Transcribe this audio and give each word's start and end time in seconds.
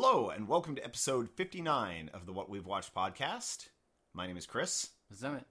Hello, 0.00 0.30
and 0.30 0.46
welcome 0.46 0.76
to 0.76 0.84
episode 0.84 1.28
59 1.28 2.08
of 2.14 2.24
the 2.24 2.32
What 2.32 2.48
We've 2.48 2.64
Watched 2.64 2.94
podcast. 2.94 3.66
My 4.14 4.28
name 4.28 4.36
is 4.36 4.46
Chris, 4.46 4.90
Zemet. 5.12 5.42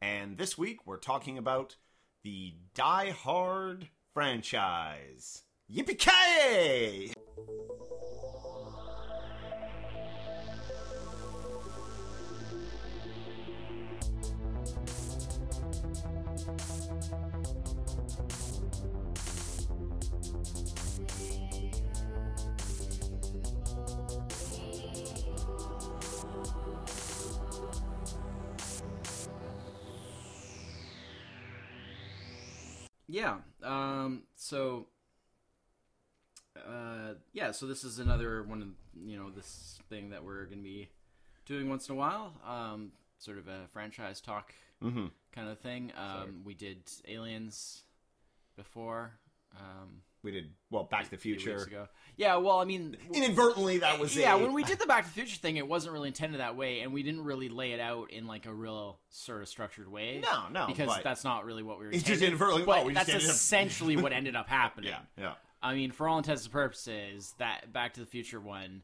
and 0.00 0.38
this 0.38 0.56
week 0.56 0.86
we're 0.86 0.96
talking 0.96 1.36
about 1.36 1.76
the 2.24 2.54
Die 2.74 3.10
Hard 3.10 3.90
franchise. 4.14 5.42
Yippee-ki-yay! 5.70 7.12
Yeah. 33.12 33.36
Um. 33.62 34.22
So. 34.36 34.86
Uh. 36.56 37.14
Yeah. 37.34 37.50
So 37.52 37.66
this 37.66 37.84
is 37.84 37.98
another 37.98 38.42
one 38.42 38.62
of 38.62 38.68
you 39.06 39.16
know 39.18 39.30
this 39.30 39.78
thing 39.90 40.10
that 40.10 40.24
we're 40.24 40.46
gonna 40.46 40.62
be 40.62 40.88
doing 41.46 41.68
once 41.68 41.88
in 41.88 41.94
a 41.94 41.98
while. 41.98 42.32
Um. 42.46 42.92
Sort 43.18 43.38
of 43.38 43.46
a 43.48 43.68
franchise 43.72 44.20
talk 44.20 44.52
Mm-hmm. 44.82 45.06
kind 45.32 45.48
of 45.48 45.58
thing. 45.60 45.92
Um. 45.96 46.42
We 46.44 46.54
did 46.54 46.78
Aliens 47.06 47.82
before. 48.56 49.12
Um. 49.56 50.00
We 50.22 50.30
did, 50.30 50.50
well, 50.70 50.84
Back 50.84 51.04
to 51.04 51.10
the 51.10 51.16
Future. 51.16 51.56
ago. 51.56 51.88
Yeah. 52.16 52.36
Well, 52.36 52.58
I 52.60 52.64
mean. 52.64 52.96
Inadvertently, 53.12 53.78
that 53.78 53.98
was 53.98 54.16
yeah, 54.16 54.34
a- 54.34 54.38
when 54.38 54.52
we 54.52 54.62
did 54.62 54.78
the 54.78 54.86
Back 54.86 55.02
to 55.04 55.08
the 55.08 55.14
Future 55.14 55.36
thing, 55.36 55.56
it 55.56 55.66
wasn't 55.66 55.92
really 55.94 56.08
intended 56.08 56.40
that 56.40 56.56
way, 56.56 56.80
and 56.80 56.92
we 56.92 57.02
didn't 57.02 57.24
really 57.24 57.48
lay 57.48 57.72
it 57.72 57.80
out 57.80 58.12
in 58.12 58.26
like 58.28 58.46
a 58.46 58.54
real 58.54 59.00
sort 59.08 59.42
of 59.42 59.48
structured 59.48 59.88
way. 59.90 60.20
No, 60.22 60.48
no, 60.50 60.66
because 60.68 60.90
that's 61.02 61.24
not 61.24 61.44
really 61.44 61.62
what 61.64 61.78
we 61.80 61.86
were. 61.86 61.92
It's 61.92 62.04
just 62.04 62.22
inadvertently- 62.22 62.64
But 62.66 62.80
oh, 62.82 62.86
we 62.86 62.94
that's 62.94 63.08
up- 63.08 63.16
essentially 63.20 63.96
what 63.96 64.12
ended 64.12 64.36
up 64.36 64.48
happening. 64.48 64.90
Yeah, 64.90 65.00
yeah. 65.18 65.32
I 65.60 65.74
mean, 65.74 65.90
for 65.92 66.08
all 66.08 66.18
intents 66.18 66.44
and 66.44 66.52
purposes, 66.52 67.34
that 67.38 67.72
Back 67.72 67.94
to 67.94 68.00
the 68.00 68.06
Future 68.06 68.40
one 68.40 68.82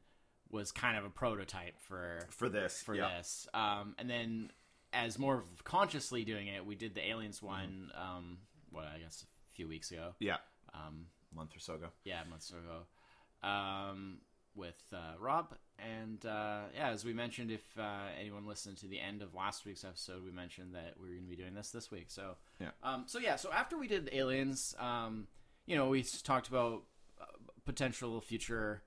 was 0.50 0.72
kind 0.72 0.96
of 0.96 1.04
a 1.04 1.10
prototype 1.10 1.78
for 1.80 2.26
For 2.30 2.48
this. 2.48 2.82
for 2.82 2.94
yeah. 2.94 3.18
this. 3.18 3.46
Um, 3.54 3.94
and 3.98 4.08
then, 4.10 4.50
as 4.92 5.18
more 5.18 5.44
consciously 5.64 6.24
doing 6.24 6.46
it, 6.48 6.64
we 6.66 6.74
did 6.74 6.94
the 6.94 7.06
Aliens 7.08 7.38
Mm-hmm. 7.38 7.46
one. 7.46 7.92
Um, 7.94 8.38
what 8.70 8.84
I 8.86 8.98
guess 8.98 9.24
a 9.52 9.54
few 9.54 9.68
weeks 9.68 9.90
ago. 9.92 10.14
Yeah. 10.18 10.36
Um, 10.74 11.06
month 11.34 11.54
or 11.56 11.60
so 11.60 11.74
ago. 11.74 11.88
yeah, 12.04 12.20
months 12.28 12.50
ago, 12.50 13.48
um, 13.48 14.18
with 14.54 14.82
uh, 14.92 15.14
Rob. 15.20 15.54
And 15.78 16.24
uh, 16.26 16.62
yeah, 16.74 16.88
as 16.90 17.04
we 17.04 17.12
mentioned, 17.12 17.50
if 17.50 17.62
uh, 17.78 18.06
anyone 18.18 18.46
listened 18.46 18.78
to 18.78 18.86
the 18.88 18.98
end 18.98 19.22
of 19.22 19.34
last 19.34 19.64
week's 19.64 19.84
episode, 19.84 20.24
we 20.24 20.32
mentioned 20.32 20.74
that 20.74 20.94
we 21.00 21.08
were 21.08 21.14
going 21.14 21.24
to 21.24 21.30
be 21.30 21.36
doing 21.36 21.54
this 21.54 21.70
this 21.70 21.90
week. 21.90 22.06
So 22.08 22.36
Yeah. 22.60 22.70
um, 22.82 23.04
so 23.06 23.18
yeah, 23.18 23.36
so 23.36 23.52
after 23.52 23.78
we 23.78 23.86
did 23.86 24.08
Aliens, 24.12 24.74
um, 24.78 25.28
you 25.66 25.76
know, 25.76 25.88
we 25.88 26.02
talked 26.02 26.48
about 26.48 26.82
uh, 27.20 27.24
potential 27.64 28.20
future 28.20 28.82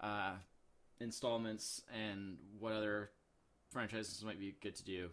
uh, 0.00 0.34
installments 1.00 1.82
and 1.92 2.36
what 2.58 2.72
other 2.72 3.10
franchises 3.72 4.22
might 4.24 4.38
be 4.38 4.54
good 4.62 4.76
to 4.76 4.84
do. 4.84 5.08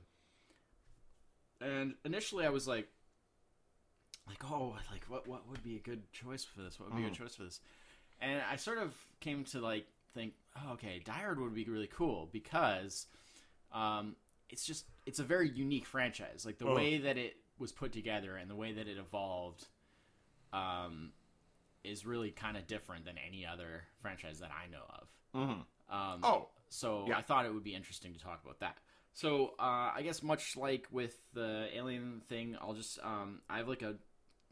And 1.59 1.95
initially, 2.05 2.45
I 2.45 2.49
was 2.49 2.67
like, 2.67 2.87
like, 4.27 4.43
oh, 4.49 4.75
like 4.91 5.05
what 5.07 5.27
what 5.27 5.47
would 5.49 5.63
be 5.63 5.75
a 5.75 5.79
good 5.79 6.11
choice 6.11 6.43
for 6.43 6.61
this? 6.61 6.79
What 6.79 6.89
would 6.89 6.97
be 6.97 7.03
a 7.05 7.09
good 7.09 7.17
choice 7.17 7.35
for 7.35 7.43
this? 7.43 7.59
And 8.21 8.41
I 8.51 8.55
sort 8.55 8.77
of 8.79 8.93
came 9.19 9.43
to 9.45 9.59
like 9.59 9.85
think, 10.13 10.33
oh, 10.57 10.73
okay, 10.73 10.99
Die 11.05 11.25
would 11.37 11.53
be 11.53 11.65
really 11.65 11.87
cool 11.87 12.29
because 12.31 13.05
um, 13.71 14.15
it's 14.49 14.65
just 14.65 14.85
it's 15.05 15.19
a 15.19 15.23
very 15.23 15.49
unique 15.49 15.85
franchise. 15.85 16.45
Like 16.45 16.57
the 16.57 16.67
Oh. 16.67 16.75
way 16.75 16.97
that 16.99 17.17
it 17.17 17.37
was 17.59 17.71
put 17.71 17.91
together 17.91 18.35
and 18.35 18.49
the 18.49 18.55
way 18.55 18.73
that 18.73 18.87
it 18.87 18.97
evolved, 18.97 19.65
um, 20.53 21.11
is 21.83 22.05
really 22.05 22.31
kind 22.31 22.57
of 22.57 22.67
different 22.67 23.05
than 23.05 23.15
any 23.17 23.45
other 23.45 23.83
franchise 24.01 24.39
that 24.39 24.51
I 24.51 24.69
know 24.69 24.83
of. 24.89 25.07
Mm-hmm. 25.35 25.95
Um, 25.95 26.19
Oh, 26.23 26.47
so 26.69 27.05
yeah. 27.07 27.17
I 27.17 27.21
thought 27.21 27.45
it 27.45 27.53
would 27.53 27.63
be 27.63 27.75
interesting 27.75 28.13
to 28.13 28.19
talk 28.19 28.41
about 28.43 28.59
that. 28.59 28.77
So 29.13 29.53
uh, 29.59 29.91
I 29.95 30.01
guess 30.03 30.21
much 30.21 30.55
like 30.57 30.87
with 30.91 31.15
the 31.33 31.67
alien 31.73 32.21
thing, 32.29 32.55
I'll 32.61 32.73
just 32.73 32.99
um, 33.03 33.41
I 33.49 33.57
have 33.57 33.67
like 33.67 33.81
a 33.81 33.95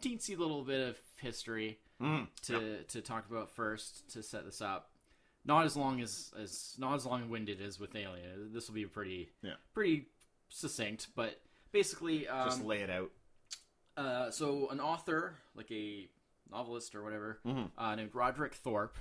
teensy 0.10 0.38
little 0.38 0.64
bit 0.64 0.88
of 0.90 0.98
history 1.22 1.80
mm. 2.02 2.28
to 2.44 2.84
to 2.84 3.02
talk 3.02 3.30
about 3.30 3.50
first 3.52 4.10
to 4.14 4.22
set 4.24 4.46
this 4.46 4.62
up. 4.62 4.92
Not 5.46 5.66
as 5.66 5.76
long 5.78 6.02
as 6.02 6.34
as 6.42 6.76
not 6.78 6.96
as 6.96 7.06
long 7.06 7.30
winded 7.30 7.62
as 7.62 7.80
with 7.80 7.96
Alien. 7.96 8.52
This 8.54 8.68
will 8.68 8.76
be 8.76 8.86
pretty 8.86 9.30
Yeah. 9.42 9.56
pretty 9.74 10.08
succinct, 10.50 11.08
but 11.16 11.42
basically 11.72 12.28
um, 12.28 12.48
just 12.50 12.64
lay 12.64 12.82
it 12.82 12.90
out. 12.90 13.12
uh, 13.98 14.30
so 14.30 14.70
an 14.70 14.80
author, 14.80 15.36
like 15.56 15.72
a 15.72 16.10
novelist 16.52 16.96
or 16.96 17.04
whatever, 17.04 17.40
Mhm. 17.46 17.72
uh, 17.78 17.96
named 17.96 18.14
Roderick 18.14 18.54
Thorpe, 18.54 18.98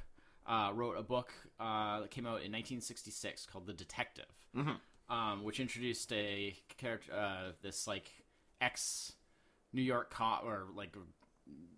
uh, 0.46 0.70
wrote 0.74 0.96
a 0.96 1.02
book 1.02 1.32
uh, 1.58 2.00
that 2.00 2.10
came 2.10 2.26
out 2.26 2.42
in 2.42 2.52
1966 2.52 3.46
called 3.46 3.66
The 3.66 3.72
Detective, 3.74 4.26
Mhm. 4.54 4.78
um, 5.08 5.42
which 5.44 5.58
introduced 5.60 6.12
a 6.12 6.56
character, 6.76 7.12
uh, 7.12 7.52
this 7.62 7.86
like 7.86 8.24
ex 8.60 9.12
New 9.74 9.82
York 9.82 10.10
cop, 10.10 10.44
or 10.44 10.66
like 10.74 10.96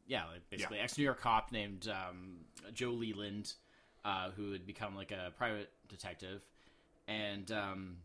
yeah, 0.06 0.24
like 0.26 0.48
basically 0.50 0.78
ex 0.78 0.96
New 0.96 1.04
York 1.04 1.20
cop 1.20 1.50
named 1.50 1.88
um, 1.88 2.36
Joe 2.72 2.90
Leland, 2.90 3.54
uh, 4.04 4.30
who 4.36 4.52
had 4.52 4.66
become 4.66 4.94
like 4.94 5.10
a 5.10 5.32
private 5.36 5.70
detective, 5.88 6.42
and 7.08 7.50
um, 7.50 7.96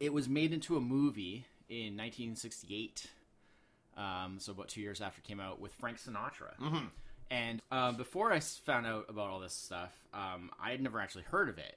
it 0.00 0.12
was 0.12 0.28
made 0.28 0.52
into 0.52 0.76
a 0.76 0.80
movie 0.80 1.46
in 1.68 1.96
1968. 1.96 3.06
Um, 3.96 4.36
so 4.38 4.52
about 4.52 4.68
two 4.68 4.80
years 4.80 5.00
after 5.00 5.18
it 5.18 5.24
came 5.24 5.40
out 5.40 5.60
with 5.60 5.72
Frank 5.72 5.98
Sinatra. 5.98 6.56
Mm-hmm. 6.60 6.86
And 7.30 7.60
uh, 7.70 7.92
before 7.92 8.32
I 8.32 8.40
found 8.40 8.86
out 8.86 9.06
about 9.08 9.28
all 9.28 9.40
this 9.40 9.52
stuff, 9.52 9.92
um, 10.14 10.50
I 10.62 10.70
had 10.70 10.80
never 10.80 11.00
actually 11.00 11.24
heard 11.24 11.48
of 11.48 11.58
it. 11.58 11.76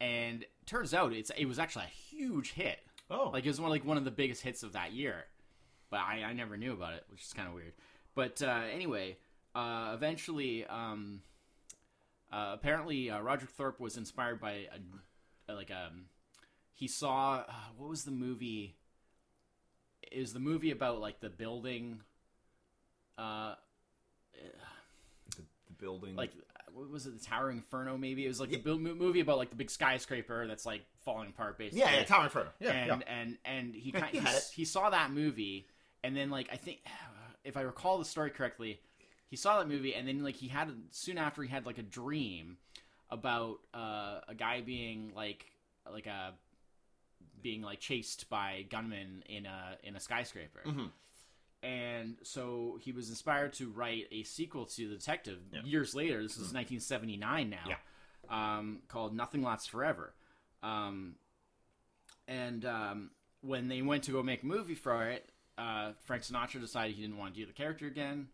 And 0.00 0.44
turns 0.66 0.92
out 0.92 1.12
it's 1.12 1.30
it 1.36 1.46
was 1.46 1.58
actually 1.58 1.84
a 1.84 2.16
huge 2.16 2.52
hit. 2.52 2.80
Oh. 3.10 3.30
Like 3.32 3.44
it 3.44 3.48
was 3.48 3.60
one 3.60 3.70
like 3.70 3.84
one 3.84 3.96
of 3.96 4.04
the 4.04 4.10
biggest 4.10 4.42
hits 4.42 4.62
of 4.62 4.72
that 4.72 4.92
year. 4.92 5.24
But 5.94 6.00
I, 6.00 6.24
I 6.24 6.32
never 6.32 6.56
knew 6.56 6.72
about 6.72 6.94
it, 6.94 7.04
which 7.08 7.22
is 7.22 7.32
kind 7.32 7.46
of 7.46 7.54
weird. 7.54 7.72
But 8.16 8.42
uh, 8.42 8.62
anyway, 8.72 9.16
uh, 9.54 9.92
eventually, 9.94 10.66
um, 10.66 11.20
uh, 12.32 12.50
apparently, 12.52 13.10
uh, 13.10 13.20
Roger 13.20 13.46
Thorpe 13.46 13.78
was 13.78 13.96
inspired 13.96 14.40
by 14.40 14.66
a, 15.48 15.52
a 15.52 15.54
like 15.54 15.70
um, 15.70 16.06
he 16.72 16.88
saw 16.88 17.44
uh, 17.48 17.52
what 17.76 17.88
was 17.88 18.02
the 18.02 18.10
movie? 18.10 18.74
Is 20.10 20.32
the 20.32 20.40
movie 20.40 20.72
about 20.72 21.00
like 21.00 21.20
the 21.20 21.30
building, 21.30 22.00
uh, 23.16 23.54
the, 25.36 25.42
the 25.68 25.72
building. 25.78 26.16
like 26.16 26.32
what 26.74 26.90
was 26.90 27.06
it? 27.06 27.20
The 27.20 27.24
Tower 27.24 27.50
Inferno? 27.50 27.96
Maybe 27.96 28.24
it 28.24 28.28
was 28.28 28.40
like 28.40 28.50
the 28.50 28.58
build, 28.58 28.80
movie 28.80 29.20
about 29.20 29.38
like 29.38 29.50
the 29.50 29.56
big 29.56 29.70
skyscraper 29.70 30.46
that's 30.48 30.66
like 30.66 30.82
falling 31.04 31.28
apart. 31.28 31.56
Basically, 31.56 31.80
yeah, 31.80 31.98
yeah, 31.98 32.04
Tower 32.04 32.24
Inferno. 32.24 32.50
Yeah, 32.58 32.72
and 32.72 32.88
yeah. 32.88 33.20
and 33.20 33.38
and 33.44 33.74
he 33.74 33.92
kind 33.92 34.06
he 34.06 34.18
he, 34.18 34.24
had 34.24 34.34
it. 34.34 34.50
he 34.52 34.64
saw 34.64 34.90
that 34.90 35.12
movie, 35.12 35.68
and 36.04 36.16
then 36.16 36.30
like 36.30 36.48
I 36.52 36.56
think 36.56 36.78
if 37.44 37.56
I 37.56 37.62
recall 37.62 37.98
the 37.98 38.04
story 38.04 38.30
correctly, 38.30 38.78
he 39.28 39.36
saw 39.36 39.58
that 39.58 39.68
movie, 39.68 39.94
and 39.94 40.06
then 40.06 40.22
like 40.22 40.36
he 40.36 40.46
had 40.48 40.70
soon 40.90 41.18
after 41.18 41.42
he 41.42 41.48
had 41.48 41.66
like 41.66 41.78
a 41.78 41.82
dream 41.82 42.58
about 43.10 43.58
uh, 43.74 44.20
a 44.28 44.34
guy 44.36 44.60
being 44.60 45.12
like 45.16 45.46
like 45.92 46.06
a 46.06 46.34
being 47.42 47.62
like 47.62 47.80
chased 47.80 48.28
by 48.30 48.64
gunmen 48.70 49.22
in 49.28 49.46
a 49.46 49.76
in 49.82 49.96
a 49.96 50.00
skyscraper. 50.00 50.60
Mhm. 50.64 50.90
And 51.62 52.16
so 52.22 52.78
he 52.82 52.92
was 52.92 53.08
inspired 53.08 53.54
to 53.54 53.70
write 53.70 54.06
a 54.12 54.22
sequel 54.24 54.66
to 54.66 54.88
The 54.88 54.96
Detective 54.96 55.40
Yeah. 55.50 55.62
years 55.62 55.94
later. 55.94 56.22
This 56.22 56.32
is 56.36 56.52
1979 56.52 57.48
now, 57.48 57.64
Yeah. 57.66 57.78
um, 58.28 58.82
called 58.88 59.14
Nothing 59.16 59.42
Lasts 59.42 59.66
Forever. 59.66 60.14
Um, 60.62 61.16
and 62.28 62.64
um, 62.66 63.10
when 63.40 63.68
they 63.68 63.80
went 63.80 64.04
to 64.04 64.12
go 64.12 64.22
make 64.22 64.42
a 64.42 64.46
movie 64.46 64.74
for 64.74 65.08
it, 65.08 65.30
uh, 65.58 65.92
Frank 66.04 66.22
Sinatra 66.22 66.60
decided 66.60 66.94
he 66.96 67.02
didn't 67.02 67.16
want 67.18 67.34
to 67.34 67.40
do 67.40 67.46
the 67.46 67.52
character 67.52 67.86
again, 67.86 68.28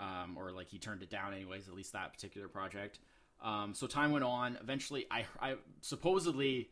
um, 0.00 0.36
or 0.38 0.52
like 0.52 0.68
he 0.68 0.78
turned 0.78 1.02
it 1.02 1.10
down 1.10 1.32
anyways. 1.34 1.68
At 1.68 1.74
least 1.74 1.92
that 1.92 2.12
particular 2.12 2.48
project. 2.48 2.98
Um, 3.42 3.74
so 3.74 3.86
time 3.86 4.12
went 4.12 4.24
on. 4.24 4.56
Eventually, 4.62 5.06
I, 5.10 5.24
I 5.40 5.54
supposedly, 5.80 6.68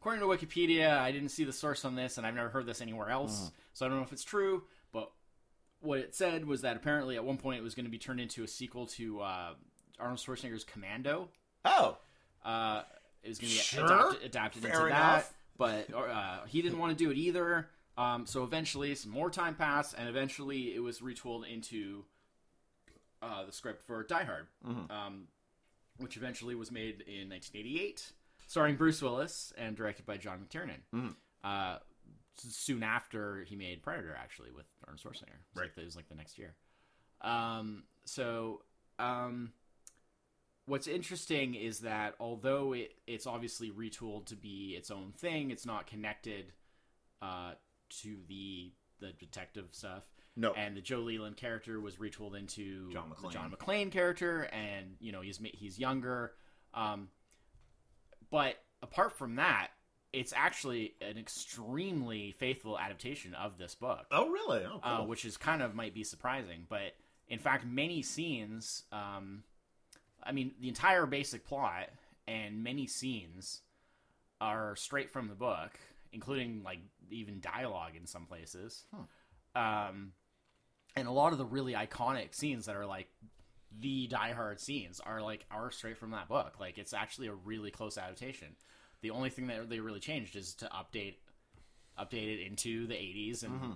according 0.00 0.20
to 0.22 0.26
Wikipedia, 0.26 0.96
I 0.96 1.12
didn't 1.12 1.28
see 1.28 1.44
the 1.44 1.52
source 1.52 1.84
on 1.84 1.94
this, 1.96 2.16
and 2.18 2.26
I've 2.26 2.34
never 2.34 2.48
heard 2.48 2.64
this 2.66 2.80
anywhere 2.80 3.10
else. 3.10 3.50
So 3.74 3.84
I 3.84 3.88
don't 3.88 3.98
know 3.98 4.04
if 4.04 4.12
it's 4.12 4.24
true, 4.24 4.62
but 4.92 5.10
what 5.80 5.98
it 5.98 6.14
said 6.14 6.46
was 6.46 6.62
that 6.62 6.76
apparently 6.76 7.16
at 7.16 7.24
one 7.24 7.36
point 7.36 7.58
it 7.60 7.62
was 7.62 7.74
going 7.74 7.84
to 7.84 7.90
be 7.90 7.98
turned 7.98 8.20
into 8.20 8.42
a 8.42 8.48
sequel 8.48 8.86
to 8.86 9.20
uh, 9.20 9.50
Arnold 10.00 10.18
Schwarzenegger's 10.18 10.64
Commando. 10.64 11.28
oh, 11.64 11.98
Uh, 12.44 12.82
it 13.22 13.28
was 13.28 13.38
going 13.38 13.50
to 13.50 13.56
be 13.56 13.60
Sure. 13.62 14.14
adapted, 14.24 14.64
into 14.64 14.86
enough. 14.86 15.28
that, 15.58 15.86
but 15.88 15.94
uh, 15.94 16.44
he 16.46 16.62
didn't 16.62 16.78
want 16.78 16.96
to 16.96 17.04
do 17.04 17.10
it 17.10 17.16
either. 17.18 17.68
Um, 17.98 18.26
so 18.26 18.44
eventually, 18.44 18.94
some 18.94 19.10
more 19.10 19.28
time 19.30 19.54
passed, 19.56 19.94
and 19.98 20.08
eventually 20.08 20.74
it 20.74 20.78
was 20.80 21.00
retooled 21.00 21.46
into 21.52 22.04
uh, 23.20 23.44
the 23.44 23.52
script 23.52 23.82
for 23.82 24.02
Die 24.04 24.22
Hard. 24.24 24.46
Mhm. 24.64 24.90
Um, 24.90 25.28
which 25.96 26.16
eventually 26.16 26.54
was 26.54 26.70
made 26.70 27.00
in 27.00 27.28
1988, 27.28 28.12
starring 28.46 28.76
Bruce 28.76 29.02
Willis 29.02 29.52
and 29.58 29.76
directed 29.76 30.06
by 30.06 30.16
John 30.16 30.38
McTiernan. 30.46 30.80
Mhm. 30.94 31.16
Uh, 31.42 31.80
soon 32.36 32.84
after 32.84 33.42
he 33.42 33.56
made 33.56 33.82
Predator, 33.82 34.14
actually, 34.14 34.52
with 34.52 34.66
Arnold 34.86 35.00
Schwarzenegger. 35.02 35.30
It 35.34 35.56
Right. 35.56 35.62
like, 35.76 35.78
it 35.78 35.84
was 35.84 35.96
like 35.96 36.08
the 36.08 36.14
next 36.14 36.38
year. 36.38 36.54
Um, 37.20 37.82
so, 38.04 38.62
um, 39.00 39.52
what's 40.66 40.86
interesting 40.86 41.54
is 41.56 41.80
that 41.80 42.14
although 42.20 42.74
it, 42.74 42.96
it's 43.08 43.26
obviously 43.26 43.72
retooled 43.72 44.26
to 44.26 44.36
be 44.36 44.76
its 44.76 44.92
own 44.92 45.10
thing, 45.14 45.50
it's 45.50 45.66
not 45.66 45.88
connected 45.88 46.52
uh, 47.20 47.54
to 48.02 48.16
the 48.28 48.72
the 49.00 49.12
detective 49.18 49.68
stuff. 49.72 50.04
No. 50.36 50.52
And 50.52 50.76
the 50.76 50.80
Joe 50.80 50.98
Leland 50.98 51.36
character 51.36 51.80
was 51.80 51.96
retooled 51.96 52.38
into 52.38 52.90
John 52.92 53.10
the 53.10 53.16
McClane. 53.16 53.32
John 53.32 53.50
McClane 53.50 53.90
character, 53.90 54.42
and 54.52 54.96
you 55.00 55.12
know 55.12 55.20
he's 55.20 55.40
he's 55.54 55.78
younger. 55.78 56.32
Um, 56.74 57.08
but 58.30 58.56
apart 58.82 59.12
from 59.16 59.36
that, 59.36 59.68
it's 60.12 60.32
actually 60.36 60.94
an 61.00 61.18
extremely 61.18 62.32
faithful 62.32 62.78
adaptation 62.78 63.34
of 63.34 63.58
this 63.58 63.74
book 63.74 64.06
oh, 64.10 64.28
really? 64.28 64.64
Oh, 64.64 64.80
uh, 64.82 65.02
which 65.04 65.24
is 65.24 65.36
kind 65.36 65.62
of 65.62 65.74
might 65.74 65.94
be 65.94 66.04
surprising. 66.04 66.66
But 66.68 66.94
in 67.28 67.38
fact, 67.38 67.66
many 67.66 68.02
scenes, 68.02 68.84
um, 68.92 69.42
I 70.22 70.32
mean, 70.32 70.52
the 70.60 70.68
entire 70.68 71.06
basic 71.06 71.46
plot 71.46 71.90
and 72.26 72.62
many 72.62 72.86
scenes 72.86 73.62
are 74.40 74.76
straight 74.76 75.10
from 75.10 75.28
the 75.28 75.34
book, 75.34 75.78
including 76.12 76.62
like 76.64 76.78
even 77.10 77.40
dialogue 77.40 77.92
in 77.96 78.06
some 78.06 78.26
places. 78.26 78.84
Um, 79.54 80.12
and 80.96 81.08
a 81.08 81.12
lot 81.12 81.32
of 81.32 81.38
the 81.38 81.44
really 81.44 81.72
iconic 81.74 82.34
scenes 82.34 82.66
that 82.66 82.76
are 82.76 82.86
like 82.86 83.08
the 83.80 84.06
Die 84.06 84.32
Hard 84.32 84.60
scenes 84.60 85.00
are 85.00 85.20
like 85.20 85.44
are 85.50 85.70
straight 85.70 85.98
from 85.98 86.10
that 86.12 86.28
book. 86.28 86.56
Like 86.58 86.78
it's 86.78 86.92
actually 86.94 87.28
a 87.28 87.34
really 87.34 87.70
close 87.70 87.98
adaptation. 87.98 88.48
The 89.02 89.10
only 89.10 89.30
thing 89.30 89.46
that 89.48 89.68
they 89.68 89.80
really 89.80 90.00
changed 90.00 90.36
is 90.36 90.54
to 90.56 90.66
update 90.66 91.16
update 91.98 92.38
it 92.38 92.46
into 92.46 92.86
the 92.86 92.94
80s 92.94 93.42
and 93.42 93.52
Mm-hmm. 93.52 93.72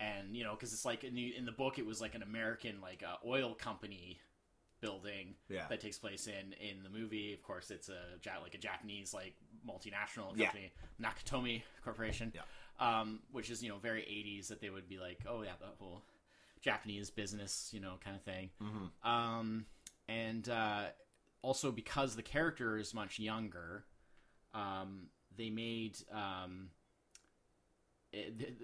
and 0.00 0.36
you 0.36 0.44
know 0.44 0.54
because 0.54 0.72
it's 0.72 0.84
like 0.84 1.02
in 1.04 1.14
the, 1.14 1.34
in 1.36 1.44
the 1.44 1.52
book 1.52 1.78
it 1.78 1.86
was 1.86 2.00
like 2.00 2.14
an 2.14 2.22
American 2.22 2.80
like 2.80 3.02
uh, 3.06 3.16
oil 3.28 3.54
company 3.54 4.18
building 4.80 5.34
Yeah. 5.48 5.66
that 5.68 5.80
takes 5.80 5.98
place 5.98 6.26
in 6.26 6.52
in 6.54 6.82
the 6.82 6.90
movie. 6.90 7.32
Of 7.34 7.42
course, 7.42 7.70
it's 7.70 7.88
a 7.88 7.98
like 8.42 8.54
a 8.54 8.58
Japanese 8.58 9.12
like 9.14 9.34
multinational 9.66 10.36
Yeah. 10.36 10.46
company, 10.46 10.72
Nakatomi 11.00 11.62
Corporation, 11.82 12.32
Yeah. 12.34 12.42
um, 12.78 13.20
which 13.32 13.50
is 13.50 13.62
you 13.62 13.68
know 13.68 13.78
very 13.78 14.02
80s 14.02 14.48
that 14.48 14.60
they 14.60 14.70
would 14.70 14.88
be 14.88 14.98
like, 14.98 15.20
oh 15.26 15.42
yeah, 15.42 15.54
the 15.60 15.66
whole 15.78 16.02
Japanese 16.60 17.10
business, 17.10 17.70
you 17.72 17.80
know, 17.80 17.98
kind 18.02 18.16
of 18.16 18.22
thing. 18.22 18.50
Mhm. 18.60 18.90
Um, 19.06 19.66
and 20.08 20.48
uh, 20.48 20.86
also 21.42 21.70
because 21.72 22.16
the 22.16 22.22
character 22.22 22.76
is 22.78 22.94
much 22.94 23.18
younger, 23.18 23.84
um, 24.54 25.08
they 25.36 25.50
made 25.50 25.98
um, 26.10 26.70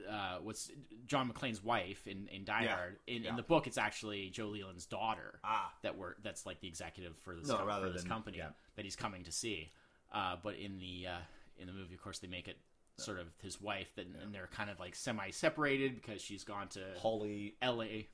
uh, 0.08 0.38
what's 0.42 0.70
John 1.06 1.28
McClane's 1.30 1.62
wife 1.62 2.06
in, 2.06 2.28
in 2.28 2.44
Die 2.44 2.62
Yeah, 2.62 2.76
Hard. 2.76 2.98
In, 3.08 3.24
yeah. 3.24 3.30
in 3.30 3.36
the 3.36 3.42
book, 3.42 3.66
it's 3.66 3.78
actually 3.78 4.30
Joe 4.30 4.46
Leland's 4.48 4.86
daughter 4.86 5.40
Ah. 5.42 5.72
that 5.82 5.96
were 5.98 6.16
that's 6.22 6.46
like 6.46 6.60
the 6.60 6.68
executive 6.68 7.16
for 7.18 7.34
this 7.34 7.48
No, 7.48 7.56
com- 7.56 7.82
for 7.82 7.90
this 7.90 8.02
than- 8.02 8.10
company 8.10 8.38
yeah. 8.38 8.50
that 8.76 8.84
he's 8.84 8.94
coming 8.96 9.24
to 9.24 9.32
see. 9.32 9.70
Uh, 10.12 10.36
but 10.42 10.56
in 10.56 10.78
the 10.78 11.06
uh, 11.08 11.22
in 11.58 11.66
the 11.66 11.72
movie, 11.72 11.94
of 11.94 12.02
course, 12.02 12.18
they 12.18 12.28
make 12.28 12.48
it 12.48 12.56
sort 12.96 13.18
of 13.18 13.26
his 13.42 13.60
wife 13.60 13.94
that 13.96 14.06
and 14.22 14.34
they're 14.34 14.48
kind 14.52 14.70
of 14.70 14.78
like 14.78 14.94
semi 14.94 15.30
separated 15.30 15.94
because 15.94 16.20
she's 16.20 16.44
gone 16.44 16.68
to 16.68 16.80
Holly, 17.00 17.56
L.A. 17.62 18.08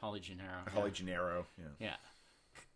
Holly 0.00 0.20
Gennero. 0.20 0.68
Holly 0.72 0.90
Gennero. 0.90 1.44
Yeah. 1.58 1.64
Yeah, 1.78 1.96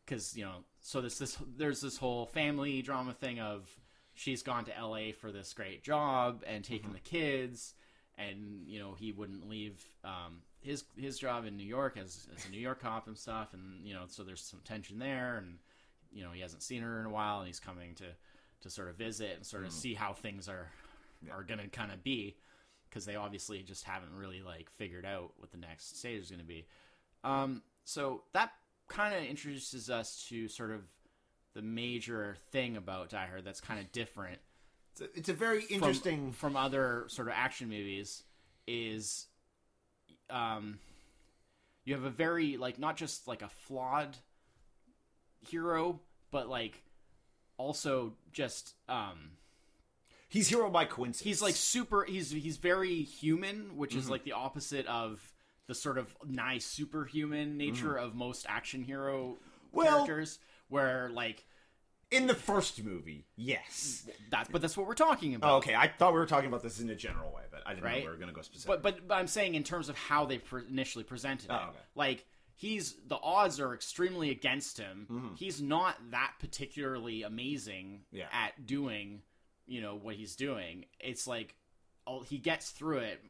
because 0.04 0.36
you 0.36 0.44
know, 0.44 0.64
so 0.80 1.00
this 1.00 1.18
this 1.18 1.38
there's 1.56 1.80
this 1.80 1.96
whole 1.96 2.26
family 2.26 2.82
drama 2.82 3.12
thing 3.14 3.40
of 3.40 3.68
she's 4.14 4.42
gone 4.42 4.64
to 4.66 4.76
L.A. 4.76 5.12
for 5.12 5.32
this 5.32 5.52
great 5.52 5.82
job 5.82 6.42
and 6.46 6.64
taking 6.64 6.92
the 6.92 7.00
kids, 7.00 7.74
and 8.16 8.66
you 8.66 8.78
know 8.78 8.94
he 8.94 9.12
wouldn't 9.12 9.48
leave 9.48 9.82
um, 10.04 10.42
his 10.60 10.84
his 10.96 11.18
job 11.18 11.46
in 11.46 11.56
New 11.56 11.66
York 11.66 11.96
as 11.96 12.26
as 12.36 12.46
a 12.46 12.50
New 12.50 12.60
York 12.60 12.80
cop 12.82 13.06
and 13.06 13.16
stuff, 13.16 13.54
and 13.54 13.86
you 13.86 13.94
know, 13.94 14.04
so 14.06 14.22
there's 14.22 14.42
some 14.42 14.60
tension 14.64 14.98
there, 14.98 15.36
and 15.36 15.58
you 16.12 16.22
know 16.22 16.30
he 16.32 16.40
hasn't 16.40 16.62
seen 16.62 16.82
her 16.82 17.00
in 17.00 17.06
a 17.06 17.10
while, 17.10 17.38
and 17.38 17.46
he's 17.46 17.60
coming 17.60 17.94
to 17.96 18.04
to 18.64 18.70
sort 18.70 18.88
of 18.88 18.96
visit 18.96 19.36
and 19.36 19.46
sort 19.46 19.64
of 19.64 19.72
see 19.72 19.94
how 19.94 20.12
things 20.12 20.48
are 20.48 20.70
are 21.32 21.44
gonna 21.44 21.68
kind 21.68 21.92
of 21.92 22.02
be 22.02 22.36
because 22.88 23.04
they 23.06 23.16
obviously 23.16 23.60
just 23.62 23.84
haven't 23.84 24.14
really 24.16 24.40
like 24.42 24.70
figured 24.70 25.04
out 25.04 25.32
what 25.38 25.50
the 25.50 25.56
next 25.56 25.98
stage 25.98 26.22
is 26.22 26.30
going 26.30 26.38
to 26.38 26.46
be. 26.46 26.64
Um, 27.24 27.62
so 27.84 28.22
that 28.34 28.52
kind 28.88 29.12
of 29.14 29.24
introduces 29.24 29.90
us 29.90 30.26
to 30.28 30.46
sort 30.46 30.70
of 30.70 30.82
the 31.54 31.62
major 31.62 32.36
thing 32.52 32.76
about 32.76 33.08
Die 33.08 33.26
Hard 33.26 33.44
that's 33.44 33.60
kind 33.60 33.80
of 33.80 33.90
different 33.90 34.38
It's 34.92 35.00
a, 35.00 35.18
it's 35.18 35.28
a 35.28 35.32
very 35.32 35.62
from- 35.62 35.74
interesting. 35.74 36.32
from, 36.32 36.56
other 36.56 37.06
sort 37.08 37.26
of 37.26 37.34
action 37.36 37.68
movies. 37.68 38.22
Is 38.68 39.26
um, 40.30 40.78
you 41.84 41.94
have 41.94 42.04
a 42.04 42.10
very 42.10 42.56
like 42.56 42.78
not 42.78 42.96
just 42.96 43.26
like 43.26 43.42
a 43.42 43.48
flawed 43.48 44.16
hero, 45.40 45.98
but 46.30 46.48
like 46.48 46.80
also 47.56 48.14
just 48.32 48.74
um 48.88 49.30
he's 50.28 50.48
hero 50.48 50.68
by 50.70 50.84
coincidence. 50.84 51.20
he's 51.24 51.42
like 51.42 51.54
super 51.54 52.04
he's 52.04 52.30
he's 52.30 52.56
very 52.56 53.02
human 53.02 53.76
which 53.76 53.90
Mm-hmm. 53.90 53.98
is 54.00 54.10
like 54.10 54.24
the 54.24 54.32
opposite 54.32 54.86
of 54.86 55.32
the 55.66 55.74
sort 55.74 55.96
of 55.98 56.14
nice 56.26 56.66
superhuman 56.66 57.56
nature 57.56 57.94
of 57.96 58.14
most 58.14 58.46
action 58.48 58.82
hero 58.82 59.36
Mm-hmm. 59.36 59.76
Well- 59.76 59.86
characters 60.06 60.38
where 60.68 61.10
like 61.12 61.44
in 62.10 62.26
the 62.28 62.34
first 62.34 62.84
movie. 62.84 63.26
Yes. 63.34 64.06
that's 64.30 64.48
but 64.48 64.60
that's 64.62 64.76
what 64.76 64.86
we're 64.86 64.94
talking 64.94 65.34
about 65.34 65.52
Oh, 65.52 65.56
okay, 65.56 65.74
I 65.74 65.88
thought 65.88 66.12
we 66.12 66.18
were 66.20 66.26
talking 66.26 66.46
about 66.48 66.62
this 66.62 66.78
in 66.80 66.88
a 66.90 66.94
general 66.94 67.32
way, 67.32 67.42
but 67.50 67.62
I 67.66 67.70
didn't 67.74 67.84
Right. 67.84 67.98
know 68.04 68.04
we 68.04 68.10
were 68.10 68.16
going 68.16 68.28
to 68.28 68.34
go 68.34 68.42
specific. 68.42 68.68
but, 68.68 68.82
but 68.82 69.08
but 69.08 69.14
i'm 69.16 69.26
saying 69.26 69.54
in 69.56 69.64
terms 69.64 69.88
of 69.88 69.96
how 69.96 70.24
they 70.26 70.38
pre- 70.38 70.62
initially 70.68 71.02
presented 71.02 71.46
it 71.50 71.52
Oh, 71.52 71.70
okay. 71.70 71.78
like 71.96 72.24
he's 72.56 72.94
the 73.08 73.18
odds 73.22 73.58
are 73.60 73.74
extremely 73.74 74.30
against 74.30 74.78
him 74.78 75.34
he's 75.36 75.60
not 75.60 75.96
that 76.10 76.32
particularly 76.40 77.22
amazing 77.22 78.02
Mm-hmm. 78.08 78.16
Yeah. 78.18 78.26
at 78.32 78.66
doing 78.66 79.22
you 79.66 79.80
know 79.80 79.96
what 79.96 80.14
he's 80.14 80.36
doing 80.36 80.84
it's 81.00 81.26
like 81.26 81.54
oh, 82.06 82.20
he 82.20 82.36
gets 82.38 82.70
through 82.70 82.98
it 82.98 83.20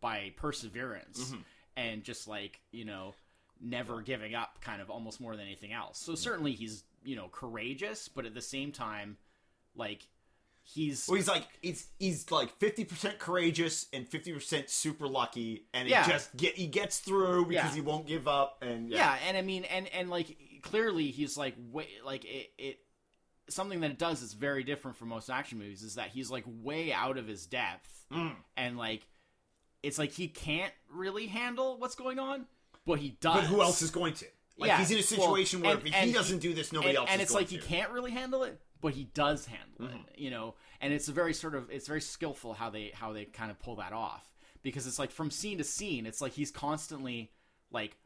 by 0.00 0.32
perseverance 0.36 1.30
Mm-hmm. 1.30 1.40
and 1.76 2.04
just 2.04 2.26
like 2.28 2.60
you 2.72 2.84
know 2.84 3.14
never 3.60 4.02
giving 4.02 4.34
up 4.34 4.60
kind 4.60 4.82
of 4.82 4.90
almost 4.90 5.20
more 5.20 5.36
than 5.36 5.46
anything 5.46 5.72
else 5.72 5.98
so 5.98 6.14
certainly 6.14 6.52
he's 6.52 6.82
you 7.04 7.16
know 7.16 7.28
courageous 7.30 8.08
but 8.08 8.26
at 8.26 8.34
the 8.34 8.42
same 8.42 8.72
time 8.72 9.16
like 9.76 10.06
he's 10.64 11.06
Well, 11.06 11.16
he's 11.16 11.28
like 11.28 11.46
he's 11.62 11.86
he's 11.98 12.30
like 12.30 12.50
fifty 12.58 12.84
percent 12.84 13.18
courageous 13.18 13.86
and 13.92 14.08
fifty 14.08 14.32
percent 14.32 14.70
super 14.70 15.06
lucky, 15.06 15.66
and 15.72 15.88
Yeah. 15.88 16.04
he 16.04 16.10
just 16.12 16.36
get 16.36 16.54
he 16.56 16.66
gets 16.66 16.98
through 16.98 17.46
because 17.46 17.70
Yeah. 17.70 17.74
he 17.74 17.80
won't 17.80 18.06
give 18.06 18.26
up. 18.26 18.58
And 18.62 18.88
yeah. 18.90 18.96
yeah, 18.98 19.18
and 19.28 19.36
i 19.36 19.42
mean 19.42 19.64
and 19.64 19.86
and 19.94 20.10
like 20.10 20.36
clearly 20.62 21.10
he's 21.10 21.36
like 21.36 21.54
way 21.70 21.86
like 22.04 22.24
it, 22.24 22.50
it 22.58 22.78
something 23.48 23.80
that 23.80 23.90
it 23.90 23.98
does 23.98 24.22
is 24.22 24.32
very 24.32 24.64
different 24.64 24.96
from 24.96 25.08
most 25.08 25.28
action 25.28 25.58
movies 25.58 25.82
is 25.82 25.96
that 25.96 26.08
he's 26.08 26.30
like 26.30 26.44
way 26.46 26.92
out 26.92 27.18
of 27.18 27.26
his 27.26 27.46
depth 27.46 27.90
Mm. 28.12 28.34
and 28.56 28.76
like 28.78 29.06
it's 29.82 29.98
like 29.98 30.12
he 30.12 30.28
can't 30.28 30.72
really 30.90 31.26
handle 31.26 31.78
what's 31.78 31.94
going 31.94 32.18
on 32.18 32.46
but 32.86 32.98
he 32.98 33.16
does 33.20 33.34
but 33.34 33.44
who 33.44 33.60
else 33.62 33.80
is 33.82 33.90
going 33.90 34.12
to? 34.14 34.26
Like 34.58 34.68
Yeah, 34.68 34.78
he's 34.78 34.90
in 34.90 34.96
a 34.98 35.20
well, 35.20 35.34
situation 35.34 35.60
where 35.62 35.72
and- 35.72 35.80
if 35.80 35.94
and 35.94 36.04
he 36.04 36.10
he- 36.10 36.12
doesn't 36.12 36.38
do 36.40 36.52
this, 36.54 36.70
nobody 36.72 36.90
and, 36.90 36.98
else. 36.98 37.08
and 37.10 37.20
it's 37.22 37.32
like 37.34 37.48
he 37.48 37.56
to. 37.58 37.62
can't 37.66 37.90
really 37.90 38.10
handle 38.12 38.44
it 38.44 38.60
but 38.84 38.92
he 38.92 39.04
does 39.14 39.46
handle 39.46 39.64
Mm-hmm. 39.80 40.08
it 40.12 40.18
you 40.18 40.30
know 40.30 40.54
and 40.80 40.92
it's 40.92 41.08
a 41.08 41.12
very 41.12 41.32
sort 41.34 41.54
of 41.54 41.68
it's 41.70 41.88
very 41.88 42.00
skillful 42.00 42.52
how 42.54 42.68
they 42.70 42.92
how 42.94 43.12
they 43.12 43.24
kind 43.24 43.50
of 43.50 43.58
pull 43.58 43.76
that 43.76 43.92
off 43.92 44.24
because 44.62 44.86
it's 44.86 44.98
like 44.98 45.10
from 45.10 45.30
scene 45.30 45.58
to 45.58 45.64
scene 45.64 46.06
it's 46.06 46.20
like 46.20 46.32
he's 46.32 46.50
constantly 46.50 47.32
like 47.72 47.96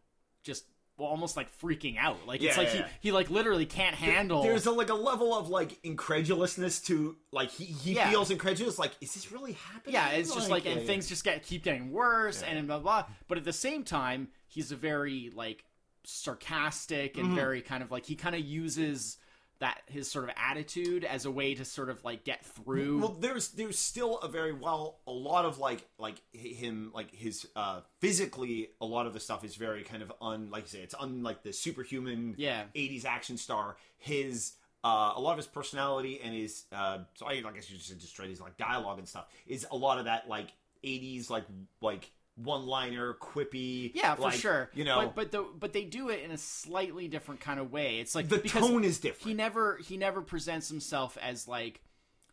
just 0.42 0.64
well, 0.96 1.08
almost 1.08 1.36
like 1.36 1.48
freaking 1.60 1.96
out 1.98 2.16
like 2.26 2.42
it's 2.42 2.56
like 2.56 2.68
yeah, 2.68 2.80
yeah. 2.80 2.86
he 3.00 3.08
he 3.08 3.12
like 3.12 3.28
literally 3.30 3.66
can't 3.66 3.94
handle 3.94 4.42
There's 4.42 4.66
a, 4.66 4.72
like 4.72 4.88
a 4.88 4.94
level 4.94 5.34
of 5.34 5.48
like 5.48 5.78
incredulousness 5.84 6.80
to 6.88 7.16
like 7.32 7.50
he, 7.50 7.64
he 7.66 7.92
Yeah. 7.92 8.10
feels 8.10 8.30
incredulous. 8.32 8.78
Like, 8.78 8.92
is 9.00 9.12
this 9.14 9.30
really 9.30 9.52
happening? 9.52 9.94
yeah 9.94 10.08
it's 10.10 10.34
just 10.34 10.48
like 10.50 10.64
and 10.66 10.80
yeah, 10.80 10.86
things 10.86 11.06
just 11.08 11.22
get 11.24 11.42
keep 11.44 11.62
getting 11.64 11.92
worse 11.92 12.42
and 12.42 12.66
blah 12.66 12.78
blah 12.80 13.02
blah. 13.02 13.14
but 13.28 13.36
at 13.38 13.44
the 13.44 13.52
same 13.52 13.84
time 13.84 14.28
he's 14.46 14.72
a 14.72 14.76
very 14.76 15.30
like 15.34 15.64
sarcastic 16.04 17.14
Mm-hmm. 17.14 17.26
and 17.26 17.34
very 17.34 17.60
kind 17.62 17.82
of 17.82 17.90
like 17.90 18.06
he 18.06 18.14
kind 18.16 18.34
of 18.34 18.40
uses 18.42 19.18
that 19.60 19.80
his 19.86 20.10
sort 20.10 20.24
of 20.24 20.30
attitude 20.36 21.04
as 21.04 21.24
a 21.24 21.30
way 21.30 21.54
to 21.54 21.64
sort 21.64 21.88
of 21.90 22.04
like 22.04 22.22
get 22.24 22.44
through 22.44 22.98
Well, 23.00 23.16
there's 23.18 23.48
there's 23.48 23.78
still 23.78 24.18
a 24.18 24.28
very 24.28 24.52
well 24.52 25.00
a 25.06 25.10
lot 25.12 25.44
of 25.44 25.58
like 25.58 25.84
like 25.98 26.16
him 26.32 26.90
like 26.94 27.12
his 27.14 27.46
uh 27.56 27.80
physically 28.00 28.70
a 28.80 28.86
lot 28.86 29.06
of 29.06 29.12
the 29.14 29.20
stuff 29.20 29.44
is 29.44 29.56
very 29.56 29.82
kind 29.82 30.02
of 30.02 30.12
un 30.22 30.48
like 30.50 30.64
you 30.64 30.68
say 30.68 30.78
it's 30.80 30.94
unlike 31.00 31.42
the 31.42 31.52
superhuman 31.52 32.34
Yeah. 32.38 32.64
80s 32.74 33.04
action 33.04 33.36
star 33.36 33.76
his 33.98 34.52
uh 34.84 35.12
a 35.16 35.20
lot 35.20 35.32
of 35.32 35.38
his 35.38 35.46
personality 35.46 36.20
and 36.22 36.34
his 36.34 36.64
uh 36.72 36.98
so 37.14 37.26
I, 37.26 37.32
I 37.32 37.52
guess 37.52 37.68
you 37.70 37.76
just 37.76 37.88
said 37.88 37.98
just 37.98 38.12
straight 38.12 38.30
his 38.30 38.40
like 38.40 38.56
dialogue 38.56 38.98
and 38.98 39.08
stuff 39.08 39.26
is 39.46 39.66
a 39.72 39.76
lot 39.76 39.98
of 39.98 40.04
that 40.04 40.28
like 40.28 40.52
80s 40.84 41.28
like 41.30 41.44
like 41.80 42.10
one-liner, 42.42 43.14
quippy. 43.14 43.92
Yeah, 43.94 44.14
for 44.14 44.22
like, 44.22 44.34
sure. 44.34 44.70
You 44.74 44.84
know, 44.84 45.12
but 45.14 45.14
but 45.14 45.32
the, 45.32 45.46
but 45.58 45.72
they 45.72 45.84
do 45.84 46.08
it 46.08 46.22
in 46.22 46.30
a 46.30 46.38
slightly 46.38 47.08
different 47.08 47.40
kind 47.40 47.58
of 47.60 47.72
way. 47.72 47.98
It's 48.00 48.14
like 48.14 48.28
the 48.28 48.38
tone 48.38 48.84
is 48.84 48.98
different. 48.98 49.28
He 49.28 49.34
never 49.34 49.78
he 49.78 49.96
never 49.96 50.22
presents 50.22 50.68
himself 50.68 51.16
as 51.20 51.48
like 51.48 51.80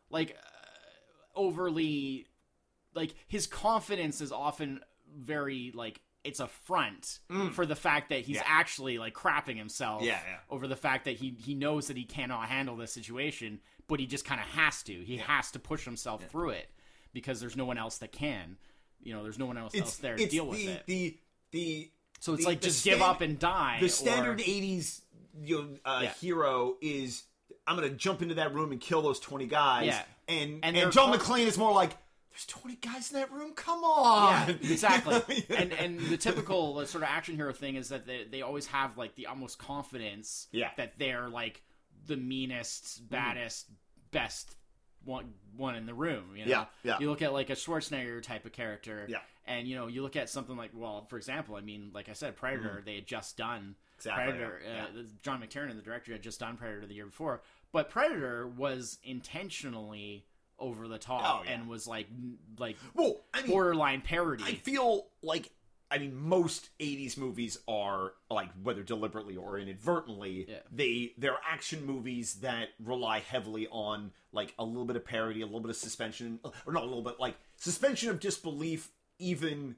like 0.10 0.32
uh, 0.32 1.40
overly 1.40 2.28
like 2.94 3.14
his 3.28 3.48
confidence 3.48 4.22
is 4.22 4.32
often 4.32 4.80
very 5.18 5.72
like 5.74 6.02
it's 6.24 6.40
a 6.40 6.48
front 6.48 7.20
for 7.54 7.66
the 7.68 7.76
fact 7.76 8.10
that 8.10 8.22
he's 8.22 8.38
Mm. 8.38 8.42
Yeah. 8.42 8.48
actually 8.48 8.98
like 8.98 9.14
crapping 9.14 9.58
himself 9.58 10.02
Yeah, 10.02 10.20
yeah. 10.28 10.38
over 10.50 10.68
the 10.68 10.76
fact 10.76 11.06
that 11.06 11.18
he 11.18 11.36
he 11.44 11.54
knows 11.54 11.88
that 11.88 11.98
he 11.98 12.04
cannot 12.04 12.48
handle 12.50 12.76
this 12.76 12.92
situation, 12.92 13.60
but 13.88 14.00
he 14.00 14.08
just 14.08 14.26
kind 14.26 14.42
of 14.42 14.48
has 14.48 14.82
to. 14.84 14.94
He 14.94 15.18
has 15.18 15.52
to 15.52 15.60
push 15.60 15.86
himself 15.86 16.24
through 16.32 16.50
it 16.52 16.70
because 17.14 17.40
there's 17.40 17.56
no 17.56 17.66
one 17.66 17.78
else 17.78 18.00
that 18.00 18.12
can. 18.12 18.58
You 19.06 19.14
know, 19.14 19.24
there's 19.24 19.40
no 19.40 19.46
one 19.46 19.58
else, 19.58 19.74
else 19.74 19.96
there 19.98 20.16
to 20.18 20.24
it's 20.24 20.32
deal 20.34 20.48
with 20.48 20.58
the, 20.60 20.68
it. 20.72 20.86
the 20.88 21.18
the 21.52 21.92
so 22.20 22.34
it's 22.34 22.44
the- 22.44 22.50
like 22.50 22.60
just 22.62 22.84
give 22.84 23.02
up 23.02 23.22
and 23.22 23.40
die. 23.40 23.78
the 23.80 23.86
or- 23.86 23.90
standard 23.90 24.40
80s 24.40 25.02
you 25.42 25.62
know, 25.62 25.70
uh, 25.86 26.00
Yeah. 26.04 26.14
hero 26.14 26.76
is 26.82 27.24
i'm 27.68 27.76
gonna 27.76 27.90
jump 27.90 28.22
into 28.22 28.36
that 28.36 28.54
room 28.54 28.72
and 28.72 28.80
kill 28.80 29.02
those 29.02 29.20
20 29.20 29.48
guys 29.48 29.88
Yeah. 29.88 30.02
and 30.30 30.60
And 30.64 30.76
and, 30.78 30.92
john 30.94 31.12
mcclane 31.18 31.46
is 31.46 31.58
more 31.58 31.74
like 31.74 31.92
there's 32.32 32.46
20 32.48 32.76
guys 32.78 33.12
in 33.12 33.20
that 33.20 33.32
room 33.34 33.52
come 33.54 33.84
on 33.84 34.48
Yeah, 34.48 34.56
exactly. 34.72 35.46
Yeah. 35.50 35.62
and 35.62 35.74
and 35.74 36.00
the 36.08 36.18
typical 36.18 36.80
uh, 36.80 36.86
sort 36.86 37.04
of 37.04 37.10
action 37.10 37.36
hero 37.36 37.52
thing 37.54 37.76
is 37.76 37.90
that 37.90 38.06
they, 38.08 38.24
they 38.32 38.42
always 38.42 38.66
have 38.68 38.98
like 38.98 39.16
the 39.16 39.28
almost 39.28 39.58
confidence 39.60 40.48
Yeah. 40.54 40.72
that 40.78 40.98
they're 40.98 41.28
like 41.30 41.62
the 42.08 42.18
meanest, 42.18 43.10
baddest, 43.10 43.70
best 44.12 44.56
one 45.06 45.34
one 45.56 45.76
in 45.76 45.86
the 45.86 45.94
room. 45.94 46.36
You 46.36 46.46
know? 46.46 46.52
Yeah, 46.52 46.66
yeah. 46.84 47.00
You 47.00 47.10
look 47.10 47.22
at 47.22 47.32
like 47.32 47.50
a 47.50 47.56
Schwarzenegger 47.56 48.22
type 48.22 48.46
of 48.46 48.52
character. 48.52 49.06
Yeah. 49.08 49.20
And 49.48 49.68
you 49.68 49.76
know, 49.76 49.88
you 49.88 50.02
look 50.02 50.16
at 50.16 50.30
something 50.30 50.58
like, 50.58 50.72
well, 50.74 51.06
for 51.10 51.18
example, 51.18 51.56
I 51.56 51.62
mean, 51.62 51.92
like 51.94 52.10
I 52.10 52.14
said, 52.14 52.36
Predator. 52.36 52.82
They 52.86 52.96
had 52.96 53.08
just 53.08 53.38
done 53.38 53.76
Mm-hmm. 53.98 54.10
Exactly, 54.10 54.24
Predator. 54.34 54.62
yeah, 54.68 54.84
Uh, 54.84 55.04
John 55.24 55.42
McTiernan, 55.42 55.78
the 55.78 55.82
director, 55.82 56.12
had 56.12 56.22
just 56.22 56.38
done 56.42 56.58
Predator 56.58 56.86
the 56.86 56.94
year 56.96 57.06
before, 57.06 57.42
but 57.72 57.90
Predator 57.90 58.46
was 58.46 58.98
intentionally 59.06 60.26
over 60.60 60.88
the 60.88 60.98
top 60.98 61.22
Oh, 61.26 61.44
yeah. 61.46 61.52
and 61.54 61.68
was 61.70 61.86
like 61.88 62.08
like 62.58 62.78
well 62.94 63.18
i 63.34 63.42
mean 63.42 63.52
borderline 63.52 64.00
parody. 64.02 64.44
i 64.46 64.54
feel 64.56 65.08
like 65.22 65.50
i 65.92 65.98
mean 65.98 66.16
most 66.16 66.70
80s 66.80 67.18
movies 67.18 67.58
are 67.68 68.14
like 68.30 68.50
whether 68.64 68.82
deliberately 68.84 69.36
or 69.38 69.58
inadvertently 69.60 70.46
Yeah. 70.50 70.60
they 70.72 71.14
they're 71.18 71.38
action 71.48 71.86
movies 71.86 72.36
that 72.36 72.70
rely 72.84 73.20
heavily 73.20 73.68
on 73.72 74.12
like 74.32 74.54
a 74.60 74.64
little 74.66 74.86
bit 74.86 74.96
of 74.96 75.06
parody 75.06 75.42
a 75.42 75.46
little 75.46 75.60
bit 75.62 75.70
of 75.70 75.76
suspension 75.76 76.40
or 76.66 76.74
not 76.74 76.84
a 76.84 76.88
little 76.88 77.04
bit 77.04 77.20
like 77.20 77.36
suspension 77.58 78.10
of 78.10 78.20
disbelief 78.20 78.90
even 79.20 79.76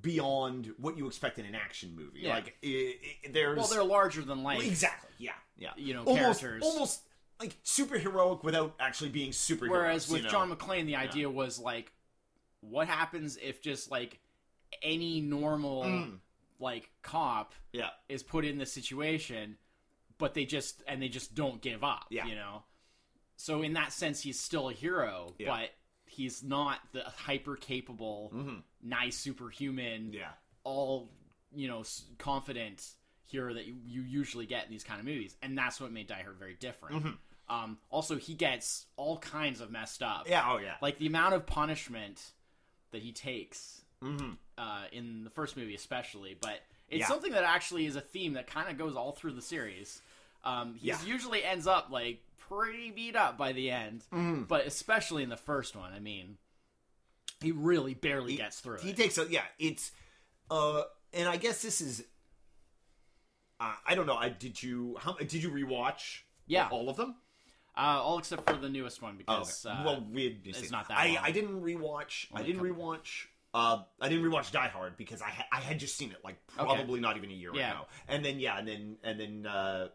beyond 0.00 0.72
what 0.78 0.96
you 0.98 1.06
expect 1.06 1.38
in 1.38 1.46
an 1.46 1.54
action 1.54 1.94
movie 1.94 2.20
Yeah. 2.20 2.34
like 2.34 2.56
i 2.64 2.94
i 3.26 3.28
there's 3.30 3.56
Well, 3.56 3.66
they're 3.68 3.84
larger 3.84 4.22
than 4.22 4.42
life. 4.42 4.64
exactly 4.64 5.10
yeah 5.18 5.32
yeah 5.56 5.70
you 5.76 5.94
know, 5.94 6.02
almost, 6.04 6.40
characters. 6.40 6.62
almost 6.64 7.02
like 7.40 7.56
super 7.62 7.96
heroic 7.98 8.42
without 8.42 8.74
actually 8.80 9.10
being 9.10 9.32
super 9.32 9.68
Whereas 9.68 10.08
with 10.08 10.18
you 10.18 10.24
know? 10.24 10.30
John 10.30 10.50
McClane, 10.52 10.86
the 10.86 10.96
idea 10.96 11.28
was 11.28 11.58
like, 11.58 11.92
what 12.60 12.86
happens 12.88 13.36
if 13.42 13.60
just 13.60 13.90
like 13.90 14.18
any 14.82 15.20
normal 15.20 15.82
Mm. 15.84 16.18
like 16.58 16.90
cop 17.02 17.52
yeah 17.72 17.90
is 18.08 18.22
put 18.22 18.44
in 18.44 18.58
this 18.58 18.72
situation, 18.72 19.56
but 20.18 20.34
they 20.34 20.44
just 20.44 20.82
and 20.86 21.00
they 21.02 21.08
just 21.08 21.34
don't 21.34 21.60
give 21.60 21.82
up. 21.84 22.06
Yeah. 22.10 22.26
You 22.26 22.34
know. 22.34 22.62
So 23.36 23.62
in 23.62 23.72
that 23.74 23.92
sense, 23.92 24.20
he's 24.22 24.38
still 24.38 24.68
a 24.68 24.72
hero, 24.72 25.34
Yeah. 25.38 25.48
but 25.48 25.70
he's 26.06 26.42
not 26.44 26.78
the 26.92 27.02
hyper 27.02 27.56
capable, 27.56 28.32
nice 28.82 29.16
superhuman, 29.16 30.02
Mm-hmm. 30.04 30.14
yeah 30.14 30.30
all 30.66 31.10
you 31.54 31.68
know 31.68 31.84
confident 32.18 32.82
hero 33.26 33.52
that 33.54 33.66
you, 33.66 33.76
you 33.84 34.00
usually 34.02 34.46
get 34.46 34.64
in 34.64 34.70
these 34.70 34.82
kind 34.84 34.98
of 34.98 35.04
movies 35.04 35.36
and 35.42 35.56
that's 35.58 35.78
what 35.80 35.92
made 35.92 36.06
die 36.06 36.22
hard 36.22 36.36
very 36.38 36.54
different 36.54 36.96
Mm-hmm. 37.04 37.54
um, 37.54 37.78
also 37.90 38.16
he 38.16 38.32
gets 38.34 38.86
all 38.96 39.18
kinds 39.18 39.60
of 39.60 39.70
messed 39.70 40.02
up 40.02 40.26
yeah 40.28 40.42
oh 40.50 40.56
yeah 40.58 40.74
like 40.80 40.98
the 40.98 41.06
amount 41.06 41.34
of 41.34 41.44
punishment 41.46 42.22
that 42.92 43.02
he 43.02 43.12
takes 43.12 43.82
uh, 44.58 44.82
in 44.92 45.24
the 45.24 45.30
first 45.30 45.56
movie 45.56 45.74
especially 45.74 46.36
but 46.40 46.60
it's 46.88 47.00
Yeah. 47.00 47.06
something 47.08 47.32
that 47.32 47.44
actually 47.44 47.86
is 47.86 47.96
a 47.96 48.00
theme 48.00 48.34
that 48.34 48.46
kind 48.46 48.68
of 48.68 48.76
goes 48.78 48.94
all 48.96 49.12
through 49.12 49.32
the 49.32 49.42
series 49.42 50.00
um, 50.44 50.74
he 50.74 50.88
Yeah. 50.88 50.98
usually 51.04 51.42
ends 51.42 51.66
up 51.66 51.88
like 51.90 52.20
pretty 52.38 52.90
beat 52.90 53.16
up 53.16 53.38
by 53.38 53.52
the 53.52 53.70
end 53.70 54.04
but 54.48 54.66
especially 54.66 55.22
in 55.22 55.28
the 55.30 55.36
first 55.36 55.74
one 55.74 55.92
i 55.92 55.98
mean 55.98 56.36
he 57.40 57.50
really 57.52 57.94
barely 57.94 58.36
gets 58.36 58.60
through 58.60 58.78
he 58.78 58.90
it 58.90 58.96
takes 58.96 59.16
a 59.18 59.26
yeah 59.30 59.42
it's 59.58 59.92
uh 60.50 60.82
and 61.14 61.28
i 61.28 61.36
guess 61.38 61.62
this 61.62 61.80
is 61.80 62.04
uh, 63.60 63.72
i 63.86 63.94
don't 63.94 64.06
know 64.06 64.14
i 64.16 64.28
did 64.28 64.62
you 64.62 64.96
how 65.00 65.12
did 65.14 65.32
you 65.32 65.50
rewatch 65.50 66.20
Yeah. 66.46 66.68
all 66.70 66.88
of 66.90 66.96
them 66.96 67.16
Uh, 67.76 67.98
all 68.02 68.18
except 68.18 68.48
for 68.48 68.56
the 68.56 68.68
newest 68.68 69.02
one 69.02 69.16
because 69.16 69.66
okay. 69.66 69.74
uh, 69.76 69.84
well 69.84 70.06
we 70.12 70.38
it's 70.44 70.70
not 70.70 70.86
that 70.88 70.98
I, 70.98 71.08
long. 71.08 71.18
I 71.22 71.30
didn't 71.32 71.60
rewatch 71.62 72.26
i 72.32 72.38
Only 72.40 72.50
a 72.50 72.54
didn't 72.54 72.68
rewatch 72.68 73.26
uh 73.54 73.82
i 74.00 74.08
didn't 74.08 74.24
rewatch 74.24 74.50
die 74.52 74.68
hard 74.68 74.96
because 74.96 75.22
i 75.22 75.28
ha- 75.30 75.46
i 75.52 75.60
had 75.60 75.78
just 75.78 75.96
seen 75.96 76.10
it 76.10 76.18
like 76.24 76.36
probably 76.48 77.00
not 77.00 77.16
even 77.16 77.30
a 77.30 77.34
year 77.34 77.52
Yeah. 77.54 77.70
ago 77.72 77.80
and 78.08 78.24
then 78.24 78.38
yeah 78.40 78.58
and 78.58 78.66
then 78.68 78.96
and 79.04 79.18
then 79.20 79.46
uh 79.46 79.88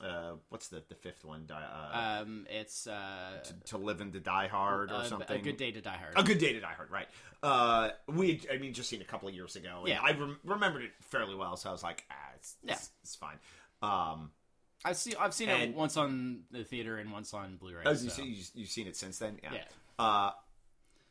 uh 0.00 0.32
what's 0.48 0.68
the 0.68 0.82
the 0.88 0.96
fifth 0.96 1.24
one 1.24 1.44
die 1.46 1.62
uh, 1.62 2.22
um, 2.22 2.46
it's 2.50 2.88
uh, 2.88 3.44
to 3.66 3.78
live 3.78 4.00
and 4.00 4.12
to 4.12 4.18
die 4.20 4.48
hard 4.48 4.90
or 4.90 5.04
something 5.04 5.38
a 5.40 5.40
good 5.42 5.56
day 5.56 5.70
to 5.70 5.80
die 5.80 5.96
hard. 5.96 6.12
A 6.16 6.24
good 6.24 6.38
day 6.38 6.52
to 6.52 6.58
die 6.60 6.72
hard, 6.76 6.90
right? 6.90 7.06
Uh, 7.44 7.90
we, 8.08 8.40
I 8.52 8.56
mean, 8.58 8.72
just 8.72 8.88
seen 8.90 9.00
a 9.02 9.04
couple 9.04 9.28
of 9.28 9.34
years 9.36 9.54
ago. 9.54 9.80
And 9.80 9.88
Yeah. 9.90 10.00
I 10.02 10.10
rem- 10.10 10.40
remembered 10.42 10.82
it 10.82 10.90
fairly 11.10 11.36
well, 11.36 11.56
so 11.56 11.68
I 11.68 11.72
was 11.72 11.84
like, 11.84 12.04
ah, 12.10 12.14
it's, 12.34 12.56
Yeah. 12.64 12.72
it's, 12.72 12.90
it's 13.04 13.14
fine. 13.14 13.36
Um, 13.82 14.32
I've 14.84 14.96
seen 14.96 15.14
I've 15.20 15.32
seen 15.32 15.48
And- 15.48 15.62
it 15.62 15.76
once 15.76 15.96
on 15.96 16.40
the 16.50 16.64
theater 16.64 16.96
and 16.98 17.12
once 17.12 17.32
on 17.32 17.56
Blu-ray. 17.56 17.84
oh, 17.86 17.90
you 17.92 18.10
so- 18.10 18.22
you, 18.24 18.42
you've 18.54 18.70
seen 18.70 18.88
it 18.88 18.96
since 18.96 19.18
then, 19.18 19.38
yeah. 19.44 19.52
Yeah. 19.52 19.64
Uh, 20.00 20.30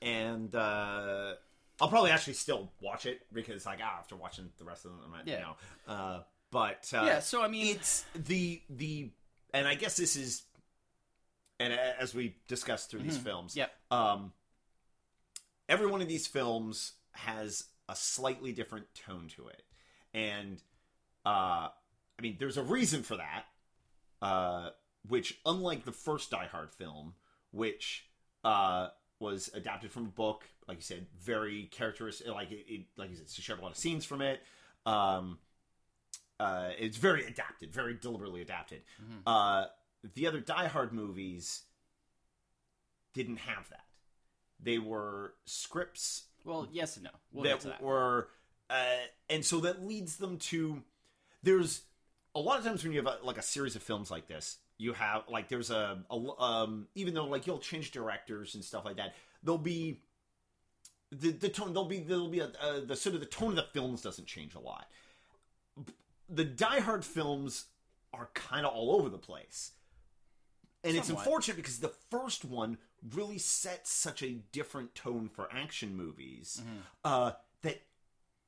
and 0.01 0.53
uh, 0.53 1.35
I'll 1.83 1.89
probably 1.89 2.11
actually 2.11 2.33
still 2.33 2.71
watch 2.81 3.05
it 3.05 3.21
because, 3.33 3.65
like, 3.65 3.79
ah, 3.83 3.97
after 3.99 4.15
watching 4.15 4.49
the 4.57 4.63
rest 4.63 4.85
of 4.85 4.91
them, 4.91 5.13
I, 5.13 5.21
Yeah. 5.25 5.33
you 5.35 5.41
know. 5.41 5.55
Uh, 5.93 6.23
but 6.49 6.89
uh, 6.93 7.03
Yeah, 7.05 7.19
so 7.19 7.43
I 7.43 7.49
mean, 7.49 7.75
it's 7.75 8.05
the 8.15 8.61
the, 8.69 9.11
and 9.53 9.67
I 9.67 9.75
guess 9.75 9.97
this 9.97 10.15
is, 10.15 10.43
and 11.59 11.73
as 11.73 12.15
we 12.15 12.37
discussed 12.47 12.89
through 12.89 13.01
these 13.01 13.17
films, 13.17 13.51
Mm-hmm. 13.51 13.59
Yep. 13.59 13.71
um, 13.91 14.33
every 15.67 15.87
one 15.87 16.01
of 16.01 16.07
these 16.07 16.25
films 16.25 16.93
has 17.11 17.65
a 17.89 17.95
slightly 17.95 18.53
different 18.53 18.85
tone 18.95 19.27
to 19.35 19.47
it, 19.49 19.63
and 20.13 20.61
uh, 21.25 21.67
I 22.17 22.21
mean, 22.21 22.37
there's 22.39 22.57
a 22.57 22.63
reason 22.63 23.03
for 23.03 23.17
that. 23.17 23.43
Uh, 24.21 24.69
which, 25.05 25.37
unlike 25.45 25.83
the 25.83 25.91
first 25.91 26.31
Die 26.31 26.45
Hard 26.49 26.71
film, 26.71 27.15
which 27.51 28.05
uh, 28.45 28.87
was 29.23 29.49
adapted 29.53 29.91
from 29.91 30.03
a 30.03 30.09
book, 30.09 30.43
like 30.67 30.77
you 30.77 30.83
said, 30.83 31.07
very 31.19 31.69
characteristic. 31.71 32.27
Like 32.27 32.51
it, 32.51 32.65
it 32.67 32.81
like 32.97 33.09
you 33.09 33.15
said, 33.15 33.29
she 33.29 33.41
shared 33.41 33.59
a 33.59 33.61
lot 33.61 33.71
of 33.71 33.77
scenes 33.77 34.05
from 34.05 34.21
it. 34.21 34.41
Um, 34.85 35.39
uh, 36.39 36.69
it's 36.77 36.97
very 36.97 37.25
adapted, 37.25 37.73
very 37.73 37.95
deliberately 37.95 38.41
adapted. 38.41 38.81
Uh, 39.25 39.65
the 40.13 40.27
other 40.27 40.39
Die 40.39 40.67
Hard 40.67 40.93
movies 40.93 41.63
didn't 43.13 43.37
have 43.37 43.69
that. 43.69 43.85
They 44.59 44.77
were 44.77 45.33
scripts 45.45 46.23
well, 46.45 46.67
yes 46.71 46.95
and 46.97 47.05
no. 47.05 47.11
We'll 47.31 47.43
that 47.45 47.61
that. 47.61 47.81
were, 47.81 48.29
uh, 48.69 48.83
and 49.29 49.45
so 49.45 49.61
that 49.61 49.85
leads 49.85 50.17
them 50.17 50.37
to. 50.37 50.83
There's 51.41 51.83
a 52.35 52.39
lot 52.39 52.59
of 52.59 52.65
times 52.65 52.83
when 52.83 52.93
you 52.93 52.99
have 53.03 53.07
a, 53.07 53.25
like 53.25 53.37
a 53.37 53.41
series 53.41 53.75
of 53.75 53.83
films 53.83 54.11
like 54.11 54.27
this, 54.27 54.57
you 54.77 54.93
have 54.93 55.23
like 55.29 55.49
there's 55.49 55.69
a, 55.69 56.03
a 56.09 56.41
um, 56.41 56.87
even 56.95 57.13
though 57.13 57.25
like 57.25 57.47
you'll 57.47 57.59
change 57.59 57.91
directors 57.91 58.55
and 58.55 58.63
stuff 58.63 58.85
like 58.85 58.97
that, 58.97 59.13
there'll 59.43 59.57
be 59.57 60.01
the 61.11 61.31
the 61.31 61.49
tone. 61.49 61.73
There'll 61.73 61.87
be 61.87 61.99
there'll 61.99 62.27
be 62.29 62.39
a, 62.39 62.51
uh, 62.61 62.81
the 62.85 62.95
sort 62.95 63.15
of 63.15 63.21
the 63.21 63.27
tone 63.27 63.49
of 63.51 63.55
the 63.55 63.65
films 63.73 64.01
doesn't 64.01 64.25
change 64.27 64.55
a 64.55 64.59
lot. 64.59 64.87
The 66.29 66.45
Die 66.45 66.79
Hard 66.79 67.05
films 67.05 67.65
are 68.13 68.29
kind 68.33 68.65
of 68.65 68.73
all 68.73 68.95
over 68.95 69.09
the 69.09 69.17
place. 69.17 69.71
And 70.83 70.97
it's 70.97 71.09
unfortunate 71.09 71.55
because 71.55 71.79
the 71.79 71.93
first 72.11 72.43
one 72.43 72.77
really 73.13 73.37
sets 73.37 73.89
such 73.91 74.21
a 74.21 74.39
different 74.51 74.95
tone 74.95 75.29
for 75.29 75.47
action 75.51 75.95
movies 75.95 76.61
Mm-hmm. 76.61 76.79
uh, 77.05 77.31
that 77.61 77.81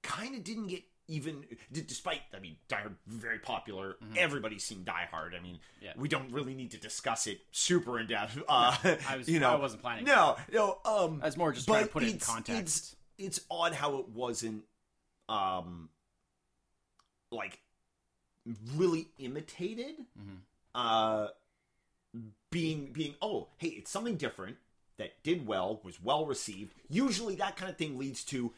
kind 0.04 0.36
of 0.36 0.44
didn't 0.44 0.68
get 0.68 0.84
even, 1.08 1.44
d- 1.72 1.84
despite, 1.88 2.22
I 2.36 2.40
mean, 2.40 2.56
Die 2.68 2.78
Hard, 2.80 2.96
very 3.08 3.40
popular. 3.40 3.96
Everybody's 4.18 4.64
seen 4.64 4.84
Die 4.84 5.08
Hard. 5.12 5.36
I 5.36 5.40
mean, 5.42 5.56
Mm-hmm. 5.56 5.86
Yeah. 5.86 5.92
we 5.98 6.08
don't 6.08 6.32
really 6.32 6.54
need 6.56 6.72
to 6.72 6.78
discuss 6.80 7.28
it 7.28 7.40
super 7.52 8.00
in 8.00 8.08
depth. 8.08 8.38
Uh, 8.50 8.76
I 9.08 9.18
was- 9.18 9.30
you 9.30 9.40
know, 9.40 9.52
I 9.52 9.56
wasn't 9.56 9.82
planning 9.82 10.06
No, 10.06 10.36
no. 10.52 10.80
Um, 10.86 11.20
That's 11.22 11.38
more 11.38 11.52
just 11.54 11.68
trying 11.68 11.86
to 11.86 11.90
put 11.92 12.04
it 12.04 12.12
in 12.14 12.20
context. 12.20 12.96
It's, 13.20 13.38
it's 13.38 13.42
odd 13.52 13.74
how 13.74 13.98
it 13.98 14.10
wasn't, 14.10 14.64
um, 15.30 15.90
like, 17.32 17.60
really 18.76 19.08
imitated. 19.20 19.96
Mm-hmm. 20.20 20.36
Uh, 20.74 21.28
being 22.50 22.92
being 22.94 23.14
oh 23.22 23.48
hey 23.58 23.68
it's 23.68 23.92
something 23.92 24.16
different 24.16 24.56
that 24.98 25.22
did 25.24 25.46
well 25.46 25.82
was 25.84 26.02
well 26.02 26.26
received 26.26 26.74
usually 26.90 27.36
that 27.36 27.58
kind 27.58 27.70
of 27.70 27.78
thing 27.78 27.98
leads 27.98 28.24
to 28.24 28.54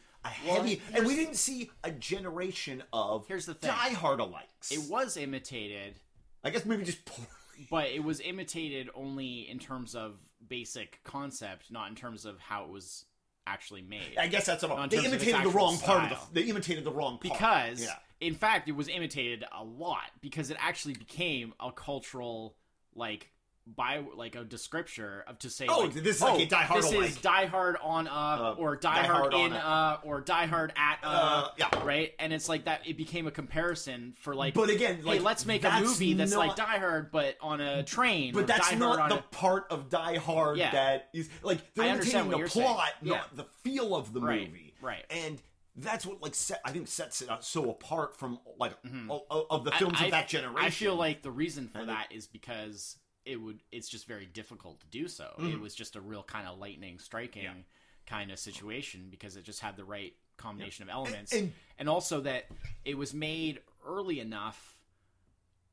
a 0.46 0.48
Well, 0.48 0.66
and 0.94 1.06
we 1.06 1.16
didn't 1.16 1.36
see 1.36 1.70
a 1.84 1.90
generation 1.90 2.82
of 2.92 3.26
Here's 3.26 3.46
the 3.46 3.54
thing. 3.54 3.70
Die 3.70 3.90
Hard 3.90 4.20
alikes. 4.20 4.70
It 4.70 4.90
was 4.90 5.16
imitated, 5.16 6.00
I 6.44 6.50
guess 6.50 6.64
maybe 6.64 6.84
just 6.84 7.04
poorly. 7.04 7.28
but 7.70 7.88
it 7.88 8.04
was 8.04 8.20
imitated 8.20 8.90
only 8.94 9.48
in 9.48 9.58
terms 9.58 9.94
of 9.94 10.18
basic 10.46 11.00
concept, 11.04 11.70
not 11.70 11.88
in 11.88 11.94
terms 11.94 12.24
of 12.24 12.38
how 12.38 12.64
it 12.64 12.70
was 12.70 13.04
actually 13.46 13.82
made. 13.82 14.16
I 14.18 14.26
guess 14.26 14.46
that's 14.46 14.62
about. 14.62 14.90
They 14.90 15.04
imitated 15.04 15.42
the 15.42 15.50
wrong 15.50 15.78
part 15.78 16.12
of 16.12 16.28
the. 16.32 16.40
They 16.40 16.48
imitated 16.48 16.84
the 16.84 16.92
wrong 16.92 17.18
part 17.18 17.22
because 17.22 17.82
yeah. 17.82 17.94
in 18.20 18.34
fact 18.34 18.68
it 18.68 18.72
was 18.72 18.88
imitated 18.88 19.44
a 19.56 19.64
lot 19.64 20.10
because 20.20 20.50
it 20.50 20.56
actually 20.60 20.94
became 20.94 21.54
a 21.60 21.72
cultural 21.72 22.56
like 22.94 23.30
by 23.76 24.02
like 24.16 24.34
a 24.34 24.44
descriptor 24.44 25.22
of 25.26 25.38
to 25.40 25.50
say 25.50 25.66
Oh, 25.68 25.80
like, 25.80 25.92
this 25.94 26.16
is 26.16 26.22
like 26.22 26.34
oh, 26.34 26.42
a 26.42 26.46
Die 26.46 26.62
Hard 26.62 26.82
this 26.82 26.92
is. 26.92 27.16
Die 27.18 27.46
Hard 27.46 27.76
on 27.82 28.08
uh, 28.08 28.54
or 28.58 28.76
Die, 28.76 28.94
Die 29.02 29.06
Hard, 29.06 29.32
Hard 29.32 29.34
in 29.34 29.52
uh 29.52 29.98
or 30.04 30.20
Die 30.20 30.46
Hard 30.46 30.72
at 30.76 30.98
uh, 31.02 31.06
Uh, 31.08 31.48
yeah. 31.58 31.84
right 31.84 32.12
and 32.18 32.32
it's 32.32 32.48
like 32.48 32.64
that 32.64 32.86
it 32.86 32.96
became 32.96 33.26
a 33.26 33.30
comparison 33.30 34.14
for 34.20 34.34
like 34.34 34.54
But 34.54 34.70
again, 34.70 34.96
hey 34.96 35.02
like, 35.02 35.22
let's 35.22 35.44
make 35.46 35.64
a 35.64 35.80
movie 35.80 36.14
that's 36.14 36.32
not- 36.32 36.46
like 36.48 36.56
Die 36.56 36.78
Hard 36.78 37.10
but 37.10 37.36
on 37.40 37.60
a 37.60 37.82
train 37.82 38.32
But 38.34 38.46
that's 38.46 38.70
Die 38.70 38.76
not 38.76 38.98
Hard 38.98 39.10
the 39.10 39.14
on 39.16 39.20
a, 39.20 39.34
part 39.36 39.66
of 39.70 39.90
Die 39.90 40.16
Hard 40.18 40.56
Yeah. 40.58 40.70
that 40.72 41.08
is 41.12 41.28
like 41.42 41.74
they're 41.74 41.84
I 41.84 41.90
understand 41.90 42.26
what 42.28 42.32
the 42.32 42.38
you're 42.38 42.48
saying. 42.48 42.66
plot, 42.66 42.90
Yeah. 43.02 43.12
not 43.16 43.36
the 43.36 43.44
feel 43.64 43.94
of 43.94 44.12
the 44.12 44.20
Right, 44.20 44.48
movie. 44.48 44.74
right. 44.80 45.04
And 45.10 45.40
that's 45.80 46.04
what 46.04 46.20
like 46.20 46.34
set, 46.34 46.60
I 46.64 46.72
think 46.72 46.88
sets 46.88 47.22
it 47.22 47.28
so 47.40 47.70
apart 47.70 48.16
from 48.18 48.40
like 48.58 48.72
o- 49.10 49.24
o- 49.30 49.46
of 49.50 49.64
the 49.64 49.70
films 49.72 49.98
I, 50.00 50.06
of 50.06 50.10
that 50.10 50.26
generation. 50.28 50.58
I 50.66 50.70
feel 50.70 50.96
like 50.96 51.22
the 51.22 51.30
reason 51.30 51.68
for 51.68 51.78
And 51.80 51.88
that 51.90 52.08
is 52.10 52.26
because 52.26 52.96
it 53.28 53.36
would 53.36 53.60
it's 53.70 53.88
just 53.88 54.06
very 54.06 54.26
difficult 54.26 54.80
to 54.80 54.86
do 54.86 55.06
so. 55.06 55.26
It 55.38 55.60
was 55.60 55.74
just 55.74 55.96
a 55.96 56.00
real 56.00 56.22
kind 56.22 56.48
of 56.48 56.58
lightning 56.58 56.98
striking 56.98 57.42
Mm-hmm. 57.44 57.56
Yeah. 57.58 57.62
kind 58.06 58.30
of 58.30 58.38
situation 58.38 59.08
because 59.10 59.36
it 59.36 59.44
just 59.44 59.60
had 59.60 59.76
the 59.76 59.84
right 59.84 60.14
combination 60.38 60.82
of 60.84 60.88
elements. 60.88 61.32
and- 61.32 61.52
And, 61.78 61.88
also 61.88 62.22
that 62.22 62.46
it 62.84 62.96
was 62.96 63.12
made 63.12 63.60
early 63.86 64.18
enough 64.20 64.80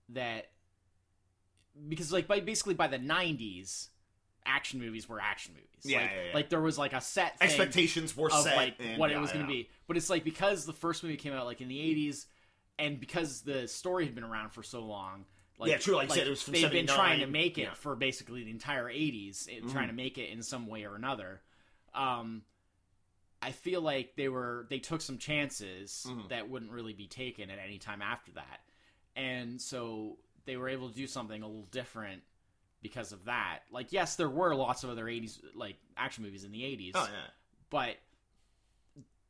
that 0.09 0.49
because 1.87 2.11
like 2.11 2.27
by 2.27 2.39
basically 2.39 2.73
by 2.73 2.87
the 2.87 2.99
90s 2.99 3.87
action 4.45 4.79
movies 4.79 5.07
were 5.09 5.19
action 5.19 5.53
movies. 5.53 5.69
Yeah, 5.83 6.01
like, 6.01 6.11
yeah, 6.11 6.23
yeah. 6.27 6.33
like 6.33 6.49
there 6.49 6.61
was 6.61 6.77
like 6.77 6.93
a 6.93 7.01
set 7.01 7.39
thing 7.39 7.47
expectations 7.47 8.15
were 8.15 8.31
of 8.31 8.43
set 8.43 8.55
like 8.55 8.75
and- 8.79 8.99
what 8.99 9.09
yeah, 9.11 9.17
it 9.17 9.21
was 9.21 9.31
going 9.31 9.45
to 9.45 9.51
be. 9.51 9.69
But 9.87 9.97
it's 9.97 10.09
like 10.09 10.23
because 10.23 10.65
the 10.65 10.73
first 10.73 11.03
movie 11.03 11.17
came 11.17 11.33
out 11.33 11.45
like 11.45 11.61
in 11.61 11.67
the 11.67 11.77
'80s, 11.79 12.25
and 12.77 12.99
because 12.99 13.41
the 13.41 13.67
story 13.67 14.05
had 14.05 14.13
been 14.15 14.23
around 14.23 14.49
for 14.51 14.61
so 14.63 14.81
long, 14.83 15.25
like, 15.57 15.71
Yeah, 15.71 15.77
true, 15.77 15.95
like 15.95 16.09
you 16.09 16.15
said, 16.15 16.27
it 16.27 16.29
was 16.29 16.45
they've 16.45 16.71
been 16.71 16.87
trying 16.87 17.19
to 17.21 17.27
make 17.27 17.57
it 17.57 17.61
yeah. 17.61 17.67
Mm-hmm. 17.67 17.75
for 17.75 17.95
basically 17.95 18.43
the 18.43 18.51
entire 18.51 18.85
'80s, 18.85 19.47
and 19.55 19.69
trying 19.71 19.87
to 19.87 19.93
make 19.93 20.17
it 20.17 20.29
in 20.29 20.41
some 20.43 20.67
way 20.67 20.85
or 20.85 20.95
another. 20.95 21.41
Um, 21.93 22.41
I 23.41 23.51
feel 23.51 23.81
like 23.81 24.15
they 24.15 24.27
were 24.29 24.65
they 24.69 24.79
took 24.79 25.01
some 25.01 25.17
chances 25.17 26.05
Mm-hmm. 26.09 26.27
that 26.29 26.49
wouldn't 26.49 26.71
really 26.71 26.93
be 26.93 27.07
taken 27.07 27.49
at 27.49 27.59
any 27.63 27.77
time 27.77 28.01
after 28.01 28.31
that, 28.33 28.59
and 29.15 29.61
so 29.61 30.17
they 30.45 30.57
were 30.57 30.69
able 30.69 30.89
to 30.89 30.95
do 30.95 31.07
something 31.07 31.41
a 31.41 31.47
little 31.47 31.67
different 31.71 32.21
because 32.81 33.11
of 33.11 33.25
that. 33.25 33.59
Like, 33.71 33.91
yes, 33.93 34.15
there 34.15 34.29
were 34.29 34.53
lots 34.55 34.83
of 34.83 34.89
other 34.89 35.05
'80s 35.05 35.39
like 35.55 35.77
action 35.97 36.23
movies 36.23 36.43
in 36.43 36.51
the 36.51 36.61
'80s 36.61 36.91
Oh 36.95 37.03
yeah. 37.11 37.29
but 37.69 37.95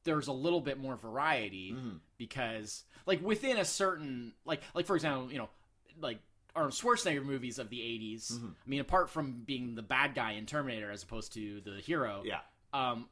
there's 0.04 0.28
a 0.28 0.32
little 0.34 0.62
bit 0.62 0.78
more 0.80 0.96
variety 0.96 1.72
Mm-hmm. 1.74 1.98
because 2.18 2.84
like 3.06 3.24
within 3.24 3.58
a 3.58 3.66
certain 3.66 4.34
like 4.46 4.62
like 4.74 4.86
for 4.86 4.96
example 4.96 5.32
you 5.32 5.38
know 5.40 5.50
like 6.00 6.20
Arnold 6.56 6.74
Schwarzenegger 6.74 7.24
movies 7.24 7.60
of 7.60 7.70
the 7.70 7.80
80s 7.80 8.32
Mm-hmm. 8.34 8.46
I 8.48 8.70
mean 8.70 8.80
apart 8.82 9.10
from 9.10 9.44
being 9.46 9.76
the 9.76 9.82
bad 9.82 10.16
guy 10.16 10.34
in 10.34 10.46
Terminator 10.46 10.92
as 10.92 11.04
opposed 11.04 11.34
to 11.34 11.62
the 11.62 11.80
hero 11.82 12.24
Yeah. 12.26 12.40
um 12.74 13.08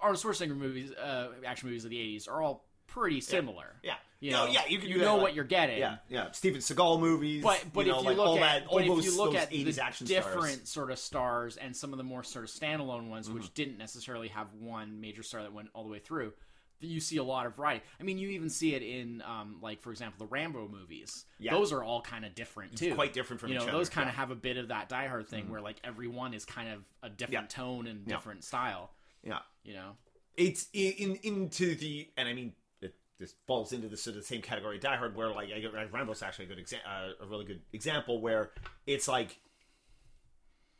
Arnold 0.00 0.20
Schwarzenegger 0.22 0.56
movies 0.56 0.92
uh 0.92 1.28
action 1.46 1.68
movies 1.68 1.84
of 1.84 1.90
the 1.90 1.96
80s 1.98 2.28
are 2.28 2.42
all 2.42 2.64
pretty 2.88 3.20
similar 3.20 3.66
Yeah. 3.82 3.94
you 4.18 4.30
No, 4.32 4.46
know 4.46 4.50
yeah, 4.52 4.62
you 4.66 4.78
can 4.78 4.88
you 4.88 4.94
do 4.94 5.00
that, 5.00 5.04
know 5.04 5.14
like- 5.16 5.22
what 5.22 5.34
you're 5.34 5.44
getting 5.44 5.78
Yeah, 5.78 5.96
yeah. 6.08 6.30
Steven 6.32 6.60
Seagal 6.60 7.00
movies, 7.00 7.42
but 7.42 7.62
but 7.72 7.84
you 7.86 7.92
know, 7.92 7.98
if 7.98 8.04
you 8.04 8.08
like 8.10 8.16
look 8.16 8.26
all 8.26 8.36
at 8.38 8.40
that, 8.62 8.66
all 8.68 8.78
but 8.78 8.86
those, 8.86 8.98
if 9.06 9.12
you 9.12 9.16
look 9.18 9.34
at 9.34 9.50
the 9.50 9.64
different 10.06 10.44
stars. 10.54 10.68
sort 10.68 10.90
of 10.90 10.98
stars 10.98 11.56
and 11.58 11.76
some 11.76 11.92
of 11.92 11.98
the 11.98 12.04
more 12.04 12.22
sort 12.22 12.44
of 12.46 12.50
standalone 12.50 13.08
ones, 13.10 13.26
Mm-hmm. 13.28 13.34
which 13.36 13.52
didn't 13.54 13.76
necessarily 13.78 14.28
have 14.28 14.46
one 14.54 15.00
major 15.02 15.22
star 15.22 15.42
that 15.42 15.52
went 15.52 15.68
all 15.74 15.84
the 15.84 15.90
way 15.90 15.98
through, 15.98 16.32
you 16.80 17.00
see 17.00 17.16
a 17.16 17.22
lot 17.24 17.46
of 17.46 17.56
variety. 17.56 17.84
I 18.00 18.02
mean, 18.04 18.18
you 18.18 18.28
even 18.30 18.48
see 18.50 18.74
it 18.74 18.82
in 18.82 19.22
um, 19.22 19.56
like 19.60 19.80
for 19.80 19.90
example 19.90 20.26
the 20.26 20.30
Rambo 20.30 20.68
movies. 20.68 21.24
Yeah. 21.38 21.52
Those 21.52 21.72
are 21.72 21.82
all 21.82 22.00
kind 22.00 22.24
of 22.24 22.34
different 22.34 22.76
too. 22.76 22.94
quite 22.94 23.12
different 23.12 23.40
from 23.40 23.50
you 23.50 23.56
each 23.56 23.62
know 23.62 23.68
other, 23.68 23.78
those 23.78 23.88
kind 23.88 24.08
of 24.08 24.14
yeah. 24.14 24.20
Mm-hmm. 24.22 24.30
have 24.30 24.30
a 24.30 24.40
bit 24.40 24.56
of 24.56 24.68
that 24.68 24.88
Die 24.88 25.06
Hard 25.08 25.28
thing 25.28 25.50
where 25.50 25.60
like 25.60 25.76
every 25.84 26.08
one 26.08 26.34
is 26.34 26.44
kind 26.44 26.68
of 26.68 26.84
a 27.02 27.08
different 27.10 27.50
tone 27.50 27.86
and 27.86 28.06
different 28.06 28.44
style. 28.44 28.90
Yeah. 29.24 29.38
You 29.64 29.74
know. 29.74 29.90
it's 30.36 30.68
in, 30.72 30.92
in 30.92 31.16
into 31.22 31.74
the 31.74 32.08
and 32.16 32.28
I 32.28 32.32
mean 32.34 32.52
it, 32.80 32.94
this 33.18 33.34
falls 33.46 33.72
into 33.72 33.88
the 33.88 33.96
sort 33.96 34.16
of 34.16 34.22
the 34.22 34.26
same 34.28 34.42
category 34.42 34.78
Die 34.78 34.96
Hard 34.96 35.16
where 35.16 35.28
like 35.30 35.48
I, 35.50 35.66
I- 35.80 35.84
Rambo's 35.86 36.22
actually 36.22 36.44
a 36.46 36.48
good 36.48 36.58
exa- 36.64 36.86
uh, 36.86 37.24
a 37.24 37.26
really 37.26 37.44
good 37.44 37.60
example 37.72 38.20
where 38.20 38.52
it's 38.86 39.08
like 39.08 39.38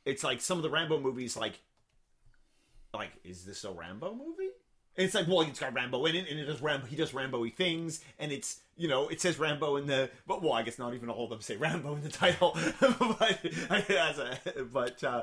it's 0.05 0.23
like 0.23 0.41
some 0.41 0.57
of 0.59 0.63
the 0.63 0.71
Rambo 0.71 1.01
movies 1.01 1.37
like 1.37 1.61
like 2.95 3.11
is 3.25 3.45
this 3.45 3.65
a 3.65 3.71
Rambo 3.73 4.15
movie? 4.15 4.51
And 4.99 5.07
it's 5.07 5.15
like 5.15 5.27
well 5.27 5.41
it's 5.43 5.61
got 5.61 5.73
Rambo 5.73 6.05
in 6.07 6.17
it 6.17 6.29
and 6.29 6.39
it 6.39 6.45
does 6.45 6.61
Rambo 6.61 6.87
he 6.87 6.97
does 6.97 7.15
Rambo-y 7.15 7.51
things 7.57 8.01
and 8.19 8.31
it's 8.33 8.61
you 8.77 8.89
know 8.89 9.09
it 9.09 9.21
says 9.21 9.39
Rambo 9.39 9.77
in 9.77 9.87
the 9.87 10.11
but 10.27 10.43
well 10.43 10.53
I 10.53 10.63
guess 10.63 10.79
not 10.79 10.93
even 10.95 11.09
all 11.09 11.25
of 11.25 11.31
them 11.31 11.41
say 11.41 11.57
Rambo 11.57 11.95
in 11.95 12.03
the 12.03 12.11
title 12.11 12.57
but 12.81 13.39
as 13.91 14.19
a 14.19 14.39
but 14.73 15.03
uh, 15.05 15.23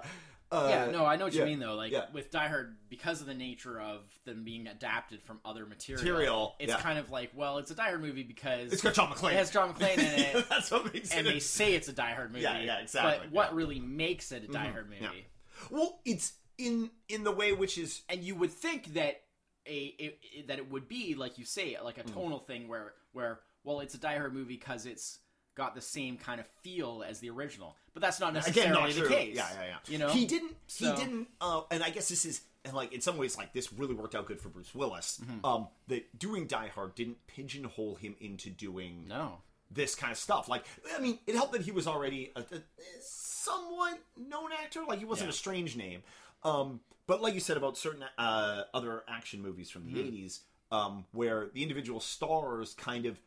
uh, 0.52 0.68
yeah, 0.70 0.92
no, 0.92 1.06
I 1.06 1.16
know 1.16 1.26
what 1.26 1.34
yeah, 1.34 1.42
you 1.42 1.48
mean 1.48 1.60
though. 1.60 1.74
Like 1.74 1.92
yeah. 1.92 2.06
with 2.14 2.30
Die 2.30 2.48
Hard, 2.48 2.78
because 2.88 3.20
of 3.20 3.28
the 3.28 3.34
nature 3.34 3.80
of 3.80 4.04
them 4.26 4.44
being 4.44 4.68
adapted 4.68 5.24
from 5.24 5.40
other 5.44 5.66
material, 5.66 6.04
Material, 6.04 6.56
it's 6.60 6.72
yeah. 6.72 6.80
kind 6.80 7.00
of 7.00 7.10
like, 7.10 7.32
well, 7.34 7.58
it's 7.58 7.72
a 7.72 7.76
Die 7.76 7.84
Hard 7.84 8.02
movie 8.02 8.24
because 8.24 8.72
it's 8.72 8.82
got 8.82 8.94
John 8.94 9.12
McClane 9.12 9.32
it 9.32 9.38
has 9.38 9.50
John 9.50 9.74
McClane 9.74 9.98
in 9.98 10.38
it, 10.38 10.46
that's 10.50 10.70
what 10.70 10.94
makes 10.94 11.12
and 11.12 11.26
it 11.26 11.34
they 11.34 11.40
say 11.40 11.74
it's 11.74 11.88
a 11.88 11.94
Die 11.94 12.14
Hard 12.14 12.32
movie. 12.32 12.44
Yeah, 12.44 12.62
yeah, 12.62 12.80
exactly, 12.80 13.28
But 13.28 13.36
what. 13.36 13.48
Mm-hmm. 13.48 13.56
really 13.56 13.80
makes 13.80 14.32
it 14.32 14.44
a 14.44 14.48
Die 14.48 14.68
Hard 14.68 14.90
movie? 14.90 15.26
Well, 15.72 16.00
it's 16.06 16.34
in 16.58 16.92
in 17.10 17.24
the 17.24 17.32
way 17.32 17.52
which 17.52 17.78
is 17.78 18.04
And 18.08 18.24
you 18.24 18.36
would 18.36 18.52
think 18.52 18.94
that 18.94 19.22
a, 19.68 19.96
a 20.00 20.42
that 20.48 20.58
it 20.60 20.70
would 20.72 20.88
be 20.88 21.16
like 21.16 21.38
you 21.38 21.46
say, 21.46 21.78
like 21.84 21.98
a 21.98 22.04
Mm. 22.04 22.14
tonal 22.14 22.40
thing 22.40 22.68
where 22.68 22.94
where 23.14 23.40
well, 23.64 23.80
it's 23.80 23.94
a 23.96 23.98
Die 23.98 24.18
Hard 24.18 24.34
movie 24.34 24.56
because 24.58 24.86
it's 24.86 25.20
got 25.56 25.74
the 25.74 25.82
same 25.82 26.18
kind 26.18 26.40
of 26.40 26.48
feel 26.64 27.04
as 27.08 27.20
the 27.20 27.30
original, 27.30 27.76
but 27.94 28.02
that's 28.02 28.20
not 28.20 28.34
necessarily 28.34 28.72
again 28.72 28.82
not 28.84 28.90
the 28.94 29.00
true. 29.00 29.10
case. 29.10 29.36
Yeah, 29.36 29.48
yeah, 29.54 29.66
yeah. 29.68 29.76
You 29.88 29.98
know, 29.98 30.10
he 30.10 30.26
didn't. 30.26 30.56
So- 30.68 30.90
He 30.94 30.96
didn't. 31.02 31.28
Uh, 31.42 31.62
and 31.72 31.82
I 31.84 31.90
guess 31.90 32.10
this 32.10 32.26
is 32.26 32.42
and 32.66 32.74
like 32.74 32.92
in 32.94 33.00
some 33.02 33.18
ways 33.18 33.38
like 33.38 33.54
this 33.54 33.72
really 33.72 33.94
worked 33.96 34.16
out 34.16 34.26
good 34.26 34.40
for 34.42 34.50
Bruce 34.50 34.74
Willis. 34.76 35.20
Mm-hmm. 35.24 35.46
Um, 35.46 35.68
that 35.88 36.18
doing 36.20 36.46
Die 36.48 36.68
Hard 36.76 36.96
didn't 36.96 37.26
pigeonhole 37.28 37.96
him 37.96 38.16
into 38.20 38.50
doing 38.50 39.06
No, 39.08 39.38
this 39.72 39.96
kind 39.96 40.12
of 40.12 40.18
stuff. 40.18 40.50
Like, 40.50 40.66
I 40.96 41.00
mean, 41.00 41.20
it 41.28 41.36
helped 41.36 41.54
that 41.54 41.62
he 41.62 41.72
was 41.72 41.88
already 41.88 42.32
a, 42.36 42.40
a 42.42 42.62
somewhat 43.02 44.00
known 44.18 44.50
actor. 44.52 44.84
Like, 44.88 45.00
he 45.00 45.06
wasn't 45.06 45.28
Yeah. 45.28 45.34
a 45.34 45.38
strange 45.38 45.76
name. 45.76 46.02
Um, 46.46 46.80
but 47.08 47.22
like 47.22 47.34
you 47.34 47.40
said 47.42 47.58
about 47.58 47.78
certain 47.78 48.04
uh, 48.18 48.64
other 48.74 49.04
action 49.08 49.42
movies 49.42 49.70
from 49.70 49.84
Mm-hmm. 49.84 49.96
the 49.96 50.04
'80s, 50.04 50.40
um, 50.72 51.06
where 51.12 51.50
the 51.54 51.62
individual 51.64 52.00
stars 52.00 52.74
kind 52.76 53.06
of 53.06 53.20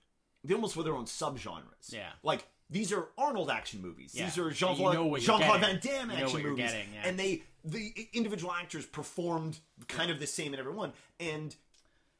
they 0.44 0.54
almost 0.54 0.76
were 0.76 0.84
their 0.84 0.94
own 0.94 1.04
subgenres. 1.06 1.90
Yeah. 1.92 2.08
like. 2.22 2.46
These 2.70 2.92
are 2.92 3.08
Arnold 3.16 3.48
action 3.48 3.80
movies. 3.80 4.12
These 4.12 4.36
Yeah. 4.36 4.42
are 4.44 4.50
Jean 4.50 4.76
Claude 4.76 5.20
Jean 5.22 5.40
Claude 5.40 5.60
Van. 5.62 5.80
Damme 5.82 6.10
You 6.10 6.16
know 6.18 6.24
action 6.24 6.42
movies, 6.42 6.70
getting, 6.70 6.92
yeah. 6.92 7.08
and 7.08 7.18
they 7.18 7.42
the 7.64 7.94
individual 8.12 8.52
actors 8.52 8.84
performed 8.84 9.58
kind 9.88 10.10
of 10.10 10.20
the 10.20 10.26
same 10.26 10.52
in 10.52 10.60
every 10.60 10.74
one. 10.74 10.92
And 11.18 11.56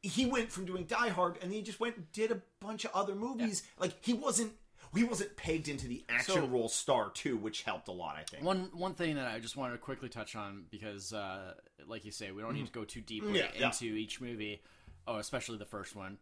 he 0.01 0.25
went 0.25 0.51
from 0.51 0.65
doing 0.65 0.85
Die 0.85 1.09
Hard, 1.11 1.35
and 1.43 1.51
then 1.51 1.59
he 1.59 1.63
just 1.63 1.81
went 1.81 1.97
and 1.97 2.11
did 2.13 2.31
a 2.33 2.41
bunch 2.61 2.87
of 2.87 2.93
other 2.95 3.15
movies. 3.15 3.63
Like 3.79 4.03
he 4.03 4.15
wasn't 4.15 4.53
he 4.95 5.05
wasn't 5.05 5.37
pegged 5.37 5.69
into 5.69 5.87
the 5.89 6.05
action 6.09 6.35
So- 6.35 6.47
role 6.47 6.69
star 6.69 7.11
too, 7.11 7.37
which 7.37 7.63
helped 7.63 7.89
a 7.89 7.93
lot. 7.93 8.17
I 8.17 8.23
think. 8.25 8.43
One 8.45 8.71
one 8.73 8.95
thing 8.95 9.17
that 9.17 9.27
I 9.29 9.39
just 9.39 9.57
wanted 9.57 9.73
to 9.73 9.79
quickly 9.79 10.09
touch 10.09 10.35
on 10.37 10.65
because, 10.71 11.13
uh, 11.13 11.55
like 11.87 12.05
you 12.05 12.11
say, 12.13 12.31
we 12.33 12.43
don't 12.43 12.55
need 12.55 12.67
to 12.67 12.73
go 12.73 12.85
too 12.85 13.01
deeply. 13.01 13.39
Yeah, 13.39 13.49
yeah. 13.59 13.67
into 13.67 13.85
each 13.87 14.21
movie. 14.21 14.63
Oh, 15.07 15.17
especially 15.17 15.57
the 15.57 15.65
first 15.65 15.97
one, 15.97 16.19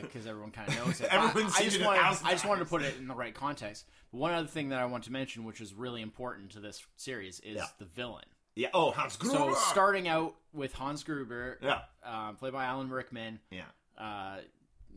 because 0.00 0.26
everyone 0.26 0.52
kind 0.52 0.68
of 0.68 0.76
knows 0.76 1.00
it. 1.00 1.08
But 1.10 1.20
Everyone's 1.20 1.54
I 1.56 1.58
seen 1.58 1.64
just 1.70 1.80
it 1.80 1.84
wanted, 1.84 2.00
I 2.24 2.30
just 2.30 2.44
wanted 2.46 2.60
to 2.60 2.66
put 2.70 2.82
it 2.82 2.96
in 2.96 3.08
the 3.08 3.14
right 3.14 3.34
context. 3.34 3.86
But 4.12 4.18
one 4.18 4.32
other 4.32 4.46
thing 4.46 4.68
that 4.68 4.78
I 4.78 4.84
want 4.84 5.02
to 5.04 5.12
mention, 5.12 5.42
which 5.44 5.60
is 5.60 5.74
really 5.74 6.00
important 6.00 6.52
to 6.52 6.60
this 6.60 6.84
series, 6.96 7.40
is 7.40 7.56
Yeah. 7.56 7.66
the 7.78 7.86
villain. 7.86 8.24
yeah. 8.54 8.68
Oh, 8.72 8.92
Hans 8.92 9.16
Gruber. 9.16 9.36
So 9.36 9.54
starting 9.54 10.06
out 10.06 10.36
with 10.52 10.72
Hans 10.74 11.02
Gruber, 11.02 11.58
Yeah. 11.60 11.80
um, 12.04 12.36
played 12.36 12.52
by 12.52 12.66
Alan 12.66 12.88
Rickman. 12.88 13.40
Yeah. 13.50 13.64
Uh, 13.98 14.42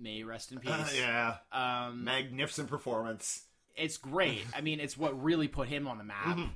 may 0.01 0.23
rest 0.23 0.51
in 0.51 0.60
peace. 0.62 0.71
Uh, 0.71 0.88
yeah. 0.95 1.36
Um, 1.51 2.03
Magnificent 2.03 2.67
performance. 2.69 3.43
it's 3.75 3.97
great. 3.97 4.43
I 4.55 4.62
mean, 4.62 4.79
it's 4.79 4.97
what 4.97 5.21
really 5.21 5.47
put 5.47 5.67
him 5.67 5.88
on 5.88 5.97
the 5.97 6.03
map. 6.03 6.25
Mm-hmm. 6.38 6.47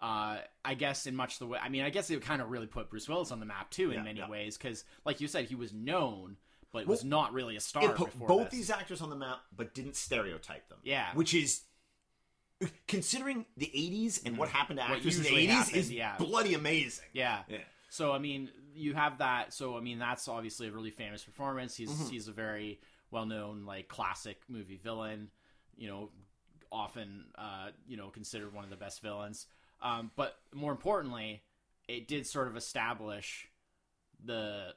Uh, 0.00 0.38
I 0.64 0.74
guess 0.74 1.06
in 1.06 1.14
much 1.14 1.38
the 1.38 1.46
way. 1.46 1.58
I 1.62 1.68
mean, 1.68 1.82
I 1.82 1.90
guess 1.90 2.10
it 2.10 2.20
kind 2.22 2.42
of 2.42 2.50
really 2.50 2.66
put 2.66 2.90
Bruce 2.90 3.08
Willis 3.08 3.30
on 3.30 3.38
the 3.38 3.46
map 3.46 3.70
too 3.70 3.90
in 3.90 3.98
Yeah, 3.98 4.02
many 4.02 4.18
yeah. 4.18 4.28
ways 4.28 4.58
because, 4.58 4.84
like 5.04 5.20
you 5.20 5.28
said, 5.28 5.44
he 5.44 5.54
was 5.54 5.72
known, 5.72 6.36
but 6.72 6.86
was 6.88 7.04
not 7.04 7.32
really 7.32 7.54
a 7.54 7.60
star 7.60 7.84
It 7.84 7.94
put 7.94 8.18
both 8.18 8.50
this. 8.50 8.52
these 8.52 8.70
actors 8.70 9.00
on 9.00 9.10
the 9.10 9.16
map, 9.16 9.38
but 9.56 9.74
didn't 9.74 9.94
stereotype 9.94 10.68
them. 10.68 10.78
Yeah. 10.82 11.08
Which 11.14 11.34
is. 11.34 11.62
Considering 12.86 13.44
the 13.56 13.66
'80s 13.74 14.24
and 14.24 14.36
what 14.38 14.48
happened 14.48 14.78
to 14.78 14.84
actors 14.88 15.16
in 15.18 15.24
the 15.24 15.30
'80s 15.30 15.48
happened, 15.48 15.76
is 15.76 15.90
yeah. 15.90 16.14
bloody 16.16 16.54
amazing. 16.54 17.04
Yeah. 17.12 17.40
Yeah. 17.48 17.58
So 17.90 18.12
I 18.12 18.18
mean, 18.18 18.50
you 18.74 18.94
have 18.94 19.18
that. 19.18 19.52
So 19.52 19.76
I 19.76 19.80
mean, 19.80 19.98
that's 19.98 20.28
obviously 20.28 20.68
a 20.68 20.72
really 20.72 20.90
famous 20.90 21.22
performance. 21.24 21.76
He's 21.76 21.90
Mm-hmm. 21.90 22.08
he's 22.10 22.28
a 22.28 22.32
very 22.32 22.80
well 23.10 23.26
known 23.26 23.64
like 23.66 23.88
classic 23.88 24.38
movie 24.48 24.76
villain. 24.82 25.30
You 25.76 25.88
know, 25.88 26.10
often 26.70 27.24
uh, 27.36 27.68
you 27.86 27.96
know 27.96 28.08
considered 28.08 28.52
one 28.54 28.64
of 28.64 28.70
the 28.70 28.76
best 28.76 29.02
villains. 29.02 29.46
Um, 29.80 30.10
but 30.16 30.36
more 30.54 30.70
importantly, 30.72 31.42
it 31.88 32.06
did 32.08 32.26
sort 32.26 32.48
of 32.48 32.56
establish 32.56 33.48
the. 34.24 34.74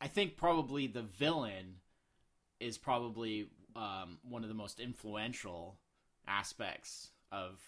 I 0.00 0.08
think 0.08 0.36
probably 0.36 0.88
the 0.88 1.02
villain 1.02 1.76
is 2.58 2.76
probably 2.78 3.48
um, 3.76 4.18
one 4.28 4.42
of 4.42 4.48
the 4.48 4.54
most 4.54 4.80
influential 4.80 5.78
aspects 6.26 7.10
of 7.30 7.60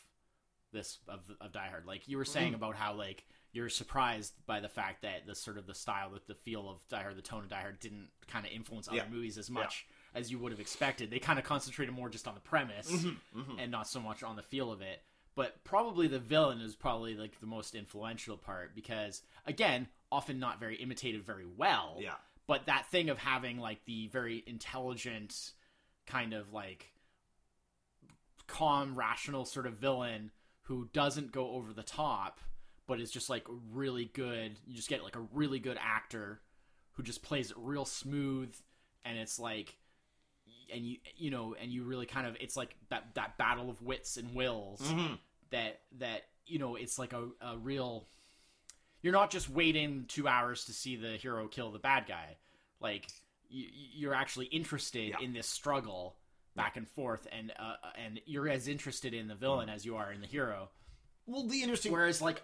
this 0.73 0.99
of, 1.09 1.21
of 1.41 1.53
Die 1.53 1.69
Hard. 1.69 1.87
Like 1.87 2.09
you 2.09 2.17
were 2.19 2.25
saying 2.25 2.53
Mm. 2.53 2.57
about 2.57 2.75
how 2.77 2.95
like 2.95 3.25
you're 3.55 3.71
surprised 3.71 4.35
by 4.47 4.61
the 4.61 4.69
fact 4.69 5.01
that 5.03 5.27
the 5.27 5.35
sort 5.35 5.57
of 5.57 5.67
the 5.67 5.75
style, 5.75 6.11
that 6.11 6.27
the 6.27 6.35
feel 6.35 6.69
of 6.69 6.87
Die 6.89 7.01
Hard, 7.01 7.17
the 7.17 7.23
tone 7.23 7.45
of 7.45 7.49
Die 7.49 7.61
Hard 7.61 7.79
didn't 7.81 8.09
kind 8.27 8.45
of 8.45 8.53
influence 8.53 8.89
other 8.89 8.97
Yeah. 8.99 9.09
movies 9.09 9.39
as 9.39 9.49
much 9.49 9.87
as 10.15 10.31
you 10.31 10.39
would 10.41 10.53
have 10.53 10.61
expected. 10.61 11.11
They 11.11 11.19
kind 11.21 11.39
of 11.39 11.45
concentrated 11.45 11.95
more 11.95 12.09
just 12.09 12.29
on 12.29 12.35
the 12.35 12.41
premise 12.41 12.91
Mm-hmm, 12.91 13.59
and 13.59 13.71
not 13.71 13.89
so 13.89 14.01
much 14.01 14.23
on 14.23 14.37
the 14.37 14.43
feel 14.43 14.71
of 14.71 14.83
it. 14.83 15.03
But 15.37 15.65
probably 15.65 16.07
the 16.09 16.19
villain 16.19 16.61
is 16.61 16.77
probably 16.77 17.17
like 17.17 17.41
the 17.41 17.47
most 17.47 17.75
influential 17.75 18.37
part 18.37 18.75
because 18.75 19.23
again, 19.47 19.89
often 20.13 20.39
not 20.39 20.61
very 20.61 20.77
imitated 20.77 21.25
very 21.25 21.47
well. 21.47 21.97
Yeah. 22.01 22.15
But 22.47 22.67
that 22.67 22.87
thing 22.91 23.09
of 23.09 23.19
having 23.19 23.59
like 23.59 23.85
the 23.85 24.09
very 24.09 24.43
intelligent 24.47 25.53
kind 26.07 26.35
of 26.35 26.53
like 26.53 26.93
calm, 28.47 28.95
rational 28.95 29.45
sort 29.45 29.67
of 29.67 29.75
villain 29.75 30.31
who 30.63 30.89
doesn't 30.93 31.33
go 31.33 31.51
over 31.53 31.73
the 31.73 31.83
top, 31.83 32.41
but 32.87 33.01
is 33.01 33.11
just 33.11 33.31
like 33.31 33.47
really 33.73 34.07
good. 34.13 34.57
You 34.67 34.75
just 34.77 34.89
get 34.89 35.03
like 35.05 35.17
a 35.17 35.27
really 35.33 35.59
good 35.59 35.79
actor 35.81 36.41
who 36.93 37.03
just 37.03 37.23
plays 37.23 37.51
it 37.51 37.57
real 37.59 37.85
smooth, 37.85 38.55
and 39.05 39.19
it's 39.19 39.39
like, 39.39 39.77
and 40.73 40.85
you 40.87 40.97
you 41.17 41.31
know, 41.31 41.55
and 41.61 41.71
you 41.71 41.85
really 41.85 42.07
kind 42.07 42.27
of 42.27 42.37
it's 42.41 42.57
like 42.57 42.77
that 42.91 43.15
that 43.15 43.37
battle 43.39 43.71
of 43.71 43.83
wits 43.83 44.17
and 44.17 44.35
wills 44.35 44.81
Mm-hmm. 44.83 45.15
that 45.51 45.81
that 45.99 46.23
you 46.47 46.59
know 46.59 46.77
it's 46.77 46.99
like 46.99 47.13
a, 47.13 47.25
a 47.41 47.57
real. 47.59 48.07
You're 49.03 49.13
not 49.13 49.31
just 49.31 49.51
waiting 49.51 50.07
two 50.09 50.27
hours 50.27 50.65
to 50.65 50.73
see 50.73 50.97
the 50.97 51.11
hero 51.19 51.47
kill 51.47 51.71
the 51.71 51.79
bad 51.79 52.07
guy, 52.07 52.37
like 52.81 53.07
you, 53.51 53.67
you're 53.95 54.15
actually 54.15 54.47
interested 54.47 55.11
Yeah. 55.11 55.21
in 55.25 55.35
this 55.35 55.47
struggle 55.47 56.17
back 56.57 56.77
and 56.79 56.89
forth, 56.89 57.27
and 57.31 57.53
uh, 57.59 57.75
and 58.03 58.21
you're 58.25 58.49
as 58.49 58.67
interested 58.69 59.13
in 59.13 59.29
the 59.29 59.35
villain 59.35 59.69
as 59.69 59.85
you 59.85 59.97
are 59.97 60.11
in 60.13 60.21
the 60.23 60.27
hero. 60.27 60.71
Well, 61.27 61.47
the 61.47 61.61
interesting 61.63 61.93
Whereas, 61.93 62.23
like 62.23 62.43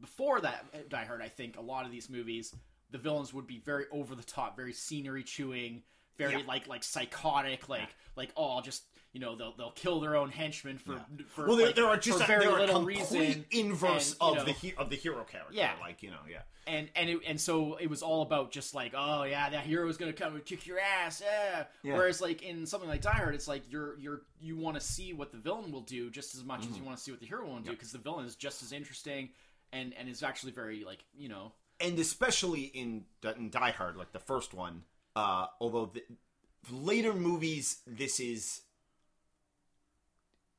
before 0.00 0.40
that 0.40 0.88
Die 0.88 1.04
Hard, 1.04 1.22
I 1.22 1.28
think 1.28 1.56
a 1.56 1.60
lot 1.62 1.84
of 1.86 1.90
these 1.92 2.08
movies, 2.10 2.54
the 2.90 2.98
villains 2.98 3.32
would 3.34 3.46
be 3.46 3.58
very 3.58 3.84
over 3.90 4.14
the 4.14 4.22
top, 4.24 4.56
very 4.56 4.72
scenery 4.72 5.22
chewing, 5.22 5.82
very 6.16 6.32
Yeah. 6.32 6.42
like 6.46 6.66
like 6.68 6.84
psychotic, 6.84 7.68
like 7.68 7.94
like 8.16 8.30
oh, 8.36 8.50
I'll 8.56 8.62
just 8.62 8.84
you 9.12 9.20
know 9.20 9.34
they'll 9.34 9.54
they'll 9.56 9.70
kill 9.70 10.00
their 10.00 10.14
own 10.16 10.30
henchmen 10.30 10.76
for 10.78 11.00
for 11.28 11.46
well, 11.46 11.56
there, 11.56 11.66
like, 11.66 11.74
there 11.74 11.86
are 11.86 11.96
just 11.96 12.20
a, 12.20 12.26
very 12.26 12.46
are 12.46 12.58
little 12.58 12.76
complete 12.76 12.98
reason 12.98 13.44
inverse 13.50 14.12
and, 14.12 14.20
of 14.20 14.36
know, 14.36 14.44
the 14.44 14.52
he, 14.52 14.74
of 14.76 14.90
the 14.90 14.96
hero 14.96 15.24
character. 15.24 15.54
Yeah. 15.54 15.72
like 15.80 16.02
you 16.02 16.10
know, 16.10 16.18
yeah. 16.30 16.40
and 16.66 16.90
and 16.94 17.08
it, 17.08 17.20
and 17.26 17.40
so 17.40 17.76
it 17.76 17.88
was 17.88 18.02
all 18.02 18.20
about 18.20 18.50
just 18.50 18.74
like 18.74 18.92
oh 18.94 19.22
yeah 19.22 19.48
that 19.48 19.64
hero 19.64 19.88
is 19.88 19.96
gonna 19.96 20.12
come 20.12 20.34
and 20.34 20.44
kick 20.44 20.66
your 20.66 20.78
ass 20.78 21.22
yeah. 21.24 21.64
Yeah. 21.82 21.94
whereas 21.96 22.20
like 22.20 22.42
in 22.42 22.66
something 22.66 22.90
like 22.90 23.00
Die 23.00 23.10
Hard 23.10 23.34
it's 23.34 23.48
like 23.48 23.62
you're 23.70 23.96
you're 23.98 24.22
you 24.38 24.54
want 24.58 24.78
to 24.78 24.82
see 24.82 25.14
what 25.14 25.32
the 25.32 25.38
villain 25.38 25.72
will 25.72 25.80
do 25.80 26.10
just 26.10 26.34
as 26.34 26.44
much 26.44 26.60
Mm-hmm. 26.60 26.72
as 26.72 26.78
you 26.78 26.84
want 26.84 26.98
to 26.98 27.02
see 27.02 27.10
what 27.10 27.20
the 27.20 27.26
hero 27.26 27.46
will 27.46 27.60
do 27.60 27.70
because 27.70 27.92
the 27.92 27.98
villain 27.98 28.26
is 28.26 28.34
just 28.36 28.62
as 28.62 28.72
interesting 28.72 29.30
and 29.72 29.94
and 29.98 30.08
is 30.08 30.22
actually 30.22 30.52
very 30.52 30.84
like 30.84 31.04
you 31.16 31.28
know 31.28 31.52
and 31.80 31.98
especially 31.98 32.62
in, 32.62 33.04
in 33.36 33.50
Die 33.50 33.70
Hard, 33.72 33.96
like 33.96 34.12
the 34.12 34.18
first 34.18 34.54
one. 34.54 34.82
Uh, 35.14 35.46
although 35.60 35.92
the 35.94 36.02
later 36.70 37.12
movies, 37.12 37.78
this 37.86 38.20
is 38.20 38.62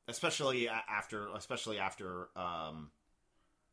especially 0.06 0.68
after, 0.68 1.28
especially 1.34 1.78
after, 1.78 2.28
um, 2.36 2.90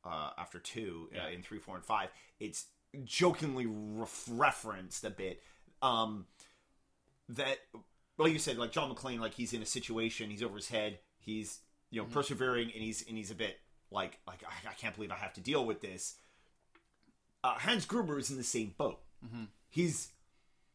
uh, 0.04 0.32
after 0.38 0.60
two 0.60 1.10
uh, 1.16 1.30
in 1.30 1.42
three, 1.42 1.60
four, 1.60 1.76
and 1.76 1.86
five, 1.86 2.10
it's 2.40 2.66
jokingly 3.04 3.66
ref- 3.66 4.28
referenced 4.30 5.04
a 5.04 5.10
bit. 5.10 5.42
Um, 5.82 6.26
that, 7.30 7.58
like 8.18 8.34
you 8.34 8.40
said, 8.40 8.58
like 8.58 8.72
John 8.72 8.94
McClane, 8.94 9.20
like 9.20 9.34
he's 9.34 9.54
in 9.54 9.62
a 9.62 9.66
situation, 9.66 10.30
he's 10.30 10.44
over 10.44 10.56
his 10.56 10.70
head, 10.70 11.00
he's 11.20 11.60
you 11.90 12.02
know 12.02 12.08
persevering, 12.08 12.72
and 12.74 12.84
he's 12.84 13.06
and 13.08 13.18
he's 13.18 13.32
a 13.32 13.36
bit 13.36 13.58
like 13.92 14.20
like 14.28 14.44
I, 14.44 14.70
I 14.70 14.74
can't 14.74 14.96
believe 14.96 15.12
I 15.12 15.16
have 15.18 15.34
to 15.34 15.42
deal 15.42 15.66
with 15.66 15.82
this 15.82 16.16
uh, 17.44 17.54
Hans 17.60 17.86
Gruber 17.86 18.18
is 18.20 18.32
in 18.32 18.38
the 18.38 18.44
same 18.44 18.74
boat. 18.78 19.00
He's 19.70 20.10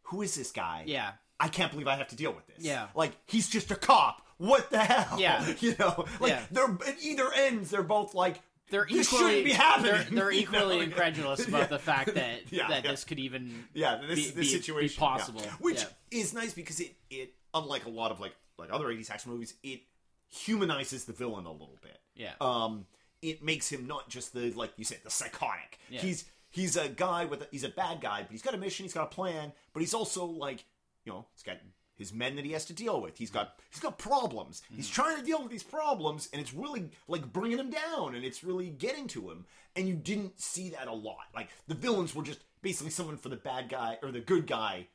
who 0.05 0.23
is 0.23 0.35
this 0.35 0.51
guy? 0.53 0.85
yeah 0.87 1.13
I 1.39 1.49
can't 1.49 1.71
believe 1.73 1.89
I 1.89 1.97
have 1.97 2.09
to 2.09 2.17
deal 2.17 2.33
with 2.33 2.47
this. 2.49 2.59
Yeah. 2.65 2.89
like 2.95 3.13
he's 3.27 3.49
just 3.49 3.71
a 3.71 3.77
cop. 3.77 4.23
What 4.39 4.71
the 4.71 4.79
hell? 4.79 5.19
Yeah. 5.21 5.47
you 5.61 5.75
know, 5.79 6.05
like 6.21 6.33
Yeah. 6.33 6.43
they're 6.51 6.77
at 6.87 7.03
either 7.03 7.31
ends. 7.35 7.71
They're 7.71 7.83
both 7.83 8.15
like 8.15 8.41
they're 8.71 8.87
this 8.91 9.13
equally 9.13 9.31
shouldn't 9.31 9.45
be 9.47 9.53
happening. 9.53 9.93
they're, 9.93 10.05
they're 10.11 10.31
equally 10.43 10.81
incredulous 10.81 11.47
about 11.49 11.61
Yeah. 11.63 11.67
the 11.67 11.79
fact 11.79 12.15
that 12.15 12.41
Yeah, 12.53 12.69
that 12.69 12.85
yeah. 12.85 12.91
this 12.91 13.05
could 13.05 13.19
even 13.19 13.65
Yeah, 13.75 14.01
this 14.07 14.31
be, 14.33 14.41
is 14.43 14.51
situation 14.53 14.97
be 14.97 15.07
possible 15.07 15.41
yeah. 15.43 15.51
which 15.61 15.85
is 16.11 16.33
nice 16.35 16.53
because 16.55 16.79
it 16.81 16.95
it 17.11 17.33
unlike 17.55 17.87
a 17.87 17.91
lot 17.91 18.11
of 18.13 18.21
like 18.21 18.35
like 18.59 18.69
other 18.73 18.87
'80s 18.87 19.11
action 19.11 19.33
movies, 19.33 19.55
it 19.63 19.81
humanizes 20.29 21.05
the 21.07 21.13
villain 21.13 21.47
a 21.47 21.53
little 21.53 21.79
bit. 21.83 21.99
Yeah. 22.15 22.33
Um, 22.41 22.87
it 23.23 23.43
makes 23.43 23.69
him 23.71 23.87
not 23.87 24.09
just 24.09 24.33
the 24.33 24.51
like 24.53 24.73
you 24.77 24.85
said 24.85 24.99
the 25.05 25.11
psychotic. 25.11 25.79
Yeah. 25.89 26.01
He's 26.01 26.25
he's 26.51 26.77
a 26.77 26.89
guy 26.89 27.25
with 27.27 27.43
a, 27.43 27.49
he's 27.51 27.65
a 27.65 27.69
bad 27.69 28.01
guy, 28.01 28.23
but 28.23 28.31
he's 28.31 28.43
got 28.43 28.55
a 28.55 28.59
mission, 28.59 28.85
he's 28.85 28.95
got 28.95 29.05
a 29.05 29.15
plan, 29.15 29.53
but 29.73 29.81
he's 29.81 29.95
also 29.95 30.25
like 30.25 30.65
you 31.05 31.13
know 31.13 31.27
he's 31.35 31.43
got 31.43 31.57
his 31.97 32.15
men 32.15 32.35
that 32.37 32.47
he 32.47 32.53
has 32.53 32.65
to 32.65 32.73
deal 32.73 33.01
with. 33.03 33.19
He's 33.19 33.31
got 33.31 33.55
he's 33.71 33.81
got 33.81 33.99
problems. 33.99 34.63
He's 34.75 34.87
Mm-hmm. 34.87 34.95
trying 34.95 35.17
to 35.19 35.23
deal 35.25 35.43
with 35.43 35.51
these 35.51 35.63
problems, 35.63 36.29
and 36.33 36.41
it's 36.41 36.55
really 36.55 36.89
like 37.09 37.33
bringing 37.33 37.59
him 37.59 37.71
down, 37.71 38.15
and 38.15 38.25
it's 38.25 38.43
really 38.43 38.71
getting 38.71 39.07
to 39.09 39.31
him. 39.31 39.45
And 39.77 39.87
you 39.87 39.95
didn't 39.95 40.41
see 40.41 40.71
that 40.71 40.89
a 40.89 40.93
lot. 40.95 41.27
Like 41.35 41.49
the 41.69 41.75
villains 41.75 42.15
were 42.15 42.23
just 42.25 42.41
basically 42.63 42.91
someone 42.91 43.17
for 43.19 43.29
the 43.29 43.37
bad 43.37 43.69
guy 43.69 43.99
or 44.03 44.11
the 44.11 44.21
good 44.21 44.47
guy 44.47 44.89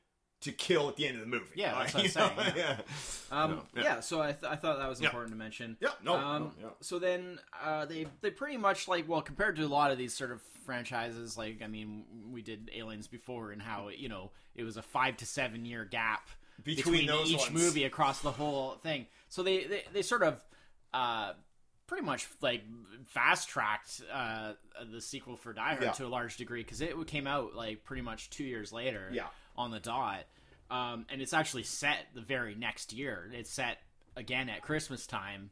to 0.46 0.52
kill 0.52 0.90
at 0.90 0.96
the 0.96 1.06
end 1.08 1.16
of 1.18 1.22
the 1.22 1.28
movie. 1.28 1.46
Yeah, 1.56 1.78
that's 1.78 1.94
what 1.94 2.04
I'm 2.04 2.10
saying, 2.10 2.54
yeah. 2.58 2.78
Um, 3.32 3.62
Yeah. 3.76 3.84
yeah. 3.84 4.00
so 4.00 4.22
I, 4.22 4.32
th- 4.32 4.44
I 4.52 4.56
thought 4.56 4.80
that 4.80 4.90
was 4.90 5.00
important 5.02 5.32
to 5.34 5.38
mention. 5.38 5.78
Yeah, 5.80 5.90
no, 6.04 6.16
Um, 6.16 6.52
no. 6.62 6.72
So 6.82 6.98
then 6.98 7.40
uh, 7.64 7.86
they 7.86 8.08
they 8.22 8.32
pretty 8.32 8.58
much 8.58 8.88
like 8.88 9.08
well 9.08 9.22
compared 9.22 9.56
to 9.58 9.64
a 9.64 9.68
lot 9.68 9.92
of 9.92 9.98
these 9.98 10.14
sort 10.16 10.32
of 10.32 10.42
franchises, 10.66 11.38
like 11.38 11.62
I 11.64 11.68
mean 11.68 12.06
we 12.32 12.42
did 12.42 12.72
Aliens 12.76 13.08
before 13.08 13.52
and 13.52 13.62
how 13.62 13.90
you 13.90 14.10
know 14.10 14.32
it 14.56 14.64
was 14.64 14.78
a 14.78 14.82
five 14.82 15.18
to 15.18 15.26
seven 15.26 15.66
year 15.66 15.86
gap 15.86 16.28
Between 16.64 17.06
those 17.08 17.30
each 17.32 17.38
ones. 17.40 17.52
movie 17.52 17.84
across 17.84 18.22
the 18.22 18.32
whole 18.32 18.76
thing. 18.76 19.06
So 19.30 19.44
they 19.44 19.66
they, 19.66 19.84
they 19.94 20.02
sort 20.02 20.24
of. 20.24 20.40
Uh, 20.94 21.34
Pretty 21.88 22.04
much 22.04 22.28
like 22.42 22.64
fast 23.10 23.48
tracked 23.48 24.02
uh, 24.12 24.54
the 24.92 25.00
sequel 25.00 25.36
for 25.38 25.54
Die 25.54 25.62
Hard 25.62 25.84
Yeah. 25.84 25.92
to 25.92 26.08
a 26.08 26.08
large 26.08 26.36
degree 26.36 26.64
because 26.64 26.82
it 26.82 26.96
came 27.06 27.28
out 27.28 27.54
like 27.54 27.84
pretty 27.84 28.02
much 28.02 28.32
two 28.32 28.44
years 28.44 28.74
later 28.74 29.12
Yeah. 29.14 29.28
on 29.56 29.70
the 29.70 29.80
dot. 29.80 30.24
Um, 30.72 31.06
and 31.10 31.22
it's 31.22 31.34
actually 31.34 31.64
set 31.64 32.08
the 32.16 32.22
very 32.22 32.56
next 32.56 32.92
year. 32.94 33.30
It's 33.34 33.52
set 33.52 33.78
again 34.16 34.50
at 34.50 34.62
Christmas 34.62 35.06
time, 35.06 35.52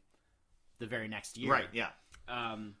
the 0.78 0.86
very 0.86 1.06
next 1.08 1.36
year. 1.38 1.52
Right, 1.52 1.68
yeah. 1.72 1.88
Um, 2.28 2.74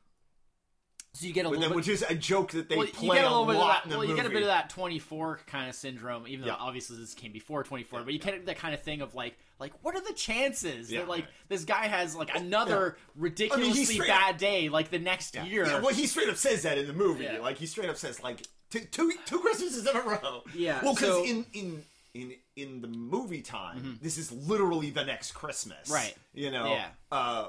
so 1.12 1.26
you 1.28 1.32
get 1.32 1.46
a 1.46 1.48
But 1.48 1.58
little 1.58 1.68
bit. 1.68 1.76
which 1.76 1.88
is 1.88 2.02
a 2.08 2.14
joke 2.16 2.50
that 2.52 2.68
they 2.68 2.76
well, 2.76 2.88
play 2.88 3.06
you 3.06 3.14
get 3.14 3.24
a 3.24 3.28
little 3.28 3.46
bit 3.46 3.54
of 3.54 3.60
that. 3.68 3.84
in 3.84 3.90
the 3.90 3.96
Well, 3.98 4.04
you 4.04 4.10
movie. 4.10 4.22
get 4.22 4.30
a 4.30 4.34
bit 4.34 4.42
of 4.42 4.48
that 4.48 4.68
twenty-four 4.70 5.40
kind 5.46 5.68
of 5.68 5.76
syndrome, 5.76 6.26
even 6.26 6.44
Yeah. 6.44 6.54
though 6.54 6.64
obviously 6.64 6.96
this 6.96 7.14
came 7.14 7.30
before 7.30 7.62
twenty-four. 7.62 8.02
But 8.02 8.12
you 8.12 8.18
get 8.18 8.46
that 8.46 8.58
kind 8.58 8.74
of 8.74 8.82
thing 8.82 9.00
of 9.00 9.14
like, 9.14 9.36
like 9.60 9.72
what 9.84 9.94
are 9.94 10.00
the 10.00 10.12
chances 10.14 10.90
Yeah, 10.90 11.00
that 11.00 11.08
like 11.08 11.20
right. 11.26 11.30
this 11.48 11.64
guy 11.64 11.86
has 11.86 12.16
like 12.16 12.34
another 12.34 12.96
ridiculously 13.14 13.84
straight 13.84 14.08
bad 14.08 14.38
day 14.38 14.68
like 14.70 14.90
the 14.90 14.98
next 14.98 15.36
Yeah. 15.36 15.44
year? 15.44 15.66
Yeah, 15.66 15.78
well, 15.80 15.94
he 15.94 16.08
straight 16.08 16.28
up 16.28 16.36
says 16.36 16.62
that 16.64 16.78
in 16.78 16.88
the 16.88 16.92
movie. 16.92 17.22
Yeah. 17.24 17.38
Like 17.38 17.58
he 17.58 17.66
straight 17.66 17.90
up 17.90 17.96
says 17.96 18.20
like 18.20 18.40
two 18.70 18.80
two 18.90 19.38
Christmases 19.38 19.86
in 19.86 19.96
a 19.96 20.00
row. 20.00 20.42
Yeah, 20.52 20.82
Well, 20.82 20.94
because 20.94 21.10
so- 21.10 21.24
in 21.24 21.46
in 21.52 21.84
in 22.14 22.34
in 22.56 22.80
the 22.80 22.88
movie 22.88 23.42
time, 23.42 23.98
this 24.00 24.16
is 24.18 24.30
literally 24.32 24.90
the 24.90 25.04
next 25.04 25.32
Christmas. 25.32 25.90
Right. 25.90 26.14
You 26.32 26.50
know. 26.50 26.66
Yeah. 26.66 26.88
Uh, 27.12 27.48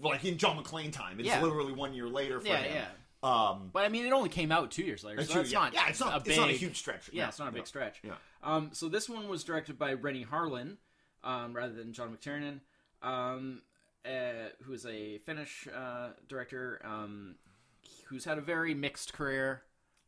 like 0.00 0.24
in 0.24 0.38
John 0.38 0.62
McClane 0.62 0.90
time, 0.92 1.20
it's 1.20 1.26
Yeah. 1.28 1.42
literally 1.42 1.72
one 1.72 1.92
year 1.92 2.08
later 2.08 2.40
for 2.40 2.46
Yeah, 2.48 2.56
him. 2.62 2.74
yeah. 2.74 2.88
Um, 3.22 3.70
But 3.72 3.84
I 3.84 3.88
mean, 3.90 4.06
it 4.06 4.12
only 4.12 4.30
came 4.30 4.50
out 4.50 4.70
two 4.70 4.82
years 4.84 5.04
later, 5.04 5.22
so 5.24 5.34
that's 5.34 5.52
yeah. 5.52 5.58
not 5.58 5.74
Yeah, 5.74 5.88
it's 5.88 6.00
not- 6.00 6.14
a 6.14 6.16
it's 6.16 6.28
big, 6.28 6.36
not 6.38 6.48
a 6.48 6.52
huge 6.52 6.78
stretch. 6.78 7.10
Yeah, 7.12 7.24
No, 7.24 7.28
it's 7.28 7.38
not 7.38 7.48
a 7.48 7.52
big 7.52 7.62
no. 7.62 7.64
stretch. 7.66 8.00
Yeah. 8.02 8.14
Um, 8.42 8.70
so 8.72 8.88
this 8.88 9.08
one 9.08 9.28
was 9.28 9.44
directed 9.44 9.78
by 9.78 9.92
Renny 9.92 10.24
Harlin, 10.24 10.78
um, 11.24 11.52
rather 11.54 11.74
than 11.74 11.92
John 11.92 12.16
McTiernan, 12.16 12.60
um, 13.02 13.62
uh, 14.06 14.50
who 14.62 14.72
is 14.72 14.86
a 14.86 15.18
Finnish 15.18 15.66
uh, 15.68 16.10
director 16.28 16.80
um, 16.84 17.36
who's 18.04 18.24
had 18.24 18.38
a 18.38 18.42
very 18.42 18.74
mixed 18.74 19.12
career. 19.12 19.62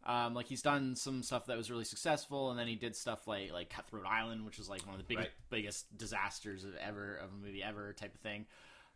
Um, 0.06 0.32
like 0.34 0.46
he's 0.46 0.62
done 0.62 0.96
some 0.96 1.22
stuff 1.22 1.46
that 1.46 1.56
was 1.56 1.70
really 1.70 1.84
successful, 1.84 2.50
and 2.50 2.58
then 2.58 2.66
he 2.66 2.76
did 2.76 2.96
stuff 2.96 3.26
like 3.26 3.52
like 3.52 3.68
Cutthroat 3.70 4.06
Island, 4.06 4.44
which 4.46 4.58
is 4.58 4.68
like 4.68 4.82
one 4.86 4.94
of 4.94 4.98
the 4.98 5.04
biggest 5.06 5.28
Right. 5.28 5.50
biggest 5.50 5.96
disasters 5.98 6.64
of 6.64 6.74
ever 6.76 7.16
of 7.16 7.30
a 7.30 7.34
movie 7.46 7.62
ever 7.62 7.92
type 7.92 8.14
of 8.14 8.20
thing. 8.20 8.46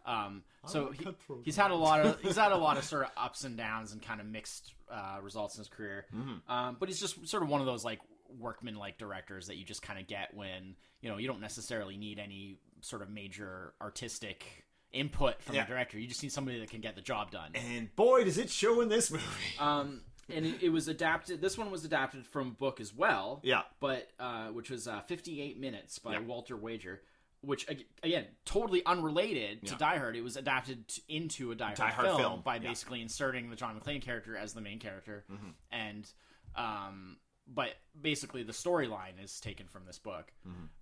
Um, 0.04 0.42
so 0.66 0.90
he, 0.90 1.06
he's 1.44 1.56
had 1.56 1.70
a 1.70 1.76
lot 1.76 2.00
of 2.04 2.20
he's 2.22 2.36
had 2.36 2.50
a 2.52 2.56
lot 2.56 2.76
of 2.78 2.84
sort 2.92 3.04
of 3.04 3.10
ups 3.16 3.44
and 3.44 3.56
downs 3.56 3.92
and 3.92 4.02
kind 4.02 4.20
of 4.20 4.26
mixed 4.26 4.72
uh, 4.90 5.18
results 5.22 5.54
in 5.56 5.60
his 5.60 5.68
career. 5.68 6.06
Um, 6.48 6.76
but 6.80 6.88
he's 6.88 6.98
just 6.98 7.26
sort 7.28 7.42
of 7.42 7.48
one 7.48 7.60
of 7.60 7.66
those 7.66 7.84
like 7.84 8.00
workman 8.40 8.76
like 8.76 8.96
directors 8.96 9.48
that 9.48 9.56
you 9.56 9.64
just 9.64 9.82
kind 9.82 10.00
of 10.00 10.06
get 10.06 10.32
when 10.34 10.74
you 11.02 11.10
know 11.10 11.18
you 11.18 11.28
don't 11.28 11.40
necessarily 11.40 11.96
need 11.96 12.18
any 12.18 12.56
sort 12.80 13.02
of 13.02 13.10
major 13.10 13.74
artistic 13.80 14.64
input 14.92 15.40
from 15.42 15.54
Yeah. 15.54 15.64
the 15.64 15.68
director. 15.68 15.98
You 15.98 16.06
just 16.08 16.22
need 16.22 16.32
somebody 16.32 16.58
that 16.60 16.70
can 16.70 16.80
get 16.80 16.94
the 16.96 17.00
job 17.02 17.30
done. 17.30 17.52
And 17.54 17.94
boy, 17.94 18.24
does 18.24 18.38
it 18.38 18.50
show 18.50 18.80
in 18.80 18.88
this 18.88 19.10
movie. 19.10 19.24
Um, 19.58 20.00
and 20.34 20.46
it, 20.46 20.62
it 20.62 20.68
was 20.70 20.88
adapted. 20.88 21.40
This 21.40 21.56
one 21.58 21.70
was 21.70 21.84
adapted 21.84 22.26
from 22.26 22.48
a 22.48 22.50
book 22.52 22.80
as 22.80 22.94
well. 22.94 23.40
Yeah. 23.42 23.62
but 23.80 24.08
uh, 24.18 24.46
which 24.48 24.70
was 24.70 24.88
uh, 24.88 25.00
58 25.02 25.58
minutes 25.60 25.98
by 25.98 26.12
Yeah. 26.14 26.20
Walter 26.20 26.56
Wager. 26.56 27.02
Which 27.44 27.66
again, 28.04 28.26
totally 28.44 28.86
unrelated 28.86 29.66
to 29.66 29.72
Yeah. 29.72 29.78
Die 29.78 29.96
Hard. 29.98 30.14
It 30.16 30.22
was 30.22 30.36
adapted 30.36 30.84
into 31.08 31.50
a 31.50 31.56
Die 31.56 31.64
Hard, 31.64 31.76
Die 31.76 31.90
Hard 31.90 32.06
film, 32.08 32.18
film, 32.20 32.40
by 32.42 32.54
yeah. 32.56 32.68
basically 32.68 33.00
inserting 33.02 33.50
the 33.50 33.56
John 33.56 33.78
McClane 33.80 34.00
character 34.00 34.36
as 34.36 34.52
the 34.52 34.60
main 34.60 34.78
character, 34.78 35.24
Mm-hmm. 35.30 35.48
and 35.72 36.08
um, 36.54 37.16
but 37.46 37.70
basically 38.00 38.42
the 38.42 38.52
storyline 38.52 39.22
is 39.22 39.40
taken 39.40 39.66
from 39.66 39.84
this 39.86 39.98
book. 39.98 40.32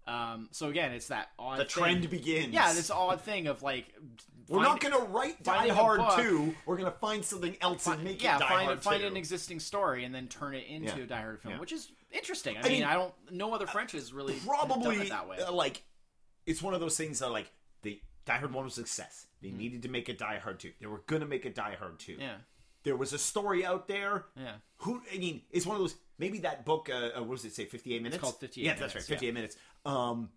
Um, 0.07 0.49
so 0.53 0.69
again, 0.69 0.93
it's 0.93 1.09
that 1.09 1.29
odd 1.39 1.53
Mm-hmm. 1.53 1.59
the 1.59 1.65
thing- 1.65 1.83
trend 1.85 2.11
begins. 2.11 2.53
Yeah, 2.55 2.73
this 2.73 2.91
odd 2.91 3.21
thing 3.23 3.47
of 3.47 3.63
like 3.63 3.93
We're 4.49 4.63
find- 4.65 4.69
not 4.69 4.81
going 4.81 4.95
to 4.95 5.11
write 5.13 5.43
Die 5.43 5.69
Hard 5.69 6.01
2. 6.23 6.55
We're 6.67 6.77
going 6.77 6.91
to 6.93 6.99
find 6.99 7.25
something 7.25 7.57
else 7.61 7.87
and 7.87 8.03
make 8.05 8.23
yeah, 8.23 8.37
it 8.37 8.41
Die 8.41 8.49
find 8.49 8.65
Hard 8.67 8.83
find 8.83 9.01
2. 9.03 9.07
an 9.09 9.17
existing 9.17 9.61
story 9.61 10.05
and 10.05 10.15
then 10.15 10.29
turn 10.29 10.55
it 10.55 10.67
into 10.69 10.97
Yeah. 10.99 11.05
a 11.05 11.07
Die 11.07 11.21
Hard 11.21 11.41
film, 11.41 11.55
Yeah. 11.55 11.61
which 11.61 11.73
is 11.73 11.89
interesting. 12.11 12.57
I, 12.57 12.63
mean, 12.63 12.73
mean, 12.73 12.85
I 12.85 12.95
don't. 12.95 13.15
No 13.31 13.53
other 13.55 13.67
franchise 13.67 14.13
really 14.13 14.35
have 14.35 14.45
done 14.45 14.57
Probably, 14.69 14.97
it 14.97 15.09
that 15.11 15.29
way. 15.29 15.39
uh, 15.39 15.53
like, 15.53 15.83
it's 16.47 16.61
one 16.63 16.75
of 16.75 16.81
those 16.81 16.97
things 16.97 17.21
that, 17.21 17.31
like, 17.31 17.51
the 17.83 18.01
Die 18.27 18.37
Hard 18.39 18.53
1 18.53 18.65
was 18.65 18.75
a 18.75 18.81
success. 18.83 19.27
They 19.43 19.49
Mm. 19.49 19.57
needed 19.57 19.83
to 19.83 19.89
make 19.89 20.09
a 20.09 20.15
Die 20.15 20.39
Hard 20.39 20.61
2. 20.61 20.73
They 20.81 20.87
were 20.87 21.03
going 21.07 21.21
to 21.21 21.27
make 21.29 21.45
a 21.45 21.51
Die 21.51 21.77
Hard 21.79 21.99
2. 22.01 22.17
yeah, 22.19 22.39
There 22.83 22.97
was 22.97 23.13
a 23.13 23.19
story 23.19 23.65
out 23.65 23.87
there. 23.89 24.27
yeah. 24.37 24.57
Who, 24.79 25.03
I 25.13 25.19
mean, 25.19 25.43
it's 25.51 25.67
one 25.67 25.77
of 25.77 25.83
those, 25.83 25.95
maybe 26.21 26.39
that 26.41 26.65
book, 26.65 26.89
uh, 26.93 27.19
uh, 27.19 27.23
what 27.25 27.35
does 27.37 27.45
it 27.47 27.55
say, 27.55 27.65
58 27.65 28.03
minutes? 28.03 28.21
called 28.21 28.39
58 28.39 28.65
Yeah, 28.65 28.71
that's 28.75 28.83
right, 28.83 28.95
Minutes, 28.95 29.09
yeah. 29.09 29.15
58 29.17 29.35
minutes. 29.35 29.57
Um, 29.85 30.29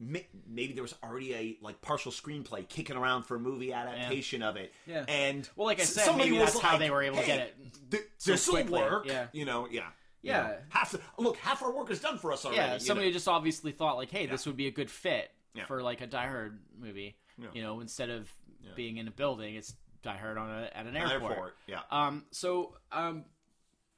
maybe 0.00 0.72
there 0.72 0.82
was 0.82 0.94
already 1.04 1.34
a 1.34 1.58
like 1.62 1.80
partial 1.80 2.10
screenplay 2.10 2.68
kicking 2.68 2.96
around 2.96 3.22
for 3.22 3.36
a 3.36 3.38
movie 3.38 3.72
adaptation 3.72 4.42
of 4.42 4.56
it. 4.56 4.72
Yeah. 4.86 5.04
And 5.06 5.48
Well, 5.54 5.66
like 5.66 5.78
I 5.80 5.84
said, 5.84 6.04
somebody 6.04 6.30
maybe 6.30 6.42
was 6.42 6.54
that's 6.54 6.64
how 6.64 6.70
like, 6.72 6.80
they 6.80 6.90
were 6.90 7.02
able 7.02 7.18
to 7.18 7.26
get 7.26 7.38
it 7.40 7.56
th- 7.90 8.02
so 8.18 8.32
this 8.32 8.48
will 8.48 8.64
work. 8.66 9.06
Yeah. 9.06 9.26
You 9.32 9.44
know, 9.44 9.68
yeah. 9.70 9.86
You 10.22 10.30
Yeah. 10.32 10.42
know, 10.42 10.56
half 10.70 10.90
the, 10.92 11.00
look, 11.18 11.36
half 11.36 11.62
our 11.62 11.72
work 11.72 11.90
is 11.90 12.00
done 12.00 12.18
for 12.18 12.32
us 12.32 12.44
already. 12.44 12.60
Yeah, 12.60 12.78
somebody 12.78 13.08
know. 13.08 13.12
just 13.12 13.28
obviously 13.28 13.70
thought 13.70 13.96
like, 13.96 14.10
hey, 14.10 14.26
this 14.26 14.44
would 14.46 14.56
be 14.56 14.66
a 14.66 14.70
good 14.72 14.90
fit 14.90 15.30
Yeah. 15.54 15.66
for 15.66 15.82
like 15.82 16.00
a 16.00 16.06
Die 16.08 16.26
Hard 16.26 16.58
movie. 16.76 17.16
Yeah. 17.38 17.48
You 17.54 17.62
know, 17.62 17.80
instead 17.80 18.10
of 18.10 18.28
being 18.74 18.96
in 18.96 19.06
a 19.06 19.12
building, 19.12 19.54
it's 19.54 19.72
Die 20.02 20.16
Hard 20.16 20.36
on 20.36 20.50
a, 20.50 20.62
at 20.74 20.86
an 20.86 20.96
An 20.96 20.96
airport. 20.96 21.32
airport, 21.32 21.56
Yeah. 21.68 21.80
Um, 21.92 22.24
so 22.32 22.76
um, 22.90 23.24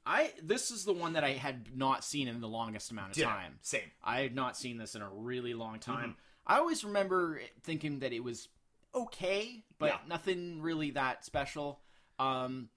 I 0.05 0.33
this 0.41 0.69
is 0.71 0.85
the 0.85 0.93
one 0.93 1.13
that 1.13 1.23
I 1.23 1.31
had 1.31 1.75
not 1.75 2.03
seen 2.03 2.27
in 2.27 2.39
the 2.41 2.47
longest 2.47 2.91
amount 2.91 3.11
of 3.11 3.17
Yeah, 3.17 3.25
time. 3.27 3.57
Same. 3.61 3.89
I 4.03 4.21
had 4.21 4.35
not 4.35 4.55
seen 4.55 4.77
this 4.77 4.95
in 4.95 5.01
a 5.01 5.09
really 5.09 5.53
long 5.53 5.79
time. 5.79 6.09
Mm-hmm. 6.11 6.19
I 6.47 6.57
always 6.57 6.83
remember 6.83 7.41
thinking 7.63 7.99
that 7.99 8.13
it 8.13 8.23
was 8.23 8.47
okay, 8.93 9.63
but 9.79 9.87
Yeah. 9.87 9.97
nothing 10.07 10.61
really 10.61 10.91
that 10.91 11.25
special. 11.25 11.81
Um, 12.19 12.69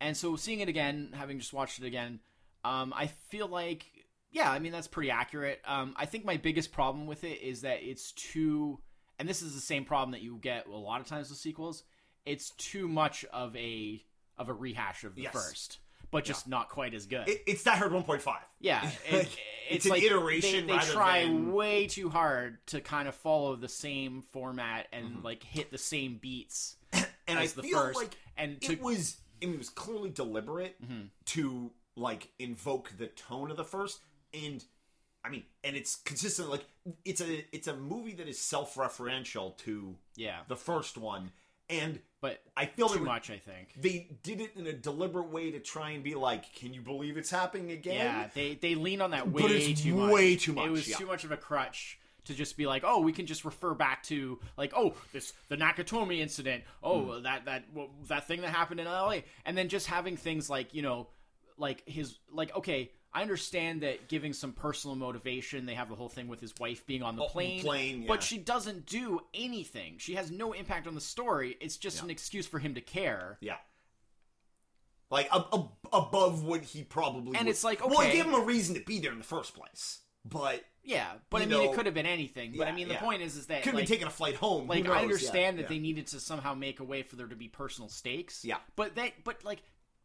and 0.00 0.16
so 0.16 0.36
seeing 0.36 0.60
it 0.60 0.68
again, 0.68 1.12
having 1.14 1.38
just 1.38 1.52
watched 1.52 1.78
it 1.78 1.84
again, 1.84 2.20
um, 2.64 2.92
I 2.96 3.08
feel 3.08 3.46
like, 3.46 4.06
yeah, 4.30 4.50
I 4.50 4.58
mean, 4.58 4.72
that's 4.72 4.88
pretty 4.88 5.10
accurate. 5.10 5.60
Um, 5.66 5.94
I 5.96 6.06
think 6.06 6.24
my 6.24 6.38
biggest 6.38 6.72
problem 6.72 7.06
with 7.06 7.24
it 7.24 7.42
is 7.42 7.60
that 7.60 7.82
it's 7.82 8.12
too, 8.12 8.80
and 9.18 9.28
this 9.28 9.42
is 9.42 9.54
the 9.54 9.60
same 9.60 9.84
problem 9.84 10.12
that 10.12 10.22
you 10.22 10.38
get 10.40 10.66
a 10.66 10.70
lot 10.74 11.00
of 11.02 11.06
times 11.06 11.28
with 11.28 11.38
sequels, 11.38 11.84
it's 12.24 12.50
too 12.52 12.88
much 12.88 13.24
of 13.26 13.54
a 13.56 14.02
of 14.38 14.48
a 14.48 14.54
rehash 14.54 15.04
of 15.04 15.14
the 15.14 15.22
Yes. 15.22 15.32
first, 15.34 15.78
but 16.10 16.24
just 16.24 16.48
not 16.48 16.68
quite 16.68 16.94
as 16.94 17.06
good. 17.06 17.28
It, 17.28 17.42
it's 17.46 17.62
Die 17.64 17.74
Hard 17.76 17.92
1.5. 17.92 18.34
Yeah, 18.60 18.88
it, 19.08 19.12
Like, 19.12 19.26
it's, 19.26 19.36
it's 19.70 19.84
an 19.86 19.90
like 19.92 20.02
iteration 20.02 20.66
They, 20.66 20.72
they 20.76 20.78
try 20.84 21.24
than- 21.24 21.52
way 21.52 21.86
too 21.86 22.08
hard 22.10 22.58
to 22.68 22.80
kind 22.80 23.06
of 23.08 23.14
follow 23.14 23.54
the 23.56 23.68
same 23.68 24.22
format 24.32 24.86
and 24.92 25.06
Mm-hmm. 25.06 25.24
like 25.24 25.42
hit 25.44 25.70
the 25.70 25.78
same 25.78 26.18
beats 26.20 26.76
and 26.92 27.38
as 27.38 27.52
I 27.52 27.56
the 27.60 27.68
feel 27.68 27.78
first. 27.80 27.98
like 27.98 28.16
and 28.36 28.60
to 28.62 28.72
it 28.72 28.82
was 28.82 29.16
it 29.40 29.56
was 29.56 29.68
clearly 29.70 30.10
deliberate 30.10 30.76
to 31.26 31.70
like 31.96 32.28
invoke 32.38 32.92
the 32.98 33.06
tone 33.06 33.50
of 33.50 33.56
the 33.56 33.64
first 33.64 34.00
and 34.34 34.62
I 35.24 35.28
mean 35.30 35.44
and 35.64 35.76
it's 35.76 35.96
consistent 35.96 36.50
like 36.50 36.64
it's 37.04 37.20
a 37.20 37.44
it's 37.54 37.68
a 37.68 37.76
movie 37.76 38.14
that 38.14 38.28
is 38.28 38.38
self-referential 38.40 39.56
to 39.58 39.94
yeah, 40.16 40.38
the 40.48 40.56
first 40.56 40.98
one 40.98 41.30
and 41.70 42.00
but 42.20 42.42
I 42.56 42.66
feel 42.66 42.88
too 42.88 42.94
they, 42.96 43.00
were- 43.00 43.06
much, 43.06 43.30
I 43.30 43.38
think. 43.38 43.68
they 43.80 44.10
did 44.22 44.40
it 44.42 44.52
in 44.56 44.66
a 44.66 44.72
deliberate 44.74 45.28
way 45.30 45.50
to 45.52 45.58
try 45.60 45.90
and 45.92 46.04
be 46.04 46.14
like 46.14 46.52
can 46.54 46.74
you 46.74 46.82
believe 46.82 47.16
it's 47.16 47.30
happening 47.30 47.70
again 47.70 47.94
Yeah, 48.04 48.28
they 48.34 48.54
they 48.56 48.74
lean 48.74 49.00
on 49.00 49.12
that 49.12 49.30
way 49.30 49.72
too 49.74 49.94
much. 49.94 50.12
way 50.12 50.36
too 50.36 50.52
much, 50.52 50.66
It 50.66 50.70
was 50.70 50.88
yeah. 50.88 50.96
too 50.96 51.06
much 51.06 51.24
of 51.24 51.32
a 51.32 51.36
crutch 51.36 51.98
to 52.26 52.34
just 52.34 52.58
be 52.58 52.66
like, 52.66 52.82
oh, 52.86 53.00
we 53.00 53.12
can 53.12 53.24
just 53.24 53.46
refer 53.46 53.72
back 53.72 54.02
to 54.04 54.38
like, 54.58 54.72
oh, 54.76 54.92
this 55.12 55.32
the 55.48 55.56
Nakatomi 55.56 56.20
incident. 56.20 56.64
Oh, 56.82 57.16
Hmm. 57.16 57.22
that 57.22 57.46
that 57.46 57.64
that 58.08 58.26
thing 58.28 58.42
that 58.42 58.50
happened 58.50 58.78
in 58.80 58.86
L.A. 58.86 59.24
And 59.46 59.56
then 59.56 59.68
just 59.70 59.86
having 59.86 60.18
things 60.18 60.50
like 60.50 60.74
you 60.74 60.82
know, 60.82 61.08
like 61.56 61.82
his 61.88 62.18
like 62.30 62.54
okay. 62.54 62.90
I 63.12 63.22
understand 63.22 63.82
that 63.82 64.08
giving 64.08 64.32
some 64.32 64.52
personal 64.52 64.94
motivation, 64.94 65.66
they 65.66 65.74
have 65.74 65.88
the 65.88 65.96
whole 65.96 66.08
thing 66.08 66.28
with 66.28 66.40
his 66.40 66.54
wife 66.60 66.86
being 66.86 67.02
on 67.02 67.16
the 67.16 67.22
Oh, 67.24 67.28
plane, 67.28 67.60
plane, 67.62 68.02
yeah. 68.02 68.08
but 68.08 68.22
she 68.22 68.38
doesn't 68.38 68.86
do 68.86 69.20
anything. 69.34 69.96
She 69.98 70.14
has 70.14 70.30
no 70.30 70.52
impact 70.52 70.86
on 70.86 70.94
the 70.94 71.00
story. 71.00 71.56
It's 71.60 71.76
just 71.76 72.02
an 72.04 72.10
excuse 72.10 72.46
for 72.46 72.58
him 72.60 72.74
to 72.74 72.80
care. 72.80 73.38
yeah 73.40 73.56
like 75.10 75.28
ab- 75.34 75.46
ab- 75.52 75.70
above 75.92 76.44
what 76.44 76.62
he 76.62 76.84
probably 76.84 77.36
And 77.36 77.46
would- 77.46 77.50
it's 77.50 77.64
like, 77.64 77.84
well 77.84 78.00
it 78.00 78.12
gave 78.12 78.24
him 78.26 78.34
a 78.34 78.40
reason 78.44 78.76
to 78.76 78.80
be 78.80 79.00
there 79.00 79.10
in 79.12 79.18
the 79.18 79.24
first 79.24 79.54
place 79.54 80.00
but 80.24 80.62
Yeah, 80.84 81.06
but 81.30 81.38
I 81.42 81.46
mean, 81.46 81.50
know, 81.58 81.62
it 81.72 81.74
could 81.74 81.86
have 81.86 81.94
been 81.94 82.04
anything. 82.06 82.54
But 82.56 82.68
I 82.68 82.72
mean, 82.72 82.88
the 82.88 82.94
yeah. 82.94 83.00
point 83.00 83.22
is, 83.22 83.36
is 83.36 83.46
that 83.46 83.62
could 83.62 83.70
have 83.70 83.74
like, 83.74 83.88
been 83.88 83.94
taking 83.94 84.06
a 84.06 84.10
flight 84.10 84.34
home 84.36 84.66
like 84.68 84.84
knows? 84.84 84.92
I 84.92 84.96
Yeah, 84.98 85.02
understand 85.02 85.58
that 85.58 85.62
yeah. 85.62 85.68
they 85.68 85.78
needed 85.78 86.06
to 86.08 86.20
somehow 86.20 86.54
make 86.54 86.78
a 86.78 86.84
way 86.84 87.02
for 87.02 87.16
there 87.16 87.26
to 87.26 87.34
be 87.36 87.48
personal 87.48 87.88
stakes. 87.88 88.44
Yeah. 88.44 88.58
but 88.76 88.94
they, 88.94 89.14
but 89.24 89.42
like, 89.44 89.62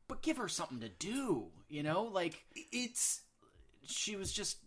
but 0.07 0.21
give 0.21 0.37
her 0.37 0.47
something 0.47 0.79
to 0.81 0.89
do. 0.89 1.47
You 1.69 1.83
know, 1.83 2.03
like 2.03 2.43
it's 2.71 3.21
she 3.85 4.15
was 4.15 4.31
just. 4.31 4.57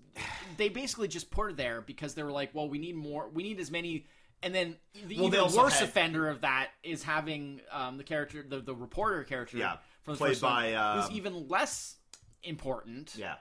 They 0.56 0.68
basically 0.68 1.06
just 1.06 1.30
put 1.30 1.42
her 1.44 1.52
there 1.52 1.80
because 1.80 2.14
they 2.14 2.24
were 2.24 2.32
like, 2.32 2.52
well, 2.52 2.68
we 2.68 2.78
need 2.78 2.96
more. 2.96 3.28
We 3.32 3.44
need 3.44 3.60
as 3.60 3.70
many. 3.70 4.06
And 4.42 4.52
then 4.52 4.76
the 5.06 5.16
Well, 5.16 5.26
even 5.26 5.40
worse 5.54 5.78
had- 5.78 5.88
offender 5.88 6.28
of 6.28 6.40
that 6.40 6.70
is 6.82 7.04
having 7.04 7.60
um, 7.70 7.98
the 7.98 8.04
character, 8.04 8.44
the, 8.48 8.58
the 8.60 8.74
reporter 8.74 9.22
character, 9.24 9.58
Yeah, 9.58 9.76
from 10.02 10.14
the 10.14 10.18
played 10.18 10.30
first 10.30 10.42
one, 10.42 10.52
by, 10.52 10.74
um, 10.74 11.00
who's 11.02 11.10
even 11.12 11.46
less 11.48 11.96
important 12.44 13.14
yeah 13.16 13.34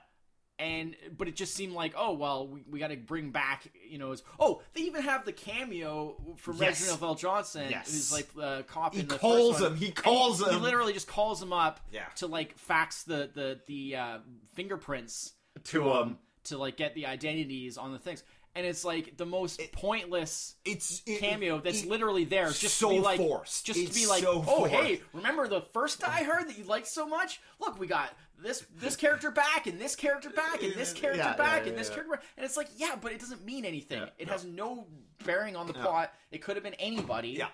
and 0.58 0.96
but 1.16 1.28
it 1.28 1.36
just 1.36 1.54
seemed 1.54 1.72
like 1.72 1.94
oh 1.96 2.12
well 2.14 2.46
we, 2.48 2.64
we 2.70 2.78
got 2.78 2.88
to 2.88 2.96
bring 2.96 3.30
back 3.30 3.70
you 3.88 3.96
know 3.98 4.10
it's, 4.12 4.22
oh 4.40 4.60
they 4.74 4.80
even 4.82 5.02
have 5.02 5.24
the 5.24 5.32
cameo 5.32 6.16
from 6.36 6.56
Yes. 6.56 6.80
Reginald 6.90 7.18
VelJohnson 7.18 7.70
Yes. 7.70 7.92
who's 7.92 8.12
like 8.12 8.34
the 8.34 8.64
cop 8.66 8.94
He 8.94 9.00
in 9.00 9.08
the 9.08 9.18
calls 9.18 9.60
him, 9.60 9.76
he 9.76 9.86
And 9.86 9.94
calls 9.94 10.44
he, 10.44 10.50
him. 10.50 10.62
literally 10.62 10.92
just 10.92 11.06
calls 11.08 11.40
him 11.42 11.52
up 11.52 11.80
Yeah. 11.92 12.06
to 12.16 12.26
like 12.26 12.58
fax 12.58 13.04
the 13.04 13.30
the 13.32 13.60
the 13.66 13.96
uh, 13.96 14.18
fingerprints 14.54 15.32
To, 15.64 15.90
um, 15.90 16.18
to 16.44 16.58
like 16.58 16.76
get 16.76 16.94
the 16.94 17.06
identities 17.06 17.78
on 17.78 17.92
the 17.92 17.98
things 17.98 18.22
and 18.54 18.66
it's 18.66 18.84
like 18.84 19.16
the 19.16 19.26
most 19.26 19.60
pointless 19.72 20.56
it's 20.64 21.02
it, 21.06 21.20
cameo 21.20 21.60
that's 21.60 21.82
it- 21.84 21.88
literally 21.88 22.24
there 22.24 22.46
just 22.50 22.76
so 22.78 22.88
to 22.88 22.94
be 22.96 23.00
like 23.00 23.18
forced. 23.18 23.64
just 23.66 23.86
to 23.86 23.92
be 23.94 24.06
like 24.06 24.22
so 24.22 24.38
oh 24.38 24.42
forced." 24.42 24.74
hey 24.74 25.00
remember 25.12 25.46
the 25.46 25.60
first 25.60 26.02
I 26.02 26.24
heard 26.24 26.48
that 26.48 26.58
you 26.58 26.64
liked 26.64 26.88
so 26.88 27.06
much 27.06 27.40
look 27.60 27.78
we 27.78 27.86
got 27.86 28.10
this 28.42 28.64
this 28.76 28.96
character 28.96 29.30
back 29.30 29.66
and 29.66 29.80
this 29.80 29.96
character 29.96 30.30
back 30.30 30.62
and 30.62 30.72
this 30.74 30.92
character 30.94 31.22
Yeah, 31.22 31.34
back 31.36 31.62
yeah, 31.64 31.70
and 31.70 31.78
this 31.78 31.88
character 31.88 32.12
back. 32.16 32.24
and 32.36 32.44
it's 32.46 32.56
like 32.56 32.68
yeah 32.76 32.96
but 33.00 33.12
it 33.12 33.20
doesn't 33.20 33.44
mean 33.44 33.64
anything 33.64 34.02
it 34.18 34.26
no. 34.26 34.32
has 34.32 34.44
no 34.44 34.86
bearing 35.24 35.56
on 35.56 35.66
the 35.66 35.74
plot 35.74 36.12
it 36.30 36.38
could 36.42 36.56
have 36.56 36.62
been 36.62 36.74
anybody 36.74 37.30
Yeah. 37.30 37.48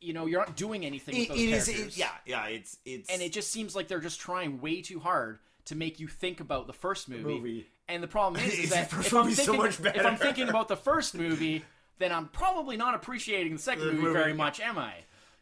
you 0.00 0.12
know 0.14 0.26
you're 0.26 0.40
not 0.40 0.56
doing 0.56 0.86
anything 0.86 1.14
with 1.18 1.30
it, 1.30 1.50
those 1.50 1.68
it 1.68 1.74
is 1.76 1.88
it, 1.88 1.96
yeah 1.98 2.10
yeah 2.26 2.46
it's 2.46 2.78
it's 2.84 3.10
and 3.10 3.20
it 3.20 3.32
just 3.32 3.50
seems 3.50 3.76
like 3.76 3.88
they're 3.88 4.00
just 4.00 4.20
trying 4.20 4.60
way 4.60 4.80
too 4.80 5.00
hard 5.00 5.38
to 5.66 5.74
make 5.76 6.00
you 6.00 6.08
think 6.08 6.40
about 6.40 6.66
the 6.66 6.72
first 6.72 7.08
movie. 7.08 7.22
Movie. 7.22 7.66
And 7.88 8.02
the 8.02 8.08
problem 8.08 8.42
is, 8.42 8.52
is 8.58 8.70
that 8.70 8.92
if 8.92 9.14
I'm, 9.14 9.30
so 9.30 9.44
thinking, 9.52 9.56
much 9.56 9.80
if 9.94 10.04
I'm 10.04 10.16
thinking 10.16 10.48
about 10.48 10.66
the 10.66 10.74
first 10.76 11.14
movie, 11.14 11.64
then 11.98 12.10
I'm 12.10 12.26
probably 12.28 12.76
not 12.76 12.96
appreciating 12.96 13.52
the 13.52 13.60
second 13.60 13.84
The 13.86 13.92
movie, 13.92 14.02
movie, 14.02 14.12
very 14.18 14.32
much, 14.32 14.58
am 14.58 14.76
I? 14.76 14.92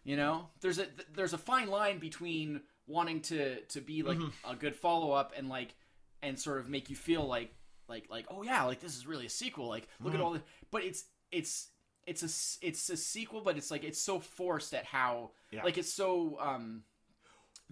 You 0.05 0.17
know, 0.17 0.49
there's 0.61 0.79
a 0.79 0.87
there's 1.15 1.33
a 1.33 1.39
fine 1.39 1.69
line 1.69 1.99
between 2.01 2.61
wanting 2.91 3.21
to 3.23 3.61
to 3.67 3.81
be 3.81 4.03
like 4.03 4.19
Mm-hmm. 4.19 4.51
a 4.53 4.57
good 4.57 4.75
follow 4.77 5.13
up 5.13 5.33
and 5.37 5.49
like 5.49 5.75
and 6.23 6.39
sort 6.39 6.59
of 6.59 6.69
make 6.69 6.91
you 6.91 6.97
feel 6.97 7.27
like 7.27 7.55
like 7.89 8.07
like 8.11 8.27
oh 8.31 8.43
yeah, 8.43 8.65
like 8.65 8.81
this 8.81 8.97
is 8.97 9.07
really 9.07 9.27
a 9.27 9.31
sequel. 9.31 9.69
Like 9.69 9.89
look 10.01 10.13
Mm-hmm. 10.13 10.21
at 10.21 10.25
all 10.25 10.33
the, 10.33 10.43
but 10.71 10.83
it's 10.85 11.05
it's 11.33 11.69
it's 12.07 12.23
a 12.23 12.67
it's 12.67 12.91
a 12.91 12.97
sequel, 12.97 13.41
but 13.43 13.57
it's 13.57 13.71
like 13.71 13.85
it's 13.85 14.01
so 14.01 14.19
forced 14.21 14.75
at 14.75 14.85
how 14.85 15.31
Yeah. 15.51 15.63
like 15.65 15.79
it's 15.79 15.93
so 15.93 16.39
um 16.41 16.83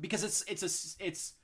because 0.00 0.22
it's 0.24 0.42
it's 0.48 0.62
a 0.62 1.04
it's 1.06 1.34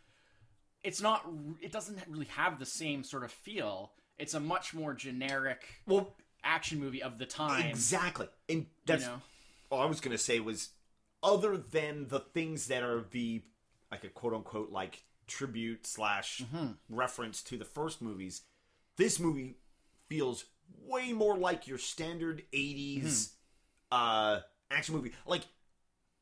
it's 0.82 1.00
not 1.00 1.26
it 1.60 1.72
doesn't 1.72 1.98
really 2.08 2.26
have 2.26 2.58
the 2.58 2.66
same 2.66 3.02
sort 3.02 3.24
of 3.24 3.32
feel. 3.32 3.92
It's 4.18 4.34
a 4.34 4.40
much 4.40 4.74
more 4.74 4.94
generic 4.94 5.64
well 5.86 6.14
action 6.44 6.78
movie 6.78 7.02
of 7.02 7.18
the 7.18 7.26
time. 7.26 7.66
exactly 7.66 8.28
and 8.48 8.66
that's 8.86 9.02
you 9.02 9.08
know, 9.08 9.22
all 9.70 9.80
I 9.80 9.86
was 9.86 10.00
gonna 10.00 10.18
say 10.18 10.40
was, 10.40 10.68
other 11.22 11.56
than 11.56 12.08
the 12.08 12.20
things 12.20 12.66
that 12.68 12.82
are 12.82 13.02
the 13.10 13.42
like 13.94 14.04
a 14.04 14.08
quote 14.08 14.34
unquote 14.34 14.70
like 14.70 15.04
tribute 15.26 15.86
slash 15.86 16.42
mm-hmm. 16.42 16.72
reference 16.88 17.42
to 17.42 17.56
the 17.56 17.64
first 17.64 18.02
movies, 18.02 18.42
this 18.96 19.20
movie 19.20 19.56
feels 20.08 20.46
way 20.82 21.12
more 21.12 21.36
like 21.38 21.66
your 21.68 21.78
standard 21.78 22.42
'80s 22.52 23.02
mm-hmm. 23.02 23.92
uh, 23.92 24.40
action 24.70 24.94
movie. 24.94 25.12
Like, 25.26 25.42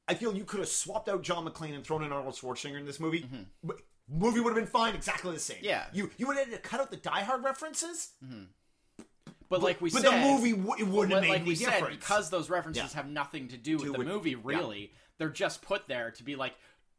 I 0.06 0.14
feel 0.14 0.36
you 0.36 0.44
could 0.44 0.60
have 0.60 0.68
swapped 0.68 1.08
out 1.08 1.22
John 1.22 1.46
McClane 1.46 1.74
and 1.74 1.84
thrown 1.84 2.02
in 2.02 2.12
Arnold 2.12 2.34
Schwarzenegger 2.34 2.78
in 2.78 2.86
this 2.86 3.00
movie. 3.00 3.20
Mm-hmm. 3.20 3.42
But 3.64 3.80
movie 4.08 4.40
would 4.40 4.50
have 4.50 4.62
been 4.62 4.70
fine, 4.70 4.94
exactly 4.94 5.32
the 5.32 5.40
same. 5.40 5.58
Yeah. 5.62 5.84
you 5.92 6.10
you 6.18 6.26
would 6.26 6.36
have 6.36 6.48
had 6.48 6.62
to 6.62 6.68
cut 6.68 6.80
out 6.80 6.90
the 6.90 6.96
Die 6.98 7.22
Hard 7.22 7.42
references. 7.42 8.10
But 9.48 9.62
like 9.62 9.82
we 9.82 9.90
but 9.90 10.00
said, 10.00 10.12
the 10.12 10.26
movie 10.26 10.52
w- 10.52 10.74
it 10.78 10.88
wouldn't 10.88 11.20
but 11.20 11.28
like 11.28 11.40
any 11.40 11.48
we 11.50 11.54
said, 11.54 11.86
because 11.90 12.30
those 12.30 12.48
references 12.48 12.84
Yeah. 12.84 12.96
have 12.96 13.10
nothing 13.10 13.48
to 13.48 13.58
do 13.58 13.76
with 13.76 13.84
Do 13.84 13.92
the 13.92 13.98
movie. 14.04 14.30
yeah. 14.30 14.36
Really, 14.42 14.92
they're 15.18 15.28
just 15.28 15.60
put 15.60 15.88
there 15.88 16.10
to 16.10 16.22
be 16.24 16.36
like, 16.36 16.54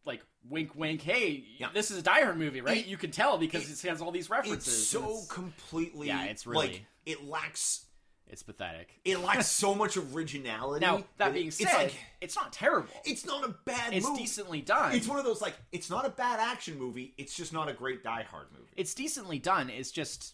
like 0.06 0.22
wink, 0.50 0.76
wink. 0.76 1.02
Hey, 1.02 1.44
Yeah. 1.58 1.70
this 1.74 1.92
is 1.92 1.98
a 1.98 2.02
Die 2.02 2.22
Hard 2.22 2.38
movie, 2.38 2.62
right? 2.62 2.78
It- 2.78 2.88
you 2.88 2.98
can 2.98 3.12
tell 3.12 3.38
because 3.38 3.70
it, 3.84 3.88
has 3.88 4.02
all 4.02 4.12
these 4.12 4.30
references. 4.30 4.68
it's 4.74 4.88
so 4.88 5.18
it's, 5.20 5.28
completely 5.28 6.08
Yeah, 6.08 6.24
it's 6.26 6.46
really- 6.46 6.68
like 6.68 6.86
it 7.06 7.24
lacks 7.26 7.86
it's 8.28 8.42
pathetic. 8.44 9.00
it 9.06 9.18
lacks 9.20 9.48
so 9.64 9.76
much 9.76 9.96
originality. 9.98 10.86
Now 10.86 11.04
that 11.18 11.30
it- 11.30 11.34
being 11.34 11.48
it's 11.48 11.58
said, 11.58 11.74
like- 11.74 11.96
it's 12.22 12.36
not 12.36 12.52
terrible. 12.54 12.90
it's 13.06 13.26
not 13.26 13.44
a 13.46 13.50
bad 13.66 13.94
It's 13.94 14.08
movie. 14.08 14.22
decently 14.22 14.62
done. 14.62 14.94
It's 14.96 15.08
one 15.08 15.20
of 15.20 15.26
those 15.26 15.42
like 15.42 15.56
it's 15.72 15.90
not 15.90 16.06
a 16.06 16.10
bad 16.10 16.40
action 16.40 16.78
movie. 16.80 17.14
It's 17.18 17.36
just 17.36 17.54
not 17.54 17.70
a 17.70 17.74
great 17.74 18.04
Die 18.04 18.24
Hard 18.30 18.48
movie. 18.52 18.72
it's 18.76 18.94
decently 18.94 19.40
done. 19.40 19.70
It's 19.70 19.92
just 19.92 20.34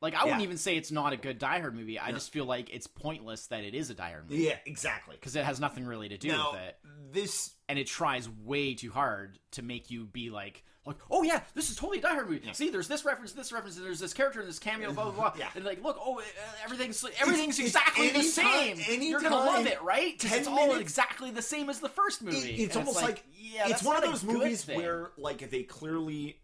like 0.00 0.14
I 0.14 0.24
wouldn't 0.24 0.42
even 0.42 0.58
say 0.58 0.76
it's 0.76 0.92
not 0.92 1.12
a 1.12 1.16
good 1.16 1.38
Die 1.38 1.58
Hard 1.60 1.74
movie. 1.74 1.98
I 1.98 2.12
just 2.12 2.32
feel 2.32 2.44
like 2.44 2.70
it's 2.72 2.86
pointless 2.86 3.46
that 3.48 3.64
it 3.64 3.74
is 3.74 3.90
a 3.90 3.94
Die 3.94 4.10
Hard 4.10 4.28
movie 4.30 4.42
yeah, 4.44 4.56
exactly. 4.66 5.16
because 5.18 5.36
it 5.36 5.44
has 5.44 5.58
nothing 5.60 5.84
really 5.86 6.08
to 6.10 6.18
do 6.18 6.28
Now 6.28 6.52
with 6.52 6.60
it, 6.60 6.78
this 7.12 7.52
and 7.68 7.78
it 7.78 7.86
tries 7.86 8.28
way 8.28 8.74
too 8.74 8.90
hard 8.90 9.38
to 9.52 9.62
make 9.62 9.90
you 9.90 10.04
be 10.06 10.30
like. 10.30 10.64
Like, 10.84 10.98
oh 11.10 11.24
yeah, 11.24 11.40
this 11.54 11.68
is 11.68 11.74
totally 11.74 11.98
a 11.98 12.02
Die 12.02 12.14
Hard 12.14 12.30
movie. 12.30 12.48
See, 12.52 12.70
there's 12.70 12.86
this 12.86 13.04
reference, 13.04 13.32
this 13.32 13.50
reference, 13.50 13.76
and 13.76 13.84
there's 13.84 13.98
this 13.98 14.14
character 14.14 14.38
and 14.38 14.48
this 14.48 14.60
cameo, 14.60 14.92
blah 14.92 15.10
blah 15.10 15.12
blah. 15.12 15.32
Yeah. 15.36 15.48
And 15.56 15.64
like, 15.64 15.82
look, 15.82 15.96
oh, 16.00 16.20
uh, 16.20 16.22
everything's 16.64 17.04
everything's 17.20 17.58
it's 17.58 17.70
exactly 17.74 18.10
the 18.10 18.18
anytime- 18.20 18.76
same. 18.76 19.02
You're 19.02 19.18
gonna 19.20 19.34
anytime, 19.34 19.64
love 19.64 19.66
it, 19.66 19.82
right? 19.82 20.16
'Cause 20.16 20.30
10 20.30 20.38
it's 20.38 20.46
all 20.48 20.54
minutes- 20.68 20.80
exactly 20.82 21.32
the 21.32 21.42
same 21.42 21.68
as 21.70 21.80
the 21.80 21.88
first 21.88 22.22
movie. 22.22 22.38
It- 22.38 22.60
it's 22.66 22.76
And 22.76 22.86
almost 22.86 23.02
like, 23.04 23.24
yeah, 23.36 23.66
it's 23.68 23.82
one 23.82 23.96
of 23.96 24.04
those 24.04 24.22
movies 24.22 24.62
thing. 24.62 24.76
where 24.78 25.10
like 25.18 25.50
they 25.50 25.64
clearly 25.64 26.38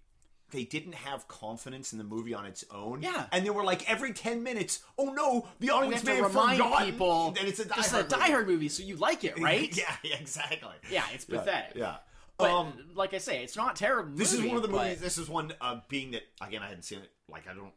they 0.53 0.65
didn't 0.65 0.95
have 0.95 1.27
confidence 1.27 1.93
in 1.93 1.99
the 1.99 2.05
movie 2.05 2.33
on 2.35 2.47
its 2.47 2.65
own. 2.71 3.03
Yeah. 3.03 3.27
and 3.33 3.45
they 3.45 3.51
were 3.51 3.65
like 3.65 3.91
every 3.91 4.13
ten 4.13 4.43
minutes, 4.45 4.81
oh 4.97 5.07
no, 5.13 5.49
the 5.59 5.71
audience 5.71 6.05
may 6.05 6.17
to 6.17 6.23
have 6.23 6.35
remind 6.35 6.59
forgotten 6.63 6.87
people 6.93 7.31
that 7.33 7.45
it's 7.45 7.59
a 7.59 7.65
Die, 7.65 7.75
Hard, 7.77 8.07
a 8.07 8.09
Die 8.09 8.17
movie. 8.19 8.33
Hard 8.33 8.47
movie, 8.49 8.69
so 8.69 8.83
you 8.85 8.97
like 8.97 9.25
it, 9.25 9.39
right? 9.41 9.77
yeah, 9.77 9.95
yeah, 10.05 10.17
exactly. 10.21 10.69
Yeah, 10.91 11.05
it's 11.13 11.25
pathetic. 11.25 11.73
Yeah. 11.77 11.97
But 12.39 12.51
um, 12.51 12.73
like 12.95 13.13
I 13.15 13.19
say, 13.19 13.43
it's 13.45 13.57
not 13.57 13.77
terrible. 13.77 14.17
this 14.17 14.33
is 14.33 14.41
one 14.43 14.57
of 14.57 14.63
the 14.63 14.69
but- 14.69 14.83
movies. 14.85 15.01
This 15.01 15.19
is 15.19 15.29
one 15.29 15.53
uh, 15.61 15.81
being 15.89 16.13
that 16.13 16.23
again 16.41 16.63
I 16.63 16.69
hadn't 16.69 16.83
seen 16.85 16.99
it 17.01 17.11
like 17.29 17.49
I 17.49 17.55
don't 17.55 17.73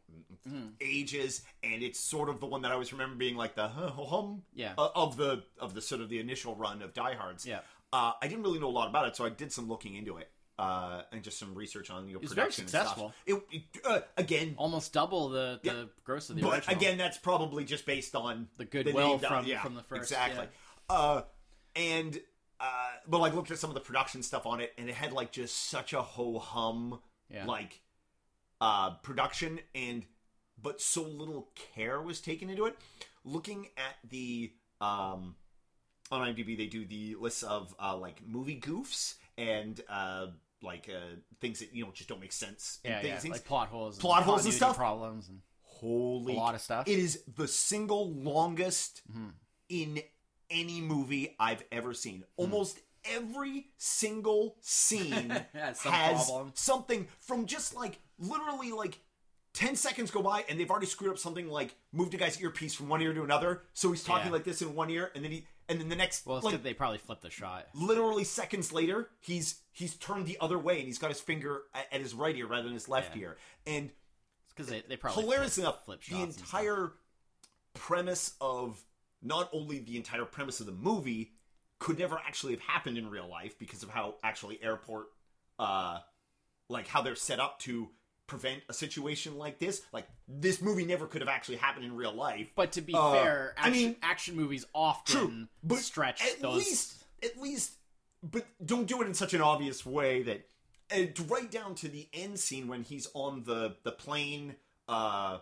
Mm-hmm. 0.48 0.66
ages, 0.80 1.42
and 1.64 1.82
it's 1.82 1.98
sort 1.98 2.28
of 2.28 2.38
the 2.38 2.46
one 2.46 2.62
that 2.62 2.70
I 2.70 2.74
always 2.74 2.92
remember 2.92 3.16
being 3.16 3.34
like 3.36 3.56
the 3.56 3.66
huh, 3.76 3.90
hum 3.90 4.42
Yeah. 4.54 4.74
uh, 4.78 4.90
of 4.94 5.16
the 5.16 5.42
of 5.58 5.74
the 5.74 5.82
sort 5.82 6.00
of 6.00 6.08
the 6.08 6.20
initial 6.20 6.54
run 6.54 6.82
of 6.82 6.94
Die 6.94 7.14
Hard's. 7.14 7.44
Yeah. 7.44 7.60
uh, 7.92 8.12
I 8.22 8.28
didn't 8.28 8.44
really 8.44 8.60
know 8.60 8.68
a 8.68 8.70
lot 8.70 8.88
about 8.88 9.08
it, 9.08 9.16
so 9.16 9.24
I 9.24 9.30
did 9.30 9.50
some 9.50 9.68
looking 9.68 9.96
into 9.96 10.18
it 10.18 10.30
uh, 10.58 11.02
and 11.12 11.22
just 11.22 11.38
some 11.38 11.54
research 11.54 11.90
on 11.90 12.08
you 12.08 12.14
know, 12.14 12.20
was 12.20 12.32
very 12.32 12.46
production 12.46 12.62
and 12.64 12.70
successful. 12.70 13.12
stuff. 13.26 13.42
It, 13.52 13.56
it, 13.74 13.80
uh, 13.84 14.00
again, 14.16 14.54
almost 14.56 14.92
double 14.92 15.28
the, 15.28 15.60
the 15.62 15.68
Yeah. 15.70 15.84
gross 16.04 16.30
of 16.30 16.36
the 16.36 16.42
but 16.42 16.54
original. 16.54 16.76
again, 16.76 16.98
that's 16.98 17.18
probably 17.18 17.64
just 17.64 17.84
based 17.86 18.14
on 18.16 18.48
The 18.56 18.64
goodwill 18.64 19.18
down- 19.18 19.30
from- 19.30 19.46
yeah, 19.46 19.62
from 19.62 19.74
the 19.74 19.82
first, 19.82 20.10
Exactly. 20.10 20.48
Uh, 20.88 21.22
and 21.74 22.18
uh, 22.58 22.88
but 23.06 23.18
like 23.18 23.34
looked 23.34 23.50
at 23.50 23.58
some 23.58 23.68
of 23.68 23.74
the 23.74 23.80
production 23.80 24.22
stuff 24.22 24.46
on 24.46 24.60
it, 24.60 24.72
and 24.78 24.88
it 24.88 24.94
had 24.94 25.12
like 25.12 25.30
just 25.32 25.68
such 25.68 25.92
a 25.92 26.00
ho 26.00 26.38
hum 26.38 27.00
Yeah. 27.28 27.44
like 27.44 27.82
uh, 28.60 28.92
production, 29.02 29.60
and 29.74 30.06
but 30.62 30.80
so 30.80 31.02
little 31.02 31.50
care 31.74 32.00
was 32.00 32.20
taken 32.22 32.48
into 32.48 32.64
it. 32.64 32.78
Looking 33.24 33.66
at 33.76 33.96
the 34.08 34.52
um, 34.80 35.34
on 36.10 36.34
IMDb, 36.34 36.56
they 36.56 36.66
do 36.66 36.86
the 36.86 37.16
lists 37.16 37.42
of 37.42 37.74
uh, 37.78 37.94
like 37.96 38.26
movie 38.26 38.58
goofs 38.58 39.16
and 39.36 39.78
uh, 39.88 40.28
like 40.62 40.88
uh, 40.88 41.16
things 41.40 41.58
that 41.60 41.72
you 41.74 41.84
know 41.84 41.90
just 41.92 42.08
don't 42.08 42.20
make 42.20 42.32
sense. 42.32 42.80
and 42.84 42.92
yeah, 42.92 43.00
things, 43.00 43.08
yeah, 43.10 43.18
things. 43.18 43.32
like 43.32 43.44
plot 43.44 43.68
holes, 43.68 43.96
and 43.96 44.00
plot 44.00 44.22
holes 44.24 44.44
and 44.44 44.54
stuff. 44.54 44.76
problems, 44.76 45.28
and 45.28 45.40
Holy, 45.62 46.32
a 46.34 46.36
lot 46.36 46.54
of 46.54 46.60
stuff. 46.62 46.88
It 46.88 46.98
is 46.98 47.22
the 47.36 47.46
single 47.48 48.10
longest 48.12 49.02
Mm-hmm. 49.10 49.28
in 49.68 50.00
any 50.48 50.80
movie 50.80 51.36
I've 51.38 51.62
ever 51.72 51.92
seen. 51.92 52.18
Hmm. 52.18 52.42
Almost 52.42 52.78
every 53.04 53.66
single 53.76 54.56
scene 54.60 55.30
Has 55.52 55.80
some 55.80 55.92
has 55.92 56.24
problem. 56.26 56.52
something 56.54 57.08
from 57.20 57.46
just 57.46 57.74
like 57.74 57.98
literally 58.18 58.72
like 58.72 58.98
10 59.54 59.76
seconds 59.76 60.10
go 60.10 60.22
by 60.22 60.44
and 60.48 60.58
they've 60.58 60.70
already 60.70 60.86
screwed 60.86 61.10
up 61.10 61.18
something 61.18 61.48
like 61.48 61.74
moved 61.92 62.14
a 62.14 62.16
guy's 62.16 62.40
earpiece 62.40 62.74
from 62.74 62.88
one 62.88 63.00
ear 63.02 63.12
to 63.12 63.22
another. 63.22 63.62
So 63.74 63.90
he's 63.90 64.02
talking 64.04 64.26
Yeah. 64.28 64.32
like 64.32 64.44
this 64.44 64.62
in 64.62 64.74
one 64.74 64.88
ear 64.90 65.10
and 65.14 65.24
then 65.24 65.32
he 65.32 65.46
and 65.68 65.80
then 65.80 65.88
the 65.88 65.96
next 65.96 66.24
well, 66.26 66.40
like 66.42 66.62
they 66.62 66.74
probably 66.74 66.98
flipped 66.98 67.22
the 67.22 67.30
shot. 67.30 67.66
literally 67.74 68.24
seconds 68.24 68.72
later 68.72 69.10
he's 69.20 69.60
he's 69.72 69.94
turned 69.96 70.26
the 70.26 70.38
other 70.40 70.58
way 70.58 70.78
and 70.78 70.86
he's 70.86 70.98
got 70.98 71.10
his 71.10 71.20
finger 71.20 71.62
at, 71.74 71.86
at 71.92 72.00
his 72.00 72.14
right 72.14 72.36
ear 72.36 72.46
rather 72.46 72.64
than 72.64 72.74
his 72.74 72.88
left 72.88 73.14
Yeah. 73.16 73.22
ear. 73.22 73.36
And 73.66 73.90
because 74.50 74.68
they, 74.70 74.82
they 74.88 74.96
probably 74.96 75.22
hilarious 75.22 75.54
flip, 75.56 75.64
enough, 75.64 75.84
flip 75.84 76.00
the 76.08 76.22
entire 76.22 76.92
premise 77.74 78.34
of 78.40 78.80
not 79.22 79.48
only 79.52 79.78
the 79.80 79.96
entire 79.96 80.24
premise 80.24 80.60
of 80.60 80.66
the 80.66 80.72
movie 80.72 81.32
could 81.78 81.98
never 81.98 82.18
actually 82.26 82.52
have 82.54 82.62
happened 82.62 82.96
in 82.96 83.10
real 83.10 83.28
life 83.28 83.58
because 83.58 83.82
of 83.82 83.90
how 83.90 84.14
actually 84.22 84.62
airport, 84.62 85.08
uh, 85.58 85.98
like 86.70 86.86
how 86.86 87.02
they're 87.02 87.14
set 87.14 87.38
up 87.38 87.58
to 87.60 87.88
prevent 88.26 88.62
a 88.68 88.72
situation 88.72 89.36
like 89.38 89.58
this. 89.58 89.82
Like 89.92 90.06
this 90.28 90.60
movie 90.60 90.84
never 90.84 91.06
could 91.06 91.20
have 91.20 91.28
actually 91.28 91.56
happened 91.56 91.84
in 91.84 91.94
real 91.96 92.12
life. 92.12 92.50
But 92.54 92.72
to 92.72 92.80
be 92.80 92.94
Uh, 92.94 93.12
fair, 93.12 93.54
I 93.56 93.68
action, 93.68 93.72
mean- 93.72 93.96
action 94.02 94.36
movies 94.36 94.66
often 94.74 95.48
True, 95.66 95.76
stretch 95.78 96.22
at 96.22 96.40
those. 96.40 96.56
least, 96.64 97.04
at 97.22 97.40
least, 97.40 97.72
but 98.22 98.46
don't 98.64 98.86
do 98.86 99.00
it 99.02 99.06
in 99.06 99.14
such 99.14 99.34
an 99.34 99.40
obvious 99.40 99.84
way 99.86 100.22
that, 100.22 100.48
uh, 100.92 101.24
right 101.28 101.50
down 101.50 101.74
to 101.76 101.88
the 101.88 102.08
end 102.12 102.38
scene 102.38 102.68
when 102.68 102.82
he's 102.82 103.08
on 103.14 103.44
the 103.44 103.76
the 103.82 103.92
plane, 103.92 104.56
uh, 104.88 105.38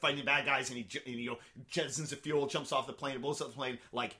fighting 0.00 0.24
bad 0.24 0.46
guys, 0.46 0.70
and 0.70 0.78
he 0.78 1.00
and, 1.06 1.16
you 1.20 1.30
know 1.30 1.38
jettisons 1.70 2.08
the 2.10 2.16
fuel, 2.16 2.46
jumps 2.46 2.72
off 2.72 2.86
the 2.86 2.92
plane, 2.92 3.12
and 3.14 3.22
blows 3.22 3.40
up 3.40 3.48
the 3.48 3.54
plane. 3.54 3.78
Like 3.92 4.16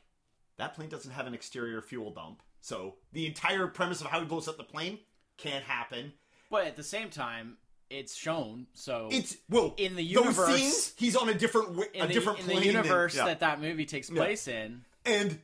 that 0.59 0.75
plane 0.75 0.89
doesn't 0.89 1.11
have 1.13 1.27
an 1.27 1.35
exterior 1.35 1.81
fuel 1.83 2.11
dump, 2.11 2.43
so 2.61 2.97
the 3.13 3.27
entire 3.27 3.67
premise 3.67 4.01
of 4.01 4.07
how 4.09 4.21
he 4.21 4.27
blows 4.27 4.49
up 4.49 4.57
the 4.57 4.65
plane 4.65 4.99
can't 5.39 5.65
happen. 5.65 6.13
But 6.51 6.67
at 6.67 6.77
the 6.77 6.83
same 6.85 7.11
time, 7.11 7.57
it's 7.91 8.15
shown. 8.15 8.67
So 8.75 9.09
It's 9.11 9.37
well 9.49 9.75
In 9.77 9.97
the 9.97 10.03
those 10.15 10.25
universe- 10.25 10.57
scenes, 10.57 10.93
he's 10.97 11.17
on 11.17 11.29
a 11.29 11.35
different 11.35 11.69
wi- 11.69 11.89
a 11.95 12.07
the, 12.07 12.13
different 12.13 12.41
in 12.41 12.45
plane 12.47 12.57
the 12.61 12.65
than- 12.67 12.75
universe 12.85 13.17
yeah. 13.17 13.25
that 13.27 13.41
that 13.41 13.61
movie 13.61 13.87
takes 13.87 14.11
place 14.11 14.49
in, 14.49 14.85
and 15.05 15.39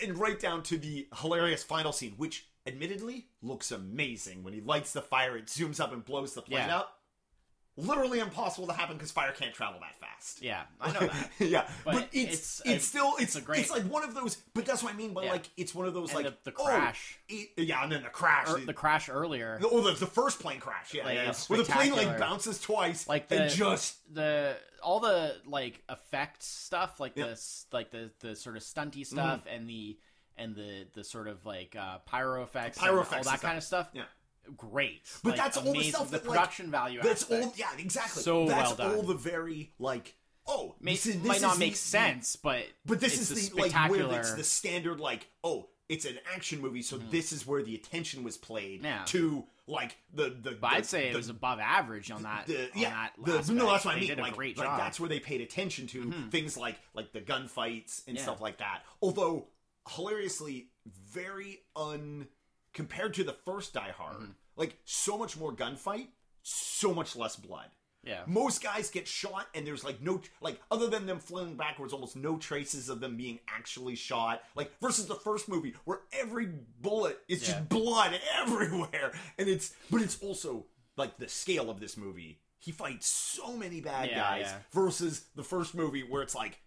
and 0.00 0.18
right 0.18 0.38
down 0.38 0.62
to 0.64 0.78
the 0.78 1.06
hilarious 1.20 1.62
final 1.62 1.92
scene, 1.92 2.14
which 2.16 2.46
admittedly 2.66 3.26
looks 3.42 3.70
amazing 3.70 4.42
when 4.42 4.54
he 4.54 4.60
lights 4.60 4.92
the 4.92 5.02
fire, 5.02 5.36
it 5.36 5.46
zooms 5.46 5.80
up 5.80 5.92
and 5.92 6.04
blows 6.04 6.34
the 6.34 6.42
plane 6.42 6.66
Yeah. 6.68 6.78
up. 6.78 6.93
Literally 7.76 8.20
impossible 8.20 8.68
to 8.68 8.72
happen 8.72 8.96
because 8.96 9.10
fire 9.10 9.32
can't 9.32 9.52
travel 9.52 9.80
that 9.80 9.96
fast. 9.96 10.40
yeah, 10.40 10.62
I 10.80 10.92
know 10.92 11.00
that. 11.00 11.30
yeah, 11.40 11.68
but, 11.84 11.94
But 11.94 12.08
it's 12.12 12.60
it's 12.60 12.62
it's, 12.64 12.84
a- 12.84 12.86
still 12.88 13.12
it's 13.14 13.22
it's 13.22 13.36
a 13.36 13.40
great- 13.40 13.60
it's 13.62 13.70
like 13.70 13.82
one 13.82 14.04
of 14.04 14.14
those. 14.14 14.36
But 14.54 14.64
that's 14.64 14.82
what 14.82 14.94
I 14.94 14.96
mean 14.96 15.12
by 15.12 15.24
Yeah. 15.24 15.32
like 15.32 15.50
it's 15.56 15.74
one 15.74 15.86
of 15.88 15.92
those 15.94 16.14
And 16.14 16.24
like 16.24 16.44
the- 16.44 16.50
the 16.52 16.56
oh, 16.60 16.64
crash. 16.66 17.18
it- 17.28 17.48
yeah, 17.56 17.82
and 17.82 17.90
then 17.90 18.04
the 18.04 18.10
crash. 18.10 18.48
The 18.64 18.72
crash 18.72 19.08
earlier, 19.08 19.58
oh, 19.64 19.80
the, 19.80 19.92
the 19.98 20.06
first 20.06 20.38
plane 20.38 20.60
crash. 20.60 20.94
Yeah, 20.94 21.04
Like, 21.04 21.14
yeah, 21.16 21.32
where 21.48 21.58
the 21.58 21.64
plane 21.64 21.92
like 21.96 22.16
bounces 22.18 22.60
twice, 22.60 23.08
Like 23.08 23.26
and 23.32 23.50
the- 23.50 23.54
just 23.54 23.96
the 24.14 24.56
all 24.82 25.00
the 25.00 25.34
like 25.44 25.82
effect 25.88 26.44
stuff, 26.44 27.00
like 27.00 27.14
Yeah. 27.16 27.26
the 27.26 27.40
like 27.72 27.90
the 27.90 28.10
the 28.20 28.36
sort 28.36 28.56
of 28.56 28.62
stunty 28.62 29.04
stuff, 29.04 29.46
and 29.50 29.68
the 29.68 29.98
and 30.36 30.54
the 30.54 30.86
the 30.94 31.02
sort 31.02 31.26
of 31.26 31.44
like 31.44 31.74
uh, 31.76 31.98
pyro 32.06 32.44
effects, 32.44 32.78
Pyro 32.78 32.98
and 32.98 33.00
effects 33.06 33.26
all 33.26 33.32
and 33.32 33.40
that 33.40 33.44
kind 33.44 33.58
of 33.58 33.64
stuff. 33.64 33.88
yeah. 33.92 34.04
Great, 34.56 35.02
But 35.22 35.30
Like, 35.30 35.38
that's 35.38 35.56
all 35.56 35.62
the 35.64 35.70
amazing. 35.70 35.92
stuff 35.92 36.10
the 36.10 36.18
that, 36.18 36.26
like, 36.26 36.36
production 36.36 36.70
value. 36.70 37.00
That's 37.02 37.22
aspect. 37.22 37.44
all. 37.44 37.54
Yeah, 37.56 37.66
exactly. 37.78 38.22
So 38.22 38.46
that's 38.46 38.76
well 38.78 38.88
done. 38.90 38.96
all 38.96 39.02
the 39.02 39.14
very 39.14 39.72
like. 39.78 40.14
Oh, 40.46 40.74
May, 40.78 40.92
this 40.92 41.06
is, 41.06 41.14
this 41.16 41.24
might 41.26 41.40
not 41.40 41.58
make 41.58 41.72
the- 41.72 41.78
sense, 41.78 42.36
but 42.36 42.64
But 42.84 43.00
this 43.00 43.18
is 43.18 43.28
the 43.30 43.34
like 43.60 43.72
where 43.72 43.88
spectacular. 44.00 44.18
it's 44.20 44.34
the 44.34 44.44
standard 44.44 45.00
like 45.00 45.28
oh 45.42 45.68
it's 45.88 46.04
an 46.06 46.18
action 46.34 46.60
movie 46.60 46.80
so 46.82 46.96
this 46.98 47.30
is 47.32 47.46
where 47.46 47.62
the 47.62 47.74
attention 47.74 48.24
was 48.24 48.36
played 48.38 48.80
Mm-hmm. 48.82 48.86
Yeah. 48.86 49.04
to 49.06 49.44
like 49.66 49.96
the 50.12 50.24
the. 50.30 50.50
But 50.52 50.60
the- 50.60 50.66
I'd 50.76 50.86
say 50.86 51.08
it 51.10 51.16
was 51.16 51.30
above 51.30 51.60
average 51.60 52.10
on 52.10 52.24
that. 52.24 52.46
the, 52.46 52.64
on 52.64 52.68
yeah, 52.74 52.90
that 52.90 53.12
the, 53.46 53.52
no, 53.54 53.66
that's 53.70 53.86
what 53.86 53.96
I 53.96 54.00
mean. 54.00 54.18
Like, 54.18 54.34
great 54.36 54.58
like 54.58 54.76
that's 54.76 55.00
where 55.00 55.08
they 55.08 55.18
paid 55.20 55.40
attention 55.40 55.86
to 55.88 56.12
things 56.30 56.58
like 56.58 56.76
like 56.92 57.12
the 57.12 57.20
gunfights 57.22 58.02
and 58.06 58.16
Yeah. 58.18 58.22
stuff 58.22 58.42
like 58.42 58.58
that. 58.58 58.82
Although 59.00 59.46
hilariously, 59.88 60.68
very 60.86 61.60
un 61.76 62.26
compared 62.74 63.14
to 63.14 63.24
the 63.24 63.32
first 63.46 63.72
Die 63.72 63.92
Hard, 63.96 64.16
Mm-hmm. 64.16 64.32
like 64.56 64.76
so 64.84 65.16
much 65.16 65.36
more 65.38 65.52
gunfight, 65.54 66.08
so 66.42 66.92
much 66.92 67.16
less 67.16 67.36
blood. 67.36 67.70
Yeah. 68.02 68.20
Most 68.26 68.62
guys 68.62 68.90
get 68.90 69.08
shot, 69.08 69.46
and 69.54 69.66
there's 69.66 69.82
like 69.82 70.02
no 70.02 70.20
like 70.42 70.60
other 70.70 70.88
than 70.88 71.06
them 71.06 71.18
flailing 71.20 71.54
backwards, 71.56 71.94
almost 71.94 72.16
no 72.16 72.36
traces 72.36 72.90
of 72.90 73.00
them 73.00 73.16
being 73.16 73.38
actually 73.48 73.94
shot. 73.94 74.42
Like 74.54 74.70
versus 74.82 75.06
the 75.06 75.14
first 75.14 75.48
movie 75.48 75.74
where 75.86 76.00
every 76.12 76.50
bullet 76.82 77.18
is 77.28 77.40
Yeah. 77.48 77.54
just 77.54 77.68
blood 77.70 78.20
everywhere, 78.38 79.12
and 79.38 79.48
it's 79.48 79.72
but 79.90 80.02
it's 80.02 80.18
also 80.22 80.66
like 80.98 81.16
the 81.16 81.28
scale 81.28 81.70
of 81.70 81.80
this 81.80 81.96
movie. 81.96 82.40
He 82.58 82.72
fights 82.72 83.06
so 83.06 83.56
many 83.56 83.80
bad 83.80 84.10
Yeah, 84.10 84.20
guys 84.20 84.46
yeah. 84.48 84.58
versus 84.72 85.24
the 85.34 85.42
first 85.42 85.74
movie 85.74 86.02
where 86.02 86.20
it's 86.22 86.34
like 86.34 86.60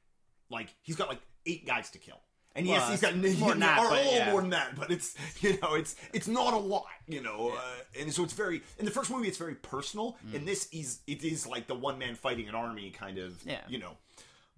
like 0.50 0.74
he's 0.82 0.96
got 0.96 1.08
like 1.08 1.22
eight 1.46 1.68
guys 1.68 1.92
to 1.92 2.00
kill. 2.00 2.20
And 2.58 2.66
yes, 2.66 2.82
Well, 2.82 2.90
he's 2.92 3.02
got 3.02 3.40
more 3.40 3.52
than 3.52 3.60
that, 3.60 3.80
or 3.80 3.86
a 3.86 3.90
but 3.90 3.98
little 4.00 4.14
yeah. 4.14 4.32
more 4.32 4.42
than 4.42 4.50
that, 4.50 4.76
but 4.76 4.90
it's 4.92 5.16
you 5.42 5.58
know 5.62 5.76
it's 5.76 5.96
it's 6.12 6.28
not 6.28 6.54
a 6.54 6.58
lot, 6.58 6.88
you 7.08 7.22
know, 7.22 7.54
uh, 7.56 8.00
and 8.02 8.12
so 8.12 8.24
it's 8.24 8.34
very 8.34 8.62
in 8.80 8.86
the 8.86 8.92
first 8.92 9.12
movie 9.12 9.28
it's 9.28 9.38
very 9.38 9.54
personal. 9.56 10.18
In 10.34 10.44
this 10.44 10.68
is 10.72 11.00
it 11.06 11.24
is 11.24 11.46
like 11.46 11.68
the 11.68 11.76
one 11.76 12.00
man 12.00 12.16
fighting 12.16 12.50
an 12.50 12.56
army 12.56 12.90
kind 12.90 13.20
of, 13.20 13.42
Yeah. 13.46 13.62
you 13.70 13.78
know, 13.78 13.92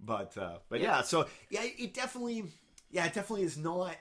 but 0.00 0.36
uh, 0.38 0.56
but 0.70 0.80
yeah. 0.80 1.02
so 1.02 1.26
yeah, 1.50 1.60
it 1.62 1.92
definitely 1.92 2.44
yeah 2.90 3.04
it 3.04 3.12
definitely 3.12 3.44
is 3.44 3.58
not 3.58 3.94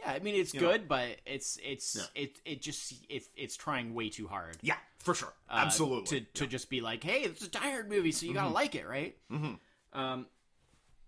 Yeah, 0.00 0.10
I 0.10 0.18
mean 0.18 0.34
it's 0.34 0.52
know. 0.52 0.60
good, 0.60 0.88
but 0.88 1.06
it's 1.24 1.56
it's 1.64 1.94
Yeah. 1.96 2.22
it 2.22 2.40
it 2.44 2.60
just 2.60 2.92
it, 3.08 3.22
it's 3.36 3.56
trying 3.56 3.94
way 3.94 4.08
too 4.08 4.26
hard. 4.26 4.56
yeah 4.60 4.76
for 4.98 5.14
sure 5.14 5.32
uh, 5.48 5.60
absolutely 5.64 6.20
to 6.20 6.26
to 6.34 6.46
just 6.48 6.68
be 6.68 6.80
like, 6.80 7.04
hey, 7.04 7.20
it's 7.20 7.42
a 7.44 7.48
Die 7.48 7.60
Hard 7.70 7.88
movie, 7.88 8.10
so 8.10 8.26
you 8.26 8.34
gotta 8.34 8.52
like 8.52 8.74
it, 8.74 8.88
right? 8.88 9.16
Mm-hmm. 9.30 9.54
Um, 10.00 10.26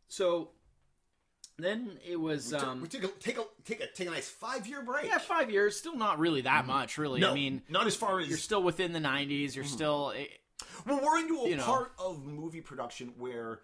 so 0.06 0.50
then 1.58 1.98
it 2.08 2.16
was 2.16 2.54
um, 2.54 2.80
we 2.80 2.88
took 2.88 3.04
a 3.04 3.08
take 3.08 3.38
a 3.38 3.44
take 3.64 3.80
a 3.80 3.86
take 3.88 4.06
a 4.06 4.10
nice 4.10 4.28
five 4.28 4.66
year 4.66 4.82
break. 4.82 5.06
yeah, 5.06 5.18
five 5.18 5.50
years, 5.50 5.76
still 5.76 5.96
not 5.96 6.18
really 6.18 6.42
that 6.42 6.64
mm. 6.64 6.68
much, 6.68 6.98
really. 6.98 7.20
no, 7.20 7.30
I 7.30 7.34
mean, 7.34 7.62
not 7.68 7.86
as 7.86 7.96
far 7.96 8.20
as 8.20 8.28
you're 8.28 8.38
still 8.38 8.62
within 8.62 8.92
the 8.92 9.00
'90s. 9.00 9.54
You're 9.54 9.64
mm. 9.64 9.68
still 9.68 10.10
it, 10.10 10.30
Well, 10.86 11.00
we're 11.04 11.18
into 11.18 11.40
a 11.40 11.48
You 11.48 11.56
know. 11.56 11.64
part 11.64 11.92
of 11.98 12.24
movie 12.24 12.60
production 12.60 13.12
where 13.18 13.60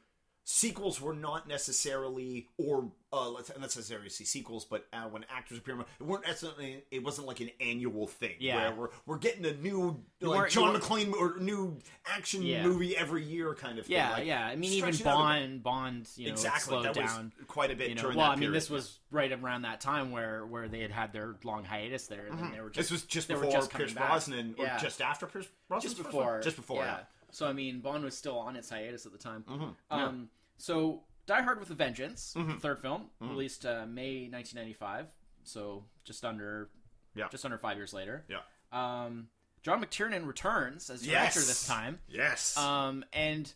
sequels 0.46 1.00
were 1.00 1.14
not 1.14 1.48
necessarily, 1.48 2.48
or 2.58 2.90
uh, 3.12 3.28
let's 3.30 3.48
not 3.48 3.60
necessarily 3.60 4.08
see 4.08 4.24
sequels, 4.24 4.64
but 4.64 4.86
uh, 4.92 5.04
when 5.04 5.24
actors 5.34 5.58
appear, 5.58 5.78
it 5.80 6.02
weren't 6.04 6.26
necessarily. 6.26 6.82
It 6.90 7.02
wasn't 7.02 7.26
like 7.26 7.40
an 7.40 7.50
annual 7.60 8.06
thing. 8.06 8.34
Yeah. 8.40 8.56
where 8.70 8.74
we're 8.74 8.88
we're 9.06 9.18
getting 9.18 9.44
a 9.46 9.54
new 9.54 10.02
like 10.20 10.50
John 10.50 10.74
McClane 10.76 11.12
or 11.14 11.36
new 11.38 11.78
action 12.06 12.42
Yeah. 12.42 12.62
movie 12.64 12.96
every 12.96 13.22
year 13.22 13.54
kind 13.54 13.78
of 13.78 13.86
thing. 13.86 13.96
yeah, 13.96 14.12
Like, 14.12 14.26
yeah. 14.26 14.46
I 14.46 14.56
mean, 14.56 14.72
even 14.72 14.92
stretch 14.92 15.06
it 15.06 15.06
out 15.06 15.20
a 15.20 15.40
bit. 15.40 15.62
Bond, 15.62 15.62
Bond, 15.62 16.08
you 16.16 16.26
know, 16.26 16.32
exactly 16.32 16.60
slowed 16.72 16.84
that 16.86 16.94
down. 16.94 17.32
was 17.38 17.46
quite 17.46 17.70
a 17.70 17.76
bit 17.76 17.88
You 17.90 17.94
know, 17.94 18.02
during 18.02 18.16
well, 18.18 18.30
I 18.30 18.36
mean, 18.36 18.52
this 18.52 18.68
was 18.68 18.98
right 19.10 19.30
around 19.32 19.62
that 19.62 19.80
time 19.80 20.10
where 20.10 20.44
where 20.44 20.68
they 20.68 20.80
had 20.80 20.90
had 20.90 21.12
their 21.12 21.36
long 21.44 21.64
hiatus 21.64 22.06
there, 22.08 22.26
and 22.26 22.38
then 22.38 22.52
they 22.52 22.60
were 22.60 22.70
just 22.70 22.88
this 22.88 22.90
was 22.90 23.02
just 23.04 23.28
before 23.28 23.50
just 23.50 23.70
Pierce 23.72 23.92
back. 23.92 24.08
Brosnan, 24.08 24.56
or 24.58 24.64
Yeah. 24.66 24.78
just 24.78 25.00
after 25.00 25.26
Pierce 25.26 25.46
Brosnan. 25.68 25.90
just 25.90 26.02
before, 26.02 26.40
just 26.42 26.56
before. 26.56 26.82
yeah. 26.82 26.98
So 27.34 27.46
I 27.48 27.52
mean, 27.52 27.80
Bond 27.80 28.04
was 28.04 28.16
still 28.16 28.38
on 28.38 28.54
its 28.56 28.70
hiatus 28.70 29.06
at 29.06 29.12
the 29.12 29.18
time. 29.18 29.44
Mm-hmm. 29.50 29.70
Um, 29.90 30.28
so 30.56 31.02
Die 31.26 31.42
Hard 31.42 31.58
with 31.58 31.68
a 31.70 31.74
Vengeance, 31.74 32.32
the 32.34 32.44
third 32.60 32.78
film, 32.78 33.06
released 33.20 33.66
uh, 33.66 33.86
May 33.88 34.28
1995, 34.30 35.08
so 35.42 35.84
just 36.04 36.24
under, 36.24 36.68
Yeah. 37.14 37.26
just 37.30 37.44
under 37.44 37.58
five 37.58 37.76
years 37.76 37.92
later. 37.92 38.24
Yeah. 38.28 38.40
Um, 38.72 39.28
John 39.62 39.82
McTiernan 39.82 40.26
returns 40.26 40.90
as 40.90 41.04
Yes. 41.06 41.34
director 41.34 41.40
this 41.48 41.66
time, 41.66 41.98
Yes. 42.08 42.56
um, 42.56 43.04
and 43.12 43.52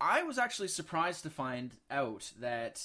I 0.00 0.22
was 0.24 0.38
actually 0.38 0.68
surprised 0.68 1.22
to 1.22 1.30
find 1.30 1.74
out 1.90 2.32
that 2.40 2.84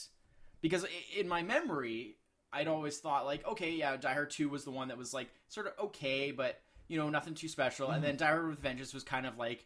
because 0.61 0.85
in 1.15 1.27
my 1.27 1.43
memory, 1.43 2.17
I'd 2.51 2.67
always 2.67 2.99
thought 2.99 3.25
like, 3.25 3.45
okay, 3.47 3.71
yeah, 3.71 3.97
Die 3.97 4.13
Hard 4.13 4.29
Two 4.31 4.49
was 4.49 4.63
the 4.63 4.71
one 4.71 4.87
that 4.87 4.97
was 4.97 5.13
like 5.13 5.29
sort 5.47 5.67
of 5.67 5.73
okay, 5.87 6.31
but 6.31 6.61
you 6.87 6.97
know, 6.97 7.09
nothing 7.09 7.33
too 7.33 7.47
special, 7.47 7.89
and 7.89 8.03
then 8.03 8.17
Die 8.17 8.25
Hard 8.27 8.47
with 8.49 8.59
Vengeance 8.59 8.93
was 8.93 9.03
kind 9.03 9.25
of 9.25 9.37
like 9.37 9.65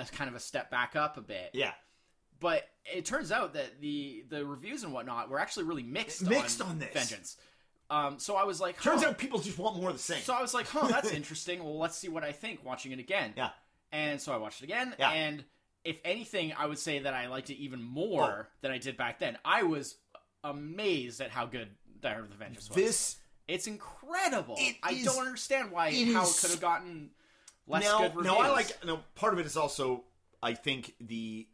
a 0.00 0.04
kind 0.04 0.28
of 0.30 0.36
a 0.36 0.40
step 0.40 0.70
back 0.70 0.96
up 0.96 1.16
a 1.16 1.20
bit. 1.20 1.50
yeah. 1.52 1.72
But 2.40 2.68
it 2.84 3.04
turns 3.04 3.32
out 3.32 3.54
that 3.54 3.80
the 3.80 4.24
the 4.28 4.44
reviews 4.46 4.84
and 4.84 4.92
whatnot 4.92 5.28
were 5.28 5.40
actually 5.40 5.64
really 5.64 5.82
mixed. 5.82 6.22
Mixed 6.22 6.60
on, 6.60 6.68
on 6.70 6.78
this. 6.78 6.92
Vengeance. 6.92 7.36
Um, 7.90 8.18
so 8.18 8.36
I 8.36 8.44
was 8.44 8.60
like, 8.60 8.80
Turns 8.80 9.02
huh. 9.02 9.08
out 9.10 9.18
people 9.18 9.38
just 9.40 9.58
want 9.58 9.76
more 9.76 9.88
of 9.90 9.96
the 9.96 10.02
same. 10.02 10.20
So 10.20 10.34
I 10.34 10.40
was 10.42 10.54
like, 10.54 10.68
huh, 10.68 10.86
that's 10.90 11.10
interesting. 11.10 11.64
Well, 11.64 11.78
let's 11.78 11.96
see 11.96 12.08
what 12.08 12.22
I 12.22 12.32
think 12.32 12.64
watching 12.64 12.92
it 12.92 12.98
again. 13.00 13.32
yeah. 13.36 13.50
And 13.90 14.20
so 14.20 14.32
I 14.32 14.36
watched 14.36 14.60
it 14.60 14.64
again, 14.66 14.94
Yeah. 14.98 15.10
and 15.10 15.42
if 15.82 15.98
anything, 16.04 16.52
I 16.58 16.66
would 16.66 16.78
say 16.78 16.98
that 16.98 17.14
I 17.14 17.28
liked 17.28 17.48
it 17.48 17.56
even 17.56 17.82
more 17.82 18.46
Oh. 18.46 18.52
than 18.60 18.70
I 18.70 18.76
did 18.76 18.98
back 18.98 19.18
then. 19.18 19.38
I 19.46 19.62
was 19.62 19.96
amazed 20.44 21.20
at 21.20 21.30
how 21.30 21.46
good 21.46 21.68
Die 22.00 22.08
Hard 22.10 22.22
with 22.24 22.34
a 22.34 22.36
Vengeance 22.36 22.68
was. 22.68 22.76
This 22.76 23.16
it's 23.46 23.66
incredible. 23.66 24.56
It 24.58 24.76
I 24.82 24.92
is- 24.92 25.04
don't 25.06 25.24
understand 25.26 25.70
why 25.72 25.88
it 25.88 26.12
how 26.12 26.22
is- 26.22 26.36
it 26.36 26.40
could 26.42 26.50
have 26.50 26.60
gotten 26.60 27.10
less 27.68 27.84
now, 27.84 27.98
good 27.98 28.16
reviews. 28.16 28.24
now 28.24 28.38
I 28.38 28.48
like. 28.50 28.84
Now, 28.84 29.00
part 29.14 29.32
of 29.32 29.38
it 29.38 29.46
is 29.46 29.56
also, 29.56 30.04
I 30.42 30.54
think 30.54 30.94
the 31.00 31.46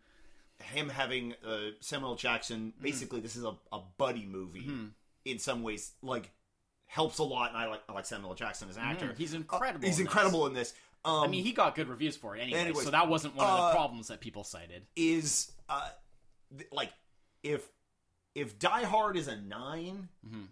him 0.63 0.89
having 0.89 1.35
uh, 1.47 1.71
Samuel. 1.81 2.15
Jackson. 2.17 2.73
Mm-hmm. 2.77 2.83
Basically, 2.83 3.21
this 3.21 3.37
is 3.37 3.45
a, 3.45 3.55
a 3.73 3.81
buddy 3.99 4.25
movie. 4.27 4.71
In 5.25 5.39
some 5.39 5.63
ways, 5.63 5.93
like 6.03 6.31
helps 6.87 7.19
a 7.19 7.23
lot, 7.25 7.49
and 7.51 7.59
I 7.59 7.67
like 7.67 7.83
I 7.89 7.93
like 7.93 8.07
Samuel 8.07 8.35
Jackson 8.35 8.69
as 8.69 8.77
an 8.77 8.83
actor. 8.85 9.07
Mhm, 9.07 9.19
he's 9.19 9.35
Uh, 9.35 9.39
incredible. 9.39 9.87
he's 9.87 9.99
in 9.99 10.05
this. 10.05 10.13
incredible 10.13 10.47
in 10.47 10.55
this. 10.55 10.75
Um, 11.07 11.25
I 11.25 11.27
mean, 11.27 11.45
he 11.45 11.53
got 11.53 11.75
good 11.75 11.89
reviews 11.89 12.17
for 12.17 12.35
it 12.37 12.41
anyway, 12.41 12.61
Anyways, 12.61 12.85
so 12.85 12.91
that 12.91 13.09
wasn't 13.09 13.35
one 13.37 13.47
of 13.47 13.59
uh, 13.61 13.69
the 13.69 13.75
problems 13.75 14.09
that 14.09 14.21
people 14.21 14.43
cited. 14.45 14.87
is 14.97 15.53
uh, 15.69 15.89
th- 16.57 16.71
like 16.73 16.93
if 17.43 17.67
if 18.35 18.59
Die 18.59 18.85
Hard 18.85 19.17
is 19.17 19.29
a 19.29 19.37
9 19.37 20.09
Mm-hmm. 20.27 20.43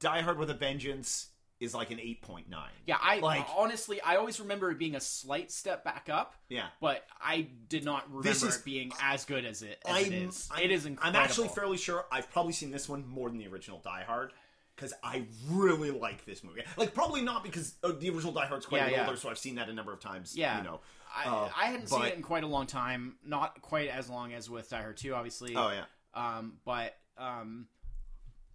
Die 0.00 0.20
Hard 0.22 0.38
with 0.38 0.48
a 0.50 0.54
Vengeance 0.54 1.28
is 1.62 1.74
like 1.74 1.90
an 1.92 2.00
eight 2.00 2.20
point 2.22 2.50
nine. 2.50 2.70
Yeah, 2.86 2.98
I 3.00 3.20
like- 3.20 3.46
honestly, 3.56 4.00
I 4.00 4.16
always 4.16 4.40
remember 4.40 4.70
it 4.70 4.78
being 4.78 4.96
a 4.96 5.00
slight 5.00 5.52
step 5.52 5.84
back 5.84 6.08
up, 6.10 6.34
Yeah. 6.48 6.66
but 6.80 7.06
I 7.20 7.48
did 7.68 7.84
not 7.84 8.08
remember 8.08 8.28
This 8.28 8.42
is- 8.42 8.56
it 8.56 8.64
being 8.64 8.92
as 9.00 9.24
good 9.24 9.44
as 9.44 9.62
it 9.62 9.80
as 9.86 10.02
it 10.02 10.06
I'm, 10.08 10.12
is. 10.28 10.48
I'm- 10.50 10.62
it 10.64 10.70
is 10.72 10.86
incredible. 10.86 11.18
I'm 11.20 11.24
actually 11.24 11.48
fairly 11.48 11.76
sure 11.78 12.04
I've 12.10 12.30
probably 12.30 12.52
seen 12.52 12.70
this 12.72 12.88
one 12.88 13.06
more 13.06 13.28
than 13.28 13.38
the 13.38 13.46
original 13.46 13.78
Die 13.78 14.02
Hard 14.04 14.32
because 14.74 14.92
I 15.04 15.26
really 15.48 15.90
like 15.92 16.24
this 16.24 16.42
movie. 16.42 16.62
Like 16.76 16.94
probably 16.94 17.22
not 17.22 17.44
because 17.44 17.74
uh, 17.84 17.92
the 17.92 18.10
original 18.10 18.32
Die 18.32 18.46
Hard's 18.46 18.66
quite 18.66 18.78
Yeah, 18.78 18.88
yeah. 18.88 19.06
older, 19.06 19.16
so 19.16 19.28
I've 19.30 19.38
seen 19.38 19.54
that 19.54 19.68
a 19.68 19.72
number 19.72 19.92
of 19.92 20.00
times. 20.00 20.36
Yeah. 20.36 20.58
you 20.58 20.64
know. 20.64 20.80
I, 21.14 21.24
uh, 21.28 21.50
I 21.56 21.66
hadn't 21.66 21.88
seen 21.88 22.02
it 22.04 22.14
in 22.16 22.22
quite 22.22 22.42
a 22.42 22.46
long 22.46 22.66
time. 22.66 23.16
Not 23.24 23.60
quite 23.62 23.88
as 23.90 24.08
long 24.10 24.32
as 24.32 24.48
with 24.50 24.70
Die 24.70 24.80
Hard 24.80 24.96
2, 24.96 25.14
obviously. 25.14 25.54
Oh 25.54 25.70
yeah. 25.70 25.84
Um, 26.14 26.54
but 26.64 26.96
um, 27.18 27.68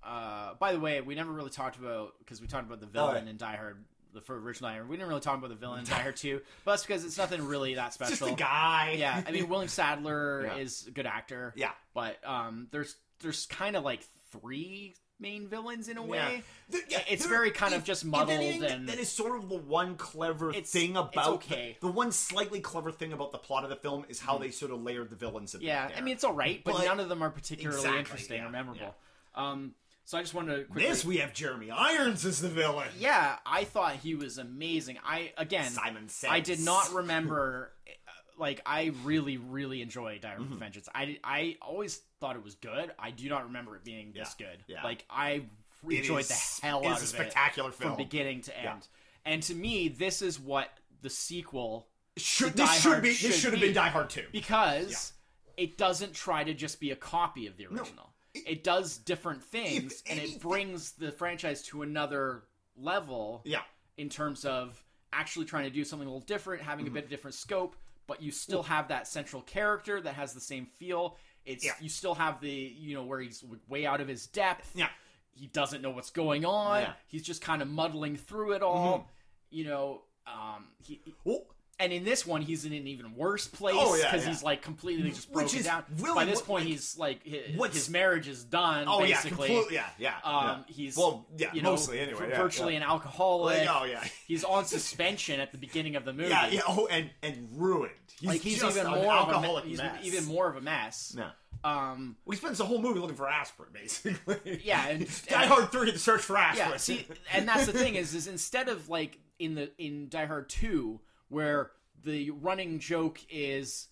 uh, 0.04 0.54
by 0.60 0.72
the 0.74 0.80
way, 0.80 1.02
we 1.02 1.16
never 1.16 1.32
really 1.32 1.50
talked 1.50 1.78
about 1.78 2.14
because 2.20 2.42
we 2.42 2.48
talked 2.48 2.66
about 2.66 2.80
the 2.80 2.86
villain 2.86 3.24
Oh, 3.26 3.30
in 3.30 3.38
Die 3.38 3.56
Hard, 3.56 3.84
the 4.14 4.22
original 4.34 4.70
Die 4.70 4.76
Hard. 4.76 4.90
We 4.90 4.96
didn't 4.96 5.10
really 5.10 5.22
talk 5.22 5.38
about 5.38 5.50
the 5.50 5.56
villain 5.56 5.80
in 5.80 5.86
Die 5.86 5.96
Hard 6.02 6.16
2, 6.16 6.42
but 6.66 6.72
that's 6.72 6.86
because 6.86 7.04
it's 7.06 7.18
nothing 7.18 7.46
really 7.46 7.76
that 7.76 7.94
special. 7.94 8.16
Just 8.28 8.32
a 8.32 8.36
guy. 8.36 8.96
Yeah, 8.98 9.22
I 9.28 9.32
mean 9.32 9.50
William 9.50 9.68
Sadler 9.70 10.46
Yeah. 10.56 10.56
is 10.62 10.88
a 10.88 10.92
good 10.92 11.06
actor. 11.06 11.54
Yeah. 11.56 11.72
but 11.94 12.18
um, 12.26 12.68
there's 12.72 12.96
there's 13.22 13.46
kind 13.48 13.76
of 13.76 13.84
like 13.84 14.02
three 14.32 14.96
main 15.20 15.48
villains 15.48 15.90
in 15.90 15.98
a 15.98 16.04
Yeah. 16.04 16.10
way. 16.12 16.44
Th- 16.72 16.84
yeah, 16.90 17.00
It's 17.10 17.26
very 17.26 17.50
kind 17.50 17.74
of 17.74 17.84
just 17.84 18.06
muddled 18.06 18.30
anything, 18.30 18.64
and- 18.70 18.88
that 18.90 19.00
is 19.00 19.10
sort 19.12 19.36
of 19.36 19.50
the 19.50 19.58
one 19.58 19.96
clever 19.96 20.54
thing 20.54 20.96
about 20.96 21.28
okay. 21.38 21.76
the, 21.82 21.88
the 21.88 21.92
one 21.94 22.12
slightly 22.12 22.60
clever 22.60 22.92
thing 22.92 23.14
about 23.14 23.32
the 23.32 23.40
plot 23.40 23.64
of 23.64 23.72
the 23.72 23.76
film 23.76 24.06
is 24.10 24.20
how 24.20 24.38
they 24.38 24.52
sort 24.52 24.72
of 24.72 24.84
layered 24.84 25.10
the 25.10 25.16
villains. 25.16 25.56
Yeah, 25.60 25.90
I 25.98 26.02
mean 26.02 26.14
it's 26.14 26.24
all 26.24 26.34
right, 26.36 26.62
but, 26.64 26.76
But- 26.76 26.86
none 26.86 27.00
of 27.00 27.10
them 27.10 27.24
are 27.24 27.32
particularly 27.32 27.78
Exactly, 27.80 28.00
interesting 28.00 28.38
yeah, 28.42 28.48
or 28.48 28.52
memorable. 28.52 28.96
Um, 29.34 29.74
so 30.08 30.18
I 30.18 30.22
just 30.22 30.34
wanted 30.34 30.56
to 30.58 30.64
quickly. 30.64 30.88
this 30.90 31.06
we 31.06 31.18
have 31.18 31.34
Jeremy 31.34 31.70
Irons 31.70 32.26
as 32.26 32.42
the 32.42 32.50
villain. 32.50 32.88
yeah, 32.98 33.38
I 33.46 33.64
thought 33.66 33.98
he 33.98 34.16
was 34.16 34.38
amazing. 34.40 34.98
I 35.06 35.34
again, 35.38 35.70
Simon 35.70 36.10
Says. 36.10 36.30
I 36.32 36.40
did 36.40 36.60
not 36.60 36.92
remember. 36.94 37.72
uh, 37.88 37.92
Like 38.40 38.62
I 38.66 38.92
really, 39.04 39.38
really 39.38 39.82
enjoyed 39.82 40.22
Die 40.22 40.28
Hard 40.28 40.42
Mm-hmm. 40.42 40.56
Vengeance. 40.58 40.90
I, 40.96 41.18
I 41.24 41.58
always 41.62 42.02
thought 42.20 42.36
it 42.36 42.44
was 42.44 42.56
good. 42.56 42.92
I 42.98 43.12
do 43.12 43.28
not 43.30 43.46
remember 43.46 43.76
it 43.76 43.84
being 43.84 44.12
this 44.14 44.34
good. 44.38 44.64
yeah. 44.68 44.84
Like 44.84 45.06
I 45.10 45.44
It 45.90 45.98
enjoyed 46.00 46.22
is- 46.22 46.28
the 46.30 46.66
hell 46.66 46.82
it 46.82 46.88
out 46.88 46.98
is 46.98 47.04
of 47.04 47.20
a 47.20 47.22
spectacular 47.24 47.70
it 47.70 47.76
film. 47.76 47.92
from 47.96 47.98
beginning 47.98 48.42
to 48.42 48.52
Yeah. 48.64 48.74
end. 48.74 48.88
And 49.26 49.44
to 49.44 49.54
me, 49.56 49.90
this 49.90 50.22
is 50.22 50.40
what 50.40 50.70
the 51.02 51.10
sequel 51.10 51.88
Should 52.16 52.54
this 52.54 52.82
should 52.82 52.92
Hard 52.92 53.04
be 53.04 53.10
this 53.10 53.18
should 53.18 53.34
should 53.34 53.52
have 53.54 53.62
be. 53.62 53.68
been 53.68 53.76
Die 53.76 53.90
Hard 53.90 54.10
two. 54.10 54.26
because 54.32 55.12
it 55.58 55.78
doesn't 55.78 56.14
try 56.14 56.44
to 56.44 56.54
just 56.54 56.80
be 56.80 56.92
a 56.92 56.96
copy 56.96 57.46
of 57.48 57.58
the 57.58 57.66
original. 57.66 58.14
It, 58.46 58.64
does 58.64 58.98
different 58.98 59.44
things, 59.56 60.04
and 60.10 60.20
it 60.20 60.40
brings 60.42 60.92
the 60.94 61.12
franchise 61.12 61.64
to 61.64 61.82
another 61.82 62.44
level 62.76 63.42
Yeah. 63.46 63.62
in 63.98 64.10
terms 64.10 64.46
of 64.46 64.84
actually 65.14 65.46
trying 65.46 65.64
to 65.64 65.70
do 65.70 65.84
something 65.84 66.08
a 66.08 66.12
little 66.12 66.26
different, 66.28 66.62
having 66.62 66.86
Mm-hmm. 66.86 66.94
a 66.94 66.96
bit 66.96 67.04
of 67.06 67.10
different 67.10 67.36
scope, 67.36 67.76
but 68.08 68.22
you 68.22 68.32
still 68.32 68.64
have 68.64 68.88
that 68.90 69.08
central 69.08 69.42
character 69.42 70.00
that 70.02 70.14
has 70.16 70.34
the 70.34 70.40
same 70.42 70.66
feel. 70.66 71.18
It's 71.46 71.66
Yeah. 71.66 71.74
you 71.82 71.90
still 71.90 72.16
have 72.16 72.40
the 72.42 72.50
you 72.52 72.94
know 72.96 73.04
where 73.04 73.20
he's 73.20 73.44
way 73.68 73.86
out 73.86 74.02
of 74.02 74.08
his 74.08 74.28
depth. 74.28 74.72
Yeah. 74.76 74.90
He 75.32 75.48
doesn't 75.48 75.82
know 75.82 75.92
what's 75.92 76.10
going 76.10 76.46
on. 76.46 76.82
Yeah. 76.82 76.94
He's 77.08 77.24
just 77.24 77.42
kind 77.42 77.62
of 77.62 77.68
muddling 77.68 78.16
through 78.18 78.54
it 78.54 78.62
all. 78.64 79.10
You 79.50 79.64
know, 79.66 80.02
um, 80.26 80.68
he 80.84 81.02
Well, 81.24 81.46
and 81.80 81.94
in 81.94 82.04
this 82.04 82.26
one, 82.26 82.42
he's 82.42 82.66
in 82.66 82.74
an 82.74 82.88
even 82.88 83.16
worse 83.16 83.48
place 83.48 83.76
Oh, 83.78 83.96
yeah, 83.96 84.06
because 84.12 84.24
yeah. 84.26 84.32
he's 84.32 84.44
like 84.44 84.62
completely 84.62 85.10
just 85.12 85.30
Which 85.30 85.34
broken 85.46 85.60
is 85.60 85.66
down. 85.66 85.84
really 86.00 86.16
By 86.16 86.26
this 86.26 86.42
point, 86.42 86.66
like, 86.66 86.72
he's 86.74 86.98
like 86.98 87.24
his, 87.24 87.74
his 87.74 87.90
marriage 87.90 88.28
is 88.28 88.44
done. 88.44 88.86
Oh 88.88 89.04
yeah, 89.04 89.16
basically. 89.16 89.48
completely. 89.48 89.76
Yeah, 89.76 89.86
yeah. 90.00 90.14
Um, 90.24 90.44
yeah. 90.68 90.74
he's 90.74 90.98
well, 90.98 91.28
yeah, 91.38 91.54
you 91.54 91.62
know, 91.62 91.72
mostly 91.72 92.00
anyway. 92.00 92.30
yeah, 92.30 92.42
virtually 92.42 92.74
yeah. 92.74 92.82
an 92.82 92.84
alcoholic. 92.90 93.60
Like, 93.60 93.70
oh 93.82 93.86
yeah, 93.86 94.04
He's 94.28 94.44
on 94.44 94.66
suspension 94.66 95.40
at 95.40 95.52
the 95.52 95.58
beginning 95.58 95.96
of 95.96 96.06
the 96.06 96.14
movie. 96.14 96.30
yeah, 96.30 96.48
yeah. 96.50 96.62
Oh, 96.68 96.88
and 96.88 97.10
and 97.22 97.48
ruined. 97.54 97.92
He's 98.20 98.28
like 98.30 98.42
he's 98.42 98.60
just 98.60 98.76
even 98.78 98.92
an 98.92 99.00
more 99.04 99.14
of 99.14 99.30
a 99.30 99.34
alcoholic 99.34 99.66
he's 99.66 99.78
mess. 99.78 100.00
even 100.04 100.26
more 100.26 100.50
of 100.50 100.56
a 100.56 100.62
mess. 100.62 101.16
Yeah. 101.18 101.30
Um, 101.64 102.16
he 102.30 102.36
spends 102.36 102.60
the 102.60 102.66
whole 102.66 102.80
movie 102.82 103.00
looking 103.00 103.16
for 103.16 103.28
aspirin, 103.28 103.70
basically. 103.74 104.62
Yeah, 104.64 104.88
and- 104.90 105.08
Die 105.30 105.46
Hard 105.46 105.72
Three: 105.72 105.92
The 105.92 106.00
Search 106.00 106.22
for 106.22 106.38
Aspirin. 106.38 106.70
yeah, 106.72 106.78
see, 106.78 107.08
and 107.34 107.48
that's 107.48 107.66
the 107.66 107.74
thing 107.74 107.96
is, 107.96 108.14
is 108.16 108.28
instead 108.28 108.68
of 108.70 108.90
like 108.90 109.18
in 109.40 109.56
the 109.56 109.72
in 109.78 110.08
Die 110.10 110.26
Hard 110.26 110.50
Two, 110.50 111.00
where 111.30 111.72
the 112.04 112.32
running 112.32 112.80
joke 112.80 113.20
is, 113.30 113.88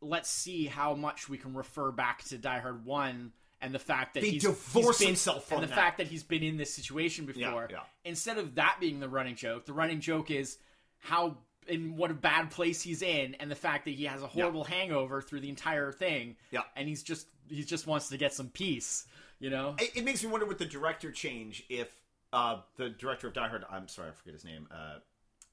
let's 0.00 0.28
see 0.30 0.66
how 0.66 0.94
much 0.94 1.28
we 1.28 1.38
can 1.38 1.54
refer 1.54 1.90
back 1.92 2.24
to 2.24 2.38
Die 2.38 2.58
Hard 2.58 2.84
One. 2.84 3.32
And 3.60 3.72
the 3.72 3.78
fact 3.78 4.14
that 4.14 4.22
They 4.22 4.30
he's, 4.30 4.42
divorce 4.42 4.72
he's 4.74 4.98
been, 4.98 5.06
himself 5.08 5.46
from 5.46 5.58
and 5.58 5.64
the 5.64 5.68
that. 5.68 5.76
fact 5.76 5.98
that 5.98 6.08
he's 6.08 6.24
been 6.24 6.42
in 6.42 6.56
this 6.56 6.74
situation 6.74 7.26
before. 7.26 7.68
yeah. 7.70 7.78
Instead 8.04 8.38
of 8.38 8.56
that 8.56 8.78
being 8.80 8.98
the 8.98 9.08
running 9.08 9.36
joke, 9.36 9.66
the 9.66 9.72
running 9.72 10.00
joke 10.00 10.32
is 10.32 10.58
how 10.98 11.36
in 11.68 11.96
what 11.96 12.10
a 12.10 12.14
bad 12.14 12.50
place 12.50 12.82
he's 12.82 13.02
in, 13.02 13.36
and 13.38 13.48
the 13.48 13.54
fact 13.54 13.84
that 13.84 13.92
he 13.92 14.04
has 14.06 14.20
a 14.20 14.26
horrible 14.26 14.64
hangover 14.64 15.22
through 15.22 15.38
the 15.38 15.48
entire 15.48 15.92
thing. 15.92 16.34
Yeah. 16.50 16.62
and 16.74 16.88
he's 16.88 17.04
just 17.04 17.28
he 17.48 17.62
just 17.62 17.86
wants 17.86 18.08
to 18.08 18.16
get 18.16 18.34
some 18.34 18.48
peace. 18.48 19.06
You 19.38 19.50
know, 19.50 19.76
it, 19.78 19.98
it 19.98 20.04
makes 20.04 20.24
me 20.24 20.30
wonder 20.30 20.46
with 20.46 20.58
the 20.58 20.64
director 20.64 21.12
change 21.12 21.62
if 21.68 21.88
uh, 22.32 22.58
the 22.78 22.88
director 22.90 23.28
of 23.28 23.34
Die 23.34 23.46
Hard. 23.48 23.64
I'm 23.70 23.86
sorry, 23.86 24.08
I 24.08 24.12
forget 24.12 24.34
his 24.34 24.44
name. 24.44 24.66
Uh, 24.72 24.98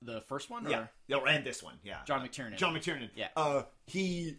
the 0.01 0.21
first 0.21 0.49
one. 0.49 0.65
Or? 0.67 0.69
yeah, 0.69 0.87
yeah, 1.07 1.17
and 1.27 1.45
this 1.45 1.61
one, 1.63 1.75
yeah, 1.83 1.97
John 2.05 2.25
McTiernan. 2.27 2.57
John 2.57 2.73
McTiernan. 2.75 3.09
Yeah. 3.15 3.27
Uh, 3.35 3.63
he 3.87 4.37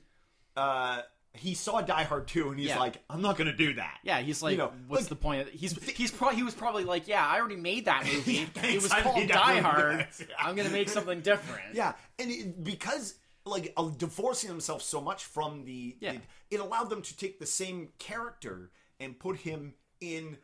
uh, 0.56 1.02
he 1.32 1.54
saw 1.54 1.80
Die 1.80 2.02
Hard 2.04 2.26
2 2.26 2.50
and 2.50 2.58
he's 2.58 2.70
Yeah. 2.70 2.78
like, 2.80 2.96
I'm 3.08 3.22
not 3.22 3.36
gonna 3.38 3.56
do 3.56 3.74
that. 3.74 3.98
Yeah, 4.02 4.20
he's 4.20 4.42
like, 4.42 4.52
You 4.52 4.58
know, 4.58 4.72
what's 4.88 5.02
like- 5.04 5.08
the 5.10 5.16
point? 5.16 5.48
He's 5.50 5.72
he's 5.96 6.10
probably 6.10 6.36
he 6.36 6.42
was 6.42 6.54
probably 6.54 6.84
like, 6.84 7.06
yeah, 7.06 7.24
I 7.26 7.38
already 7.38 7.56
made 7.56 7.84
that 7.84 8.04
movie. 8.12 8.48
it 8.56 8.82
was 8.82 8.92
called 8.92 9.28
Die 9.28 9.60
Hard. 9.60 10.06
Yeah. 10.18 10.26
I'm 10.38 10.56
gonna 10.56 10.70
make 10.70 10.88
something 10.88 11.20
different. 11.20 11.74
Yeah, 11.74 11.92
and 12.18 12.30
it, 12.30 12.64
because 12.64 13.14
like 13.46 13.72
uh, 13.76 13.88
divorcing 13.96 14.50
himself 14.50 14.82
so 14.82 15.00
much 15.00 15.24
from 15.24 15.64
the, 15.64 15.96
Yeah. 16.00 16.12
it, 16.12 16.20
it 16.50 16.60
allowed 16.60 16.90
them 16.90 17.00
to 17.02 17.16
take 17.16 17.38
the 17.38 17.46
same 17.46 17.88
character 17.98 18.70
and 18.98 19.18
put 19.18 19.38
him 19.38 19.74
in 20.00 20.36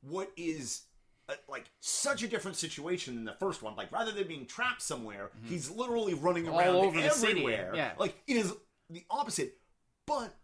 what 0.00 0.30
is 0.36 0.82
uh, 1.28 1.34
like 1.48 1.70
such 1.80 2.22
a 2.22 2.28
different 2.28 2.56
situation 2.56 3.14
than 3.14 3.24
the 3.24 3.34
first 3.38 3.62
one. 3.62 3.76
Like 3.76 3.90
rather 3.92 4.12
than 4.12 4.26
being 4.28 4.46
trapped 4.46 4.82
somewhere, 4.82 5.30
he's 5.44 5.70
literally 5.70 6.14
running 6.14 6.48
All 6.48 6.58
around 6.58 6.76
over 6.76 7.00
the 7.00 7.10
city, 7.10 7.32
everywhere. 7.32 7.72
yeah. 7.74 7.92
like 7.98 8.14
it 8.26 8.36
is 8.36 8.52
the 8.90 9.04
opposite. 9.10 9.58
But 10.06 10.34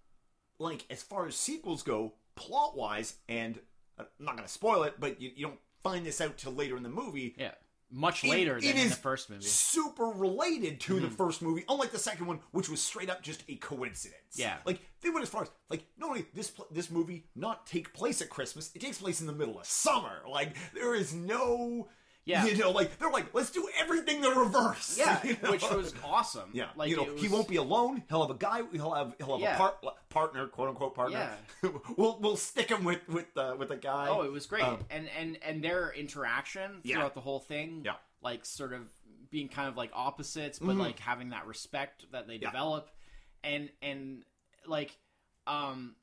like 0.58 0.84
as 0.90 1.02
far 1.02 1.26
as 1.26 1.34
sequels 1.36 1.82
go, 1.82 2.14
plot 2.36 2.76
wise, 2.76 3.14
and 3.28 3.58
uh, 3.98 4.04
I'm 4.18 4.24
not 4.26 4.36
gonna 4.36 4.48
spoil 4.48 4.84
it, 4.84 4.94
but 4.98 5.20
you, 5.20 5.30
you 5.34 5.46
don't 5.46 5.60
find 5.82 6.04
this 6.06 6.20
out 6.20 6.36
till 6.38 6.52
later 6.52 6.76
in 6.76 6.82
the 6.82 6.88
movie 6.88 7.34
Yeah. 7.38 7.52
Much 7.90 8.22
it- 8.24 8.30
later 8.30 8.58
it 8.58 8.62
than 8.64 8.76
in 8.76 8.88
the 8.90 8.94
first 8.94 9.30
movie. 9.30 9.44
Super 9.44 10.04
related 10.06 10.78
to 10.80 10.94
Mm-hmm. 10.94 11.04
the 11.04 11.10
first 11.10 11.40
movie, 11.42 11.64
unlike 11.68 11.90
the 11.90 11.98
second 11.98 12.26
one, 12.26 12.40
which 12.50 12.68
was 12.68 12.82
straight 12.82 13.08
up 13.08 13.22
just 13.22 13.42
a 13.48 13.56
coincidence. 13.56 14.18
Yeah. 14.34 14.56
like 14.66 14.80
they 15.00 15.08
went 15.10 15.22
as 15.22 15.28
far 15.30 15.42
as 15.42 15.50
like 15.70 15.84
not 15.96 16.10
only 16.10 16.26
this 16.34 16.52
this 16.70 16.90
movie 16.90 17.24
not 17.34 17.66
take 17.66 17.94
place 17.94 18.20
at 18.20 18.28
Christmas, 18.30 18.70
it 18.74 18.80
takes 18.80 18.98
place 18.98 19.20
in 19.20 19.26
the 19.26 19.32
middle 19.32 19.58
of 19.58 19.64
summer. 19.66 20.22
Like 20.28 20.54
there 20.74 20.94
is 20.94 21.14
no, 21.14 21.88
Yeah. 22.28 22.44
you 22.44 22.56
know, 22.58 22.70
like 22.70 22.98
they're 22.98 23.10
like 23.10 23.32
let's 23.32 23.50
do 23.50 23.66
everything 23.80 24.20
the 24.20 24.30
reverse. 24.30 24.96
Yeah, 24.98 25.18
you 25.24 25.36
know? 25.42 25.50
which 25.50 25.62
was 25.62 25.94
awesome. 26.04 26.50
Yeah, 26.52 26.66
like 26.76 26.90
you 26.90 26.96
know, 26.96 27.04
it 27.04 27.18
he 27.18 27.26
won't 27.28 27.48
be 27.48 27.56
alone. 27.56 28.02
He'll 28.10 28.20
have 28.20 28.30
a 28.34 28.38
guy. 28.38 28.60
He'll 28.70 28.92
have 28.94 29.14
he'll 29.18 29.38
have 29.38 29.40
Yeah. 29.40 29.54
a 29.54 29.58
part, 29.58 29.76
partner, 30.10 30.46
quote 30.46 30.68
unquote 30.68 30.94
partner. 30.94 31.30
Yeah. 31.62 31.70
we'll 31.96 32.18
we'll 32.20 32.36
stick 32.36 32.68
him 32.68 32.84
with 32.84 33.00
with 33.08 33.34
uh, 33.36 33.56
with 33.58 33.70
a 33.70 33.76
guy. 33.76 34.08
Oh, 34.10 34.22
it 34.22 34.30
was 34.32 34.44
great, 34.46 34.62
Um, 34.62 34.80
and 34.90 35.08
and 35.18 35.38
and 35.42 35.64
their 35.64 35.90
interaction 35.92 36.80
Yeah. 36.82 36.96
throughout 36.96 37.14
the 37.14 37.20
whole 37.22 37.40
thing, 37.40 37.82
Yeah. 37.84 37.92
like 38.20 38.44
sort 38.44 38.74
of 38.74 38.82
being 39.30 39.48
kind 39.48 39.68
of 39.68 39.76
like 39.76 39.90
opposites, 39.94 40.58
but 40.58 40.76
Mhm. 40.76 40.80
like 40.80 40.98
having 40.98 41.30
that 41.30 41.46
respect 41.46 42.04
that 42.12 42.26
they 42.26 42.34
Yeah. 42.36 42.50
develop, 42.50 42.90
and 43.42 43.70
and 43.80 44.22
like, 44.66 44.98
um, 45.46 45.96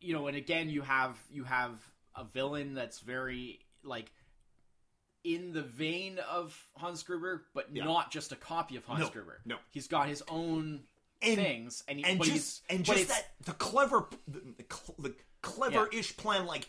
you 0.00 0.12
know, 0.12 0.28
and 0.28 0.36
again, 0.36 0.68
you 0.70 0.82
have 0.82 1.16
you 1.30 1.42
have 1.44 1.78
a 2.14 2.22
villain 2.22 2.74
that's 2.74 3.00
very 3.00 3.58
like 3.82 4.12
in 5.24 5.52
the 5.52 5.62
vein 5.62 6.18
of 6.30 6.56
Hans 6.76 7.02
Gruber, 7.02 7.46
but 7.54 7.68
Yeah. 7.72 7.84
not 7.84 8.10
just 8.10 8.30
a 8.32 8.36
copy 8.36 8.76
of 8.76 8.84
Hans 8.84 9.00
No, 9.00 9.08
Gruber. 9.08 9.40
no. 9.44 9.56
he's 9.70 9.88
got 9.88 10.06
his 10.08 10.22
own 10.28 10.84
And- 11.22 11.36
things, 11.36 11.82
and 11.88 11.98
he, 11.98 12.04
and 12.04 12.22
just 12.22 12.30
he's, 12.32 12.62
and 12.68 12.84
just 12.84 13.08
that 13.08 13.32
the 13.44 13.52
clever 13.54 14.08
the, 14.28 14.40
the, 14.98 15.14
clever-ish 15.40 16.16
plan 16.16 16.44
like 16.46 16.68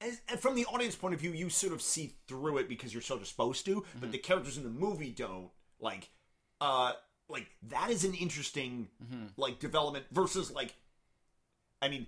as, 0.00 0.20
and 0.28 0.38
from 0.40 0.54
the 0.54 0.64
audience 0.66 0.94
point 0.96 1.14
of 1.14 1.20
view 1.20 1.30
you 1.32 1.48
sort 1.50 1.72
of 1.72 1.80
see 1.82 2.14
through 2.26 2.58
it 2.58 2.68
because 2.68 2.92
you're 2.92 3.02
sort 3.02 3.20
of 3.20 3.26
supposed 3.26 3.64
to 3.66 3.76
Mm-hmm. 3.80 3.98
but 4.00 4.12
the 4.12 4.18
characters 4.18 4.56
in 4.56 4.62
the 4.64 4.70
movie 4.70 5.10
don't 5.10 5.50
like 5.78 6.08
uh 6.60 6.92
like 7.28 7.46
that 7.64 7.90
is 7.90 8.04
an 8.04 8.14
interesting 8.14 8.88
Mm-hmm. 9.02 9.26
like 9.36 9.58
development 9.60 10.06
versus 10.10 10.50
like 10.50 10.74
i 11.82 11.88
mean 11.88 12.06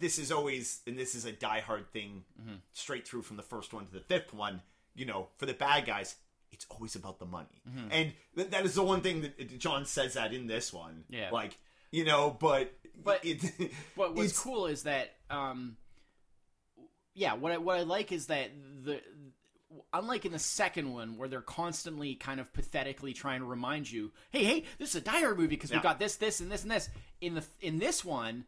this 0.00 0.18
is 0.18 0.30
always 0.32 0.80
and 0.86 0.98
this 0.98 1.14
is 1.14 1.24
a 1.24 1.32
diehard 1.32 1.88
thing 1.92 2.24
Mm-hmm. 2.40 2.56
straight 2.72 3.06
through 3.08 3.22
from 3.22 3.36
the 3.36 3.42
first 3.42 3.72
one 3.72 3.86
to 3.86 3.92
the 3.92 4.00
fifth 4.00 4.32
one 4.34 4.60
you 4.96 5.06
know 5.06 5.28
for 5.36 5.46
the 5.46 5.54
bad 5.54 5.86
guys 5.86 6.16
it's 6.50 6.66
always 6.70 6.96
about 6.96 7.18
the 7.18 7.26
money 7.26 7.62
Mm-hmm. 7.68 7.88
and 7.90 8.12
th- 8.36 8.50
that 8.50 8.64
is 8.64 8.74
the 8.74 8.82
one 8.82 9.00
thing 9.02 9.20
that 9.22 9.58
john 9.58 9.84
says 9.86 10.14
that 10.14 10.32
in 10.32 10.46
this 10.46 10.72
one 10.72 11.04
Yeah. 11.08 11.30
like 11.30 11.56
you 11.92 12.04
know 12.04 12.36
but 12.38 12.72
But- 13.04 13.24
it, 13.24 13.40
But 13.96 14.14
what's 14.16 14.30
it's- 14.32 14.38
cool 14.42 14.66
is 14.66 14.84
that, 14.84 15.14
um, 15.30 15.76
yeah, 17.14 17.34
what 17.34 17.52
I, 17.52 17.58
what 17.58 17.76
I 17.76 17.82
like 17.82 18.10
is 18.12 18.26
that 18.26 18.50
the 18.84 19.00
unlike 19.92 20.24
in 20.24 20.32
the 20.32 20.38
second 20.38 20.92
one 20.92 21.16
where 21.18 21.28
they're 21.28 21.40
constantly 21.42 22.14
kind 22.14 22.40
of 22.40 22.52
pathetically 22.52 23.12
trying 23.12 23.40
to 23.40 23.46
remind 23.46 23.90
you, 23.90 24.12
hey, 24.30 24.44
hey, 24.44 24.64
this 24.78 24.90
is 24.90 24.96
a 24.96 25.00
Die 25.00 25.20
Hard 25.20 25.36
movie 25.36 25.48
because 25.48 25.70
Yeah. 25.70 25.78
we 25.78 25.82
got 25.82 25.98
this, 25.98 26.16
this, 26.16 26.40
and 26.40 26.50
this, 26.50 26.62
and 26.62 26.70
this. 26.70 26.88
In 27.20 27.34
the 27.34 27.44
in 27.60 27.78
this 27.78 28.04
one, 28.04 28.44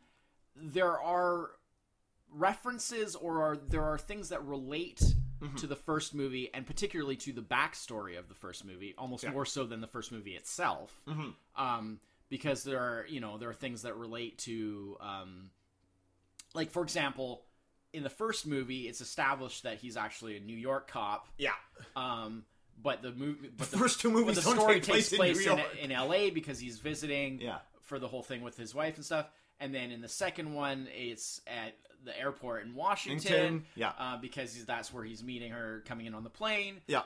there 0.57 0.99
are 0.99 1.51
references 2.31 3.15
or 3.17 3.43
are, 3.43 3.57
there 3.57 3.85
are 3.85 3.99
things 3.99 4.29
that 4.31 4.45
relate 4.45 5.03
Mm-hmm. 5.41 5.57
to 5.57 5.67
the 5.69 5.77
first 5.77 6.15
movie 6.15 6.51
and 6.53 6.67
particularly 6.67 7.15
to 7.17 7.33
the 7.33 7.43
backstory 7.43 8.19
of 8.19 8.29
the 8.29 8.35
first 8.35 8.65
movie, 8.65 8.95
almost 8.99 9.23
Yeah. 9.25 9.31
more 9.31 9.47
so 9.47 9.65
than 9.67 9.81
the 9.81 9.87
first 9.87 10.11
movie 10.11 10.35
itself 10.35 10.93
Mhm. 11.07 11.35
um, 11.57 12.01
because 12.29 12.65
there 12.65 12.81
are 12.81 13.07
you 13.09 13.21
know 13.21 13.39
there 13.39 13.49
are 13.49 13.55
things 13.55 13.83
that 13.83 13.97
relate 13.97 14.39
to 14.39 14.97
um, 15.01 15.51
like 16.55 16.71
for 16.71 16.83
example 16.83 17.45
in 17.93 18.03
the 18.03 18.11
first 18.11 18.47
movie 18.47 18.89
it's 18.89 19.01
established 19.01 19.63
that 19.63 19.79
he's 19.79 19.97
actually 19.97 20.37
a 20.37 20.41
New 20.41 20.57
York 20.57 20.91
cop 20.91 21.29
yeah 21.39 21.53
um, 21.97 22.45
but 22.83 23.03
the 23.03 23.13
movie 23.13 23.49
but 23.57 23.71
the 23.71 23.77
the, 23.77 23.83
first 23.83 24.01
two 24.01 24.11
movies 24.11 24.37
the 24.37 24.43
story 24.43 24.75
take 24.75 24.85
place, 24.85 25.09
takes 25.11 25.17
place 25.19 25.47
in, 25.47 25.59
in, 25.83 25.91
in, 25.91 25.97
LA 25.97 26.31
because 26.31 26.59
he's 26.59 26.79
visiting 26.79 27.41
Yeah. 27.41 27.59
for 27.83 27.99
the 27.99 28.09
whole 28.09 28.23
thing 28.23 28.43
with 28.43 28.57
his 28.57 28.75
wife 28.75 28.97
and 28.97 29.05
stuff 29.05 29.27
and 29.61 29.75
then 29.75 29.91
in 29.91 30.01
the 30.01 30.09
second 30.09 30.53
one 30.55 30.89
it's 30.95 31.41
at 31.47 31.75
the 32.05 32.19
airport 32.19 32.65
in 32.65 32.75
Washington 32.75 33.65
yeah. 33.75 33.93
uh, 33.99 34.17
because 34.17 34.65
that's 34.65 34.93
where 34.93 35.05
he's 35.05 35.23
meeting 35.23 35.51
her 35.51 35.83
coming 35.87 36.07
in 36.07 36.15
on 36.15 36.25
the 36.25 36.31
plane 36.31 36.81
yeah 36.87 37.03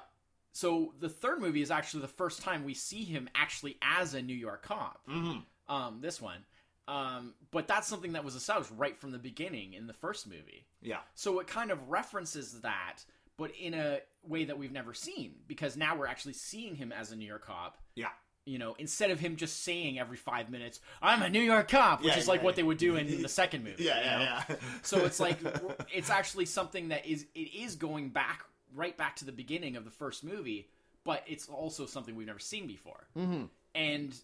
so 0.52 0.92
the 1.00 1.08
third 1.08 1.40
movie 1.40 1.62
is 1.62 1.70
actually 1.70 2.02
the 2.02 2.08
first 2.08 2.42
time 2.42 2.64
we 2.64 2.74
see 2.74 3.04
him 3.04 3.28
actually 3.34 3.78
as 3.80 4.14
a 4.14 4.20
New 4.22 4.36
York 4.36 4.62
cop. 4.62 5.00
Mhm. 5.08 5.44
Um, 5.68 6.00
this 6.02 6.20
one, 6.20 6.44
um, 6.88 7.34
but 7.50 7.66
that's 7.66 7.86
something 7.88 8.12
that 8.12 8.24
was 8.24 8.34
established 8.34 8.70
right 8.76 8.96
from 8.96 9.12
the 9.12 9.18
beginning 9.18 9.72
in 9.72 9.86
the 9.86 9.92
first 9.94 10.26
movie. 10.26 10.66
yeah 10.82 10.98
So 11.14 11.38
it 11.38 11.46
kind 11.46 11.70
of 11.70 11.88
references 11.88 12.60
that, 12.60 12.98
but 13.38 13.52
in 13.58 13.72
a 13.72 14.00
way 14.24 14.44
that 14.44 14.58
we've 14.58 14.72
never 14.72 14.92
seen 14.92 15.36
because 15.46 15.76
now 15.76 15.96
we're 15.96 16.06
actually 16.06 16.34
seeing 16.34 16.74
him 16.74 16.92
as 16.92 17.12
a 17.12 17.16
New 17.16 17.26
York 17.26 17.44
cop. 17.46 17.78
yeah 17.94 18.10
You 18.44 18.58
know, 18.58 18.74
instead 18.78 19.10
of 19.10 19.20
him 19.20 19.36
just 19.36 19.62
saying 19.62 19.98
every 19.98 20.16
five 20.16 20.50
minutes, 20.50 20.80
"I'm 21.00 21.22
a 21.22 21.30
New 21.30 21.40
York 21.40 21.68
cop," 21.68 22.00
which 22.00 22.08
Yeah, 22.08 22.18
is 22.18 22.26
like 22.28 22.40
yeah, 22.40 22.44
what 22.44 22.56
they 22.56 22.62
would 22.64 22.78
do 22.78 22.96
in 22.96 23.22
the 23.22 23.28
second 23.28 23.62
movie. 23.64 23.84
yeah 23.84 24.00
yeah 24.00 24.44
yeah 24.48 24.56
So 24.82 25.04
it's 25.04 25.20
like 25.20 25.38
it's 25.94 26.10
actually 26.10 26.46
something 26.46 26.88
that 26.88 27.06
is 27.06 27.26
it 27.34 27.54
is 27.54 27.76
going 27.76 28.10
back 28.10 28.44
right 28.74 28.96
back 28.96 29.16
to 29.16 29.24
the 29.24 29.32
beginning 29.32 29.76
of 29.76 29.84
the 29.84 29.90
first 29.90 30.24
movie, 30.24 30.68
but 31.04 31.22
it's 31.26 31.48
also 31.48 31.86
something 31.86 32.16
we've 32.16 32.26
never 32.26 32.38
seen 32.38 32.66
before. 32.66 33.06
Mm-hmm. 33.16 33.44
And 33.74 34.14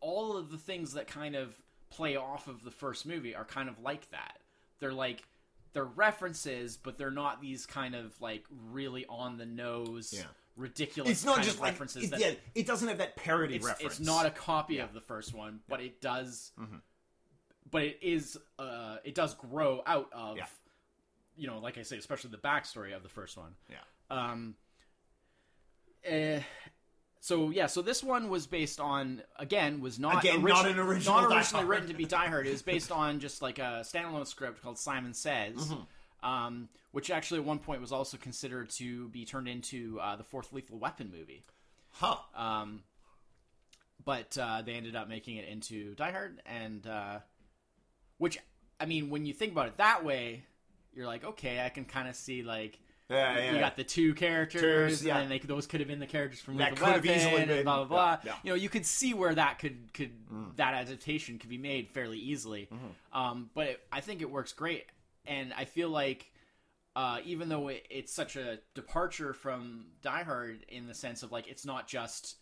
all 0.00 0.36
of 0.36 0.50
the 0.50 0.58
things 0.58 0.94
that 0.94 1.06
kind 1.06 1.36
of 1.36 1.54
play 1.90 2.16
off 2.16 2.48
of 2.48 2.64
the 2.64 2.70
first 2.70 3.06
movie 3.06 3.34
are 3.34 3.44
kind 3.44 3.68
of 3.68 3.78
like 3.80 4.10
that. 4.10 4.38
They're 4.78 4.92
like 4.92 5.22
they're 5.72 5.84
references, 5.84 6.76
but 6.76 6.98
they're 6.98 7.10
not 7.10 7.40
these 7.40 7.66
kind 7.66 7.94
of 7.94 8.20
like 8.20 8.44
really 8.72 9.06
on 9.06 9.38
the 9.38 9.46
nose, 9.46 10.12
Yeah. 10.16 10.24
Ridiculous. 10.56 11.10
it's 11.10 11.24
not 11.24 11.42
just 11.42 11.56
of 11.56 11.60
like 11.60 11.72
references. 11.72 12.04
it, 12.04 12.10
that, 12.10 12.20
yeah 12.20 12.32
it 12.54 12.66
doesn't 12.66 12.88
have 12.88 12.98
that 12.98 13.16
parody 13.16 13.56
it's, 13.56 13.66
reference 13.66 13.98
it's 13.98 14.06
not 14.06 14.26
a 14.26 14.30
copy 14.30 14.78
of 14.78 14.92
the 14.92 15.00
first 15.00 15.34
one, 15.34 15.60
but 15.68 15.80
it 15.80 16.00
does. 16.00 16.52
Mm-hmm. 16.60 16.76
But 17.70 17.82
it 17.84 17.98
is. 18.02 18.36
Uh, 18.58 18.96
it 19.04 19.14
does 19.14 19.34
grow 19.34 19.82
out 19.86 20.08
of. 20.12 20.36
Yeah. 20.36 20.46
You 21.36 21.46
know, 21.46 21.58
like 21.60 21.78
I 21.78 21.82
say, 21.82 21.96
especially 21.96 22.30
the 22.30 22.36
backstory 22.38 22.94
of 22.94 23.02
the 23.02 23.08
first 23.08 23.36
one. 23.38 23.52
yeah 23.70 23.76
Um. 24.10 24.56
eh, 26.04 26.40
so 27.20 27.50
yeah, 27.50 27.66
so 27.66 27.82
this 27.82 28.02
one 28.02 28.28
was 28.30 28.46
based 28.46 28.80
on 28.80 29.22
again 29.36 29.80
was 29.80 29.98
not 29.98 30.24
Again, 30.24 30.42
not 30.42 30.66
an 30.66 30.78
original 30.78 31.20
not 31.20 31.32
originally 31.32 31.66
written 31.66 31.88
to 31.88 31.94
be 31.94 32.04
Die 32.06 32.26
Hard. 32.26 32.46
It 32.46 32.52
was 32.52 32.62
based 32.62 32.90
on 32.90 33.20
just 33.20 33.42
like 33.42 33.58
a 33.58 33.82
standalone 33.84 34.26
script 34.26 34.62
called 34.62 34.78
Simon 34.78 35.14
Says, 35.14 35.54
Mm-hmm. 35.56 35.82
Um, 36.22 36.68
which 36.92 37.10
actually 37.10 37.40
at 37.40 37.46
one 37.46 37.58
point 37.58 37.80
was 37.80 37.92
also 37.92 38.16
considered 38.16 38.70
to 38.70 39.08
be 39.08 39.24
turned 39.24 39.48
into 39.48 39.98
uh, 40.00 40.16
the 40.16 40.24
fourth 40.24 40.52
Lethal 40.52 40.78
Weapon 40.78 41.10
movie. 41.16 41.44
Huh. 41.92 42.16
Um, 42.36 42.82
but 44.04 44.36
uh, 44.40 44.62
they 44.64 44.72
ended 44.74 44.96
up 44.96 45.08
making 45.08 45.36
it 45.36 45.48
into 45.48 45.94
Die 45.94 46.10
Hard, 46.10 46.40
and 46.46 46.86
uh, 46.86 47.18
which 48.18 48.38
I 48.78 48.86
mean, 48.86 49.10
when 49.10 49.26
you 49.26 49.34
think 49.34 49.52
about 49.52 49.68
it 49.68 49.76
that 49.76 50.04
way, 50.04 50.44
you're 50.94 51.06
like, 51.06 51.24
okay, 51.24 51.64
I 51.64 51.68
can 51.68 51.84
kind 51.84 52.08
of 52.08 52.16
see 52.16 52.42
like 52.42 52.78
Yeah, 53.10 53.36
yeah. 53.38 53.52
you 53.52 53.58
got 53.58 53.76
the 53.76 53.84
two 53.84 54.14
characters, 54.14 55.04
yeah. 55.04 55.18
and 55.18 55.30
they, 55.30 55.38
those 55.38 55.66
could 55.66 55.80
have 55.80 55.88
been 55.88 55.98
the 56.00 56.06
characters 56.06 56.40
from 56.40 56.56
That 56.56 56.72
Lethal 56.72 56.86
could 56.86 56.94
have 56.96 57.06
easily 57.06 57.44
been- 57.44 57.64
blah 57.64 57.84
blah 57.84 57.84
blah. 57.84 58.18
yeah, 58.24 58.30
yeah. 58.30 58.34
You 58.42 58.50
know, 58.50 58.56
you 58.56 58.68
could 58.70 58.86
see 58.86 59.12
where 59.12 59.34
that 59.34 59.58
could 59.58 59.92
could 59.92 60.12
that 60.56 60.74
adaptation 60.74 61.38
could 61.38 61.50
be 61.50 61.58
made 61.58 61.90
fairly 61.90 62.18
easily. 62.18 62.68
Mm-hmm. 62.72 63.18
Um, 63.20 63.50
but 63.54 63.66
it, 63.66 63.80
I 63.92 64.00
think 64.00 64.22
it 64.22 64.30
works 64.30 64.52
great, 64.54 64.86
and 65.26 65.52
I 65.56 65.64
feel 65.64 65.88
like. 65.88 66.32
Uh, 66.96 67.18
even 67.24 67.48
though 67.48 67.68
it, 67.68 67.86
it's 67.88 68.12
such 68.12 68.34
a 68.34 68.58
departure 68.74 69.32
from 69.32 69.84
Die 70.02 70.22
Hard 70.24 70.66
in 70.68 70.88
the 70.88 70.92
sense 70.92 71.22
of 71.22 71.30
like 71.30 71.46
it's 71.46 71.64
not 71.64 71.86
just 71.86 72.34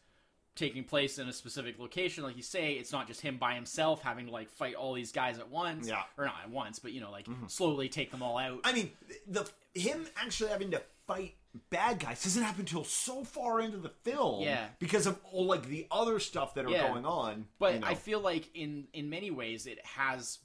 taking 0.57 0.85
place 0.85 1.19
in 1.19 1.29
a 1.29 1.33
specific 1.35 1.79
location, 1.79 2.25
like 2.25 2.35
you 2.35 2.43
say, 2.43 2.73
it's 2.73 2.91
not 2.91 3.07
just 3.07 3.21
him 3.21 3.37
by 3.37 3.53
himself 3.55 4.01
having 4.03 4.25
to 4.25 4.33
like 4.33 4.49
fight 4.49 4.75
all 4.75 4.95
these 4.95 5.13
guys 5.13 5.39
at 5.39 5.51
once, 5.51 5.87
Yeah. 5.87 6.03
or 6.17 6.25
not 6.25 6.37
at 6.43 6.51
once, 6.51 6.79
but 6.79 6.93
you 6.93 7.01
know, 7.03 7.11
like 7.11 7.27
slowly 7.49 7.91
take 7.91 8.11
them 8.11 8.23
all 8.23 8.39
out. 8.39 8.61
I 8.65 8.73
mean, 8.73 8.91
the 9.27 9.47
him 9.75 10.07
actually 10.17 10.49
having 10.49 10.71
to 10.71 10.83
fight 11.07 11.35
bad 11.69 11.99
guys 11.99 12.25
doesn't 12.25 12.43
happen 12.43 12.61
until 12.61 12.85
so 12.85 13.25
far 13.25 13.61
into 13.61 13.77
the 13.77 13.91
film. 14.03 14.43
Yeah. 14.45 14.65
Because 14.79 15.07
of 15.07 15.19
all 15.31 15.45
like 15.45 15.67
the 15.69 15.87
other 15.91 16.19
stuff 16.21 16.55
that 16.55 16.65
are 16.65 16.71
Yeah. 16.71 16.89
going 16.89 17.05
on. 17.05 17.49
But 17.59 17.75
you 17.75 17.81
know. 17.81 17.87
I 17.87 17.95
feel 17.95 18.21
like 18.21 18.49
in 18.57 18.89
in 18.95 19.11
many 19.11 19.31
ways 19.31 19.67
it 19.67 19.85
has 19.85 20.39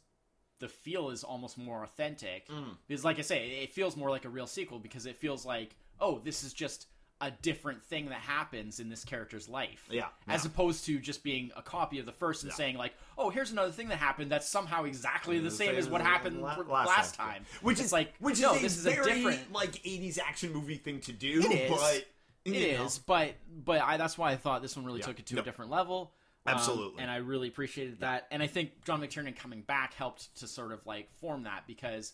the 0.64 0.70
feel 0.70 1.10
is 1.10 1.24
almost 1.26 1.58
more 1.58 1.84
authentic 1.84 2.48
Mm. 2.48 2.78
because, 2.88 3.04
like 3.04 3.20
I 3.20 3.22
say, 3.24 3.50
it 3.64 3.72
feels 3.72 3.98
more 3.98 4.10
like 4.10 4.24
a 4.26 4.30
real 4.30 4.48
sequel 4.48 4.80
because 4.80 5.06
it 5.06 5.18
feels 5.18 5.46
like 5.46 5.76
oh, 6.00 6.20
this 6.24 6.44
is 6.44 6.54
just 6.54 6.88
a 7.22 7.32
different 7.42 7.82
thing 7.84 8.08
that 8.10 8.20
happens 8.20 8.80
in 8.82 8.90
this 8.90 9.06
character's 9.06 9.48
life. 9.48 9.86
Yeah, 9.90 10.08
As 10.28 10.44
yeah. 10.44 10.52
opposed 10.52 10.86
to 10.88 11.00
just 11.00 11.24
being 11.24 11.52
a 11.56 11.62
copy 11.62 12.00
of 12.00 12.06
the 12.06 12.12
first 12.12 12.44
and 12.44 12.52
Yeah. 12.52 12.56
saying 12.58 12.78
like, 12.78 12.94
oh, 13.18 13.30
here's 13.30 13.52
another 13.52 13.72
thing 13.72 13.88
that 13.90 13.98
happened 13.98 14.30
that's 14.32 14.50
somehow 14.50 14.84
exactly 14.84 15.40
the 15.40 15.52
same 15.52 15.76
as 15.76 15.88
what 15.88 16.02
happened 16.02 16.42
la- 16.42 16.58
last, 16.68 17.16
time. 17.16 17.46
Which 17.62 17.78
It's 17.78 17.88
is 17.88 17.94
like, 17.94 18.14
which 18.20 18.42
no, 18.42 18.54
is 18.56 18.60
a 18.60 18.62
this 18.64 18.78
is 18.78 18.86
a 18.86 18.96
different. 19.04 19.54
like 19.54 19.72
'80s 19.84 20.18
action 20.20 20.52
movie 20.52 20.76
thing 20.78 21.00
to 21.02 21.12
do. 21.14 21.42
It 21.44 21.52
is. 21.52 21.70
but 21.72 22.06
It 22.46 22.56
is, 22.58 23.00
but 23.00 23.36
but 23.64 23.82
I, 23.82 23.96
that's 23.98 24.18
why 24.18 24.32
I 24.32 24.36
thought 24.36 24.62
this 24.62 24.76
one 24.76 24.84
really 24.84 25.00
Yeah. 25.00 25.06
took 25.06 25.20
it 25.20 25.26
to 25.28 25.40
a 25.40 25.44
different 25.44 25.72
level. 25.72 26.14
Um, 26.46 26.56
Absolutely. 26.56 27.02
and 27.02 27.10
I 27.10 27.18
really 27.18 27.48
appreciated 27.48 28.02
that. 28.02 28.28
And 28.32 28.44
I 28.44 28.48
think 28.48 28.84
John 28.86 29.02
McTiernan 29.02 29.36
coming 29.36 29.62
back 29.62 29.94
helped 29.94 30.36
to 30.40 30.48
sort 30.48 30.72
of 30.74 30.86
like 30.86 31.12
form 31.14 31.44
that 31.44 31.64
because 31.68 32.14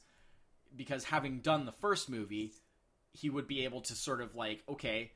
because 0.76 1.04
having 1.04 1.40
done 1.40 1.66
the 1.66 1.72
first 1.72 2.10
movie, 2.10 2.54
he 3.14 3.30
would 3.30 3.48
be 3.48 3.64
able 3.66 3.82
to 3.82 3.96
sort 3.96 4.22
of 4.22 4.36
like 4.36 4.64
okay, 4.70 5.12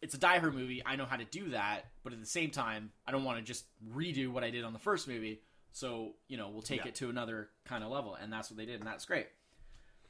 it's 0.00 0.14
a 0.14 0.18
Die 0.18 0.38
Hard 0.38 0.54
movie. 0.54 0.82
I 0.86 0.94
know 0.96 1.04
how 1.04 1.16
to 1.16 1.24
do 1.24 1.50
that, 1.50 1.86
but 2.04 2.12
at 2.12 2.20
the 2.20 2.26
same 2.26 2.50
time, 2.50 2.92
I 3.06 3.10
don't 3.12 3.24
want 3.24 3.38
to 3.38 3.44
just 3.44 3.64
redo 3.92 4.28
what 4.28 4.44
I 4.44 4.50
did 4.50 4.62
on 4.62 4.72
the 4.72 4.78
first 4.78 5.08
movie. 5.08 5.40
So 5.72 6.12
you 6.28 6.36
know, 6.36 6.48
we'll 6.48 6.62
take 6.62 6.82
Yeah. 6.82 6.88
it 6.88 6.94
to 6.96 7.10
another 7.10 7.48
kind 7.64 7.82
of 7.82 7.90
level, 7.90 8.14
and 8.14 8.32
that's 8.32 8.50
what 8.50 8.56
they 8.56 8.66
did, 8.66 8.78
and 8.80 8.86
that's 8.86 9.04
great. 9.04 9.26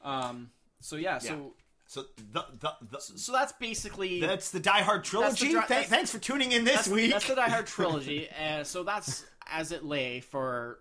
Um. 0.03 0.51
So 0.81 0.97
yeah. 0.97 1.17
So 1.17 1.55
So 1.87 2.03
the 2.33 2.45
the, 2.59 2.71
the 2.91 2.99
so 2.99 3.31
that's 3.31 3.53
basically 3.53 4.19
that's 4.19 4.51
the 4.51 4.59
Die 4.59 4.81
Hard 4.81 5.03
trilogy. 5.03 5.51
dri- 5.51 5.61
that's- 5.67 5.87
thanks 5.87 6.11
for 6.11 6.19
tuning 6.19 6.51
in 6.51 6.63
this 6.65 6.75
that's, 6.75 6.87
week. 6.89 7.11
That's 7.11 7.27
the 7.27 7.35
Die 7.35 7.49
Hard 7.49 7.65
trilogy, 7.77 8.27
and 8.29 8.67
so 8.67 8.83
that's 8.83 9.25
as 9.49 9.71
it 9.71 9.85
lay 9.85 10.19
for 10.19 10.79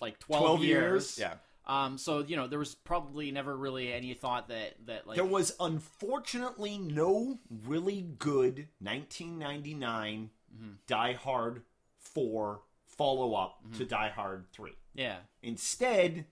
like 0.00 0.18
twelve, 0.18 0.42
12 0.44 0.64
years. 0.64 1.18
years, 1.18 1.18
yeah. 1.18 1.34
Um. 1.66 1.96
So 1.98 2.20
you 2.20 2.34
know, 2.36 2.46
there 2.48 2.58
was 2.58 2.74
probably 2.74 3.30
never 3.30 3.56
really 3.56 3.92
any 3.92 4.14
thought 4.14 4.48
that 4.48 4.74
that 4.86 5.06
like 5.06 5.14
There 5.16 5.24
was 5.24 5.54
unfortunately 5.60 6.76
no 6.78 7.38
really 7.66 8.02
good 8.18 8.68
1999 8.80 10.30
Mm-hmm. 10.56 10.70
Die 10.86 11.12
Hard 11.12 11.60
4 11.98 12.62
follow 12.86 13.34
up 13.34 13.60
to 13.76 13.84
Die 13.84 14.08
Hard 14.08 14.46
3. 14.52 14.72
yeah 14.94 15.16
Instead, 15.42 16.24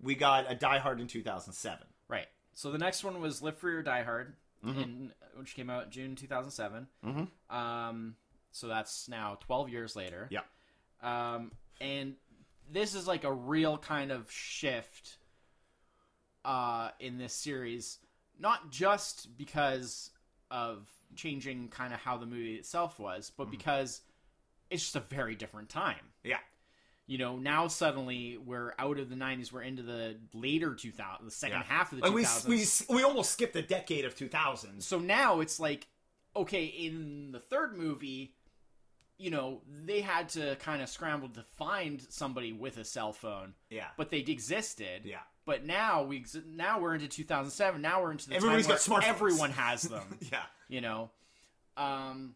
we 0.00 0.14
got 0.14 0.48
a 0.48 0.54
Die 0.54 0.78
Hard 0.78 1.00
in 1.00 1.08
2007. 1.08 1.84
So 2.58 2.72
the 2.72 2.78
next 2.78 3.04
one 3.04 3.20
was 3.20 3.40
Live 3.40 3.56
Free 3.58 3.74
or 3.74 3.82
Die 3.82 4.02
Hard, 4.02 4.34
Mm-hmm. 4.66 4.80
in, 4.80 5.12
which 5.36 5.54
came 5.54 5.70
out 5.70 5.90
June 5.90 6.16
two 6.16 6.26
thousand 6.26 6.50
seven. 6.50 6.88
Mm-hmm. 7.06 7.56
Um. 7.56 8.16
So 8.50 8.66
that's 8.66 9.08
now 9.08 9.38
twelve 9.46 9.68
years 9.68 9.94
later. 9.94 10.28
Yeah. 10.28 10.40
Um. 11.00 11.52
And 11.80 12.16
this 12.68 12.96
is 12.96 13.06
like 13.06 13.22
a 13.22 13.32
real 13.32 13.78
kind 13.78 14.10
of 14.10 14.28
shift 14.32 15.18
uh, 16.44 16.90
in 16.98 17.18
this 17.18 17.32
series, 17.32 17.98
not 18.40 18.72
just 18.72 19.38
because 19.38 20.10
of 20.50 20.88
changing 21.14 21.68
kind 21.68 21.94
of 21.94 22.00
how 22.00 22.16
the 22.16 22.26
movie 22.26 22.56
itself 22.56 22.98
was, 22.98 23.30
but 23.36 23.52
because 23.52 24.00
it's 24.70 24.82
just 24.82 24.96
a 24.96 25.00
very 25.14 25.36
different 25.36 25.68
time. 25.68 26.10
Yeah. 26.24 26.38
You 27.08 27.16
know, 27.18 27.36
now 27.38 27.66
suddenly 27.68 28.36
we're 28.36 28.74
out 28.78 28.98
of 29.00 29.08
the 29.08 29.16
'90s, 29.16 29.50
we're 29.50 29.62
into 29.62 29.82
the 29.82 30.16
later 30.34 30.72
2000s, 30.72 31.24
the 31.24 31.30
second 31.30 31.56
Yeah. 31.60 31.64
half 31.64 31.90
of 31.92 32.00
the 32.02 32.12
we, 32.12 32.22
2000s. 32.22 32.88
we, 32.90 32.96
we 32.96 33.02
almost 33.02 33.32
skipped 33.32 33.56
a 33.56 33.62
decade 33.62 34.04
of 34.04 34.14
2000s. 34.14 34.82
So 34.82 34.98
now 34.98 35.40
it's 35.40 35.58
like, 35.58 35.86
okay, 36.36 36.64
in 36.66 37.32
the 37.32 37.40
third 37.40 37.76
movie, 37.76 38.34
you 39.16 39.30
know, 39.30 39.62
they 39.66 40.02
had 40.02 40.28
to 40.30 40.54
kind 40.56 40.82
of 40.82 40.88
scramble 40.90 41.30
to 41.30 41.42
find 41.56 42.00
somebody 42.10 42.52
with 42.52 42.76
a 42.76 42.84
cell 42.84 43.12
phone, 43.14 43.54
Yeah. 43.70 43.88
but 43.96 44.10
they 44.10 44.18
existed. 44.18 45.02
Yeah. 45.04 45.20
But 45.46 45.64
now 45.64 46.02
we 46.02 46.26
now 46.46 46.78
we're 46.78 46.92
into 46.94 47.08
2007. 47.08 47.80
Now 47.80 48.02
we're 48.02 48.12
into 48.12 48.28
the 48.28 48.36
Everybody's 48.36 48.66
time 48.66 48.76
got 48.76 48.82
smartphones. 48.82 49.08
everyone 49.08 49.50
has 49.52 49.80
them. 49.82 50.18
Yeah. 50.30 50.42
you 50.68 50.82
know, 50.82 51.10
um, 51.78 52.34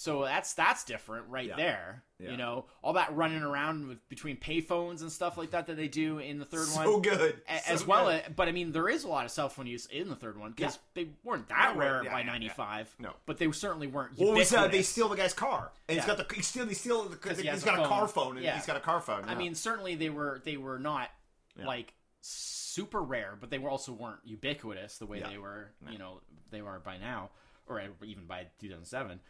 so 0.00 0.22
that's 0.24 0.54
that's 0.54 0.82
different 0.84 1.26
right 1.28 1.46
Yeah. 1.48 1.56
there. 1.56 2.04
Yeah. 2.18 2.30
You 2.30 2.36
know, 2.38 2.64
all 2.82 2.94
that 2.94 3.14
running 3.14 3.42
around 3.42 3.86
with 3.86 4.08
between 4.08 4.38
payphones 4.38 5.02
and 5.02 5.12
stuff 5.12 5.36
like 5.36 5.50
that 5.50 5.66
that 5.66 5.76
they 5.76 5.88
do 5.88 6.18
in 6.18 6.38
the 6.38 6.46
third 6.46 6.68
So 6.68 6.92
one. 6.92 7.02
good. 7.02 7.42
A- 7.46 7.58
So 7.58 7.72
As 7.74 7.86
well, 7.86 8.06
good. 8.06 8.22
uh, 8.24 8.28
but 8.34 8.48
I 8.48 8.52
mean, 8.52 8.72
there 8.72 8.88
is 8.88 9.04
a 9.04 9.08
lot 9.08 9.26
of 9.26 9.30
cell 9.30 9.50
phone 9.50 9.66
use 9.66 9.84
in 9.84 10.08
the 10.08 10.16
third 10.16 10.38
one 10.38 10.52
because 10.52 10.78
they 10.94 11.08
weren't 11.22 11.48
that 11.48 11.76
rare 11.76 12.02
yeah, 12.02 12.12
by 12.12 12.20
yeah, 12.20 12.24
yeah. 12.26 12.32
'95. 12.32 12.94
No. 12.98 13.12
but 13.26 13.36
they 13.36 13.50
certainly 13.52 13.88
weren't. 13.88 14.16
What 14.18 14.34
was 14.36 14.48
that? 14.50 14.72
They 14.72 14.80
steal 14.80 15.08
the 15.10 15.16
guy's 15.16 15.34
car, 15.34 15.70
and 15.86 15.98
he's 15.98 16.08
Yeah. 16.08 16.16
got 16.16 16.28
the 16.28 16.34
he 16.34 16.40
steal. 16.40 16.64
They 16.64 16.72
steal 16.74 17.04
the. 17.06 17.34
he 17.34 17.42
He's 17.42 17.50
has 17.50 17.64
got 17.64 17.78
a 17.78 17.84
a 17.84 17.86
car 17.86 18.08
phone. 18.08 18.36
and 18.36 18.44
Yeah. 18.44 18.56
he's 18.56 18.64
got 18.66 18.78
a 18.78 18.80
car 18.80 19.02
phone. 19.02 19.24
I 19.28 19.34
mean, 19.34 19.54
certainly 19.54 19.96
they 19.96 20.08
were 20.08 20.40
they 20.46 20.56
were 20.56 20.78
not 20.78 21.10
Yeah. 21.56 21.66
like 21.66 21.92
super 22.22 23.02
rare, 23.02 23.36
but 23.38 23.50
they 23.50 23.58
were 23.58 23.68
also 23.68 23.92
weren't 23.92 24.20
ubiquitous 24.24 24.96
the 24.98 25.04
way 25.06 25.18
Yeah. 25.18 25.28
they 25.28 25.38
were. 25.38 25.72
You 25.90 25.98
know, 25.98 26.20
they 26.50 26.62
were 26.62 26.78
by 26.78 26.96
now, 26.96 27.30
or 27.66 27.82
even 28.02 28.26
by 28.26 28.46
2007. 28.60 29.20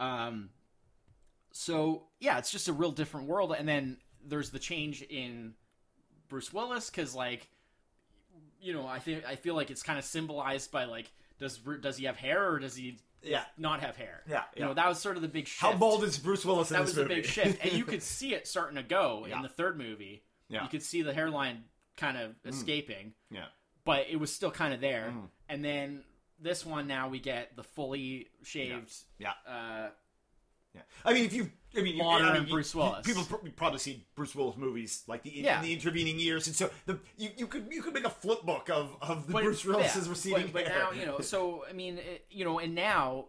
Um, 0.00 0.50
so 1.52 2.04
yeah, 2.20 2.38
it's 2.38 2.50
just 2.50 2.68
a 2.68 2.72
real 2.72 2.92
different 2.92 3.26
world. 3.26 3.54
And 3.56 3.68
then 3.68 3.98
there's 4.24 4.50
the 4.50 4.58
change 4.58 5.02
in 5.02 5.54
Bruce 6.28 6.52
Willis 6.52 6.90
because 6.90 7.14
like, 7.14 7.48
you 8.60 8.72
know, 8.72 8.86
I 8.86 8.98
think 8.98 9.24
I 9.26 9.36
feel 9.36 9.54
like 9.54 9.70
it's 9.70 9.82
kind 9.82 9.98
of 9.98 10.04
symbolized 10.04 10.70
by 10.70 10.84
like, 10.84 11.10
does 11.38 11.58
does 11.80 11.96
he 11.96 12.06
have 12.06 12.16
hair 12.16 12.50
or 12.52 12.58
does 12.58 12.74
he 12.76 12.98
Yeah. 13.22 13.44
not 13.56 13.80
have 13.80 13.96
hair? 13.96 14.22
Yeah, 14.28 14.42
you 14.56 14.64
know, 14.64 14.74
that 14.74 14.88
was 14.88 14.98
sort 15.00 15.16
of 15.16 15.22
the 15.22 15.28
big 15.28 15.46
shift 15.46 15.60
how 15.60 15.74
bald 15.74 16.04
is 16.04 16.18
Bruce 16.18 16.44
Willis 16.44 16.70
in 16.70 16.74
that 16.76 16.82
was 16.82 16.94
the 16.94 17.04
big 17.04 17.24
shift, 17.24 17.64
and 17.64 17.72
you 17.72 17.84
could 17.92 18.02
see 18.02 18.34
it 18.34 18.46
starting 18.46 18.76
to 18.76 18.82
go 18.82 19.26
Yeah. 19.28 19.36
in 19.36 19.42
the 19.42 19.48
third 19.48 19.78
movie. 19.78 20.24
Yeah. 20.48 20.62
You 20.62 20.68
could 20.68 20.82
see 20.82 21.02
the 21.02 21.12
hairline 21.14 21.64
kind 21.96 22.16
of 22.16 22.34
escaping, 22.46 23.12
yeah. 23.30 23.46
but 23.84 24.06
it 24.08 24.16
was 24.16 24.32
still 24.32 24.50
kind 24.50 24.72
of 24.72 24.80
there. 24.80 25.12
Mm. 25.14 25.28
And 25.48 25.64
then 25.64 26.04
this 26.40 26.64
one, 26.66 26.86
now 26.86 27.08
we 27.08 27.18
get 27.20 27.56
the 27.56 27.62
fully 27.64 28.28
shaved. 28.42 28.94
Yeah. 29.18 29.32
Uh, 29.46 29.88
Yeah, 30.74 30.82
I 31.04 31.14
mean, 31.14 31.24
if 31.24 31.32
you, 31.32 31.50
I 31.76 31.80
mean, 31.80 31.96
you- 31.96 32.02
Modern 32.02 32.28
I 32.28 32.34
mean, 32.34 32.46
you- 32.46 32.52
Bruce 32.52 32.74
you- 32.74 32.80
Willis. 32.80 33.06
people 33.06 33.24
probably 33.56 33.78
see 33.78 34.06
Bruce 34.14 34.34
Willis 34.34 34.56
movies 34.58 35.02
like 35.06 35.22
the 35.22 35.30
in, 35.38 35.44
Yeah. 35.46 35.56
in 35.58 35.64
the 35.64 35.72
intervening 35.72 36.18
years, 36.18 36.46
and 36.46 36.54
so 36.54 36.70
the 36.84 37.00
you, 37.16 37.30
you 37.38 37.46
could 37.46 37.68
you 37.72 37.82
could 37.82 37.94
make 37.94 38.04
a 38.04 38.10
flip 38.10 38.42
book 38.42 38.68
of 38.68 38.94
of 39.00 39.26
the 39.26 39.32
but 39.32 39.44
Bruce 39.44 39.64
Willis's 39.64 40.04
yeah, 40.06 40.10
receding 40.10 40.42
but, 40.48 40.64
but 40.64 40.68
hair. 40.68 40.78
now 40.78 40.90
you 40.92 41.06
know. 41.06 41.20
So 41.20 41.64
I 41.68 41.72
mean, 41.72 41.96
it, 41.98 42.26
you 42.30 42.44
know, 42.44 42.58
and 42.58 42.74
now, 42.74 43.26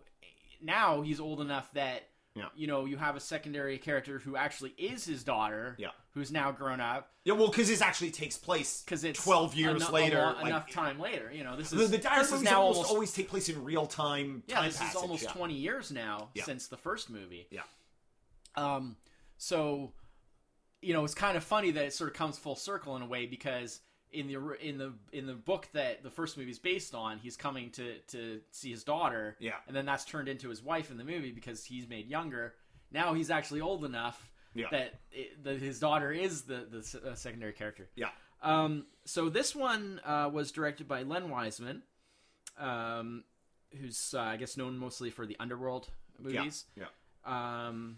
now 0.62 1.02
he's 1.02 1.20
old 1.20 1.40
enough 1.42 1.72
that. 1.74 2.04
Yeah. 2.36 2.50
You 2.56 2.68
know, 2.68 2.86
you 2.86 2.96
have 2.98 3.16
a 3.16 3.20
secondary 3.20 3.78
character 3.80 4.20
who 4.20 4.36
actually 4.36 4.70
is 4.78 5.04
his 5.04 5.24
daughter, 5.24 5.76
Yeah. 5.80 5.90
Who's 6.20 6.32
now 6.32 6.52
grown 6.52 6.80
up, 6.80 7.12
yeah, 7.26 7.34
well, 7.34 7.48
because 7.50 7.68
this 7.68 7.82
actually 7.82 8.12
takes 8.12 8.38
place 8.38 8.82
because 8.84 9.04
it's 9.04 9.24
twelve 9.24 9.56
years 9.56 9.82
eno- 9.84 9.92
later. 9.92 10.18
lo- 10.18 10.34
like, 10.34 10.46
enough 10.48 10.70
time 10.70 11.00
later. 11.00 11.32
You 11.34 11.44
know, 11.44 11.56
this 11.56 11.74
is 11.74 11.90
the 11.92 11.98
dire 11.98 12.20
this 12.20 12.32
is 12.32 12.42
now 12.44 12.62
almost, 12.62 12.78
almost 12.78 12.92
always 12.92 13.14
take 13.14 13.28
place 13.30 13.50
in 13.50 13.64
real 13.64 13.86
time. 13.88 14.44
Yeah, 14.48 14.56
time 14.58 14.66
this 14.66 14.78
passage, 14.78 14.96
is 14.96 15.02
almost 15.02 15.24
yeah. 15.24 15.32
20 15.32 15.54
years 15.56 15.92
now 15.92 16.30
Yeah. 16.34 16.44
since 16.44 16.68
the 16.68 16.78
first 16.78 17.10
movie. 17.10 17.48
Yeah. 17.52 17.62
Um, 18.56 18.96
so, 19.38 19.94
you 20.82 20.94
know, 20.94 21.04
it's 21.06 21.14
kind 21.14 21.38
of 21.38 21.44
funny 21.44 21.72
that 21.72 21.86
it 21.86 21.94
sort 21.94 22.10
of 22.10 22.16
comes 22.16 22.38
full 22.38 22.56
circle 22.56 22.96
in 22.96 23.02
a 23.02 23.08
way 23.08 23.26
because 23.26 23.80
in 24.12 24.28
the 24.28 24.56
in 24.60 24.78
the 24.78 24.94
in 25.12 25.28
the 25.28 25.34
book 25.36 25.68
that 25.74 26.02
the 26.04 26.10
first 26.10 26.38
movie 26.38 26.52
is 26.52 26.60
based 26.60 26.96
on, 26.96 27.20
he's 27.20 27.38
coming 27.38 27.70
to 27.72 28.00
to 28.10 28.42
see 28.52 28.72
his 28.72 28.84
daughter. 28.84 29.36
Yeah. 29.40 29.54
and 29.68 29.76
then 29.76 29.86
that's 29.86 30.06
turned 30.06 30.28
into 30.28 30.50
his 30.50 30.64
wife 30.64 30.90
in 30.92 30.98
the 30.98 31.04
movie 31.04 31.32
because 31.32 31.64
he's 31.64 31.88
made 31.88 32.08
younger. 32.10 32.56
Now 32.92 33.14
he's 33.14 33.30
actually 33.30 33.62
old 33.62 33.86
enough 33.86 34.29
Yeah. 34.54 34.68
that 34.72 35.00
it, 35.12 35.44
that 35.44 35.60
his 35.62 35.80
daughter 35.80 36.12
is 36.12 36.44
the 36.44 36.66
the 36.70 37.10
uh, 37.12 37.16
secondary 37.16 37.54
character. 37.54 37.90
Yeah. 37.96 38.10
Um, 38.42 38.86
so 39.06 39.30
this 39.30 39.56
one 39.56 40.00
uh, 40.06 40.30
was 40.32 40.52
directed 40.52 40.88
by 40.88 41.04
Len 41.04 41.30
Wiseman, 41.30 41.84
um, 42.58 43.24
who's 43.80 44.14
uh, 44.14 44.20
I 44.22 44.38
guess 44.38 44.58
known 44.58 44.78
mostly 44.78 45.10
for 45.12 45.26
the 45.26 45.36
Underworld 45.40 45.90
movies. 46.20 46.66
Yeah. 46.76 46.86
Um, 47.26 47.98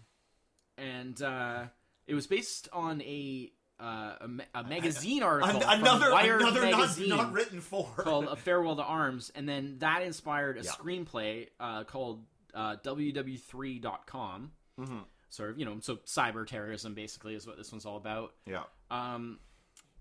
and 0.76 1.20
uh, 1.22 1.64
it 2.06 2.14
was 2.14 2.26
based 2.26 2.68
on 2.72 3.00
a 3.02 3.52
uh, 3.80 4.14
a, 4.20 4.28
ma- 4.28 4.44
a 4.54 4.62
magazine 4.64 5.22
article, 5.22 5.62
another 5.66 6.12
Wired 6.12 6.40
another 6.40 6.62
magazine 6.62 7.08
not 7.08 7.32
written 7.32 7.60
for. 7.60 7.86
called 7.98 8.26
"A 8.26 8.36
Farewell 8.36 8.76
to 8.76 8.82
Arms," 8.82 9.30
and 9.34 9.48
then 9.48 9.76
that 9.78 10.02
inspired 10.02 10.58
a 10.58 10.62
Yeah. 10.62 10.70
screenplay 10.70 11.48
uh, 11.58 11.84
called 11.84 12.24
uh, 12.54 12.76
www3.com. 12.84 14.52
Mhm. 14.78 15.04
Sort 15.32 15.48
of, 15.48 15.58
you 15.58 15.64
know, 15.64 15.78
so 15.80 15.96
cyber 16.04 16.46
terrorism 16.46 16.92
basically 16.92 17.34
is 17.34 17.46
what 17.46 17.56
this 17.56 17.72
one's 17.72 17.86
all 17.86 17.96
about. 17.96 18.34
yeah. 18.46 18.64
Um, 18.90 19.38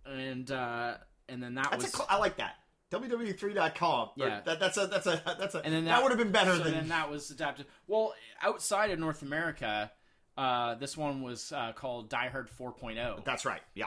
and 0.05 0.51
uh, 0.51 0.95
and 1.29 1.41
then 1.41 1.55
that 1.55 1.71
That's 1.71 1.83
was 1.85 1.93
a 1.93 1.97
cl- 1.97 2.07
I 2.09 2.17
like 2.17 2.35
that. 2.35 2.55
www3.com. 2.91 4.09
Or 4.19 4.27
Yeah. 4.27 4.41
That, 4.41 4.59
that's 4.59 4.75
a 4.77 4.87
that's 4.87 5.07
a 5.07 5.21
that's 5.39 5.55
a 5.55 5.59
and 5.63 5.73
then 5.73 5.85
that, 5.85 5.91
that, 5.91 6.03
would 6.03 6.11
have 6.11 6.17
been 6.19 6.33
better 6.33 6.57
so 6.57 6.63
than 6.63 6.73
then 6.73 6.87
that 6.89 7.09
was 7.09 7.31
adapted. 7.31 7.65
Well, 7.87 8.13
outside 8.41 8.91
of 8.91 8.99
North 8.99 9.21
America, 9.21 9.89
uh, 10.37 10.75
this 10.75 10.97
one 10.97 11.21
was 11.21 11.53
uh, 11.53 11.71
called 11.73 12.09
Die 12.09 12.27
Hard 12.29 12.49
4.0, 12.49 13.23
That's 13.23 13.45
right. 13.45 13.61
Yeah. 13.73 13.85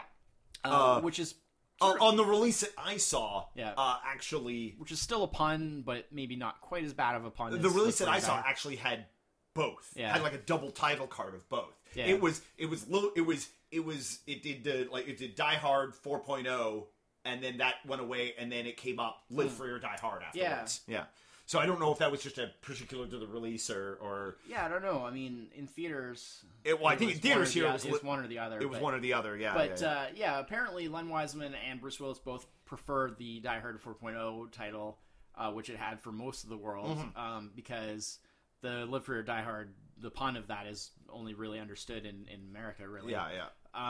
uh, 0.64 0.68
uh, 0.97 1.01
which 1.03 1.18
is 1.18 1.34
Uh, 1.80 1.95
on 2.01 2.16
the 2.16 2.24
release 2.24 2.61
that 2.61 2.70
I 2.78 2.97
saw, 2.97 3.47
Yeah. 3.55 3.74
uh, 3.76 3.99
actually, 4.07 4.76
which 4.78 4.92
is 4.92 5.01
still 5.01 5.24
a 5.24 5.28
pun, 5.28 5.82
but 5.84 6.07
maybe 6.12 6.36
not 6.36 6.61
quite 6.62 6.84
as 6.84 6.95
bad 6.95 7.16
of 7.16 7.24
a 7.26 7.30
pun. 7.30 7.51
the 7.61 7.68
as 7.68 7.74
release 7.74 7.99
that 7.99 8.09
I 8.09 8.20
saw 8.20 8.36
actually 8.47 8.76
had 8.76 9.07
both. 9.55 9.92
Yeah. 9.96 10.12
Had 10.12 10.22
like 10.22 10.34
a 10.34 10.38
double 10.38 10.70
title 10.70 11.07
card 11.07 11.34
of 11.34 11.48
both. 11.48 11.74
Yeah. 11.94 12.07
It 12.07 12.20
was 12.20 12.42
it 12.59 12.66
was 12.66 12.88
little 12.88 13.11
it 13.16 13.22
was 13.22 13.48
it 13.70 13.84
was 13.84 14.18
it 14.26 14.42
did 14.42 14.64
the 14.64 14.88
like 14.92 15.09
it 15.09 15.16
did 15.18 15.34
Die 15.34 15.55
Hard 15.55 15.94
4.0 15.94 16.84
and 17.24 17.42
then 17.42 17.59
that 17.59 17.74
went 17.86 18.02
away 18.02 18.34
and 18.38 18.50
then 18.52 18.66
it 18.66 18.76
came 18.76 18.98
up 19.00 19.22
Live 19.30 19.52
Free 19.52 19.70
or 19.70 19.78
Die 19.78 19.98
Hard 20.00 20.22
afterwards. 20.22 20.80
Yeah. 20.86 21.05
So 21.46 21.59
I 21.59 21.66
don't 21.66 21.78
know 21.78 21.92
if 21.92 21.98
that 21.98 22.11
was 22.11 22.22
just 22.22 22.38
a 22.38 22.50
particular 22.62 23.07
to 23.07 23.18
the 23.18 23.26
release 23.26 23.68
or 23.70 23.98
or 24.00 24.36
Yeah, 24.48 24.64
I 24.64 24.68
don't 24.68 24.82
know. 24.82 25.05
I 25.05 25.11
mean, 25.11 25.48
in 25.55 25.66
theaters, 25.66 26.42
it, 26.64 26.78
well, 26.80 26.88
I 26.88 26.96
think 26.96 27.11
was 27.11 27.16
in 27.18 27.22
theaters 27.22 27.52
the 27.52 27.61
here 27.61 27.68
it 27.68 27.72
was 27.72 27.84
li- 27.84 27.98
one 28.02 28.18
or 28.18 28.26
the 28.26 28.38
other. 28.38 28.59
it 28.61 28.68
was 28.68 28.78
but, 28.78 28.82
one 28.82 28.94
or 28.94 29.00
the 29.00 29.12
other. 29.12 29.36
Yeah. 29.36 29.52
But 29.55 29.80
yeah, 29.80 29.86
yeah. 29.86 29.92
Uh, 30.00 30.07
yeah, 30.16 30.38
apparently 30.40 30.88
Len 30.88 31.09
Wiseman 31.11 31.55
and 31.68 31.80
Bruce 31.82 32.00
Willis 32.00 32.18
both 32.18 32.46
preferred 32.64 33.18
the 33.18 33.40
Die 33.40 33.61
Hard 33.61 33.78
4.0 33.82 34.50
title, 34.52 34.96
uh, 35.36 35.50
which 35.52 35.68
it 35.68 35.76
had 35.76 36.00
for 36.00 36.12
most 36.12 36.44
of 36.44 36.50
the 36.50 36.57
world, 36.57 36.96
Mm-hmm. 36.98 37.20
um, 37.20 37.50
because 37.55 38.18
the 38.64 38.86
Live 38.86 39.04
Free 39.04 39.18
or 39.18 39.22
Die 39.22 39.42
Hard, 39.42 39.72
the 40.00 40.10
pun 40.10 40.36
of 40.36 40.48
that 40.48 40.66
is 40.66 40.90
only 41.08 41.34
really 41.34 41.60
understood 41.60 42.04
in, 42.04 42.26
in 42.32 42.40
America, 42.50 42.88
really. 42.88 43.12
yeah, 43.12 43.28
yeah. 43.32 43.46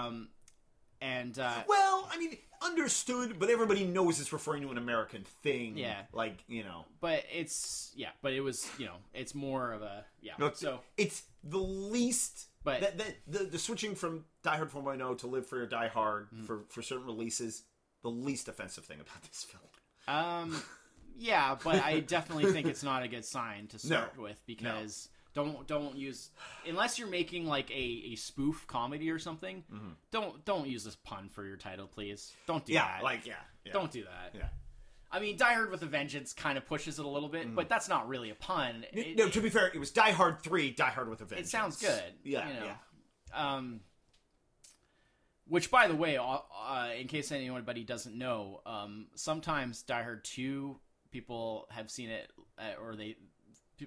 Um, 0.06 0.28
and 1.00 1.38
uh, 1.38 1.62
Well, 1.68 2.08
I 2.12 2.18
mean, 2.18 2.36
understood, 2.62 3.38
but 3.38 3.50
everybody 3.50 3.84
knows 3.84 4.20
it's 4.20 4.32
referring 4.32 4.62
to 4.62 4.70
an 4.70 4.78
American 4.78 5.24
thing. 5.42 5.76
Yeah. 5.76 6.02
Like, 6.12 6.44
you 6.48 6.62
know. 6.62 6.84
but 7.00 7.24
it's 7.32 7.92
yeah, 7.96 8.10
but 8.22 8.32
it 8.32 8.40
was 8.40 8.68
you 8.78 8.86
know 8.86 8.96
it's 9.12 9.34
more 9.34 9.72
of 9.72 9.82
a 9.82 10.04
yeah. 10.20 10.32
No, 10.38 10.46
it's, 10.46 10.60
so 10.60 10.80
it's 10.96 11.22
the 11.42 11.58
least. 11.58 12.48
But- 12.64 12.80
that, 12.80 12.98
that, 12.98 13.14
the 13.26 13.44
the 13.44 13.58
switching 13.58 13.94
from 13.94 14.24
Die 14.42 14.56
Hard 14.56 14.70
4.0 14.70 15.18
to 15.18 15.26
Live 15.26 15.46
Free 15.46 15.60
or 15.60 15.66
Die 15.66 15.88
Hard 15.88 16.28
Mm. 16.34 16.46
for 16.46 16.64
for 16.70 16.80
certain 16.82 17.04
releases, 17.06 17.64
the 18.02 18.08
least 18.10 18.48
offensive 18.48 18.84
thing 18.84 19.00
about 19.00 19.22
this 19.22 19.44
film. 19.44 19.62
Um, 20.06 20.62
yeah, 21.16 21.56
but 21.62 21.76
I 21.82 22.00
definitely 22.06 22.52
think 22.52 22.66
it's 22.66 22.82
not 22.82 23.02
a 23.02 23.08
good 23.08 23.24
sign 23.24 23.66
to 23.68 23.78
start 23.78 24.18
with 24.18 24.40
because 24.46 25.08
don't 25.34 25.66
don't 25.66 25.96
use 25.96 26.30
unless 26.68 26.98
you're 26.98 27.08
making 27.08 27.46
like 27.46 27.70
a, 27.70 28.02
a 28.12 28.14
spoof 28.16 28.66
comedy 28.66 29.10
or 29.10 29.18
something. 29.18 29.64
Don't 30.10 30.44
don't 30.44 30.66
use 30.66 30.84
this 30.84 30.96
pun 30.96 31.28
for 31.28 31.44
your 31.44 31.56
title, 31.56 31.86
please. 31.86 32.32
Don't 32.46 32.64
do 32.64 32.72
Yeah, 32.72 32.84
that. 32.86 33.02
like 33.02 33.26
yeah, 33.26 33.34
yeah. 33.64 33.72
don't 33.72 33.90
do 33.90 34.02
that. 34.04 34.34
Yeah. 34.38 34.48
I 35.12 35.20
mean, 35.20 35.36
Die 35.36 35.52
Hard 35.54 35.70
with 35.70 35.80
a 35.82 35.86
Vengeance 35.86 36.32
kind 36.32 36.58
of 36.58 36.66
pushes 36.66 36.98
it 36.98 37.04
a 37.04 37.08
little 37.08 37.28
bit, 37.28 37.54
but 37.54 37.68
that's 37.68 37.88
not 37.88 38.08
really 38.08 38.30
a 38.30 38.34
pun. 38.34 38.84
It, 38.92 39.16
no, 39.16 39.28
to 39.28 39.40
be 39.40 39.48
fair, 39.48 39.68
it 39.72 39.78
was 39.78 39.92
Die 39.92 40.10
Hard 40.10 40.42
3, 40.42 40.72
Die 40.72 40.90
Hard 40.90 41.08
with 41.08 41.20
a 41.20 41.24
Vengeance. 41.24 41.48
it 41.48 41.50
sounds 41.52 41.76
good. 41.76 42.02
Yeah, 42.24 42.48
you 42.48 42.54
know. 42.54 42.66
yeah. 42.66 43.54
Um, 43.54 43.80
which, 45.46 45.70
by 45.70 45.86
the 45.86 45.94
way, 45.94 46.16
uh, 46.16 46.24
uh, 46.24 46.88
in 46.98 47.06
case 47.06 47.30
anybody 47.30 47.84
doesn't 47.84 48.16
know, 48.18 48.60
um, 48.66 49.06
sometimes 49.14 49.82
Die 49.82 50.02
Hard 50.02 50.24
Two 50.24 50.80
people 51.14 51.66
have 51.70 51.88
seen 51.90 52.10
it, 52.10 52.28
uh, 52.58 52.82
or 52.82 52.96
they 52.96 53.16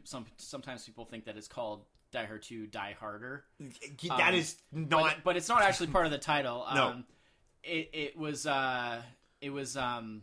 some 0.05 0.25
sometimes 0.37 0.85
people 0.85 1.03
think 1.05 1.25
that 1.25 1.35
it's 1.37 1.47
called 1.49 1.83
Die 2.11 2.25
Hard 2.25 2.41
Two 2.41 2.67
Die 2.67 2.95
Harder, 2.99 3.43
That 3.59 4.29
Um, 4.29 4.33
is 4.35 4.55
not. 4.71 5.23
but 5.25 5.35
it's 5.35 5.49
not 5.49 5.61
actually 5.61 5.87
part 5.87 6.05
of 6.05 6.11
the 6.11 6.17
title. 6.17 6.63
Um, 6.67 6.75
No. 6.75 7.03
it 7.63 7.89
it 7.93 8.17
was 8.17 8.47
uh, 8.47 9.01
it 9.41 9.49
was 9.49 9.75
um, 9.75 10.21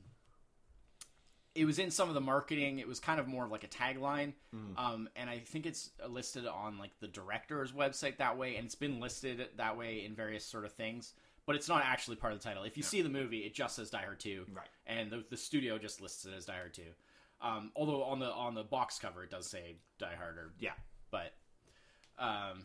it 1.55 1.67
was 1.67 1.79
in 1.79 1.91
some 1.91 2.09
of 2.09 2.15
the 2.15 2.21
marketing. 2.21 2.79
It 2.79 2.89
was 2.89 2.99
kind 3.01 3.21
of 3.21 3.29
more 3.29 3.45
of 3.45 3.51
like 3.51 3.65
a 3.65 3.69
tagline, 3.69 4.33
Mm. 4.55 4.79
um, 4.79 5.09
and 5.15 5.29
I 5.31 5.39
think 5.41 5.67
it's 5.67 5.91
listed 6.09 6.47
on 6.47 6.79
like 6.79 6.99
the 7.01 7.09
director's 7.09 7.71
website 7.73 8.17
that 8.17 8.37
way, 8.39 8.57
and 8.57 8.65
it's 8.67 8.75
been 8.75 8.99
listed 8.99 9.47
that 9.57 9.77
way 9.77 10.05
in 10.05 10.15
various 10.15 10.45
sort 10.47 10.65
of 10.65 10.73
things. 10.73 11.13
But 11.47 11.57
it's 11.57 11.69
not 11.69 11.83
actually 11.85 12.17
part 12.17 12.33
of 12.33 12.39
the 12.41 12.45
title. 12.45 12.63
If 12.65 12.77
you 12.77 12.83
see 12.83 13.03
the 13.03 13.09
movie, 13.11 13.41
it 13.41 13.55
just 13.55 13.77
says 13.77 13.91
Die 13.91 14.01
Hard 14.01 14.19
Two, 14.21 14.47
Right. 14.53 14.67
And 14.87 15.11
the, 15.11 15.25
the 15.29 15.37
studio 15.37 15.79
just 15.79 16.01
lists 16.01 16.25
it 16.25 16.33
as 16.37 16.47
Die 16.47 16.55
Hard 16.55 16.73
Two. 16.75 16.83
Um, 17.43 17.71
although 17.77 18.03
on 18.05 18.19
the 18.19 18.31
on 18.31 18.55
the 18.55 18.63
box 18.63 18.99
cover 18.99 19.23
it 19.23 19.31
does 19.31 19.47
say 19.47 19.77
Die 19.99 20.15
Hard, 20.19 20.39
or 20.39 20.53
yeah. 20.59 20.71
but 21.11 21.35
um 22.19 22.63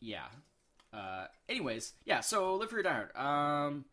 yeah 0.00 0.26
uh 0.92 1.26
anyways 1.48 1.92
yeah 2.04 2.20
so 2.20 2.54
Live 2.54 2.70
Free 2.70 2.80
or 2.80 2.82
Die 2.84 2.92
Hard 2.92 3.16
um 3.16 3.84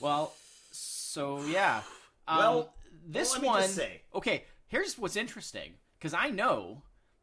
well 0.00 0.32
so 0.70 1.42
yeah 1.44 1.82
um, 2.26 2.38
Well, 2.38 2.74
this 3.06 3.38
well, 3.38 3.52
one 3.52 3.70
okay 4.14 4.44
here's 4.68 4.98
what's 4.98 5.16
interesting 5.16 5.72
because 5.98 6.14
i 6.14 6.30
know 6.30 6.82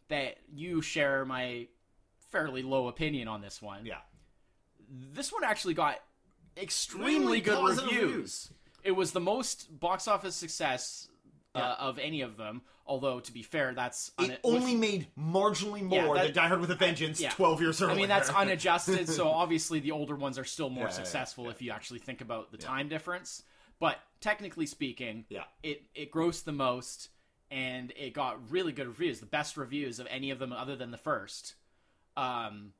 that 0.09 0.37
you 0.53 0.81
share 0.81 1.25
my 1.25 1.67
fairly 2.31 2.61
low 2.61 2.87
opinion 2.87 3.27
on 3.27 3.41
this 3.41 3.61
one 3.61 3.85
Yeah. 3.85 3.97
This 4.89 5.31
one 5.31 5.43
actually 5.43 5.73
got 5.75 5.99
extremely 6.57 7.41
good 7.41 7.63
reviews. 7.63 7.91
reviews. 7.91 8.49
It 8.83 8.91
was 8.91 9.11
the 9.11 9.19
most 9.19 9.79
box 9.79 10.07
office 10.07 10.35
success 10.35 11.07
uh, 11.55 11.59
Yeah. 11.59 11.73
of 11.73 11.99
any 11.99 12.21
of 12.21 12.37
them. 12.37 12.61
Although 12.85 13.19
to 13.19 13.31
be 13.31 13.43
fair, 13.43 13.73
that's 13.75 14.11
It 14.19 14.31
un- 14.31 14.37
only 14.43 14.75
made 14.75 15.07
marginally 15.17 15.81
Yeah, 15.91 16.05
more 16.05 16.15
that- 16.15 16.23
than 16.25 16.33
Die 16.33 16.47
Hard 16.47 16.59
with 16.61 16.71
a 16.71 16.75
Vengeance 16.75 17.19
yeah. 17.21 17.29
12 17.31 17.61
years 17.61 17.81
earlier. 17.81 17.93
I 17.95 17.97
mean, 17.97 18.07
that's 18.09 18.29
unadjusted, 18.43 19.07
so 19.07 19.27
obviously 19.29 19.79
the 19.79 19.91
older 19.91 20.15
ones 20.15 20.39
are 20.39 20.43
still 20.43 20.69
more 20.69 20.85
Yeah, 20.85 20.89
yeah, 20.89 20.95
successful 20.95 21.45
yeah. 21.45 21.51
if 21.51 21.61
you 21.61 21.71
actually 21.71 21.99
think 21.99 22.21
about 22.21 22.51
the 22.51 22.57
time 22.57 22.89
difference. 22.89 23.43
But 23.79 23.99
technically 24.21 24.65
speaking, 24.65 25.25
Yeah. 25.29 25.43
it 25.63 25.83
it 25.93 26.11
grossed 26.11 26.45
the 26.45 26.51
most, 26.51 27.09
and 27.51 27.91
it 27.95 28.13
got 28.13 28.49
really 28.51 28.71
good 28.71 28.87
reviews, 28.87 29.19
the 29.19 29.25
best 29.27 29.55
reviews 29.55 29.99
of 29.99 30.07
any 30.09 30.31
of 30.31 30.39
them 30.39 30.51
other 30.51 30.75
than 30.75 30.89
the 30.91 30.97
first. 30.97 31.53
Um, 32.17 32.73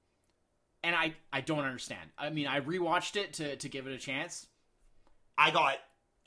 and 0.84 0.96
I 0.96 1.14
I 1.32 1.42
don't 1.42 1.66
understand. 1.66 2.10
I 2.18 2.30
mean, 2.30 2.48
I 2.48 2.62
rewatched 2.62 3.16
it 3.16 3.34
to 3.34 3.56
to 3.58 3.70
give 3.70 3.88
it 3.88 3.94
a 3.94 3.98
chance. 3.98 4.48
I 5.38 5.52
got 5.52 5.78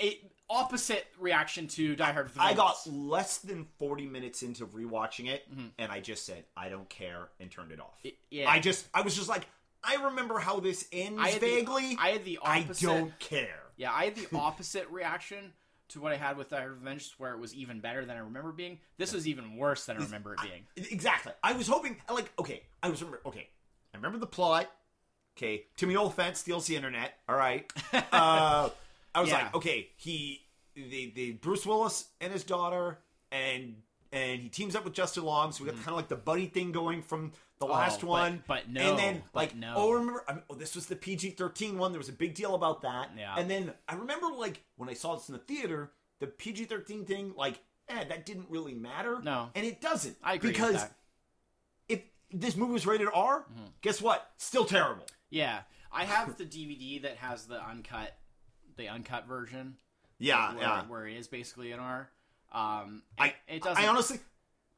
A 0.01 0.19
opposite 0.49 1.07
reaction 1.19 1.67
to 1.69 1.95
Die 1.97 2.13
Hard. 2.13 2.31
I 2.39 2.55
got 2.55 2.77
less 2.87 3.39
than 3.39 3.67
40 3.79 4.07
minutes 4.07 4.43
into 4.43 4.67
rewatching 4.67 5.29
it, 5.29 5.45
and 5.79 5.91
I 5.93 6.01
just 6.01 6.27
said, 6.27 6.45
I 6.57 6.69
don't 6.69 6.89
care, 6.89 7.29
and 7.41 7.51
turned 7.51 7.73
it 7.73 7.81
off. 7.81 7.99
Mm-hmm. 8.05 8.17
yeah. 8.31 8.51
I 8.51 8.59
just, 8.61 8.87
I 8.93 9.01
was 9.03 9.15
just 9.15 9.29
like, 9.29 9.47
I 9.85 9.97
remember 10.05 10.39
how 10.39 10.61
this 10.61 10.87
ends 10.93 11.19
I 11.21 11.31
had 11.31 11.41
the- 11.41 11.47
vaguely. 11.57 11.97
I 12.01 12.11
had 12.11 12.25
the 12.25 12.39
opposite. 12.43 12.89
I 12.89 12.99
don't 12.99 13.19
care. 13.19 13.61
Yeah, 13.77 13.93
I 13.93 14.05
had 14.07 14.15
the 14.17 14.29
opposite 14.37 14.89
reaction 14.91 15.53
to 15.89 16.01
what 16.01 16.13
I 16.13 16.17
had 16.17 16.37
with 16.37 16.49
Die 16.51 16.59
Hard 16.59 16.77
Vengeance, 16.83 17.15
where 17.19 17.33
it 17.35 17.39
was 17.39 17.55
even 17.55 17.81
better 17.81 18.05
than 18.05 18.17
I 18.17 18.21
remember 18.21 18.53
being. 18.53 18.79
This 18.99 19.13
was 19.13 19.27
even 19.29 19.57
worse 19.57 19.85
than 19.87 19.97
I 19.99 20.01
remember 20.01 20.35
it 20.35 20.41
being. 20.43 20.65
Exactly. 20.91 21.33
I 21.43 21.53
was 21.53 21.67
hoping, 21.67 21.97
like, 22.11 22.31
okay, 22.39 22.63
I 22.83 22.89
was 22.91 23.01
remember, 23.03 23.21
okay, 23.27 23.49
I 23.95 23.99
remember 23.99 24.19
the 24.19 24.27
plot. 24.27 24.71
Okay, 25.37 25.65
Timmy 25.77 25.97
Olyphant 25.97 26.37
steals 26.37 26.67
the 26.67 26.77
internet. 26.77 27.15
All 27.29 27.37
right. 27.37 27.71
Uh, 28.13 28.69
I 29.15 29.21
was 29.21 29.29
Yeah. 29.31 29.45
like, 29.45 29.55
okay, 29.57 29.89
he, 29.97 30.41
the, 30.75 31.13
the 31.15 31.33
Bruce 31.33 31.67
Willis 31.67 32.07
and 32.21 32.33
his 32.33 32.45
daughter, 32.45 32.99
and 33.31 33.77
and 34.13 34.43
he 34.43 34.49
teams 34.51 34.77
up 34.77 34.85
with 34.85 34.93
Justin 34.93 35.25
Long, 35.25 35.53
so 35.53 35.65
we 35.65 35.71
got 35.71 35.77
kind 35.79 35.89
of 35.91 35.97
like 35.97 36.09
the 36.09 36.17
buddy 36.17 36.47
thing 36.47 36.71
going 36.73 37.01
from 37.03 37.33
the 37.59 37.65
last 37.67 38.01
Mm-hmm. 38.01 38.09
Oh, 38.09 38.13
but- 38.13 38.19
one. 38.21 38.45
but 38.47 38.69
no, 38.71 38.91
and 38.91 38.99
then 38.99 39.23
but 39.33 39.39
like, 39.39 39.57
no. 39.57 39.73
oh, 39.77 39.93
remember? 39.93 40.25
I 40.29 40.35
mean, 40.35 40.43
oh, 40.51 40.55
this 40.55 40.75
was 40.75 40.87
the 40.87 40.97
PG 40.97 41.31
thirteen 41.31 41.79
one. 41.79 41.93
There 41.93 41.99
was 41.99 42.09
a 42.11 42.13
big 42.15 42.35
deal 42.35 42.55
about 42.55 42.83
that. 42.83 43.11
Yeah. 43.17 43.35
And 43.37 43.51
then 43.51 43.73
I 43.89 43.95
remember 43.95 44.27
like 44.37 44.63
when 44.77 44.89
I 44.89 44.95
saw 44.95 45.15
this 45.17 45.29
in 45.29 45.33
the 45.35 45.39
theater, 45.41 45.93
the 46.21 46.27
PG 46.27 46.67
thirteen 46.67 47.05
thing, 47.07 47.33
like, 47.37 47.59
eh, 47.89 48.05
that 48.05 48.25
didn't 48.27 48.47
really 48.51 48.75
matter. 48.75 49.21
No. 49.23 49.49
and 49.55 49.65
it 49.67 49.81
doesn't. 49.81 50.17
I 50.23 50.35
agree 50.35 50.51
with 50.51 50.57
because 50.57 50.75
that. 50.83 50.93
This 52.33 52.57
movie 52.57 52.73
was 52.73 52.87
rated 52.87 53.09
R, 53.13 53.41
Mm-hmm. 53.41 53.65
guess 53.81 54.01
what? 54.01 54.31
Still 54.39 54.65
terrible. 54.65 55.07
Yeah, 55.31 55.61
I 55.93 56.05
have 56.05 56.37
the 56.37 56.45
DVD 56.45 57.03
that 57.03 57.17
has 57.19 57.47
the 57.47 57.63
uncut 57.63 58.15
the 58.77 58.89
uncut 58.89 59.27
version. 59.27 59.77
Yeah, 60.19 60.53
where, 60.55 60.63
yeah. 60.63 60.83
where 60.87 61.07
it 61.07 61.17
is 61.17 61.27
basically 61.29 61.73
an 61.73 61.81
R. 61.81 62.09
Um, 62.53 63.03
I 63.19 63.35
it, 63.49 63.63
doesn't. 63.63 63.83
I 63.83 63.89
honestly, 63.89 64.21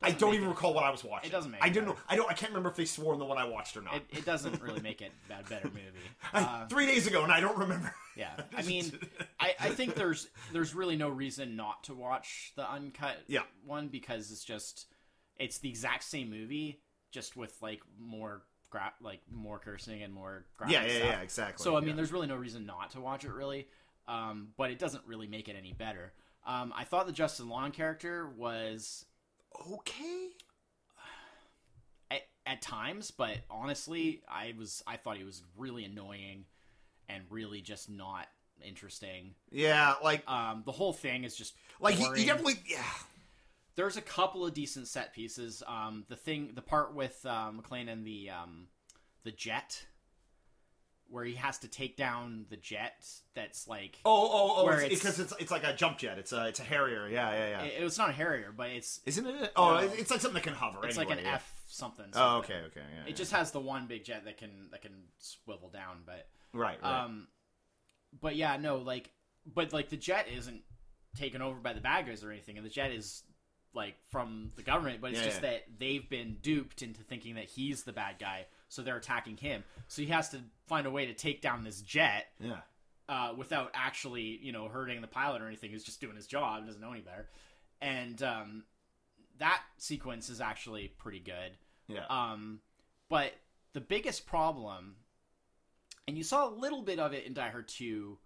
I 0.00 0.10
don't 0.12 0.34
even 0.34 0.46
it- 0.46 0.50
recall 0.50 0.74
what 0.74 0.84
I 0.84 0.90
was 0.90 1.02
watching. 1.04 1.28
it 1.30 1.32
doesn't 1.32 1.50
make 1.50 1.62
I 1.62 1.68
didn't 1.68 1.88
know. 1.88 1.96
I 2.08 2.16
don't. 2.16 2.30
I 2.30 2.34
can't 2.34 2.50
remember 2.50 2.70
if 2.70 2.76
they 2.76 2.84
swore 2.84 3.12
in 3.14 3.18
the 3.18 3.24
one 3.24 3.36
I 3.38 3.44
watched 3.46 3.76
or 3.76 3.82
not. 3.82 3.96
it, 3.96 4.04
it 4.10 4.24
doesn't 4.24 4.62
really 4.62 4.80
make 4.80 5.02
it 5.02 5.12
a 5.28 5.42
better 5.48 5.68
movie. 5.68 5.82
I- 6.32 6.42
Uh, 6.42 6.66
three 6.68 6.86
days 6.86 7.06
ago, 7.06 7.22
and 7.24 7.32
I 7.32 7.40
don't 7.40 7.58
remember. 7.58 7.92
yeah, 8.16 8.30
I 8.56 8.62
mean, 8.62 8.92
I, 9.40 9.54
I 9.60 9.68
think 9.70 9.94
there's 9.96 10.28
there's 10.52 10.74
really 10.74 10.96
no 10.96 11.08
reason 11.08 11.56
not 11.56 11.84
to 11.84 11.94
watch 11.94 12.52
the 12.56 12.68
uncut 12.70 13.16
Yeah. 13.26 13.42
one 13.66 13.88
because 13.88 14.30
it's 14.30 14.44
just 14.44 14.86
it's 15.36 15.58
the 15.58 15.68
exact 15.68 16.04
same 16.04 16.30
movie 16.30 16.80
just 17.14 17.36
with 17.36 17.56
like 17.62 17.80
more 17.98 18.42
gra- 18.70 18.92
like 19.00 19.20
more 19.30 19.60
cursing 19.60 20.02
and 20.02 20.12
more 20.12 20.44
graphic 20.58 20.74
yeah, 20.74 20.82
yeah, 20.84 20.98
stuff. 20.98 21.08
yeah, 21.08 21.20
exactly. 21.20 21.62
So 21.62 21.76
I 21.76 21.80
mean, 21.80 21.90
yeah. 21.90 21.94
there's 21.96 22.12
really 22.12 22.26
no 22.26 22.34
reason 22.36 22.66
not 22.66 22.90
to 22.90 23.00
watch 23.00 23.24
it, 23.24 23.32
really. 23.32 23.68
Um, 24.08 24.48
but 24.58 24.70
it 24.70 24.78
doesn't 24.78 25.04
really 25.06 25.28
make 25.28 25.48
it 25.48 25.56
any 25.56 25.72
better. 25.72 26.12
Um, 26.44 26.74
I 26.76 26.84
thought 26.84 27.06
the 27.06 27.12
Justin 27.12 27.48
Long 27.48 27.70
character 27.70 28.28
was 28.36 29.06
okay. 29.72 30.28
at, 32.10 32.22
at 32.44 32.60
times, 32.60 33.10
but 33.12 33.38
honestly, 33.48 34.22
I 34.28 34.52
was 34.58 34.82
I 34.86 34.96
thought 34.96 35.16
he 35.16 35.24
was 35.24 35.42
really 35.56 35.84
annoying 35.84 36.44
and 37.08 37.22
really 37.30 37.60
just 37.62 37.88
not 37.88 38.26
interesting. 38.62 39.34
Yeah, 39.50 39.94
like, 40.02 40.28
Um, 40.28 40.62
the 40.66 40.72
whole 40.72 40.92
thing 40.92 41.24
is 41.24 41.36
just 41.36 41.54
like 41.80 41.94
he, 41.94 42.04
boring. 42.04 42.20
he 42.20 42.26
definitely. 42.26 42.56
Yeah, 42.66 42.82
There's 43.76 43.96
a 43.96 44.02
couple 44.02 44.46
of 44.46 44.54
decent 44.54 44.86
set 44.88 45.12
pieces. 45.12 45.62
Um, 45.66 46.04
the 46.08 46.16
thing, 46.16 46.52
the 46.54 46.62
part 46.62 46.94
with 46.94 47.18
uh, 47.24 47.50
McClane 47.50 47.90
and 47.90 48.06
the 48.06 48.30
um, 48.30 48.68
the 49.24 49.32
jet, 49.32 49.84
where 51.08 51.24
he 51.24 51.34
has 51.34 51.58
to 51.58 51.68
take 51.68 51.96
down 51.96 52.46
the 52.50 52.56
jet. 52.56 53.04
That's 53.34 53.66
like 53.66 53.98
Oh, 54.04 54.30
oh, 54.32 54.54
oh! 54.58 54.68
It's, 54.70 54.82
it's- 54.84 54.98
because 55.00 55.18
it's 55.20 55.32
it's 55.40 55.50
like 55.50 55.64
a 55.64 55.74
jump 55.74 55.98
jet. 55.98 56.18
It's 56.18 56.32
a 56.32 56.46
it's 56.46 56.60
a 56.60 56.62
Harrier. 56.64 57.08
Yeah, 57.08 57.30
yeah, 57.32 57.48
yeah. 57.48 57.62
it, 57.62 57.82
it's 57.82 57.98
not 57.98 58.10
a 58.10 58.12
Harrier, 58.12 58.52
but 58.56 58.70
it's 58.70 59.00
Isn't 59.06 59.26
it? 59.26 59.52
Oh, 59.56 59.72
No. 59.74 59.78
it's 59.80 60.10
like 60.10 60.20
something 60.20 60.34
that 60.34 60.44
can 60.44 60.54
hover. 60.54 60.86
it's 60.86 60.96
anyway, 60.96 61.10
like 61.14 61.18
an 61.20 61.24
yeah. 61.24 61.34
F 61.34 61.62
something. 61.66 62.06
Oh, 62.14 62.38
okay, 62.38 62.60
okay. 62.66 62.80
Yeah, 62.96 63.08
It 63.10 63.16
just 63.16 63.32
has 63.32 63.50
the 63.50 63.60
one 63.60 63.86
big 63.86 64.04
jet 64.04 64.24
that 64.26 64.38
can 64.38 64.68
that 64.70 64.82
can 64.82 64.92
swivel 65.18 65.68
down, 65.70 66.02
but 66.06 66.28
right, 66.52 66.78
right. 66.82 67.04
um, 67.04 67.26
but 68.20 68.36
yeah, 68.36 68.56
no, 68.56 68.76
like, 68.76 69.10
but 69.52 69.72
like 69.72 69.88
the 69.90 69.96
jet 69.96 70.28
isn't 70.32 70.60
taken 71.16 71.42
over 71.42 71.58
by 71.58 71.72
the 71.72 71.80
bad 71.80 72.06
guys 72.06 72.22
or 72.22 72.30
anything, 72.30 72.56
and 72.56 72.64
the 72.64 72.70
jet 72.70 72.92
is 72.92 73.22
like 73.74 73.96
from 74.10 74.52
the 74.56 74.62
government, 74.62 75.00
but 75.00 75.10
it's 75.10 75.20
Yeah, 75.20 75.26
just 75.26 75.42
yeah. 75.42 75.50
that 75.50 75.64
they've 75.78 76.08
been 76.08 76.36
duped 76.42 76.82
into 76.82 77.02
thinking 77.02 77.34
that 77.34 77.46
he's 77.46 77.82
the 77.82 77.92
bad 77.92 78.18
guy, 78.18 78.46
so 78.68 78.82
they're 78.82 78.96
attacking 78.96 79.36
him. 79.36 79.64
So 79.88 80.02
he 80.02 80.08
has 80.08 80.30
to 80.30 80.38
find 80.66 80.86
a 80.86 80.90
way 80.90 81.06
to 81.06 81.14
take 81.14 81.40
down 81.42 81.64
this 81.64 81.80
jet 81.80 82.26
yeah. 82.40 82.60
uh, 83.08 83.34
without 83.36 83.70
actually, 83.74 84.38
you 84.42 84.52
know, 84.52 84.68
hurting 84.68 85.00
the 85.00 85.06
pilot 85.08 85.42
or 85.42 85.46
anything. 85.46 85.70
Who's 85.70 85.84
just 85.84 86.00
doing 86.00 86.16
his 86.16 86.26
job, 86.26 86.66
doesn't 86.66 86.80
know 86.80 86.92
any 86.92 87.00
better. 87.00 87.28
And 87.80 88.22
um, 88.22 88.64
that 89.38 89.60
sequence 89.78 90.30
is 90.30 90.40
actually 90.40 90.88
pretty 90.98 91.20
good. 91.20 91.56
Yeah. 91.88 92.04
Um, 92.08 92.60
but 93.08 93.32
the 93.72 93.80
biggest 93.80 94.26
problem, 94.26 94.96
and 96.06 96.16
you 96.16 96.24
saw 96.24 96.48
a 96.48 96.52
little 96.54 96.82
bit 96.82 96.98
of 96.98 97.12
it 97.12 97.26
in 97.26 97.34
Die 97.34 97.48
Hard 97.50 97.68
2, 97.68 98.18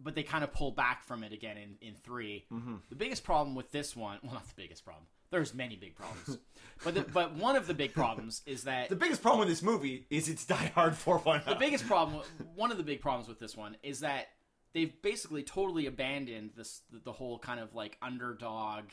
but 0.00 0.14
they 0.14 0.22
kind 0.22 0.44
of 0.44 0.52
pull 0.52 0.70
back 0.70 1.04
from 1.04 1.22
it 1.22 1.32
again 1.32 1.56
in, 1.56 1.88
in 1.88 1.94
3. 1.94 2.44
mm-hmm. 2.52 2.74
The 2.88 2.96
biggest 2.96 3.24
problem 3.24 3.54
with 3.54 3.70
this 3.72 3.96
one, 3.96 4.18
well, 4.22 4.34
not 4.34 4.46
the 4.48 4.54
biggest 4.56 4.84
problem, 4.84 5.04
there's 5.30 5.54
many 5.54 5.76
big 5.76 5.94
problems, 5.94 6.38
but 6.84 6.94
the, 6.94 7.02
but 7.02 7.34
one 7.34 7.56
of 7.56 7.66
the 7.66 7.74
big 7.74 7.92
problems 7.92 8.42
is 8.46 8.64
that 8.64 8.88
The 8.88 8.96
biggest 8.96 9.22
problem 9.22 9.40
with 9.40 9.48
this 9.48 9.62
movie 9.62 10.06
is 10.10 10.28
it's 10.28 10.44
Die 10.44 10.72
Hard 10.74 10.94
4.0. 10.94 11.44
the 11.44 11.54
biggest 11.56 11.86
problem, 11.86 12.22
one 12.54 12.70
of 12.70 12.76
the 12.76 12.84
big 12.84 13.00
problems 13.00 13.28
with 13.28 13.38
this 13.38 13.56
one 13.56 13.76
is 13.82 14.00
that 14.00 14.28
they've 14.72 15.00
basically 15.02 15.42
totally 15.42 15.86
abandoned 15.86 16.50
this 16.56 16.82
the, 16.90 17.00
the 17.00 17.12
whole 17.12 17.38
kind 17.38 17.60
of 17.60 17.74
like 17.74 17.96
underdog 18.02 18.84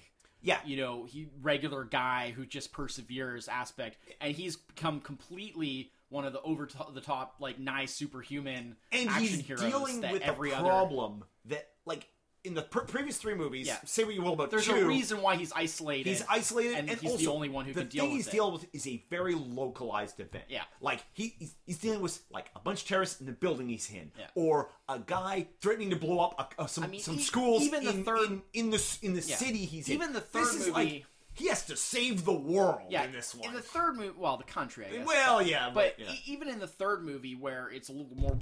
yeah. 0.46 0.60
you 0.64 0.78
know, 0.78 1.06
he 1.06 1.28
regular 1.42 1.84
guy 1.84 2.32
who 2.36 2.46
just 2.46 2.72
perseveres 2.72 3.48
aspect, 3.48 3.98
and 4.22 4.36
he's 4.36 4.56
become 4.56 5.00
completely 5.00 5.92
one 6.16 6.26
of 6.26 6.34
the 6.34 6.42
over 6.42 6.66
to- 6.66 6.88
the 6.94 7.02
top 7.02 7.36
like 7.40 7.60
nice 7.60 7.94
superhuman 7.94 8.76
and 8.92 9.10
action 9.10 9.22
he's 9.40 9.40
heroes 9.46 9.62
dealing 9.62 10.02
that 10.02 10.14
with 10.14 10.22
every 10.22 10.50
the 10.52 10.56
other. 10.58 10.68
problem 10.70 11.24
that, 11.46 11.68
like, 11.86 12.08
in 12.44 12.54
the 12.54 12.62
pr- 12.62 12.82
previous 12.82 13.18
three 13.18 13.34
movies, 13.34 13.66
Yeah. 13.66 13.80
say 13.86 14.04
what 14.04 14.14
you 14.14 14.22
will 14.22 14.34
about 14.34 14.52
There's 14.52 14.68
two, 14.68 14.76
a 14.76 14.86
reason 14.86 15.22
why 15.24 15.36
he's 15.36 15.52
isolated. 15.52 16.08
he's 16.10 16.24
isolated, 16.30 16.76
and 16.76 16.90
and, 16.92 17.00
he's 17.02 17.18
the 17.18 17.28
only 17.28 17.50
one 17.50 17.66
who 17.66 17.74
the 17.74 17.82
can 17.82 17.90
deal 17.90 18.04
thing 18.04 18.12
with 18.12 18.18
he's 18.20 18.28
it. 18.28 18.32
dealing 18.32 18.54
with 18.54 18.68
is 18.72 18.86
a 18.88 19.04
very 19.10 19.34
localized 19.34 20.20
event. 20.20 20.46
Yeah. 20.48 20.64
like 20.80 21.04
he, 21.14 21.36
he's, 21.40 21.56
he's 21.66 21.78
dealing 21.80 22.02
with 22.02 22.22
like 22.30 22.52
a 22.56 22.60
bunch 22.60 22.84
of 22.84 22.88
terrorists 22.88 23.20
in 23.20 23.26
the 23.26 23.32
building 23.32 23.68
he's 23.70 23.90
in, 23.90 24.12
Yeah. 24.18 24.28
or 24.36 24.70
a 24.88 25.00
guy 25.00 25.48
threatening 25.60 25.90
to 25.90 25.96
blow 25.96 26.20
up 26.20 26.54
a, 26.60 26.64
a, 26.64 26.68
some 26.68 26.84
I 26.84 26.88
mean, 26.88 27.02
some 27.02 27.18
schools 27.20 27.64
even 27.64 27.84
the 27.84 27.90
in, 27.90 28.04
third- 28.04 28.30
in, 28.32 28.42
in 28.54 28.70
the 28.70 28.98
in 29.02 29.14
the 29.16 29.22
Yeah. 29.22 29.36
city 29.38 29.66
he's 29.66 29.88
in. 29.90 29.96
Even 29.96 30.14
the 30.14 30.20
This 30.20 30.30
third 30.30 30.48
is 30.56 30.60
movie- 30.68 30.72
like 30.72 31.06
he 31.36 31.48
has 31.50 31.66
to 31.66 31.76
save 31.76 32.26
the 32.26 32.34
world 32.34 32.82
yeah, 32.90 33.04
in 33.04 33.12
this 33.12 33.36
one. 33.36 33.50
in 33.50 33.56
the 33.56 33.62
third 33.62 33.96
movie, 33.96 34.14
well, 34.18 34.38
the 34.38 34.44
country, 34.44 34.86
I 34.88 34.98
guess. 34.98 35.06
well, 35.08 35.42
yeah, 35.42 35.70
but 35.74 35.96
but, 35.98 36.06
yeah. 36.06 36.14
e- 36.14 36.22
even 36.26 36.48
in 36.48 36.60
the 36.60 36.68
third 36.68 37.04
movie, 37.04 37.36
where 37.36 37.70
it's 37.70 37.90
a 37.90 37.92
little 37.92 38.16
more 38.16 38.38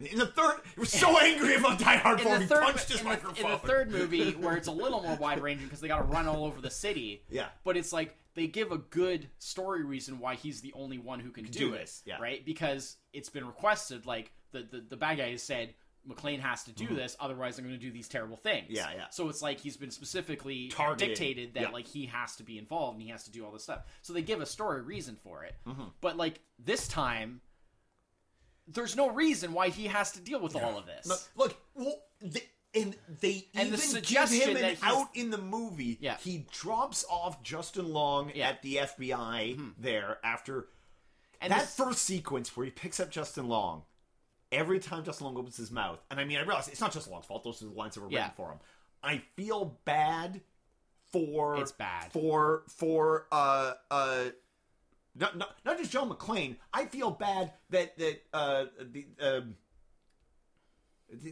in 0.00 0.18
the 0.18 0.26
third, 0.26 0.60
he 0.74 0.80
was 0.80 0.92
so 0.92 1.18
angry 1.18 1.56
about 1.56 1.78
Die 1.78 1.96
Hard 1.96 2.20
Four, 2.20 2.38
he 2.38 2.46
third 2.46 2.62
punched 2.62 2.88
his 2.88 3.00
in 3.00 3.04
the, 3.04 3.10
microphone. 3.10 3.44
in 3.44 3.50
the 3.52 3.58
third 3.58 3.90
movie 3.90 4.30
where 4.32 4.56
it's 4.56 4.68
a 4.68 4.72
little 4.72 5.02
more 5.02 5.16
wide 5.16 5.42
ranging 5.42 5.66
because 5.66 5.80
they 5.80 5.88
got 5.88 5.98
to 5.98 6.04
run 6.04 6.26
all 6.28 6.44
over 6.44 6.60
the 6.60 6.70
city. 6.70 7.22
Yeah. 7.30 7.46
but 7.64 7.76
it's 7.76 7.92
like 7.92 8.16
they 8.34 8.46
give 8.46 8.72
a 8.72 8.78
good 8.78 9.28
story 9.38 9.84
reason 9.84 10.18
why 10.18 10.34
he's 10.34 10.60
the 10.60 10.72
only 10.74 10.98
one 10.98 11.20
who 11.20 11.30
can, 11.30 11.44
do, 11.44 11.50
do 11.50 11.74
it, 11.74 11.78
this, 11.80 12.02
yeah. 12.06 12.18
right? 12.20 12.44
Because 12.44 12.96
it's 13.12 13.28
been 13.28 13.46
requested. 13.46 14.06
Like 14.06 14.32
the 14.52 14.60
the, 14.60 14.84
the 14.88 14.96
bad 14.96 15.18
guy 15.18 15.30
has 15.30 15.42
said. 15.42 15.74
McClane 16.06 16.40
has 16.40 16.64
to 16.64 16.72
do 16.72 16.86
this, 16.94 17.16
otherwise 17.20 17.58
I'm 17.58 17.64
going 17.66 17.78
to 17.78 17.84
do 17.84 17.90
these 17.90 18.08
terrible 18.08 18.36
things. 18.36 18.64
Mm-hmm. 18.66 18.74
Yeah, 18.76 18.90
yeah. 18.94 19.04
So 19.10 19.28
it's 19.28 19.42
like 19.42 19.60
he's 19.60 19.76
been 19.76 19.90
specifically 19.90 20.68
Targeted. 20.68 21.08
dictated 21.16 21.54
that 21.54 21.62
Yeah. 21.64 21.68
like 21.70 21.86
he 21.86 22.06
has 22.06 22.36
to 22.36 22.42
be 22.42 22.58
involved 22.58 22.94
and 22.96 23.02
he 23.02 23.08
has 23.10 23.24
to 23.24 23.30
do 23.30 23.44
all 23.44 23.52
this 23.52 23.62
stuff. 23.64 23.80
So 24.02 24.12
they 24.12 24.22
give 24.22 24.40
a 24.40 24.46
story 24.46 24.82
reason 24.82 25.16
for 25.16 25.44
it. 25.44 25.54
Mm-hmm. 25.66 25.84
But 26.00 26.16
like 26.16 26.40
this 26.58 26.88
time, 26.88 27.40
there's 28.66 28.96
no 28.96 29.10
reason 29.10 29.52
why 29.52 29.70
he 29.70 29.86
has 29.86 30.12
to 30.12 30.20
deal 30.20 30.40
with 30.40 30.54
all 30.56 30.78
of 30.78 30.86
this. 30.86 31.06
Look, 31.06 31.20
look 31.36 31.56
well, 31.74 32.02
the, 32.20 32.42
and 32.74 32.94
they 33.20 33.46
And 33.54 33.70
the 33.70 33.76
even 33.76 33.78
suggestion 33.78 34.38
give 34.38 34.56
him 34.58 34.64
an 34.64 34.76
out 34.82 35.08
in 35.14 35.30
the 35.30 35.38
movie. 35.38 35.96
Yeah. 36.00 36.16
he 36.18 36.46
drops 36.52 37.04
off 37.10 37.42
Justin 37.42 37.88
Long 37.92 38.30
Yeah. 38.34 38.48
Mm-hmm. 38.48 38.54
at 38.56 38.62
the 38.62 38.76
FBI 38.76 39.72
there 39.78 40.18
after 40.22 40.68
and 41.40 41.52
that 41.52 41.60
this- 41.62 41.76
first 41.76 42.02
sequence 42.02 42.56
where 42.56 42.64
he 42.66 42.70
picks 42.70 43.00
up 43.00 43.10
Justin 43.10 43.48
Long. 43.48 43.82
Every 44.50 44.78
time 44.78 45.04
Justin 45.04 45.26
Long 45.26 45.36
opens 45.36 45.56
his 45.56 45.70
mouth, 45.70 45.98
and 46.10 46.18
I 46.18 46.24
mean, 46.24 46.38
I 46.38 46.42
realize 46.42 46.68
it's 46.68 46.80
not 46.80 46.92
Justin 46.92 47.12
Long's 47.12 47.26
fault; 47.26 47.44
those 47.44 47.60
are 47.62 47.66
the 47.66 47.72
lines 47.72 47.94
that 47.94 48.00
were 48.02 48.08
Yeah. 48.10 48.20
written 48.22 48.34
for 48.36 48.50
him. 48.50 48.58
I 49.02 49.18
feel 49.36 49.78
bad 49.84 50.40
for 51.12 51.56
It's 51.60 51.72
bad. 51.72 52.12
for 52.12 52.62
for 52.68 53.26
uh 53.30 53.74
uh 53.90 54.24
not, 55.14 55.36
not, 55.36 55.56
not 55.64 55.78
just 55.78 55.90
Joe 55.90 56.06
McClane. 56.06 56.56
I 56.72 56.86
feel 56.86 57.10
bad 57.10 57.52
that 57.70 57.96
that 57.98 58.22
uh 58.32 58.64
the 58.80 59.06
um 59.20 59.56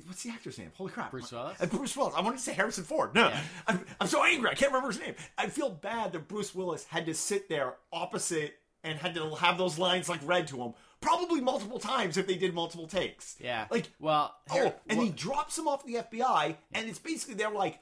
what's 0.06 0.22
the 0.22 0.30
actor's 0.30 0.58
name? 0.58 0.72
Holy 0.76 0.90
crap! 0.90 1.10
Bruce 1.10 1.30
Willis? 1.32 1.60
Uh, 1.60 1.66
Bruce 1.66 1.96
Willis. 1.96 2.14
I 2.16 2.20
wanted 2.22 2.36
to 2.38 2.42
say 2.42 2.52
Harrison 2.54 2.84
Ford. 2.84 3.14
No, 3.14 3.28
Yeah. 3.28 3.40
I'm, 3.66 3.84
I'm 4.00 4.06
so 4.06 4.24
angry. 4.24 4.50
I 4.50 4.54
can't 4.54 4.72
remember 4.72 4.88
his 4.92 5.00
name. 5.00 5.14
I 5.36 5.48
feel 5.48 5.70
bad 5.70 6.12
that 6.12 6.28
Bruce 6.28 6.54
Willis 6.54 6.84
had 6.84 7.06
to 7.06 7.14
sit 7.14 7.48
there 7.48 7.74
opposite 7.92 8.54
and 8.84 8.98
had 8.98 9.14
to 9.16 9.34
have 9.36 9.58
those 9.58 9.78
lines 9.78 10.08
like 10.08 10.20
read 10.24 10.46
to 10.48 10.56
him, 10.62 10.74
probably 11.00 11.40
multiple 11.40 11.78
times 11.78 12.16
if 12.16 12.26
they 12.26 12.36
did 12.36 12.54
multiple 12.54 12.86
takes. 12.86 13.36
Yeah. 13.40 13.66
Like 13.70 13.90
well, 13.98 14.34
oh, 14.50 14.74
and 14.88 14.98
well- 14.98 15.06
he 15.06 15.12
drops 15.12 15.58
him 15.58 15.68
off 15.68 15.84
the 15.84 15.94
FBI, 15.96 16.56
and 16.72 16.88
it's 16.88 16.98
basically 16.98 17.34
they're 17.34 17.50
like, 17.50 17.78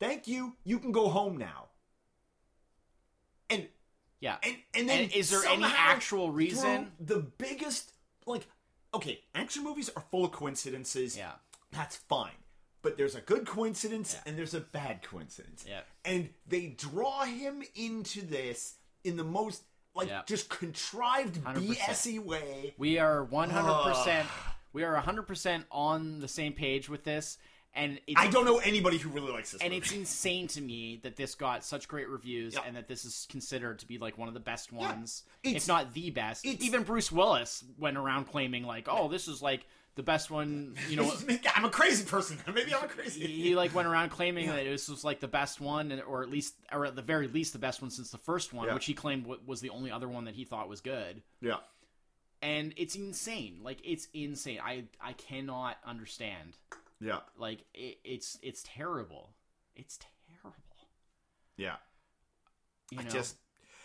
"Thank 0.00 0.26
you, 0.26 0.54
you 0.64 0.78
can 0.78 0.92
go 0.92 1.08
home 1.08 1.36
now." 1.36 1.66
And 3.48 3.68
yeah. 4.20 4.36
and 4.42 4.56
and 4.74 4.88
then 4.88 5.04
And 5.04 5.12
is 5.12 5.30
there 5.30 5.44
any 5.44 5.64
actual 5.64 6.30
reason? 6.30 6.92
the 6.98 7.18
biggest 7.20 7.92
like 8.26 8.46
okay, 8.94 9.20
action 9.34 9.62
movies 9.62 9.90
are 9.94 10.04
full 10.10 10.24
of 10.24 10.32
coincidences. 10.32 11.16
Yeah. 11.16 11.32
That's 11.70 11.96
fine. 11.96 12.30
But 12.82 12.96
there's 12.96 13.14
a 13.14 13.20
good 13.20 13.46
coincidence 13.46 14.14
Yeah. 14.14 14.22
and 14.26 14.38
there's 14.38 14.54
a 14.54 14.60
bad 14.60 15.02
coincidence. 15.02 15.64
Yeah. 15.68 15.80
And 16.04 16.30
they 16.46 16.68
draw 16.68 17.24
him 17.24 17.62
into 17.74 18.22
this 18.22 18.74
in 19.04 19.16
the 19.16 19.24
most 19.24 19.62
like 19.96 20.08
Yeah. 20.08 20.22
just 20.26 20.48
contrived 20.48 21.36
100%. 21.42 21.76
BSy 21.76 22.18
way. 22.22 22.74
We 22.78 22.98
are 22.98 23.24
100%. 23.24 24.26
We 24.72 24.84
are 24.84 24.94
100% 24.94 25.64
on 25.70 26.20
the 26.20 26.28
same 26.28 26.52
page 26.52 26.88
with 26.88 27.02
this, 27.02 27.38
and 27.74 27.98
it's, 28.06 28.20
I 28.20 28.28
don't 28.28 28.44
know 28.44 28.58
anybody 28.58 28.98
who 28.98 29.08
really 29.08 29.32
likes 29.32 29.52
this 29.52 29.60
And 29.62 29.70
movie. 29.72 29.78
it's 29.84 29.92
insane 29.92 30.48
to 30.48 30.60
me 30.60 31.00
that 31.02 31.16
this 31.16 31.34
got 31.34 31.64
such 31.64 31.88
great 31.88 32.08
reviews, 32.08 32.54
Yeah. 32.54 32.60
and 32.66 32.76
that 32.76 32.86
this 32.88 33.04
is 33.06 33.26
considered 33.30 33.78
to 33.80 33.86
be 33.86 33.96
like 33.98 34.18
one 34.18 34.28
of 34.28 34.34
the 34.34 34.40
best 34.40 34.72
ones, 34.72 35.24
It's- 35.42 35.62
if 35.62 35.68
not 35.68 35.94
the 35.94 36.10
best. 36.10 36.44
Even 36.44 36.82
Bruce 36.82 37.10
Willis 37.10 37.64
went 37.78 37.96
around 37.96 38.26
claiming 38.26 38.64
like, 38.64 38.86
"Oh, 38.88 39.08
this 39.08 39.28
is 39.28 39.40
like 39.40 39.66
the 39.96 40.02
best 40.04 40.30
one." 40.30 40.76
You 40.88 40.96
know, 40.96 41.12
I'm 41.56 41.64
a 41.64 41.70
crazy 41.70 42.04
person. 42.04 42.38
Maybe 42.46 42.72
I'm 42.74 42.84
a 42.84 42.88
crazy. 42.88 43.26
he 43.26 43.54
like 43.56 43.74
went 43.74 43.88
around 43.88 44.10
claiming 44.10 44.46
that 44.46 44.64
this 44.64 44.88
was 44.88 45.02
like 45.04 45.18
the 45.20 45.28
best 45.28 45.60
one, 45.60 45.90
and- 45.90 46.02
or 46.02 46.22
at 46.22 46.30
least, 46.30 46.54
or 46.72 46.86
at 46.86 46.94
the 46.96 47.02
very 47.02 47.26
least, 47.28 47.52
the 47.52 47.58
best 47.58 47.82
one 47.82 47.90
since 47.90 48.10
the 48.10 48.18
first 48.18 48.52
one, 48.52 48.68
Yeah. 48.68 48.74
which 48.74 48.86
he 48.86 48.94
claimed 48.94 49.26
was 49.26 49.60
the 49.60 49.70
only 49.70 49.90
other 49.90 50.08
one 50.08 50.24
that 50.26 50.34
he 50.34 50.44
thought 50.44 50.68
was 50.68 50.80
good. 50.80 51.22
Yeah. 51.40 51.56
and 52.42 52.72
it's 52.76 52.94
insane. 52.94 53.60
Like 53.62 53.78
it's 53.84 54.06
insane. 54.14 54.60
I 54.62 54.84
I 55.00 55.14
cannot 55.14 55.78
understand. 55.84 56.56
Yeah. 57.00 57.20
Like 57.38 57.64
it, 57.74 57.98
it's 58.04 58.38
it's 58.42 58.62
terrible. 58.64 59.30
It's 59.74 59.98
terrible. 59.98 60.56
Yeah. 61.56 61.76
You 62.90 62.98
I 63.00 63.02
know? 63.04 63.08
just 63.10 63.36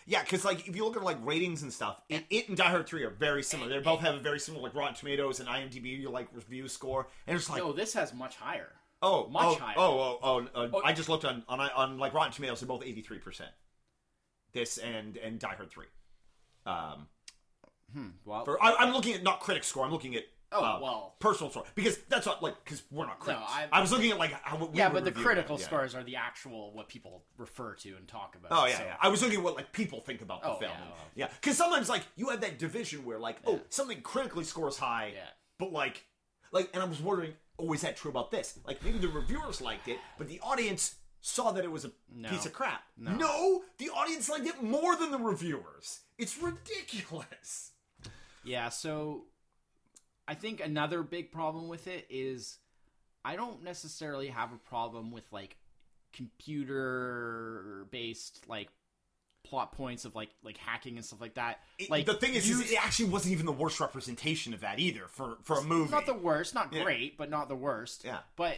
yeah, 0.05 0.21
because 0.23 0.43
like 0.45 0.67
if 0.67 0.75
you 0.75 0.83
look 0.85 0.97
at 0.97 1.03
like 1.03 1.17
ratings 1.23 1.61
and 1.61 1.71
stuff, 1.71 2.01
it, 2.09 2.25
it 2.29 2.47
and 2.47 2.57
Die 2.57 2.69
Hard 2.69 2.87
Three 2.87 3.03
are 3.03 3.09
very 3.09 3.43
similar. 3.43 3.69
They 3.69 3.79
both 3.79 4.01
have 4.01 4.15
a 4.15 4.19
very 4.19 4.39
similar 4.39 4.63
like 4.63 4.75
Rotten 4.75 4.95
Tomatoes 4.95 5.39
and 5.39 5.47
IMDb 5.49 6.07
like 6.09 6.27
review 6.33 6.67
score, 6.67 7.07
and 7.27 7.35
it's 7.35 7.49
like 7.49 7.63
no, 7.63 7.73
this 7.73 7.93
has 7.93 8.13
much 8.13 8.35
higher. 8.35 8.71
oh 9.01 9.27
much 9.29 9.45
oh, 9.45 9.55
higher. 9.55 9.75
Oh 9.77 9.99
oh 9.99 10.19
oh, 10.55 10.61
uh, 10.61 10.69
Oh. 10.73 10.81
I 10.83 10.93
just 10.93 11.09
looked 11.09 11.25
on 11.25 11.43
on 11.47 11.59
on 11.59 11.97
like 11.97 12.13
Rotten 12.13 12.31
Tomatoes, 12.31 12.59
they're 12.59 12.67
both 12.67 12.83
eighty 12.83 13.01
three 13.01 13.19
percent. 13.19 13.51
This 14.53 14.77
and 14.77 15.17
and 15.17 15.39
Die 15.39 15.55
Hard 15.55 15.69
Three. 15.69 15.87
Um, 16.65 17.07
Hmm. 17.93 18.07
Well, 18.25 18.45
for 18.45 18.61
I, 18.63 18.75
I'm 18.75 18.93
looking 18.93 19.13
at 19.13 19.23
not 19.23 19.41
critic 19.41 19.63
score. 19.63 19.83
I'm 19.85 19.91
looking 19.91 20.15
at 20.15 20.23
Oh, 20.53 20.63
uh, 20.63 20.79
well. 20.81 21.15
personal 21.19 21.49
score 21.49 21.63
because 21.75 21.97
that's 22.09 22.25
what 22.27 22.43
like 22.43 22.55
because 22.63 22.83
we're 22.91 23.05
not 23.05 23.19
critics. 23.19 23.45
I- 23.47 23.67
I, 23.71 23.79
was 23.81 23.91
looking 23.91 24.11
at 24.11 24.17
like 24.19 24.31
how 24.43 24.57
what 24.57 24.71
we 24.73 24.77
yeah, 24.79 24.89
but 24.89 25.05
the 25.05 25.11
critical 25.11 25.55
it, 25.55 25.59
yeah. 25.61 25.65
scores 25.65 25.95
are 25.95 26.03
the 26.03 26.17
actual 26.17 26.73
what 26.73 26.89
people 26.89 27.23
refer 27.37 27.73
to 27.75 27.95
and 27.95 28.07
talk 28.07 28.35
about. 28.35 28.51
Oh 28.51 28.65
yeah, 28.67 28.77
so- 28.77 28.83
yeah. 28.83 28.95
I 29.01 29.07
was 29.07 29.21
looking 29.21 29.37
at 29.37 29.43
what 29.43 29.55
like 29.55 29.71
people 29.71 30.01
think 30.01 30.21
about 30.21 30.41
the 30.41 30.49
Oh, 30.49 30.55
film. 30.59 30.71
yeah, 30.73 30.81
and- 30.81 30.89
well. 30.91 30.99
yeah, 31.15 31.27
because 31.39 31.57
sometimes 31.57 31.87
like 31.89 32.03
you 32.17 32.29
have 32.29 32.41
that 32.41 32.59
division 32.59 33.05
where 33.05 33.17
like 33.19 33.37
oh 33.45 33.61
something 33.69 34.01
critically 34.01 34.43
scores 34.43 34.77
high, 34.77 35.11
Yeah. 35.15 35.21
but 35.57 35.71
like 35.71 36.03
like 36.51 36.69
and 36.73 36.83
I 36.83 36.85
was 36.85 36.99
wondering 37.01 37.33
oh 37.57 37.71
is 37.73 37.81
that 37.81 37.95
true 37.95 38.11
about 38.11 38.31
this? 38.31 38.59
Like 38.65 38.83
maybe 38.83 38.97
the 38.97 39.07
reviewers 39.07 39.61
liked 39.61 39.87
it, 39.87 39.99
but 40.17 40.27
the 40.27 40.39
audience 40.41 40.95
saw 41.21 41.51
that 41.51 41.63
it 41.63 41.71
was 41.71 41.85
a 41.85 41.91
No. 42.13 42.29
piece 42.29 42.45
of 42.45 42.51
crap. 42.51 42.81
No. 42.97 43.63
the 43.77 43.89
audience 43.91 44.27
liked 44.27 44.47
it 44.47 44.61
more 44.61 44.95
than 44.95 45.11
the 45.11 45.19
reviewers. 45.19 45.99
It's 46.17 46.37
ridiculous. 46.41 47.71
Yeah, 48.43 48.69
so 48.69 49.25
I 50.28 50.34
think 50.36 50.61
another 50.63 51.03
big 51.03 51.32
problem 51.32 51.67
with 51.67 51.88
it 51.88 52.05
is 52.09 52.57
I 53.26 53.36
don't 53.36 53.63
necessarily 53.63 54.28
have 54.28 54.53
a 54.53 54.57
problem 54.57 55.11
with 55.11 55.32
like 55.32 55.57
computer 56.61 57.86
based 57.91 58.43
like 58.47 58.69
plot 59.43 59.72
points 59.72 60.05
of 60.05 60.15
like 60.15 60.30
like 60.43 60.57
hacking 60.57 60.97
and 60.97 61.05
stuff 61.05 61.22
like 61.22 61.36
that. 61.36 61.59
It- 61.78 61.89
like 61.89 62.05
the 62.05 62.13
thing 62.13 62.34
is, 62.36 62.47
use- 62.47 62.61
is, 62.65 62.72
it 62.72 62.84
actually 62.84 63.09
wasn't 63.09 63.34
even 63.34 63.45
the 63.45 63.51
worst 63.51 63.80
representation 63.80 64.53
of 64.53 64.61
that 64.61 64.80
either 64.80 65.07
for 65.07 65.38
for 65.43 65.57
a 65.59 65.63
movie. 65.63 65.91
not 65.91 66.05
the 66.05 66.13
worst, 66.13 66.53
not 66.53 66.72
Yeah. 66.74 66.84
great, 66.84 67.17
but 67.17 67.30
not 67.30 67.49
the 67.49 67.55
worst. 67.55 68.03
Yeah. 68.05 68.19
But 68.36 68.57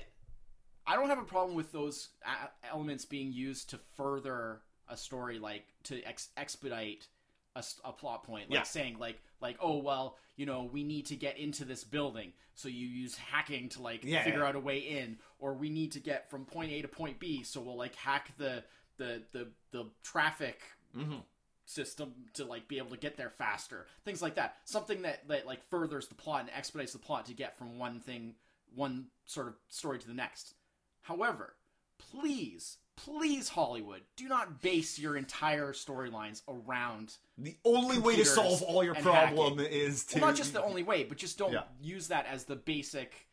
I 0.85 0.95
don't 0.95 1.07
have 1.09 1.19
a 1.19 1.23
problem 1.23 1.55
with 1.55 1.71
those 1.71 2.09
uh, 2.25 2.47
elements 2.69 3.05
being 3.05 3.31
used 3.31 3.69
to 3.69 3.79
further 3.95 4.61
a 4.89 4.97
story, 4.97 5.39
like 5.39 5.65
to 5.83 6.03
ex- 6.03 6.29
expedite 6.35 7.07
a, 7.55 7.63
a 7.85 7.91
plot 7.91 8.23
point, 8.23 8.49
like 8.49 8.59
Yeah. 8.59 8.63
saying 8.63 8.97
like 8.99 9.19
like 9.41 9.57
oh 9.61 9.77
well, 9.77 10.17
you 10.35 10.45
know 10.45 10.63
we 10.71 10.83
need 10.83 11.05
to 11.07 11.15
get 11.15 11.37
into 11.37 11.65
this 11.65 11.83
building, 11.83 12.33
so 12.55 12.67
you 12.69 12.87
use 12.87 13.15
hacking 13.17 13.69
to 13.69 13.81
like 13.81 14.03
Yeah, 14.03 14.23
figure 14.23 14.39
yeah. 14.41 14.47
out 14.47 14.55
a 14.55 14.59
way 14.59 14.79
in, 14.79 15.17
or 15.39 15.53
we 15.53 15.69
need 15.69 15.91
to 15.93 15.99
get 15.99 16.29
from 16.29 16.45
point 16.45 16.71
A 16.71 16.81
to 16.81 16.87
point 16.87 17.19
B, 17.19 17.43
so 17.43 17.61
we'll 17.61 17.77
like 17.77 17.95
hack 17.95 18.31
the 18.37 18.63
the 18.97 19.23
the 19.31 19.47
the 19.71 19.85
traffic 20.03 20.61
Mhm. 20.95 21.23
system 21.65 22.13
to 22.33 22.45
like 22.45 22.67
be 22.67 22.77
able 22.77 22.91
to 22.91 22.97
get 22.97 23.17
there 23.17 23.29
faster 23.31 23.87
things 24.05 24.21
like 24.21 24.35
that 24.35 24.57
something 24.65 25.01
that 25.01 25.27
that 25.27 25.47
like 25.47 25.63
furthers 25.69 26.07
the 26.07 26.13
plot 26.13 26.41
and 26.41 26.49
expedites 26.51 26.93
the 26.93 26.99
plot 26.99 27.25
to 27.25 27.33
get 27.33 27.57
from 27.57 27.79
one 27.79 27.99
thing 27.99 28.35
one 28.75 29.07
sort 29.25 29.47
of 29.47 29.55
story 29.69 29.97
to 29.97 30.05
the 30.05 30.13
next 30.13 30.53
however 31.01 31.55
please 31.97 32.77
please 32.95 33.49
hollywood 33.49 34.01
do 34.15 34.27
not 34.27 34.61
base 34.61 34.99
your 34.99 35.17
entire 35.17 35.73
storylines 35.73 36.41
around 36.47 37.15
The 37.37 37.57
only 37.65 37.97
way 37.97 38.15
to 38.17 38.25
solve 38.25 38.61
all 38.61 38.83
your 38.83 38.95
problem 38.95 39.59
is 39.59 40.05
to 40.05 40.19
well 40.19 40.27
not 40.29 40.35
just 40.37 40.53
the 40.53 40.63
only 40.63 40.83
way 40.83 41.03
but 41.03 41.17
just 41.17 41.37
don't 41.37 41.53
Yeah. 41.53 41.63
use 41.81 42.07
that 42.09 42.25
as 42.27 42.45
the 42.45 42.55
basic 42.55 43.27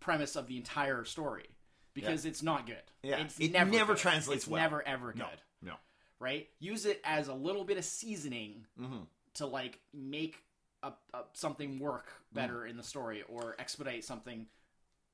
premise 0.00 0.36
of 0.36 0.48
the 0.48 0.56
entire 0.56 1.04
story 1.04 1.46
because 1.94 2.24
it's 2.24 2.42
not 2.42 2.66
good 2.66 2.82
Yeah. 3.02 3.18
it's 3.18 3.38
It 3.38 3.52
never 3.52 3.70
never 3.70 3.94
translates 3.94 4.42
it's 4.44 4.48
well. 4.50 4.60
never 4.60 4.86
ever 4.86 5.12
good 5.12 5.20
no 5.20 5.28
no. 5.62 5.74
right? 6.18 6.48
Use 6.58 6.84
it 6.84 7.00
as 7.04 7.28
a 7.28 7.34
little 7.34 7.64
bit 7.64 7.78
of 7.78 7.84
seasoning 7.84 8.66
Mm-hmm. 8.80 9.04
to 9.34 9.46
like 9.46 9.78
make 9.94 10.42
a, 10.82 10.92
a, 11.14 11.20
something 11.32 11.78
work 11.78 12.12
better 12.32 12.62
Mm. 12.62 12.70
in 12.70 12.76
the 12.76 12.82
story 12.82 13.22
or 13.28 13.56
expedite 13.58 14.04
something, 14.04 14.46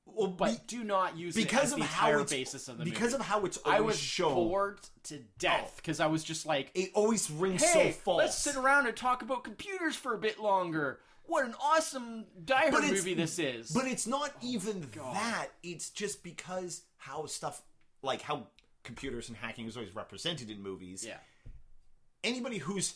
Well, 0.05 0.27
but 0.27 0.67
do 0.67 0.83
not 0.83 1.17
use 1.17 1.33
because 1.35 1.71
of 1.73 1.79
the 1.79 1.85
how 1.85 2.07
entire 2.07 2.21
it's 2.21 2.31
basis 2.31 2.67
of 2.67 2.77
the 2.77 2.83
because 2.83 3.13
movie. 3.13 3.15
of 3.15 3.21
how 3.21 3.45
it's 3.45 3.57
I 3.65 3.77
always 3.77 3.95
was 3.95 3.99
shown. 3.99 4.33
bored 4.35 4.79
to 5.05 5.19
death 5.39 5.69
Oh. 5.69 5.73
because 5.77 5.99
I 5.99 6.05
was 6.07 6.23
just 6.23 6.45
like, 6.45 6.69
It 6.75 6.91
always 6.93 7.31
rings 7.31 7.63
"Hey, 7.63 7.91
so 7.91 7.97
false. 7.99 8.17
let's 8.19 8.37
sit 8.37 8.55
around 8.55 8.85
and 8.87 8.95
talk 8.95 9.21
about 9.21 9.43
computers 9.43 9.95
for 9.95 10.13
a 10.13 10.17
bit 10.17 10.39
longer." 10.39 10.99
What 11.25 11.45
an 11.45 11.55
awesome 11.61 12.25
Die 12.43 12.69
Hard 12.69 12.83
movie 12.83 13.13
this 13.13 13.39
is! 13.39 13.71
But 13.71 13.87
it's 13.87 14.05
not 14.05 14.31
oh, 14.35 14.39
even 14.43 14.83
Oh, 14.83 14.95
God. 15.03 15.15
that. 15.15 15.47
It's 15.63 15.89
just 15.89 16.21
because 16.21 16.83
how 16.97 17.25
stuff 17.27 17.61
like 18.01 18.21
how 18.21 18.47
computers 18.83 19.29
and 19.29 19.37
hacking 19.37 19.65
is 19.67 19.77
always 19.77 19.95
represented 19.95 20.49
in 20.49 20.61
movies. 20.61 21.05
yeah, 21.05 21.17
Anybody 22.23 22.57
who's, 22.57 22.95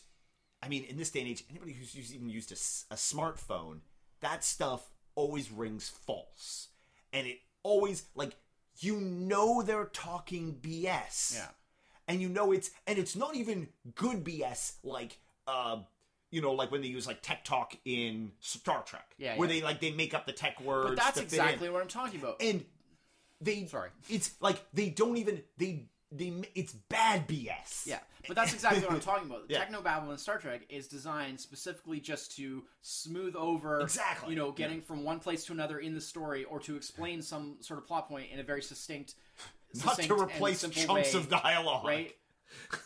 I 0.61 0.67
mean, 0.67 0.83
in 0.83 0.97
this 0.97 1.09
day 1.09 1.21
and 1.21 1.29
age, 1.29 1.43
anybody 1.49 1.71
who's 1.71 2.13
even 2.13 2.29
used 2.29 2.51
a, 2.51 2.93
a 2.93 2.97
smartphone, 2.97 3.79
that 4.19 4.43
stuff 4.43 4.89
always 5.15 5.49
rings 5.51 5.87
false, 5.89 6.67
and 7.13 7.27
it 7.27 7.39
always 7.63 8.05
like 8.15 8.35
you 8.79 8.99
know 8.99 9.61
they're 9.61 9.85
talking 9.85 10.57
BS. 10.61 11.35
yeah, 11.35 11.47
and 12.07 12.21
you 12.21 12.29
know 12.29 12.51
it's 12.51 12.71
and 12.85 12.97
it's 12.99 13.15
not 13.15 13.35
even 13.35 13.67
good 13.95 14.23
BS 14.23 14.73
like 14.83 15.17
uh 15.47 15.77
you 16.31 16.41
know 16.41 16.51
like 16.53 16.71
when 16.71 16.81
they 16.81 16.87
use 16.87 17.07
like 17.07 17.21
tech 17.21 17.43
talk 17.43 17.75
in 17.85 18.31
Star 18.39 18.83
Trek 18.83 19.15
Yeah, 19.17 19.35
where 19.37 19.47
yeah. 19.49 19.55
they 19.55 19.61
like 19.63 19.79
they 19.79 19.91
make 19.91 20.13
up 20.13 20.25
the 20.25 20.33
tech 20.33 20.59
words 20.61 20.89
but 20.89 20.97
that's 20.97 21.19
exactly 21.19 21.69
what 21.69 21.81
I'm 21.81 21.87
talking 21.87 22.19
about. 22.19 22.41
and 22.41 22.63
they 23.41 23.65
Sorry. 23.65 23.89
it's 24.09 24.31
like 24.41 24.63
they 24.73 24.89
don't 24.89 25.17
even 25.17 25.41
they 25.57 25.85
they 26.11 26.33
it's 26.55 26.73
bad 26.73 27.27
BS 27.27 27.85
Yeah, 27.85 27.99
but 28.27 28.35
that's 28.35 28.53
exactly 28.53 28.81
what 28.83 28.91
I'm 28.93 28.99
talking 28.99 29.29
about. 29.29 29.43
Yeah. 29.49 29.65
Technobabble 29.65 30.11
in 30.11 30.17
Star 30.17 30.37
Trek 30.37 30.61
is 30.69 30.87
designed 30.87 31.39
specifically 31.39 31.99
just 31.99 32.35
to 32.37 32.63
smooth 32.81 33.35
over, 33.35 33.81
Exactly. 33.81 34.29
you 34.31 34.35
know, 34.39 34.51
getting 34.51 34.81
from 34.81 35.03
one 35.03 35.19
place 35.19 35.43
to 35.45 35.53
another 35.53 35.79
in 35.79 35.93
the 35.93 36.01
story, 36.01 36.43
or 36.45 36.59
to 36.61 36.75
explain 36.75 37.21
some 37.21 37.57
sort 37.61 37.79
of 37.79 37.85
plot 37.87 38.07
point 38.07 38.27
in 38.31 38.39
a 38.39 38.43
very 38.43 38.61
succinct, 38.61 39.15
not 39.75 39.95
succinct 39.97 40.07
to 40.09 40.21
replace 40.23 40.61
chunks 40.61 41.13
way, 41.13 41.19
of 41.19 41.29
dialogue 41.29 41.85
right? 41.85 42.15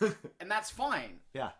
and 0.40 0.50
that's 0.50 0.70
fine. 0.70 1.20
yeah 1.32 1.50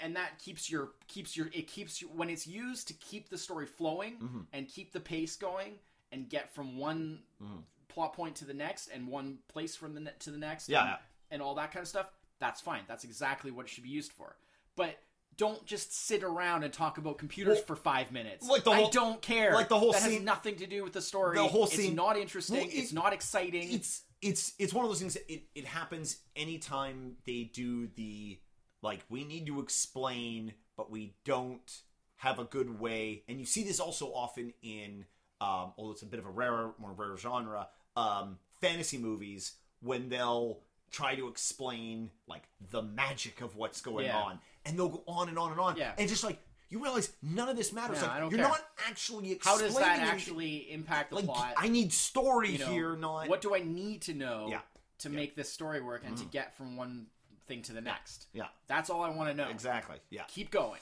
And 0.00 0.16
that 0.16 0.38
keeps 0.38 0.70
your 0.70 0.90
keeps 1.06 1.34
your 1.36 1.46
it 1.54 1.66
keeps 1.68 2.02
you 2.02 2.08
when 2.08 2.28
it's 2.28 2.46
used 2.46 2.88
to 2.88 2.94
keep 2.94 3.30
the 3.30 3.38
story 3.38 3.64
flowing 3.66 4.18
Mm-hmm. 4.22 4.40
and 4.52 4.68
keep 4.68 4.92
the 4.92 5.00
pace 5.00 5.36
going 5.36 5.78
and 6.12 6.28
get 6.28 6.54
from 6.54 6.76
one 6.76 7.20
Mm-hmm. 7.42 7.60
Plot 7.88 8.12
point 8.14 8.36
to 8.36 8.44
the 8.44 8.54
next 8.54 8.88
and 8.88 9.06
one 9.08 9.38
place 9.48 9.74
from 9.76 9.94
the 9.94 10.00
ne- 10.00 10.12
to 10.20 10.30
the 10.30 10.38
next 10.38 10.68
Yeah, 10.68 10.84
and, 10.84 10.96
and 11.32 11.42
all 11.42 11.54
that 11.56 11.72
kind 11.72 11.82
of 11.82 11.88
stuff 11.88 12.10
that's 12.40 12.60
fine. 12.60 12.82
That's 12.86 13.02
exactly 13.04 13.50
what 13.50 13.66
it 13.66 13.68
should 13.68 13.82
be 13.84 13.90
used 13.90 14.12
for. 14.12 14.36
But 14.76 14.96
don't 15.36 15.64
just 15.66 15.92
sit 15.92 16.22
around 16.22 16.62
and 16.64 16.72
talk 16.72 16.96
about 16.98 17.18
computers 17.18 17.56
Well, 17.56 17.64
for 17.64 17.76
five 17.76 18.12
minutes. 18.12 18.48
like 18.48 18.62
the 18.64 18.72
whole, 18.74 18.86
i 18.86 18.90
don't 18.90 19.20
care. 19.22 19.52
like 19.54 19.68
the 19.68 19.78
whole 19.78 19.92
that 19.92 20.02
has 20.02 20.20
nothing 20.20 20.56
to 20.56 20.66
do 20.66 20.84
with 20.84 20.92
the 20.92 21.02
story. 21.02 21.36
the 21.36 21.44
whole 21.46 21.64
it's 21.64 21.74
scene- 21.76 21.94
not 21.94 22.16
interesting. 22.16 22.56
Well, 22.58 22.66
it- 22.66 22.74
it's 22.74 22.92
not 22.92 23.12
exciting. 23.12 23.72
it's 23.72 24.02
it's 24.20 24.52
it's 24.58 24.72
one 24.74 24.84
of 24.84 24.90
those 24.90 24.98
things 25.00 25.14
that 25.14 25.32
it, 25.32 25.44
it 25.54 25.64
happens 25.64 26.18
anytime 26.34 27.16
they 27.24 27.44
do 27.52 27.86
the 27.96 28.38
like 28.82 29.00
we 29.08 29.24
need 29.24 29.46
to 29.46 29.60
explain 29.60 30.54
but 30.76 30.90
we 30.90 31.14
don't 31.24 31.82
have 32.16 32.38
a 32.40 32.44
good 32.44 32.80
way. 32.80 33.22
And 33.28 33.38
you 33.40 33.46
see 33.46 33.62
this 33.64 33.78
also 33.80 34.06
often 34.12 34.52
in 34.62 35.04
um 35.40 35.72
although 35.76 35.92
it's 35.92 36.02
a 36.02 36.06
bit 36.06 36.18
of 36.18 36.26
a 36.26 36.30
rarer 36.30 36.72
more 36.78 36.92
rare 36.92 37.16
genre 37.16 37.68
um 37.98 38.38
fantasy 38.60 38.98
movies 38.98 39.52
when 39.80 40.08
they'll 40.08 40.58
try 40.90 41.14
to 41.14 41.28
explain 41.28 42.10
like 42.26 42.42
the 42.70 42.82
magic 42.82 43.40
of 43.40 43.56
what's 43.56 43.80
going 43.80 44.06
Yeah. 44.06 44.16
on 44.26 44.38
and 44.64 44.76
they'll 44.78 44.88
go 44.88 45.02
on 45.06 45.28
and 45.28 45.38
on 45.38 45.50
and 45.52 45.60
on 45.60 45.76
Yeah. 45.76 45.92
and 45.98 46.08
just 46.08 46.24
like 46.24 46.38
you 46.70 46.82
realize 46.82 47.12
none 47.22 47.48
of 47.48 47.56
this 47.56 47.72
matters 47.72 47.98
Yeah, 48.02 48.08
like 48.08 48.20
you're 48.30 48.40
care. 48.40 48.48
not 48.48 48.60
actually 48.88 49.32
explaining. 49.32 49.60
how 49.60 49.66
does 49.66 49.76
that 49.78 49.98
actually 50.00 50.70
impact 50.70 51.10
the 51.10 51.16
like 51.16 51.24
plot 51.24 51.54
i 51.56 51.68
need 51.68 51.92
story 51.92 52.52
you 52.52 52.58
know, 52.58 52.66
here 52.66 52.96
not 52.96 53.28
what 53.28 53.40
do 53.40 53.54
I 53.54 53.60
need 53.60 54.02
to 54.02 54.14
know 54.14 54.46
Yeah. 54.50 54.60
to 55.00 55.08
make 55.10 55.34
this 55.36 55.50
story 55.52 55.80
work 55.80 56.02
and 56.06 56.16
to 56.18 56.24
get 56.26 56.54
from 56.56 56.76
one 56.76 57.06
thing 57.46 57.62
to 57.62 57.72
the 57.72 57.80
next? 57.80 58.26
yeah 58.32 58.48
That's 58.66 58.90
all 58.90 59.02
I 59.02 59.10
want 59.10 59.30
to 59.30 59.34
know. 59.34 59.48
Exactly. 59.48 59.96
Yeah. 60.10 60.24
Keep 60.28 60.50
going. 60.50 60.80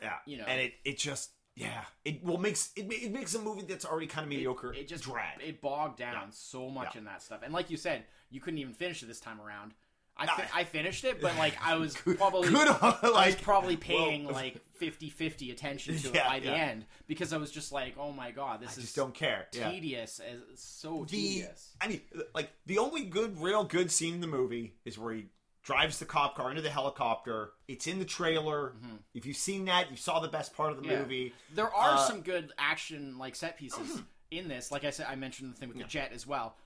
Yeah. 0.00 0.14
You 0.26 0.38
know. 0.38 0.44
and 0.46 0.60
it 0.60 0.74
it 0.84 0.98
just 0.98 1.30
yeah 1.58 1.82
it 2.04 2.22
well 2.24 2.38
makes 2.38 2.70
it 2.76 2.90
it 2.92 3.12
makes 3.12 3.34
a 3.34 3.38
movie 3.40 3.62
that's 3.62 3.84
already 3.84 4.06
kind 4.06 4.24
of 4.24 4.30
mediocre. 4.30 4.72
It 4.72 4.88
just 4.88 5.04
drag. 5.04 5.40
It 5.42 5.60
bogged 5.60 5.98
down 5.98 6.12
Yeah. 6.14 6.26
so 6.30 6.68
much 6.70 6.94
Yeah. 6.94 6.98
in 7.00 7.04
that 7.06 7.22
stuff. 7.22 7.40
And 7.42 7.52
like 7.52 7.70
you 7.70 7.76
said, 7.76 8.04
you 8.30 8.40
couldn't 8.40 8.58
even 8.58 8.74
finish 8.74 9.02
it 9.02 9.06
this 9.06 9.20
time 9.20 9.40
around. 9.40 9.72
I, 10.20 10.24
Nah. 10.26 10.34
fi- 10.34 10.60
I 10.60 10.64
finished 10.64 11.04
it, 11.04 11.20
but 11.20 11.36
like 11.38 11.54
I 11.64 11.76
was 11.76 11.94
probably 12.16 12.48
good 12.48 12.66
on, 12.66 12.78
I 12.80 12.98
was 13.02 13.12
like 13.12 13.40
probably 13.42 13.76
paying 13.76 14.24
well, 14.24 14.34
like 14.44 14.60
50-50 14.80 15.52
attention 15.52 15.96
to 15.96 16.08
Yeah, 16.10 16.26
it 16.26 16.28
by 16.28 16.40
the 16.40 16.46
yeah. 16.46 16.54
end 16.54 16.86
because 17.06 17.32
I 17.32 17.36
was 17.36 17.50
just 17.52 17.70
like, 17.70 17.94
oh 17.98 18.10
my 18.12 18.32
god, 18.32 18.60
this 18.60 18.70
I 18.70 18.72
is 18.72 18.84
just 18.86 18.96
don't 18.96 19.14
care. 19.14 19.46
Yeah. 19.52 19.70
tedious 19.70 20.18
as 20.20 20.40
so 20.60 21.04
The 21.08 21.16
tedious. 21.16 21.76
I 21.80 21.86
mean, 21.88 22.00
like 22.34 22.50
the 22.66 22.78
only 22.78 23.04
good, 23.04 23.40
real 23.40 23.62
good 23.64 23.92
scene 23.92 24.14
in 24.14 24.20
the 24.20 24.26
movie 24.26 24.74
is 24.84 24.98
where 24.98 25.14
he 25.14 25.26
drives 25.68 25.98
the 25.98 26.06
cop 26.06 26.34
car 26.34 26.48
into 26.48 26.62
the 26.62 26.70
helicopter. 26.70 27.50
It's 27.68 27.86
in 27.86 27.98
the 27.98 28.04
trailer. 28.06 28.72
If 29.12 29.26
you've 29.26 29.36
seen 29.36 29.66
that, 29.66 29.90
you 29.90 29.98
saw 29.98 30.18
the 30.18 30.28
best 30.28 30.56
part 30.56 30.70
of 30.70 30.78
the 30.78 30.82
Mm-hmm. 30.84 30.92
Yeah. 30.92 30.98
movie. 31.02 31.34
There 31.54 31.70
are 31.70 31.96
Uh, 31.96 32.06
some 32.08 32.22
good 32.22 32.52
action 32.56 33.18
like 33.18 33.36
set 33.36 33.58
pieces 33.58 34.00
in 34.30 34.48
this. 34.48 34.72
Like 34.72 34.84
I 34.84 34.90
said, 34.90 35.06
I 35.10 35.14
mentioned 35.16 35.52
the 35.52 35.58
thing 35.58 35.68
with 35.68 35.76
the 35.76 35.84
jet 35.84 36.12
as 36.14 36.26
well, 36.26 36.56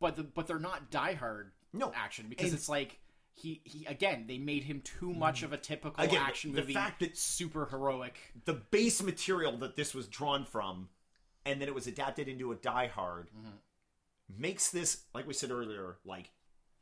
but 0.00 0.16
the 0.16 0.24
but 0.24 0.48
they're 0.48 0.58
not 0.58 0.90
Die 0.90 1.12
Hard 1.14 1.52
No. 1.72 1.92
action 1.94 2.26
because 2.28 2.46
And- 2.50 2.54
it's 2.58 2.68
like 2.68 2.98
he 3.34 3.60
he 3.62 3.86
again 3.86 4.26
they 4.26 4.38
made 4.38 4.64
him 4.64 4.80
too 4.80 5.14
much 5.14 5.44
of 5.44 5.52
a 5.52 5.56
typical 5.56 6.02
Again, 6.02 6.20
action 6.20 6.50
the 6.52 6.62
movie, 6.62 6.72
The 6.74 6.80
fact 6.80 6.98
that- 6.98 7.16
super 7.16 7.66
heroic. 7.66 8.18
the 8.44 8.54
base 8.54 9.00
material 9.04 9.56
that 9.58 9.76
this 9.76 9.94
was 9.94 10.08
drawn 10.08 10.44
from 10.44 10.88
and 11.46 11.60
then 11.62 11.68
it 11.68 11.74
was 11.76 11.86
adapted 11.86 12.26
into 12.26 12.50
a 12.50 12.56
Die 12.56 12.88
Hard 12.88 13.30
makes 14.28 14.70
this, 14.70 15.04
like 15.14 15.26
we 15.28 15.32
said 15.34 15.52
earlier, 15.52 15.98
like 16.04 16.30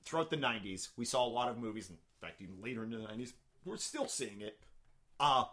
throughout 0.07 0.31
the 0.31 0.37
90s, 0.37 0.89
we 0.97 1.05
saw 1.05 1.27
a 1.27 1.29
lot 1.29 1.49
of 1.51 1.59
movies, 1.59 1.91
in 1.91 1.97
fact, 2.21 2.41
even 2.41 2.55
later 2.63 2.85
in 2.85 2.91
the 2.91 2.97
90s, 2.99 3.33
we're 3.65 3.77
still 3.77 4.07
seeing 4.07 4.41
it. 4.41 4.59
Uh, 5.21 5.45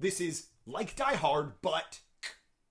this 0.00 0.20
is 0.20 0.48
like 0.66 0.96
Die 0.96 1.14
Hard, 1.16 1.52
but. 1.62 2.00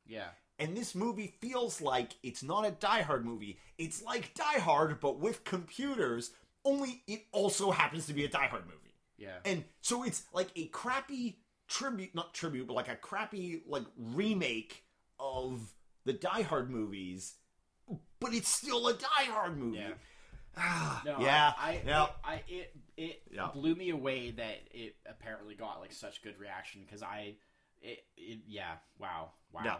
Yeah, 0.06 0.30
And 0.60 0.76
this 0.76 0.94
movie 0.94 1.36
feels 1.40 1.80
like 1.80 2.14
it's 2.22 2.44
not 2.44 2.66
a 2.68 2.72
Die 2.72 3.02
Hard 3.04 3.26
movie. 3.26 3.60
It's 3.78 4.04
like 4.04 4.34
Die 4.34 4.60
Hard, 4.60 5.00
but 5.00 5.20
with 5.20 5.44
computers, 5.46 6.32
only 6.66 7.04
it 7.08 7.22
also 7.32 7.72
happens 7.72 8.08
to 8.08 8.14
be 8.14 8.26
a 8.26 8.28
Die 8.28 8.48
Hard 8.48 8.66
movie. 8.66 8.96
yeah, 9.18 9.38
And 9.46 9.64
so 9.82 10.04
it's 10.04 10.24
like 10.34 10.50
a 10.58 10.66
crappy 10.68 11.40
tribute, 11.70 12.14
not 12.14 12.34
tribute, 12.34 12.68
but 12.68 12.74
like 12.74 12.90
a 12.90 12.96
crappy 12.98 13.62
like 13.66 13.86
remake 13.98 14.84
of 15.20 15.74
the 16.04 16.14
Die 16.14 16.42
Hard 16.42 16.70
movies, 16.70 17.36
but 18.20 18.34
it's 18.34 18.50
still 18.50 18.88
a 18.90 18.94
Die 18.94 19.08
Hard 19.30 19.58
movie. 19.58 19.78
yeah. 19.78 19.92
Ah, 20.58 21.02
No, 21.06 21.18
yeah, 21.20 21.54
I, 21.58 21.70
I, 21.70 21.82
yeah. 21.86 22.08
I 22.24 22.44
it 22.48 22.76
it 22.98 23.22
Yeah. 23.32 23.50
blew 23.54 23.74
me 23.76 23.90
away 23.90 24.32
that 24.32 24.58
it 24.72 24.96
apparently 25.10 25.56
got 25.56 25.80
like 25.80 25.94
such 25.94 26.22
good 26.22 26.38
reaction 26.40 26.82
because 26.86 27.02
I, 27.02 27.36
it, 27.82 28.04
it 28.18 28.40
yeah, 28.48 28.74
wow, 29.00 29.32
wow. 29.54 29.62
Yeah. 29.64 29.78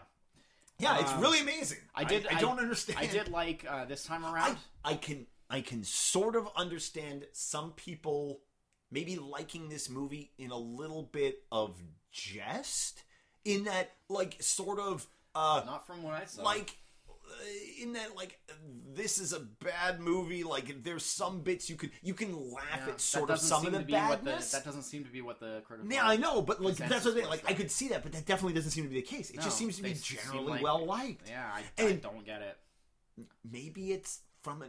yeah, 0.78 1.00
it's 1.00 1.12
Um, 1.12 1.20
really 1.20 1.40
amazing. 1.40 1.78
I 1.94 2.04
did- 2.04 2.26
I, 2.26 2.36
I- 2.36 2.40
don't 2.40 2.58
understand. 2.58 2.98
I 2.98 3.06
did 3.06 3.28
like 3.28 3.64
uh, 3.68 3.84
this 3.84 4.04
time 4.04 4.24
around. 4.24 4.56
I 4.84 4.94
can 4.94 5.26
I 5.50 5.60
can 5.60 5.84
sort 5.84 6.34
of 6.36 6.48
understand 6.56 7.26
some 7.32 7.72
people 7.72 8.40
maybe 8.90 9.16
liking 9.16 9.68
this 9.68 9.90
movie 9.90 10.32
in 10.38 10.50
a 10.50 10.56
little 10.58 11.02
bit 11.02 11.42
of 11.52 11.76
jest 12.10 13.02
in 13.44 13.64
that 13.64 13.90
like 14.08 14.36
sort 14.42 14.78
of 14.78 15.06
uh 15.34 15.62
Not 15.66 15.86
from 15.86 16.02
what 16.02 16.14
I 16.14 16.24
saw. 16.26 16.42
like 16.42 16.76
in 17.80 17.92
that 17.94 18.14
like 18.16 18.38
this 18.94 19.18
is 19.18 19.32
a 19.32 19.40
bad 19.40 20.00
movie 20.00 20.44
like 20.44 20.82
there's 20.84 21.04
some 21.04 21.40
bits 21.40 21.68
you 21.70 21.76
could 21.76 21.90
you 22.02 22.14
can 22.14 22.32
laugh 22.52 22.64
Yeah, 22.86 22.92
at 22.92 23.00
sort 23.00 23.30
of 23.30 23.38
some 23.38 23.66
of 23.66 23.72
the 23.72 23.80
to 23.80 23.84
be 23.84 23.92
what 23.94 24.24
badness 24.24 24.52
that 24.52 24.64
doesn't 24.64 24.82
seem 24.82 25.04
to 25.04 25.10
be 25.10 25.20
what 25.22 25.40
the 25.40 25.62
critical. 25.66 25.90
yeah, 25.92 26.06
I 26.06 26.16
know, 26.16 26.42
but 26.42 26.60
like 26.62 26.76
that's 26.76 27.04
what 27.04 27.14
I 27.14 27.20
mean. 27.20 27.28
Like 27.28 27.44
I 27.48 27.54
could 27.54 27.70
see 27.70 27.88
that, 27.88 28.02
but 28.02 28.12
that 28.12 28.26
definitely 28.26 28.54
doesn't 28.54 28.70
seem 28.70 28.84
to 28.84 28.90
be 28.90 28.96
the 28.96 29.06
case. 29.06 29.30
It 29.30 29.36
No, 29.36 29.42
just 29.42 29.56
seems 29.58 29.76
to 29.76 29.82
be 29.82 29.94
generally 29.94 30.52
like- 30.52 30.62
well 30.62 30.84
liked. 30.84 31.28
Yeah, 31.28 31.44
I, 31.52 31.82
I 31.82 31.92
don't 31.92 32.24
get 32.24 32.42
it. 32.42 32.56
Maybe 33.50 33.92
it's 33.92 34.20
from 34.42 34.62
a, 34.62 34.66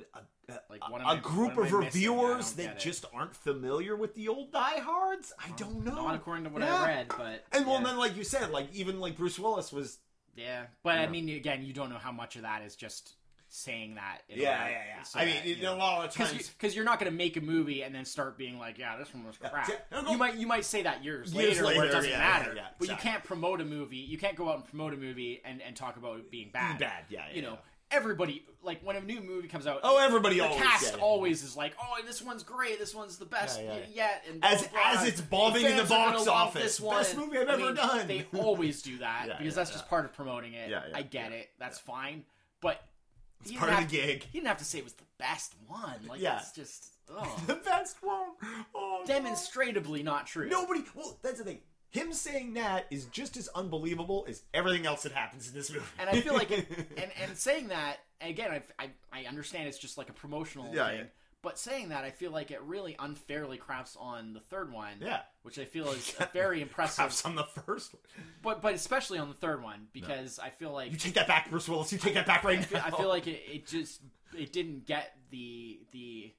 a, 0.51 0.59
Like, 0.69 0.81
a- 0.87 0.91
what 0.91 1.01
a 1.01 1.05
I- 1.05 1.15
group 1.17 1.57
of 1.57 1.65
am 1.67 1.75
I 1.75 1.79
missing? 1.79 1.81
I 1.81 1.85
reviewers 1.85 2.53
that 2.53 2.79
just 2.79 3.05
aren't 3.13 3.35
familiar 3.35 3.95
with 3.95 4.13
the 4.15 4.27
old 4.27 4.51
Die 4.51 4.79
Hards. 4.79 5.33
I 5.39 5.49
don't 5.57 5.83
know. 5.83 5.95
Not 5.95 6.15
according 6.15 6.43
to 6.45 6.49
what 6.49 6.61
Yeah. 6.61 6.75
I 6.75 6.87
read, 6.87 7.07
but 7.09 7.43
And 7.51 7.65
well, 7.65 7.79
yeah. 7.79 7.85
then 7.87 7.97
like 7.97 8.15
you 8.15 8.23
said, 8.23 8.51
like 8.51 8.67
even 8.73 8.99
like 8.99 9.17
Bruce 9.17 9.39
Willis 9.39 9.71
was. 9.71 9.97
Yeah. 10.35 10.63
But 10.83 10.97
I 10.99 11.07
mean, 11.07 11.29
again, 11.29 11.63
you 11.63 11.73
don't 11.73 11.89
know 11.89 11.97
how 11.97 12.11
much 12.11 12.35
of 12.35 12.41
that 12.43 12.63
is 12.63 12.75
just 12.75 13.13
saying 13.49 13.95
that. 13.95 14.21
Yeah, 14.27 14.37
yeah, 14.67 14.69
yeah. 14.69 15.03
I 15.13 15.25
mean, 15.25 15.35
you 15.45 15.55
it- 15.55 15.63
a 15.63 15.75
lot 15.75 16.05
of 16.05 16.11
times. 16.13 16.49
because 16.49 16.75
you're 16.75 16.85
not 16.85 16.99
going 16.99 17.11
to 17.11 17.15
make 17.15 17.37
a 17.37 17.41
movie 17.41 17.83
and 17.83 17.93
then 17.93 18.03
start 18.03 18.35
being 18.37 18.57
like, 18.57 18.79
yeah, 18.79 18.97
this 18.97 19.13
one 19.13 19.25
was 19.25 19.37
crap. 19.37 19.69
yeah. 19.69 20.09
You 20.09 20.17
might 20.17 20.35
you 20.35 20.47
might 20.47 20.65
say 20.65 20.81
that 20.83 21.03
years, 21.03 21.31
Years 21.33 21.61
later, 21.61 21.77
where 21.77 21.85
it 21.87 21.91
doesn't 21.91 22.09
yeah, 22.09 22.17
matter. 22.17 22.53
yeah, 22.55 22.67
but 22.79 22.87
you 22.89 22.95
can't 22.95 23.23
promote 23.23 23.61
a 23.61 23.65
movie. 23.65 23.97
You 23.97 24.17
can't 24.17 24.35
go 24.35 24.49
out 24.49 24.55
and 24.55 24.65
promote 24.65 24.93
a 24.93 24.97
movie 24.97 25.39
and, 25.45 25.61
and 25.61 25.75
talk 25.75 25.97
about 25.97 26.17
it 26.17 26.31
being 26.31 26.49
bad. 26.51 26.79
Bad, 26.79 27.03
yeah, 27.09 27.25
yeah, 27.29 27.35
You 27.35 27.41
know, 27.43 27.51
yeah. 27.53 27.57
Everybody 27.93 28.43
like 28.63 28.81
when 28.83 28.95
a 28.95 29.01
new 29.01 29.21
movie 29.21 29.47
comes 29.47 29.67
out. 29.67 29.81
Oh, 29.83 29.97
everybody 29.97 30.37
the 30.37 30.45
always 30.45 30.61
cast 30.61 30.97
always 30.99 31.43
is 31.43 31.55
like, 31.55 31.73
oh, 31.81 32.01
this 32.05 32.21
one's 32.21 32.43
great. 32.43 32.79
This 32.79 32.95
one's 32.95 33.17
the 33.17 33.25
best 33.25 33.61
Yeah, 33.61 33.73
yeah. 33.75 33.79
yet. 33.93 34.25
And 34.29 34.43
As- 34.43 34.67
blah, 34.67 34.79
as 34.87 35.07
it's 35.07 35.21
bombing 35.21 35.65
in 35.65 35.77
the 35.77 35.85
fans 35.85 35.91
are 35.91 36.05
gonna 36.05 36.11
box 36.17 36.27
office. 36.27 36.63
This 36.63 36.79
one. 36.81 36.97
Best 36.97 37.17
movie 37.17 37.37
I've 37.37 37.49
I 37.49 37.53
ever 37.53 37.61
mean, 37.65 37.75
done. 37.75 38.07
They 38.07 38.25
always 38.37 38.81
do 38.81 38.97
that 38.99 39.25
Yeah, 39.27 39.37
because 39.37 39.55
that's 39.55 39.71
just 39.71 39.87
part 39.89 40.05
of 40.05 40.13
promoting 40.13 40.53
it. 40.53 40.73
I 40.93 41.01
get 41.03 41.31
it. 41.31 41.49
That's 41.59 41.79
fine. 41.79 42.23
But 42.61 42.81
It's 43.41 43.51
part 43.53 43.73
of 43.73 43.79
the 43.79 43.85
gig. 43.85 44.23
He 44.23 44.39
didn't 44.39 44.47
have 44.47 44.57
to 44.59 44.65
say 44.65 44.77
it 44.79 44.83
was 44.83 44.93
the 44.93 45.03
best 45.19 45.53
one. 45.67 45.99
Like 46.07 46.21
Yeah. 46.21 46.35
that's 46.35 46.53
just 46.53 46.87
ugh. 47.17 47.27
The 47.47 47.55
best 47.55 47.97
one. 48.01 48.29
Oh, 48.73 49.03
demonstrably 49.05 50.03
not 50.03 50.25
true. 50.27 50.47
Nobody. 50.47 50.83
Well, 50.95 51.19
that's 51.21 51.39
the 51.39 51.43
thing. 51.43 51.59
Him 51.93 52.11
saying 52.11 52.55
that 52.55 52.87
is 52.89 53.05
just 53.05 53.37
as 53.37 53.47
unbelievable 53.49 54.25
as 54.27 54.41
everything 54.53 54.85
else 54.87 55.03
that 55.03 55.11
happens 55.11 55.47
in 55.47 55.53
this 55.53 55.71
movie. 55.71 55.85
And 55.99 56.09
I 56.09 56.19
feel 56.21 56.33
like, 56.33 56.49
it, 56.49 56.67
and 56.97 57.11
and 57.21 57.37
saying 57.37 57.67
that 57.67 57.97
again, 58.19 58.49
I, 58.51 58.83
I 58.83 59.21
I 59.21 59.25
understand 59.27 59.67
it's 59.67 59.77
just 59.77 59.97
like 59.97 60.09
a 60.09 60.13
promotional 60.13 60.73
Yeah, 60.73 60.87
thing. 60.89 60.97
yeah. 60.97 61.03
But 61.43 61.59
saying 61.59 61.89
that, 61.89 62.03
I 62.05 62.09
feel 62.09 62.31
like 62.31 62.51
it 62.51 62.61
really 62.63 62.95
unfairly 62.97 63.57
craps 63.57 63.95
on 63.99 64.33
the 64.33 64.39
third 64.39 64.71
one. 64.71 64.93
Yeah. 65.01 65.19
Which 65.43 65.59
I 65.59 65.65
feel 65.65 65.89
is 65.89 66.09
very 66.33 66.61
impressive. 66.63 66.95
Perhaps 66.95 67.25
on 67.25 67.35
the 67.35 67.43
first 67.43 67.93
one. 67.93 68.01
But 68.41 68.61
but 68.63 68.73
especially 68.73 69.19
on 69.19 69.27
the 69.27 69.35
third 69.35 69.61
one 69.61 69.87
because 69.93 70.39
I 70.39 70.49
feel 70.49 70.71
like 70.71 70.91
You 70.91 70.97
take 70.97 71.13
that 71.13 71.27
back, 71.27 71.51
Bruce 71.51 71.69
Willis. 71.69 71.91
You 71.91 71.99
take 71.99 72.15
that 72.15 72.25
back 72.25 72.43
right 72.43 72.57
I 72.57 72.61
feel, 72.63 72.79
now. 72.79 72.85
I 72.87 72.91
feel 72.91 73.09
like 73.09 73.27
it, 73.27 73.41
it 73.51 73.67
just 73.67 74.01
it 74.35 74.51
didn't 74.51 74.87
get 74.87 75.15
the 75.29 75.79
the 75.91 76.33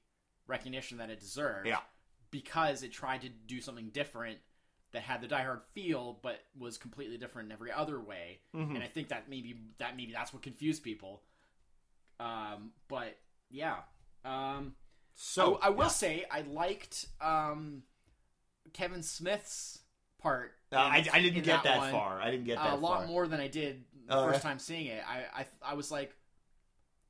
recognition 0.47 0.97
that 0.97 1.09
it 1.09 1.21
deserved. 1.21 1.67
Yeah. 1.67 1.77
Because 2.31 2.83
it 2.83 2.91
tried 2.91 3.21
to 3.21 3.29
do 3.29 3.61
something 3.61 3.89
different 3.91 4.39
that 4.95 5.03
had 5.03 5.21
the 5.21 5.27
Die 5.27 5.43
Hard 5.43 5.59
feel, 5.73 6.17
but 6.21 6.39
was 6.57 6.77
completely 6.77 7.17
different 7.17 7.49
in 7.49 7.51
every 7.51 7.69
other 7.71 7.99
way. 7.99 8.39
Mm-hmm. 8.55 8.75
And 8.75 8.83
I 8.83 8.87
think 8.87 9.09
that 9.09 9.29
maybe 9.29 9.57
that 9.77 9.97
maybe 9.97 10.13
that's 10.13 10.33
what 10.33 10.41
confused 10.41 10.83
people. 10.83 11.21
Um, 12.17 12.71
but 12.87 13.17
yeah. 13.49 13.75
Um, 14.23 14.73
so 15.13 15.59
I, 15.61 15.67
I 15.67 15.69
will 15.71 15.83
yeah. 15.83 15.89
say 15.89 16.25
I 16.31 16.41
liked 16.41 17.07
um, 17.19 17.83
Kevin 18.71 19.03
Smith's 19.03 19.79
part. 20.21 20.53
Uh, 20.71 20.77
I, 20.77 20.97
in- 20.99 21.09
I 21.11 21.21
didn't 21.21 21.43
get 21.43 21.63
that, 21.63 21.77
one 21.77 21.91
far. 21.91 22.21
I 22.21 22.31
didn't 22.31 22.45
get 22.45 22.57
that 22.57 22.73
a 22.73 22.77
lot 22.77 22.99
far. 22.99 23.07
more 23.07 23.27
than 23.27 23.41
I 23.41 23.49
did 23.49 23.83
the 24.07 24.15
Oh, 24.17 24.31
first 24.31 24.43
time 24.43 24.59
seeing 24.59 24.87
it. 24.87 25.03
I, 25.05 25.41
I 25.41 25.45
I 25.71 25.73
was 25.73 25.91
like, 25.91 26.15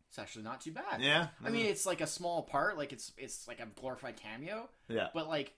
it's 0.09 0.17
actually 0.17 0.43
not 0.43 0.61
too 0.61 0.71
bad. 0.71 1.01
Yeah. 1.01 1.27
I 1.43 1.51
mean, 1.51 1.67
it's 1.67 1.85
like 1.85 2.01
a 2.01 2.07
small 2.07 2.41
part, 2.41 2.79
like 2.79 2.93
it's 2.93 3.11
it's 3.15 3.47
like 3.47 3.59
a 3.59 3.67
glorified 3.79 4.15
cameo, 4.17 4.69
yeah. 4.87 5.09
but 5.13 5.27
like 5.27 5.53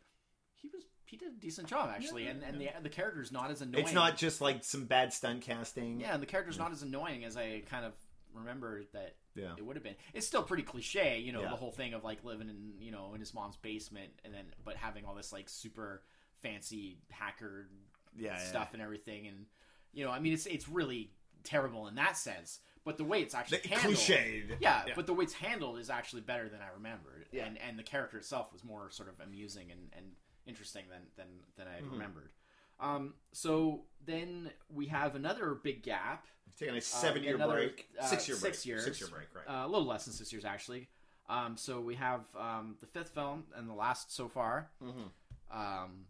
he 0.56 0.68
was 0.74 0.84
he 1.08 1.18
did 1.18 1.30
a 1.30 1.36
decent 1.40 1.68
job 1.68 1.90
actually, 1.94 2.26
Yeah, 2.26 2.32
and 2.32 2.44
and 2.44 2.62
the 2.62 2.70
the 2.84 2.90
character's 2.90 3.32
not 3.32 3.50
as 3.52 3.62
annoying. 3.62 3.84
It's 3.86 3.94
not 3.94 4.18
just 4.18 4.42
like 4.42 4.64
some 4.64 4.86
bad 4.86 5.12
stunt 5.14 5.42
casting. 5.42 6.00
yeah, 6.00 6.14
and 6.14 6.22
the 6.22 6.28
character's 6.28 6.58
not 6.60 6.72
as 6.72 6.84
annoying 6.84 7.24
as 7.26 7.36
I 7.38 7.64
kind 7.70 7.86
of 7.86 7.94
remember 8.34 8.84
that 8.94 9.16
Yeah. 9.36 9.54
it 9.58 9.66
would 9.66 9.76
have 9.76 9.84
been. 9.84 9.96
It's 10.14 10.28
still 10.28 10.44
pretty 10.44 10.64
cliche, 10.64 11.20
you 11.20 11.32
know, 11.32 11.42
Yeah. 11.42 11.50
the 11.50 11.56
whole 11.56 11.72
thing 11.72 11.94
of 11.94 12.04
like 12.04 12.24
living 12.24 12.50
in 12.50 12.74
you 12.80 12.92
know 12.92 13.14
in 13.14 13.20
his 13.20 13.34
mom's 13.34 13.58
basement, 13.58 14.12
and 14.24 14.34
then 14.34 14.46
but 14.64 14.76
having 14.76 15.06
all 15.06 15.16
this 15.16 15.32
like 15.34 15.50
super 15.50 16.04
fancy 16.42 17.00
hacker 17.10 17.68
Yeah. 18.16 18.34
yeah. 18.34 18.38
stuff 18.38 18.74
and 18.74 18.82
everything, 18.82 19.28
and 19.28 19.46
you 19.94 20.06
know, 20.06 20.12
I 20.12 20.20
mean, 20.20 20.34
it's 20.34 20.46
it's 20.46 20.68
really 20.70 21.12
terrible 21.44 21.88
in 21.88 21.96
that 21.96 22.18
sense. 22.18 22.60
But 22.84 22.96
the 22.98 23.04
way 23.04 23.22
it's 23.22 23.36
actually 23.36 23.58
The 23.60 23.68
handled, 23.70 23.96
cliched. 23.96 24.58
yeah, 24.62 24.84
Yeah. 24.88 24.94
but 24.96 25.08
the 25.08 25.14
way 25.14 25.24
it's 25.26 25.34
handled 25.34 25.78
is 25.80 25.90
actually 25.90 26.22
better 26.22 26.48
than 26.48 26.62
I 26.62 26.70
remembered, 26.70 27.28
Yeah. 27.32 27.46
and 27.46 27.58
and 27.58 27.78
the 27.80 27.84
character 27.84 28.18
itself 28.18 28.54
was 28.54 28.64
more 28.64 28.90
sort 28.92 29.10
of 29.10 29.20
amusing 29.20 29.72
and, 29.72 29.90
and 29.94 30.16
interesting 30.48 30.86
than 30.90 31.02
than 31.16 31.28
than 31.56 31.68
I 31.68 31.82
Mhm. 31.82 31.92
remembered. 31.92 32.32
Um, 32.80 33.16
so 33.34 33.86
then 34.06 34.52
we 34.70 34.88
have 34.88 35.16
another 35.16 35.56
big 35.56 35.82
gap, 35.84 36.28
Taking 36.58 36.76
a 36.76 36.82
seven-year 36.82 37.36
another, 37.36 37.54
break, 37.54 37.90
uh, 38.00 38.06
six-year 38.06 38.38
break, 38.38 38.54
six 38.54 38.66
years. 38.66 38.84
six-year 38.84 39.10
break, 39.10 39.34
right? 39.36 39.48
uh, 39.48 39.66
a 39.66 39.68
little 39.68 39.86
less 39.88 40.06
than 40.06 40.14
six 40.14 40.32
years 40.32 40.46
actually. 40.46 40.88
Um, 41.28 41.58
so 41.58 41.82
we 41.82 41.96
have 41.96 42.24
um, 42.36 42.78
the 42.80 42.86
fifth 42.88 43.10
film 43.10 43.46
and 43.56 43.68
the 43.68 43.74
last 43.74 44.12
so 44.14 44.28
far, 44.30 44.72
Mhm. 44.82 45.12
um, 45.52 46.08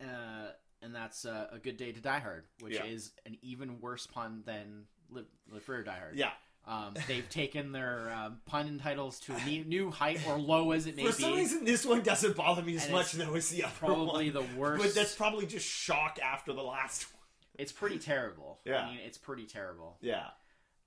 uh, 0.00 0.52
and 0.82 0.94
that's 0.94 1.24
uh, 1.24 1.48
a 1.50 1.58
good 1.58 1.76
day 1.76 1.92
to 1.92 2.00
Die 2.00 2.18
Hard, 2.18 2.44
which 2.60 2.74
Yeah. 2.74 2.84
is 2.84 3.12
an 3.26 3.36
even 3.42 3.80
worse 3.80 4.06
pun 4.06 4.42
than 4.46 4.86
Live, 5.10 5.26
Live 5.48 5.62
Free 5.62 5.78
or 5.78 5.82
Die 5.82 5.98
Hard. 5.98 6.16
Yeah. 6.16 6.32
Um, 6.66 6.94
they've 7.06 7.28
taken 7.28 7.72
their 7.72 8.10
um, 8.14 8.38
pun 8.46 8.78
titles 8.82 9.20
to 9.20 9.34
a 9.34 9.44
ne- 9.44 9.64
new 9.64 9.90
height 9.90 10.20
or 10.26 10.38
low 10.38 10.70
as 10.72 10.86
it 10.86 10.96
may 10.96 11.02
be. 11.02 11.10
For 11.10 11.20
some 11.20 11.32
be. 11.32 11.38
reason, 11.38 11.64
this 11.66 11.84
one 11.84 12.02
doesn't 12.02 12.34
bother 12.36 12.62
me 12.62 12.76
as 12.76 12.84
And 12.84 12.92
much 12.92 13.12
though 13.12 13.34
as 13.34 13.50
the 13.50 13.64
other 13.64 13.72
Probably 13.78 13.96
one. 13.98 14.06
Probably 14.06 14.30
the 14.30 14.58
worst. 14.58 14.82
But 14.82 14.94
that's 14.94 15.14
probably 15.14 15.44
just 15.46 15.66
shock 15.68 16.18
after 16.24 16.52
the 16.54 16.62
last 16.62 17.04
one. 17.12 17.20
It's 17.58 17.70
pretty 17.72 17.98
terrible. 17.98 18.60
Yeah. 18.64 18.80
I 18.86 18.90
mean, 18.90 19.00
it's 19.04 19.18
pretty 19.18 19.44
terrible. 19.44 19.98
Yeah. 20.00 20.28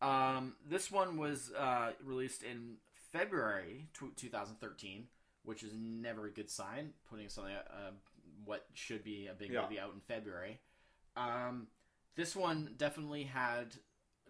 Um, 0.01 0.55
this 0.67 0.91
one 0.91 1.17
was 1.17 1.51
uh, 1.57 1.91
released 2.03 2.41
in 2.43 2.77
February 3.11 3.87
tw 3.93 4.15
2013, 4.15 5.05
which 5.43 5.61
is 5.63 5.73
never 5.79 6.25
a 6.25 6.31
good 6.31 6.49
sign. 6.49 6.93
Putting 7.09 7.29
something, 7.29 7.53
uh, 7.53 7.91
what 8.45 8.65
should 8.73 9.03
be 9.03 9.27
a 9.27 9.33
big 9.33 9.51
Yeah. 9.51 9.61
movie 9.61 9.79
out 9.79 9.93
in 9.93 9.99
February. 10.01 10.59
Um, 11.15 11.67
this 12.15 12.35
one 12.35 12.73
definitely 12.77 13.23
had. 13.23 13.75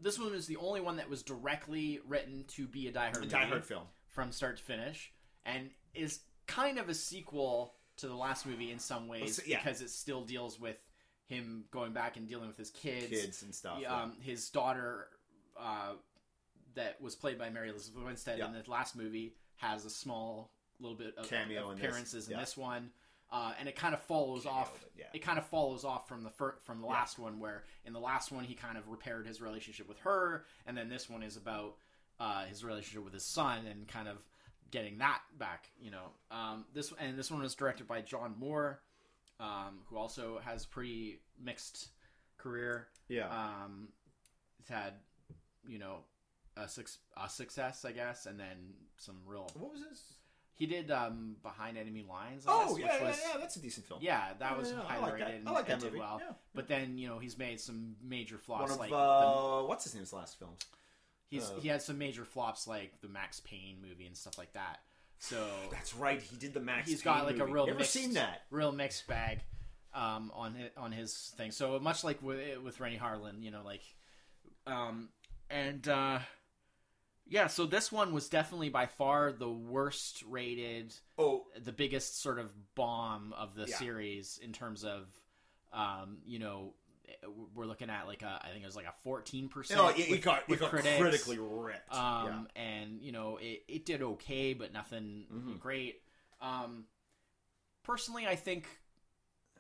This 0.02 0.20
one 0.20 0.34
is 0.34 0.48
the 0.48 0.58
only 0.58 0.82
one 0.82 0.98
that 0.98 1.10
was 1.10 1.24
directly 1.24 2.00
written 2.08 2.46
to 2.50 2.68
be 2.68 2.88
a 2.88 2.92
Die 2.92 3.10
Hard 3.10 3.24
A 3.24 3.28
Die 3.28 3.46
Hard 3.46 3.64
film. 3.64 3.84
from 4.08 4.32
start 4.32 4.58
to 4.58 4.64
finish, 4.64 5.12
and 5.46 5.70
is 5.94 6.20
kind 6.46 6.78
of 6.78 6.90
a 6.90 6.94
sequel 6.94 7.74
to 7.98 8.08
the 8.08 8.16
last 8.16 8.46
movie 8.46 8.72
in 8.72 8.80
some 8.80 9.08
ways 9.08 9.42
yeah. 9.46 9.58
because 9.58 9.82
it 9.82 9.90
still 9.90 10.24
deals 10.24 10.60
with 10.60 10.82
him 11.26 11.66
going 11.72 11.92
back 11.92 12.16
and 12.16 12.28
dealing 12.28 12.48
with 12.48 12.58
his 12.58 12.70
kids, 12.70 13.08
Kids 13.08 13.44
and 13.44 13.54
stuff. 13.54 13.80
Yeah, 13.82 14.04
um, 14.04 14.14
his 14.22 14.50
daughter, 14.50 15.08
uh, 15.60 15.94
that 16.76 17.02
was 17.02 17.16
played 17.16 17.40
by 17.40 17.50
Mary 17.50 17.70
Elizabeth 17.70 18.04
Winstead 18.04 18.40
in 18.40 18.54
the 18.54 18.64
last 18.70 18.96
movie, 18.96 19.36
has 19.58 19.84
a 19.84 19.90
small 19.90 20.52
little 20.80 20.98
bit 20.98 21.16
of, 21.18 21.28
Cameo 21.28 21.66
of 21.66 21.72
in 21.72 21.78
this, 21.78 21.86
appearances 21.86 22.30
in 22.30 22.38
this 22.38 22.56
one, 22.56 22.92
uh, 23.32 23.54
and 23.60 23.68
it 23.68 23.76
kind 23.76 23.94
of 23.94 24.02
follows 24.04 24.46
off. 24.46 24.72
but 24.82 24.92
yeah. 24.98 25.06
It 25.14 25.20
kind 25.22 25.38
of 25.38 25.46
follows 25.48 25.84
off 25.86 26.08
from 26.08 26.24
the 26.24 26.30
fir- 26.30 26.58
from 26.64 26.82
the 26.82 26.88
Yeah. 26.88 26.94
last 26.94 27.20
one, 27.20 27.40
where 27.40 27.64
in 27.86 27.94
the 27.94 28.00
last 28.00 28.32
one 28.32 28.44
he 28.46 28.54
kind 28.56 28.78
of 28.78 28.88
repaired 28.90 29.26
his 29.28 29.42
relationship 29.42 29.88
with 29.88 30.00
her, 30.00 30.46
and 30.66 30.78
then 30.78 30.90
this 30.90 31.10
one 31.10 31.24
is 31.24 31.38
about 31.38 31.76
uh, 32.20 32.46
his 32.46 32.64
relationship 32.64 33.04
with 33.04 33.14
his 33.14 33.24
son 33.26 33.66
and 33.68 33.88
kind 33.88 34.08
of 34.08 34.18
getting 34.72 34.98
that 35.00 35.22
back. 35.38 35.70
You 35.80 35.92
know, 35.92 36.12
um, 36.32 36.66
this 36.74 36.92
and 37.00 37.18
this 37.18 37.30
one 37.30 37.42
was 37.42 37.54
directed 37.56 37.88
by 37.88 38.02
John 38.02 38.36
Moore, 38.40 38.82
um, 39.40 39.80
who 39.88 39.98
also 39.98 40.40
has 40.44 40.66
pretty 40.66 41.20
mixed 41.40 41.90
career. 42.38 42.88
yeah. 43.08 43.28
Um, 43.30 43.90
he's 44.58 44.68
had, 44.68 44.94
you 45.68 45.78
know, 45.80 45.98
a, 46.56 46.68
suc- 46.68 46.90
a 47.16 47.30
success, 47.30 47.86
I 47.86 47.92
guess, 47.92 48.26
and 48.26 48.40
then 48.40 48.74
some 48.98 49.18
real. 49.26 49.48
what 49.56 49.72
was 49.74 49.82
this? 49.90 50.14
He 50.58 50.66
did 50.66 50.92
um, 50.92 51.36
Behind 51.44 51.78
Enemy 51.78 52.04
Lines. 52.10 52.46
I 52.48 52.52
Oh 52.52 52.76
guess, 52.76 52.80
yeah, 52.80 52.86
which 52.94 53.02
yeah, 53.02 53.08
was, 53.08 53.22
yeah. 53.34 53.40
That's 53.40 53.56
a 53.56 53.62
decent 53.62 53.86
film. 53.86 54.00
yeah, 54.02 54.30
that 54.40 54.58
was 54.58 54.72
Yeah, 54.72 54.78
yeah, 54.78 54.84
I 54.84 54.86
highly 54.94 55.02
like 55.04 55.12
that. 55.20 55.26
rated 55.26 55.36
and, 55.46 55.52
like 55.56 55.70
and 55.70 55.82
did 55.82 55.96
well. 55.96 56.22
Yeah. 56.26 56.34
But 56.56 56.68
then 56.68 56.98
you 56.98 57.08
know 57.08 57.20
he's 57.20 57.38
made 57.38 57.60
some 57.60 57.96
major 58.04 58.38
flops 58.38 58.64
One 58.64 58.72
of 58.72 58.80
like 58.80 58.90
the- 58.90 58.96
uh, 58.96 59.64
what's 59.64 59.84
his 59.84 59.94
name's 59.96 60.12
last 60.14 60.38
films? 60.40 60.60
he's 61.30 61.50
uh, 61.50 61.60
he 61.62 61.68
had 61.68 61.82
some 61.82 61.98
major 61.98 62.26
flops 62.26 62.68
like 62.68 63.00
the 63.02 63.08
Max 63.08 63.40
Payne 63.42 63.78
movie 63.88 64.06
and 64.08 64.18
stuff 64.18 64.38
like 64.38 64.52
that. 64.54 64.80
So 65.20 65.46
That's 65.72 65.94
right. 65.96 66.22
He 66.22 66.36
did 66.38 66.54
the 66.54 66.60
Max. 66.60 66.90
he's 66.90 67.02
Payne 67.02 67.14
got 67.14 67.26
like 67.26 67.40
a 67.40 67.46
real 67.46 67.68
Never 67.68 67.80
mixed, 67.80 67.94
seen 67.94 68.14
that. 68.14 68.42
real 68.50 68.72
mixed 68.72 69.06
bag 69.08 69.40
um, 69.94 70.32
on 70.36 70.56
his, 70.56 70.70
on 70.78 70.92
his 70.92 71.34
thing. 71.38 71.52
So 71.52 71.78
much 71.80 72.04
like 72.04 72.22
with 72.24 72.60
with 72.64 72.80
Renny 72.80 72.98
Harlin, 72.98 73.44
you 73.44 73.52
know, 73.52 73.62
like, 73.64 73.82
um, 74.66 75.10
and 75.50 75.88
uh, 75.88 76.20
yeah. 77.30 77.48
So 77.48 77.66
this 77.66 77.92
one 77.92 78.14
was 78.14 78.30
definitely 78.30 78.70
by 78.70 78.86
far 78.86 79.32
the 79.32 79.50
worst 79.50 80.24
rated, 80.28 80.94
Oh, 81.18 81.46
the 81.64 81.72
biggest 81.72 82.22
sort 82.22 82.40
of 82.40 82.52
bomb 82.76 83.34
of 83.34 83.56
the 83.56 83.68
Yeah. 83.68 83.78
series 83.78 84.40
in 84.44 84.54
terms 84.54 84.84
of, 84.84 85.08
um, 85.74 86.18
you 86.26 86.40
know. 86.40 86.74
We're 87.56 87.66
looking 87.66 87.90
at 87.90 88.06
like 88.06 88.22
a, 88.22 88.42
I 88.44 88.50
think 88.50 88.64
it 88.64 88.66
was 88.66 88.76
like 88.76 88.86
a 88.86 88.94
fourteen 89.02 89.48
percent. 89.48 89.80
Oh, 89.80 89.88
it, 89.88 89.98
it 90.12 90.22
got 90.22 90.44
it 90.50 90.60
got 90.60 90.70
critics. 90.72 90.98
critically 90.98 91.38
ripped. 91.40 91.94
Um, 91.94 92.50
and 92.54 93.02
you 93.02 93.14
know, 93.14 93.38
it, 93.38 93.64
it 93.70 93.86
did 93.86 94.02
okay, 94.02 94.54
but 94.54 94.74
nothing 94.74 95.26
Mhm. 95.34 95.58
great. 95.60 96.02
Um, 96.42 96.84
personally, 97.84 98.28
I 98.28 98.36
think 98.36 98.68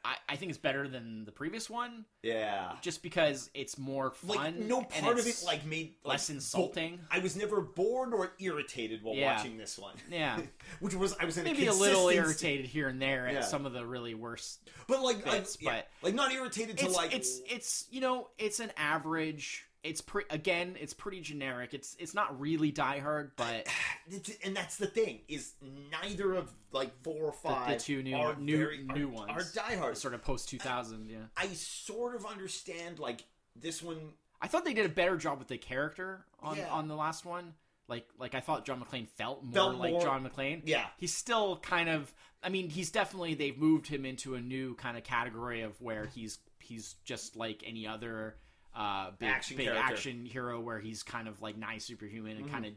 I, 0.07 0.15
I 0.29 0.35
think 0.37 0.49
it's 0.51 0.57
better 0.57 0.87
than 0.87 1.25
the 1.25 1.33
previous 1.33 1.69
one, 1.69 2.05
yeah. 2.23 2.71
just 2.81 3.03
because 3.03 3.49
it's 3.53 3.77
more 3.77 4.11
fun. 4.11 4.37
Like 4.37 4.55
no 4.55 4.77
and 4.79 4.89
part 4.89 5.19
of 5.19 5.27
it 5.27 5.43
like 5.45 5.65
made 5.65 5.95
like, 6.05 6.13
less 6.13 6.29
insulting. 6.29 6.95
bo- 6.95 7.03
I 7.11 7.19
was 7.19 7.35
never 7.35 7.59
bored 7.59 8.13
or 8.13 8.31
irritated 8.39 9.03
while 9.03 9.15
Yeah. 9.15 9.35
watching 9.35 9.57
this 9.57 9.77
one. 9.77 9.95
yeah, 10.09 10.39
Which 10.79 10.93
was 10.95 11.13
I 11.19 11.25
was 11.25 11.37
in 11.37 11.43
maybe 11.43 11.67
a, 11.67 11.71
a 11.71 11.73
little 11.73 12.07
irritated 12.07 12.67
here 12.67 12.87
and 12.87 13.01
there 13.01 13.27
at 13.27 13.33
Yeah. 13.33 13.41
some 13.41 13.65
of 13.65 13.73
the 13.73 13.85
really 13.85 14.13
worst. 14.13 14.69
but 14.87 15.01
like 15.01 15.25
bits, 15.25 15.57
I, 15.61 15.63
yeah, 15.65 15.75
but- 15.75 15.87
like 16.07 16.13
not 16.15 16.31
irritated 16.31 16.77
to 16.77 16.85
It's 16.85 16.95
like 16.95 17.13
it's 17.13 17.41
it's 17.49 17.85
you 17.91 17.99
know 17.99 18.29
it's 18.37 18.61
an 18.61 18.71
average. 18.77 19.65
It's 19.87 20.01
pre- 20.01 20.25
again, 20.29 20.75
it's 20.79 20.93
pretty 20.93 21.21
generic. 21.21 21.73
It's 21.73 21.95
it's 21.99 22.13
not 22.13 22.39
really 22.39 22.71
Die 22.71 22.99
Hard, 22.99 23.31
but 23.35 23.67
It's- 24.11 24.37
and 24.43 24.55
that's 24.55 24.77
the 24.77 24.87
thing 24.87 25.19
is 25.27 25.53
neither 25.91 26.33
of 26.35 26.51
like 26.71 26.91
four 27.03 27.23
or 27.25 27.31
five 27.33 27.69
the 27.69 27.75
two 27.83 28.03
new 28.03 28.15
are 28.15 28.35
new 28.35 28.57
very, 28.57 28.83
new 28.83 29.07
are, 29.09 29.11
ones 29.11 29.31
are 29.57 29.61
diehard. 29.61 29.97
sort 29.97 30.13
of 30.13 30.21
post 30.23 30.49
two 30.49 30.57
thousand. 30.59 31.09
Yeah. 31.09 31.17
I 31.35 31.47
sort 31.47 32.15
of 32.15 32.25
understand 32.25 32.99
like 32.99 33.23
this 33.55 33.81
one. 33.81 33.97
I 34.41 34.47
thought 34.47 34.65
they 34.65 34.73
did 34.73 34.85
a 34.85 34.89
better 34.93 35.17
job 35.17 35.39
with 35.39 35.47
the 35.47 35.57
character 35.57 36.25
on 36.39 36.57
Yeah. 36.57 36.69
on 36.69 36.87
the 36.87 36.95
last 36.95 37.25
one. 37.25 37.53
Like 37.87 38.07
like 38.19 38.35
I 38.35 38.39
thought 38.41 38.65
John 38.65 38.81
McClane 38.83 39.07
felt 39.07 39.43
more 39.43 39.53
Felt 39.53 39.75
like 39.77 39.91
more- 39.93 40.01
John 40.01 40.27
McClane. 40.29 40.61
Yeah, 40.65 40.85
He's 40.97 41.13
still 41.13 41.57
kind 41.57 41.89
of 41.89 42.13
I 42.43 42.49
mean, 42.49 42.69
he's 42.69 42.91
definitely 42.91 43.33
they've 43.33 43.57
moved 43.57 43.87
him 43.87 44.05
into 44.05 44.35
a 44.35 44.41
new 44.41 44.75
kind 44.75 44.95
of 44.97 45.03
category 45.03 45.61
of 45.61 45.79
where 45.81 46.05
he's 46.05 46.37
he's 46.59 46.95
just 47.05 47.35
like 47.35 47.63
any 47.65 47.87
other 47.87 48.35
uh 48.77 49.11
big 49.17 49.27
Action 49.29 49.57
big 49.57 49.65
character. 49.67 49.93
action 49.93 50.25
hero 50.25 50.59
where 50.61 50.79
he's 50.79 51.01
kind 51.03 51.27
of 51.27 51.41
like 51.41 51.57
nigh 51.57 51.79
superhuman 51.79 52.37
and 52.37 52.45
Mhm. 52.47 52.51
kind 52.51 52.65
of 52.67 52.73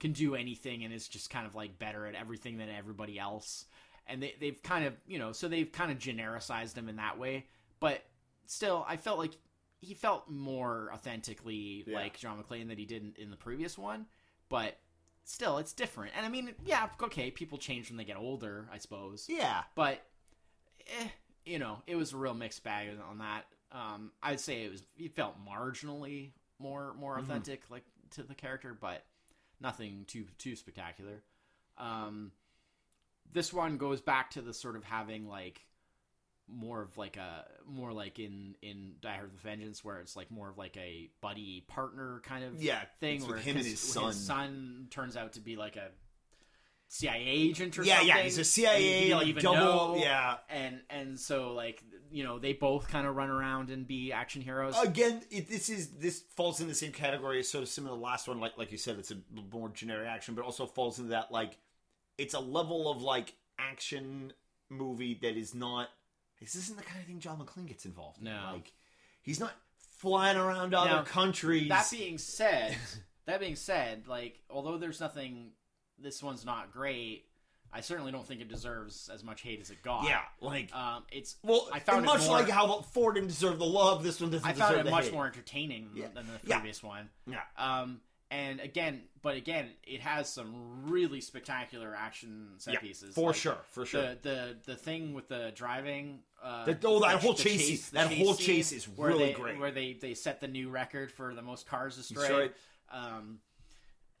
can 0.00 0.12
do 0.12 0.34
anything 0.34 0.82
and 0.84 0.92
is 0.92 1.06
just 1.08 1.30
kind 1.30 1.46
of 1.46 1.54
like 1.54 1.78
better 1.78 2.06
at 2.06 2.14
everything 2.16 2.58
than 2.58 2.68
everybody 2.68 3.18
else. 3.18 3.64
And 4.06 4.22
they 4.22 4.34
they've 4.40 4.60
kind 4.62 4.84
of, 4.84 4.94
you 5.06 5.18
know, 5.18 5.30
so 5.32 5.46
they've 5.48 5.70
kind 5.70 5.92
of 5.92 5.98
genericized 5.98 6.76
him 6.76 6.88
in 6.88 6.96
that 6.96 7.18
way, 7.18 7.46
but 7.80 8.04
still 8.46 8.84
I 8.88 8.96
felt 8.96 9.18
like 9.18 9.38
he 9.80 9.94
felt 9.94 10.28
more 10.28 10.90
authentically 10.92 11.84
Yeah. 11.86 11.94
like 11.98 12.18
John 12.18 12.42
McClane 12.42 12.68
than 12.68 12.76
he 12.78 12.84
did 12.86 13.02
in, 13.02 13.14
in 13.24 13.30
the 13.30 13.36
previous 13.36 13.78
one, 13.78 14.06
but 14.48 14.78
still 15.24 15.58
it's 15.58 15.72
different. 15.72 16.14
And 16.16 16.26
I 16.26 16.28
mean, 16.28 16.54
yeah, 16.64 16.88
okay, 17.02 17.30
people 17.30 17.58
change 17.58 17.88
when 17.90 17.96
they 17.96 18.04
get 18.04 18.16
older, 18.16 18.68
I 18.72 18.78
suppose. 18.78 19.26
yeah. 19.28 19.62
But 19.74 20.04
eh, 21.00 21.08
you 21.46 21.58
know, 21.58 21.82
it 21.86 21.96
was 21.96 22.12
a 22.12 22.16
real 22.16 22.34
mixed 22.34 22.64
bag 22.64 22.88
on 23.08 23.18
that. 23.18 23.44
Um, 23.74 24.12
I'd 24.22 24.40
say 24.40 24.64
it 24.64 24.70
was 24.70 24.86
it 24.96 25.14
felt 25.14 25.36
marginally 25.44 26.30
more 26.58 26.94
more 26.94 27.16
Mhm. 27.16 27.24
authentic 27.24 27.68
like 27.70 27.84
to 28.12 28.22
the 28.22 28.34
character, 28.34 28.72
but 28.72 29.04
nothing 29.60 30.04
too 30.06 30.26
too 30.38 30.54
spectacular. 30.56 31.22
Um, 31.76 32.32
this 33.32 33.52
one 33.52 33.76
goes 33.76 34.00
back 34.00 34.30
to 34.32 34.42
the 34.42 34.54
sort 34.54 34.76
of 34.76 34.84
having 34.84 35.26
like 35.28 35.66
more 36.46 36.82
of 36.82 36.96
like 36.98 37.16
a 37.16 37.46
more 37.66 37.92
like 37.92 38.18
in 38.18 38.54
in 38.62 38.96
Die 39.00 39.14
Hard 39.14 39.32
with 39.32 39.40
Vengeance 39.40 39.82
where 39.82 39.98
it's 40.00 40.14
like 40.14 40.30
more 40.30 40.50
of 40.50 40.58
like 40.58 40.76
a 40.76 41.10
buddy 41.20 41.62
partner 41.62 42.20
kind 42.22 42.44
of 42.44 42.62
Yeah, 42.62 42.84
thing 43.00 43.26
where 43.26 43.38
him 43.38 43.56
and 43.56 43.64
'cause 43.64 43.70
his 43.72 43.80
son. 43.80 44.12
son 44.12 44.88
turns 44.90 45.16
out 45.16 45.32
to 45.32 45.40
be 45.40 45.56
like 45.56 45.76
a 45.76 45.90
CIA 46.88 47.24
agent 47.26 47.78
or 47.78 47.82
yeah, 47.84 47.94
something. 47.96 48.08
yeah. 48.08 48.22
He's 48.22 48.38
a 48.38 48.44
CIA 48.44 49.14
like 49.14 49.26
even 49.26 49.42
double. 49.42 49.58
know. 49.58 49.96
Yeah. 50.02 50.36
and 50.48 50.80
and 50.90 51.18
so 51.18 51.52
like 51.52 51.82
you 52.10 52.22
know 52.22 52.38
they 52.38 52.52
both 52.52 52.88
kind 52.88 53.06
of 53.06 53.16
run 53.16 53.30
around 53.30 53.70
and 53.70 53.86
be 53.86 54.12
action 54.12 54.42
heroes. 54.42 54.74
Again, 54.80 55.22
it, 55.30 55.48
this 55.48 55.68
is 55.68 55.88
this 55.98 56.22
falls 56.36 56.60
in 56.60 56.68
the 56.68 56.74
same 56.74 56.92
category 56.92 57.40
as 57.40 57.48
sort 57.48 57.62
of 57.62 57.68
similar 57.68 57.94
to 57.94 57.98
the 57.98 58.04
last 58.04 58.28
one. 58.28 58.38
Like 58.40 58.56
like 58.56 58.70
you 58.70 58.78
said, 58.78 58.98
it's 58.98 59.10
a 59.10 59.16
more 59.52 59.68
generic 59.70 60.08
action, 60.08 60.34
but 60.34 60.44
also 60.44 60.66
falls 60.66 60.98
into 60.98 61.10
that 61.10 61.32
like 61.32 61.58
it's 62.18 62.34
a 62.34 62.40
level 62.40 62.90
of 62.90 63.02
like 63.02 63.34
action 63.58 64.32
movie 64.68 65.18
that 65.22 65.36
is 65.36 65.54
not. 65.54 65.88
This 66.40 66.54
isn't 66.54 66.76
the 66.76 66.84
kind 66.84 67.00
of 67.00 67.06
thing 67.06 67.20
John 67.20 67.38
McClane 67.38 67.66
gets 67.66 67.84
involved 67.86 68.18
in. 68.18 68.24
No. 68.24 68.50
Like 68.52 68.72
he's 69.22 69.40
not 69.40 69.52
flying 69.98 70.36
around 70.36 70.74
other 70.74 70.90
Now, 70.90 71.02
countries. 71.02 71.68
that 71.70 71.88
being 71.90 72.18
said, 72.18 72.76
that 73.26 73.40
being 73.40 73.56
said, 73.56 74.06
like 74.06 74.40
although 74.50 74.76
there's 74.78 75.00
nothing, 75.00 75.52
this 75.98 76.22
one's 76.22 76.44
not 76.44 76.72
great. 76.72 77.26
I 77.72 77.80
certainly 77.80 78.12
don't 78.12 78.24
think 78.26 78.40
it 78.40 78.48
deserves 78.48 79.10
as 79.12 79.24
much 79.24 79.40
hate 79.42 79.60
as 79.60 79.70
it 79.70 79.82
got. 79.82 80.04
yeah, 80.04 80.20
like 80.40 80.72
Um, 80.74 81.04
it's 81.10 81.36
well, 81.42 81.68
I 81.72 81.80
found 81.80 82.04
it 82.04 82.06
much 82.06 82.22
more- 82.26 82.40
like 82.40 82.48
how 82.48 82.82
Ford 82.82 83.16
didn't 83.16 83.28
deserve 83.28 83.58
the 83.58 83.66
love. 83.66 84.04
This 84.04 84.20
one 84.20 84.30
doesn't. 84.30 84.46
I 84.48 84.52
found 84.52 84.76
it 84.76 84.88
much 84.90 85.04
hate. 85.06 85.12
more 85.12 85.26
entertaining 85.26 85.90
Yeah. 85.94 86.08
than 86.14 86.26
the 86.26 86.38
Yeah. 86.44 86.58
previous 86.58 86.82
one. 86.84 87.10
Yeah. 87.26 87.42
Um, 87.56 88.00
and 88.30 88.60
again, 88.60 89.08
but 89.22 89.36
again, 89.36 89.72
it 89.82 90.00
has 90.02 90.32
some 90.32 90.88
really 90.88 91.20
spectacular 91.20 91.94
action 91.96 92.54
set 92.58 92.74
Yeah, 92.74 92.80
pieces. 92.80 93.12
for 93.14 93.28
Like, 93.30 93.36
sure, 93.36 93.58
for 93.70 93.84
sure. 93.84 94.02
The 94.14 94.18
the 94.22 94.58
the 94.66 94.76
thing 94.76 95.12
with 95.12 95.26
the 95.28 95.50
driving. 95.56 96.22
Uh, 96.40 96.64
That- 96.66 96.84
oh, 96.84 97.00
that 97.00 97.12
the- 97.12 97.18
whole 97.18 97.32
the 97.32 97.42
chase- 97.42 97.88
the 97.90 97.94
that 97.94 98.12
whole 98.12 98.36
chase 98.36 98.70
is 98.70 98.86
really 98.86 99.26
they, 99.26 99.32
great. 99.32 99.58
Where 99.58 99.72
they 99.72 99.94
they 99.94 100.14
set 100.14 100.40
the 100.40 100.48
new 100.48 100.68
record 100.70 101.10
for 101.10 101.34
the 101.34 101.42
most 101.42 101.66
cars. 101.66 101.96
Destroyed. 101.96 102.54
Um, 102.90 103.40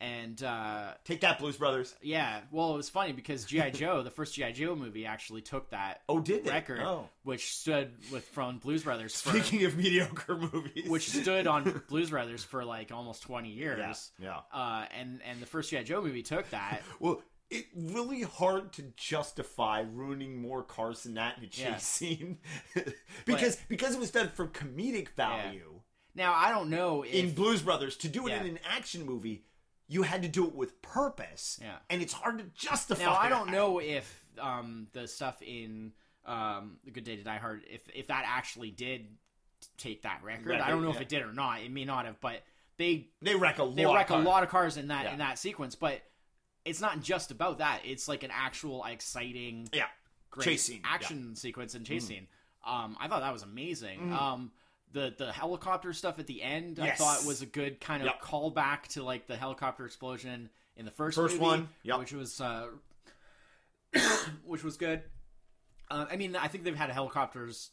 and 0.04 0.42
uh, 0.42 0.92
Take 1.04 1.20
that, 1.22 1.38
Blues 1.38 1.56
Brothers. 1.56 1.94
yeah, 2.02 2.40
well, 2.50 2.74
it 2.74 2.76
was 2.76 2.90
funny 2.90 3.12
because 3.12 3.44
GI 3.44 3.70
Joe, 3.72 4.02
the 4.02 4.10
first 4.10 4.34
GI 4.34 4.52
Joe 4.52 4.74
movie, 4.76 5.06
actually 5.06 5.40
took 5.40 5.70
that 5.70 6.02
Oh, 6.08 6.20
did 6.20 6.44
they? 6.44 6.50
record, 6.50 6.80
Oh. 6.80 7.08
which 7.22 7.54
stood 7.54 7.92
with 8.12 8.24
from 8.28 8.58
Blues 8.58 8.82
Brothers 8.84 9.20
for 9.20 9.30
Speaking 9.30 9.64
of 9.64 9.76
mediocre 9.76 10.36
movies, 10.36 10.88
which 10.88 11.08
stood 11.10 11.46
on 11.46 11.82
Blues 11.88 12.10
Brothers 12.10 12.44
for 12.44 12.64
like 12.64 12.92
almost 12.92 13.22
twenty 13.22 13.50
years. 13.50 14.10
yeah, 14.18 14.40
yeah. 14.52 14.58
Uh, 14.58 14.86
and 14.98 15.20
and 15.28 15.40
the 15.40 15.46
first 15.46 15.70
GI 15.70 15.84
Joe 15.84 16.02
movie 16.02 16.22
took 16.22 16.48
that. 16.50 16.82
Well, 17.00 17.22
it's 17.50 17.68
really 17.76 18.22
hard 18.22 18.72
to 18.74 18.82
justify 18.96 19.80
ruining 19.80 20.40
more 20.40 20.62
cars 20.62 21.02
than 21.04 21.14
that 21.14 21.38
in 21.38 21.44
a 21.44 21.46
chase 21.46 21.64
Yeah. 21.66 21.76
scene 21.76 22.38
because 23.26 23.56
because 23.68 23.94
it 23.94 24.00
was 24.00 24.10
done 24.10 24.30
for 24.34 24.46
comedic 24.48 25.10
value. 25.10 25.80
Now 26.14 26.32
I 26.34 26.50
don't 26.50 26.70
know 26.70 27.02
if 27.02 27.12
In 27.14 27.32
Blues 27.32 27.62
Brothers, 27.62 27.96
to 27.98 28.08
do 28.08 28.26
it 28.26 28.30
Yeah. 28.30 28.40
in 28.42 28.46
an 28.46 28.58
action 28.64 29.04
movie, 29.04 29.44
you 29.88 30.02
had 30.02 30.22
to 30.22 30.28
do 30.28 30.46
it 30.46 30.54
with 30.54 30.80
purpose. 30.82 31.58
Yeah. 31.62 31.76
and 31.90 32.00
it's 32.02 32.12
hard 32.12 32.38
to 32.38 32.44
justify. 32.54 33.04
now 33.04 33.14
I 33.14 33.28
don't 33.28 33.46
that. 33.46 33.52
know 33.52 33.78
if 33.80 34.24
um, 34.40 34.86
the 34.92 35.06
stuff 35.06 35.40
in 35.42 35.92
um, 36.26 36.78
The 36.84 36.90
Good 36.90 37.04
Day 37.04 37.16
to 37.16 37.22
Die 37.22 37.36
Hard 37.38 37.64
if 37.70 37.82
if 37.94 38.06
that 38.08 38.24
actually 38.26 38.70
did 38.70 39.06
take 39.78 40.02
that 40.02 40.20
record. 40.22 40.60
I 40.60 40.70
don't 40.70 40.82
know 40.82 40.88
yeah. 40.90 40.96
if 40.96 41.00
it 41.02 41.08
did 41.08 41.22
or 41.22 41.32
not. 41.32 41.60
It 41.62 41.70
may 41.70 41.84
not 41.84 42.06
have, 42.06 42.20
but 42.20 42.42
they 42.76 43.08
They 43.22 43.34
wreck 43.34 43.58
a 43.58 43.64
lot. 43.64 43.76
they 43.76 43.86
wreck 43.86 44.10
of 44.10 44.20
a 44.20 44.22
cars. 44.22 44.24
lot 44.26 44.42
of 44.42 44.48
cars 44.48 44.76
in 44.76 44.88
that 44.88 45.04
Yeah. 45.04 45.12
in 45.12 45.18
that 45.18 45.38
sequence. 45.38 45.74
But 45.74 46.00
it's 46.64 46.80
not 46.80 47.00
just 47.02 47.30
about 47.30 47.58
that. 47.58 47.80
It's 47.84 48.08
like 48.08 48.22
an 48.22 48.30
actual 48.32 48.84
exciting 48.84 49.68
Yeah. 49.72 49.86
great 50.30 50.44
Chase 50.44 50.62
scene, 50.64 50.80
yeah. 50.82 50.94
Action 50.94 51.36
sequence 51.36 51.74
and 51.74 51.84
chasing. 51.86 52.08
scene. 52.08 52.26
Um, 52.66 52.96
I 52.98 53.08
thought 53.08 53.20
that 53.20 53.32
was 53.32 53.42
amazing. 53.42 54.10
Um, 54.12 54.50
the 54.94 55.14
the 55.18 55.30
helicopter 55.32 55.92
stuff 55.92 56.18
at 56.18 56.26
the 56.26 56.42
end, 56.42 56.78
I 56.80 56.92
thought 56.92 57.24
was 57.26 57.42
a 57.42 57.46
good 57.46 57.80
kind 57.80 58.00
of 58.02 58.06
Yep. 58.06 58.22
callback 58.22 58.82
to 58.94 59.02
like 59.02 59.26
the 59.26 59.36
helicopter 59.36 59.84
explosion 59.84 60.48
in 60.76 60.86
the 60.86 60.90
first 60.90 61.16
First 61.16 61.34
movie, 61.34 61.44
one, 61.44 61.68
yep. 61.82 61.98
which 61.98 62.12
was 62.14 62.40
uh, 62.40 62.68
which 64.44 64.64
was 64.64 64.76
good. 64.76 65.02
Uh, 65.90 66.06
I 66.10 66.16
mean, 66.16 66.34
I 66.36 66.48
think 66.48 66.64
they've 66.64 66.74
had 66.74 66.90
helicopters. 66.90 67.70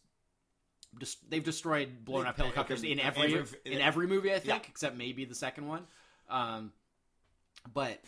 Dis- 0.99 1.15
they've 1.29 1.43
destroyed 1.43 2.03
blown 2.03 2.27
up 2.27 2.35
helicopters 2.35 2.83
in 2.83 2.99
every, 2.99 3.33
every- 3.35 3.59
in 3.65 3.79
every 3.79 4.07
movie, 4.07 4.29
I 4.33 4.39
think, 4.39 4.47
Yeah. 4.63 4.69
except 4.69 4.97
maybe 4.97 5.23
the 5.23 5.35
second 5.35 5.67
one. 5.67 5.87
Um, 6.29 6.73
but 7.73 8.01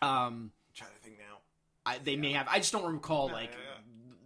um, 0.00 0.50
trying 0.74 0.90
to 0.92 0.96
think 1.04 1.18
now. 1.18 1.38
I, 1.84 1.98
they 1.98 2.16
may 2.16 2.32
have. 2.32 2.48
I 2.48 2.58
just 2.58 2.72
don't 2.72 2.90
recall 2.90 3.26
Yeah, 3.28 3.34
like 3.34 3.50
yeah, 3.50 3.80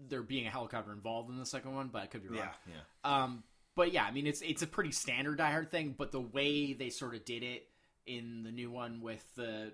there 0.08 0.22
being 0.22 0.46
a 0.46 0.50
helicopter 0.50 0.92
involved 0.92 1.30
in 1.30 1.38
the 1.38 1.46
second 1.46 1.74
one, 1.74 1.88
but 1.88 2.02
I 2.02 2.06
could 2.06 2.22
be 2.22 2.28
wrong. 2.28 2.38
Yeah, 2.38 2.74
yeah. 3.04 3.22
Um, 3.24 3.42
but 3.74 3.92
yeah, 3.92 4.04
I 4.04 4.10
mean 4.10 4.26
it's 4.26 4.40
it's 4.42 4.62
a 4.62 4.66
pretty 4.66 4.92
standard 4.92 5.38
Die 5.38 5.50
Hard 5.50 5.70
thing, 5.70 5.94
but 5.96 6.12
the 6.12 6.20
way 6.20 6.72
they 6.72 6.90
sort 6.90 7.14
of 7.14 7.24
did 7.24 7.42
it 7.42 7.68
in 8.06 8.42
the 8.44 8.50
new 8.52 8.70
one 8.70 9.00
with 9.00 9.24
the 9.34 9.72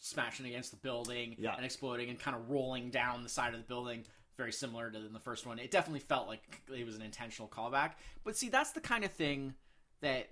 smashing 0.00 0.46
against 0.46 0.70
the 0.70 0.76
building 0.78 1.36
Yeah. 1.38 1.54
and 1.54 1.64
exploding 1.64 2.10
and 2.10 2.18
kind 2.18 2.36
of 2.36 2.50
rolling 2.50 2.90
down 2.90 3.22
the 3.22 3.28
side 3.28 3.54
of 3.54 3.60
the 3.60 3.66
building, 3.66 4.04
very 4.36 4.52
similar 4.52 4.90
to 4.90 4.98
the 4.98 5.18
first 5.20 5.46
one. 5.46 5.58
It 5.58 5.70
definitely 5.70 6.00
felt 6.00 6.26
like 6.26 6.62
it 6.74 6.84
was 6.84 6.96
an 6.96 7.02
intentional 7.02 7.48
callback. 7.48 7.92
But 8.24 8.36
see, 8.36 8.48
that's 8.48 8.72
the 8.72 8.80
kind 8.80 9.04
of 9.04 9.12
thing 9.12 9.54
that 10.00 10.28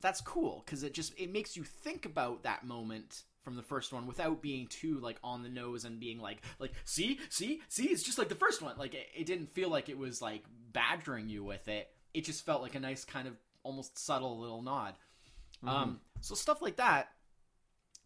that's 0.00 0.20
cool 0.20 0.62
because 0.64 0.82
it 0.82 0.92
just 0.94 1.12
it 1.18 1.32
makes 1.32 1.56
you 1.56 1.62
think 1.62 2.04
about 2.06 2.42
that 2.42 2.64
moment 2.64 3.22
from 3.44 3.56
the 3.56 3.62
first 3.62 3.92
one 3.92 4.06
without 4.06 4.40
being 4.42 4.66
too 4.66 4.98
like 5.00 5.18
on 5.22 5.42
the 5.42 5.48
nose 5.48 5.84
and 5.84 6.00
being 6.00 6.18
like 6.18 6.38
like 6.58 6.72
see 6.84 7.18
see 7.28 7.60
see 7.68 7.84
it's 7.84 8.02
just 8.02 8.18
like 8.18 8.28
the 8.28 8.34
first 8.34 8.62
one 8.62 8.76
like 8.78 8.94
it, 8.94 9.06
it 9.16 9.26
didn't 9.26 9.50
feel 9.50 9.68
like 9.68 9.88
it 9.88 9.98
was 9.98 10.22
like 10.22 10.42
badgering 10.72 11.28
you 11.28 11.44
with 11.44 11.68
it 11.68 11.88
it 12.14 12.24
just 12.24 12.44
felt 12.46 12.62
like 12.62 12.74
a 12.74 12.80
nice 12.80 13.04
kind 13.04 13.28
of 13.28 13.34
almost 13.62 13.98
subtle 13.98 14.40
little 14.40 14.62
nod 14.62 14.94
um 15.66 16.00
so 16.20 16.34
stuff 16.34 16.60
like 16.60 16.76
that 16.76 17.08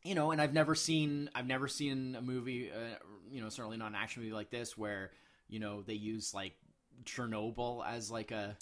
you 0.05 0.15
know 0.15 0.31
and 0.31 0.41
i've 0.41 0.53
never 0.55 0.75
seen 0.75 1.29
i've 1.35 1.47
never 1.47 1.67
seen 1.67 2.15
a 2.17 2.23
movie 2.23 2.71
uh, 2.71 2.97
you 3.33 3.41
know 3.41 3.49
certainly 3.49 3.77
not 3.77 3.89
an 3.89 3.97
action 3.97 4.23
movie 4.23 4.35
like 4.35 4.51
this 4.51 4.77
where 4.79 5.11
you 5.49 5.59
know 5.59 5.83
they 5.83 5.95
use 5.95 6.33
like 6.35 6.53
chernobyl 7.05 7.85
as 7.87 8.11
like 8.11 8.31
a 8.31 8.57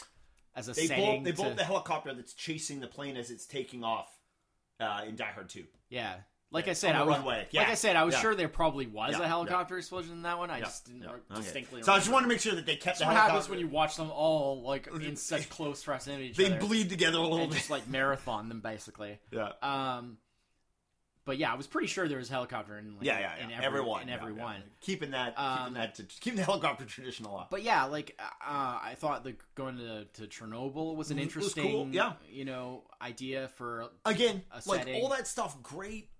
as 0.54 0.68
a 0.68 0.72
They 0.72 0.86
blow, 0.86 0.96
setting 0.96 1.22
they 1.24 1.32
to- 1.32 1.54
the 1.54 1.64
helicopter 1.64 2.14
that's 2.14 2.32
chasing 2.32 2.80
the 2.80 2.86
plane 2.86 3.16
as 3.16 3.30
it's 3.30 3.44
taking 3.46 3.84
off 3.84 4.08
uh, 4.80 5.02
in 5.06 5.16
Die 5.16 5.24
Hard 5.24 5.48
2. 5.48 5.64
Yeah. 5.90 6.16
Like 6.52 6.68
I 6.68 6.74
said, 6.74 6.94
I 6.94 7.02
was, 7.02 7.16
runway. 7.16 7.48
like 7.52 7.68
I 7.68 7.74
said, 7.74 7.96
I 7.96 8.04
was 8.04 8.14
yeah. 8.14 8.20
sure 8.20 8.34
there 8.36 8.48
probably 8.48 8.86
was 8.86 9.10
Yeah, 9.12 9.18
a 9.18 9.20
yeah. 9.22 9.26
helicopter 9.28 9.76
explosion 9.78 10.12
in 10.12 10.22
that 10.22 10.38
one. 10.38 10.48
I 10.50 10.58
Yeah, 10.58 10.64
just 10.66 10.86
didn't 10.86 11.02
yeah. 11.02 11.12
re- 11.12 11.20
Okay. 11.32 11.40
distinctly. 11.42 11.82
So 11.82 11.92
I 11.92 11.96
just 11.96 12.06
remember. 12.06 12.12
want 12.14 12.24
to 12.24 12.28
make 12.28 12.40
sure 12.40 12.54
that 12.54 12.66
they 12.66 12.76
kept 12.76 12.84
That's 12.84 12.98
the 13.00 13.04
what 13.06 13.14
helicopter. 13.14 13.32
happens 13.32 13.48
when 13.50 13.58
you 13.58 13.66
watch 13.68 13.96
them 13.96 14.10
all 14.12 14.62
like 14.62 14.86
in 14.86 15.16
such 15.16 15.50
close 15.50 15.82
proximity. 15.82 16.26
To 16.26 16.30
each 16.30 16.36
They 16.36 16.46
other 16.56 16.64
bleed 16.64 16.88
together 16.88 17.18
a 17.18 17.22
little 17.22 17.38
and 17.40 17.50
bit. 17.50 17.56
just 17.58 17.70
like 17.70 17.88
marathon 17.88 18.48
them 18.48 18.60
basically. 18.60 19.18
yeah. 19.32 19.50
Um, 19.60 20.18
but 21.24 21.38
yeah, 21.38 21.52
I 21.52 21.56
was 21.56 21.66
pretty 21.66 21.88
sure 21.88 22.06
there 22.06 22.18
was 22.18 22.28
a 22.30 22.32
helicopter 22.32 22.78
in 22.78 22.94
like, 22.96 23.04
Yeah, 23.04 23.18
yeah, 23.18 23.32
yeah. 23.38 23.44
in 23.46 23.50
every, 23.50 23.64
everyone, 23.66 24.02
in 24.02 24.08
yeah, 24.08 24.14
every 24.14 24.34
yeah. 24.36 24.44
one. 24.44 24.62
Keeping 24.80 25.10
that, 25.10 25.36
Um, 25.36 25.58
keeping 25.58 25.74
that, 25.74 25.94
to, 25.96 26.02
keeping 26.04 26.36
the 26.36 26.44
helicopter 26.44 26.84
tradition 26.84 27.26
alive. 27.26 27.48
But 27.50 27.64
yeah, 27.64 27.86
like 27.86 28.16
uh, 28.20 28.78
I 28.80 28.94
thought 28.96 29.24
the 29.24 29.34
going 29.56 29.78
to, 29.78 30.04
to 30.04 30.26
Chernobyl 30.28 30.94
was 30.94 31.10
an 31.10 31.16
Mhm, 31.16 31.22
it 31.22 31.24
was 31.34 31.44
interesting, 31.46 31.72
cool, 31.72 31.88
yeah. 31.90 32.12
you 32.30 32.44
know, 32.44 32.84
idea 33.02 33.48
for 33.56 33.88
Again, 34.04 34.44
a 34.52 34.62
like 34.66 34.82
setting. 34.84 35.02
all 35.02 35.08
that 35.08 35.26
stuff, 35.26 35.60
great. 35.64 36.10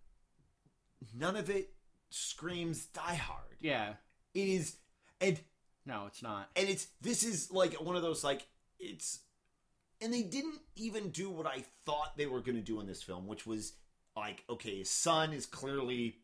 None 1.15 1.37
of 1.37 1.51
it 1.51 1.73
screams 2.11 2.87
Die 2.87 3.15
Hard. 3.15 3.57
yeah. 3.61 3.95
It 4.35 4.49
is, 4.49 4.77
and 5.21 5.41
No, 5.87 6.05
it's 6.07 6.23
not. 6.23 6.51
and 6.57 6.69
it's 6.69 6.89
this 7.01 7.23
is 7.25 7.51
like 7.51 7.75
one 7.81 7.97
of 7.97 8.03
those 8.03 8.23
like 8.23 8.47
it's, 8.79 9.21
and 10.03 10.13
they 10.13 10.23
didn't 10.23 10.61
even 10.75 11.09
do 11.11 11.31
what 11.31 11.47
I 11.47 11.65
thought 11.87 12.17
they 12.19 12.27
were 12.27 12.41
going 12.41 12.57
to 12.57 12.63
do 12.63 12.79
in 12.81 12.87
this 12.87 13.03
film, 13.03 13.27
which 13.27 13.47
was 13.47 13.73
like 14.15 14.45
okay, 14.51 14.79
his 14.79 14.91
son 14.91 15.33
is 15.33 15.47
clearly 15.47 16.19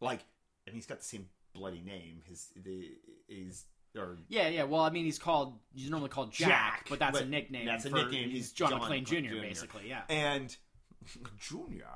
like, 0.00 0.20
and 0.66 0.74
he's 0.76 0.86
got 0.86 0.98
the 0.98 1.04
same 1.04 1.26
bloody 1.54 1.80
name. 1.80 2.22
His 2.24 2.46
the 2.54 2.88
is 3.28 3.64
or 3.96 4.18
Yeah, 4.28 4.48
yeah. 4.48 4.62
Well, 4.62 4.82
I 4.82 4.90
mean, 4.90 5.04
he's 5.06 5.18
called 5.18 5.58
he's 5.74 5.90
normally 5.90 6.10
called 6.10 6.30
Jack, 6.32 6.48
Jack, 6.48 6.86
but 6.88 6.98
that's 7.00 7.18
a 7.18 7.22
but 7.22 7.30
nickname. 7.30 7.66
that's 7.66 7.84
a 7.84 7.90
for- 7.90 7.96
nickname. 7.96 8.30
He's 8.30 8.52
John, 8.52 8.70
McClane. 8.72 9.04
Jr.. 9.04 9.40
Basically, 9.40 9.88
yeah. 9.88 10.02
and 10.08 10.56
Junior. 11.38 11.86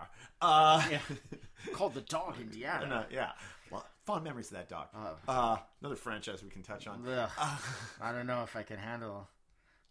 Uh, 0.41 0.83
Yeah. 0.91 1.01
Called 1.74 1.95
the 1.95 2.01
dog 2.03 2.37
Indiana. 2.41 3.07
uh, 3.09 3.12
yeah. 3.12 3.33
Well, 3.70 3.85
fond 4.05 4.24
memories 4.24 4.51
of 4.51 4.57
that 4.59 4.69
dog. 4.69 4.89
Oh. 4.95 5.16
Uh, 5.29 5.57
another 5.81 5.97
franchise 5.97 6.43
we 6.43 6.51
can 6.51 6.62
touch 6.62 6.87
on. 6.87 7.05
Ugh. 7.07 7.31
Uh, 7.39 7.57
I 8.01 8.12
don't 8.12 8.27
know 8.27 8.43
if 8.43 8.57
I 8.57 8.62
can 8.62 8.79
handle 8.79 9.29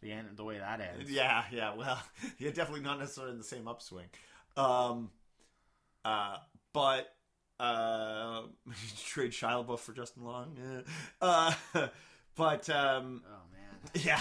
the 0.01 0.11
end 0.11 0.27
the 0.35 0.43
way 0.43 0.57
that 0.57 0.81
ends. 0.81 1.09
yeah, 1.11 1.43
yeah. 1.51 1.73
Well, 1.75 2.01
yeah, 2.39 2.49
definitely 2.51 2.81
not 2.81 2.99
necessarily 2.99 3.33
in 3.33 3.37
the 3.37 3.43
same 3.43 3.67
upswing. 3.67 4.07
Um, 4.57 5.11
uh, 6.03 6.37
but 6.73 7.13
uh, 7.59 8.41
trade 9.05 9.31
Shia 9.31 9.65
LaBeouf 9.65 9.79
for 9.79 9.93
Justin 9.93 10.23
Long. 10.23 10.83
Uh, 11.21 11.53
but 12.35 12.69
um, 12.69 13.21
Oh 13.27 13.41
man. 13.53 14.03
yeah. 14.03 14.19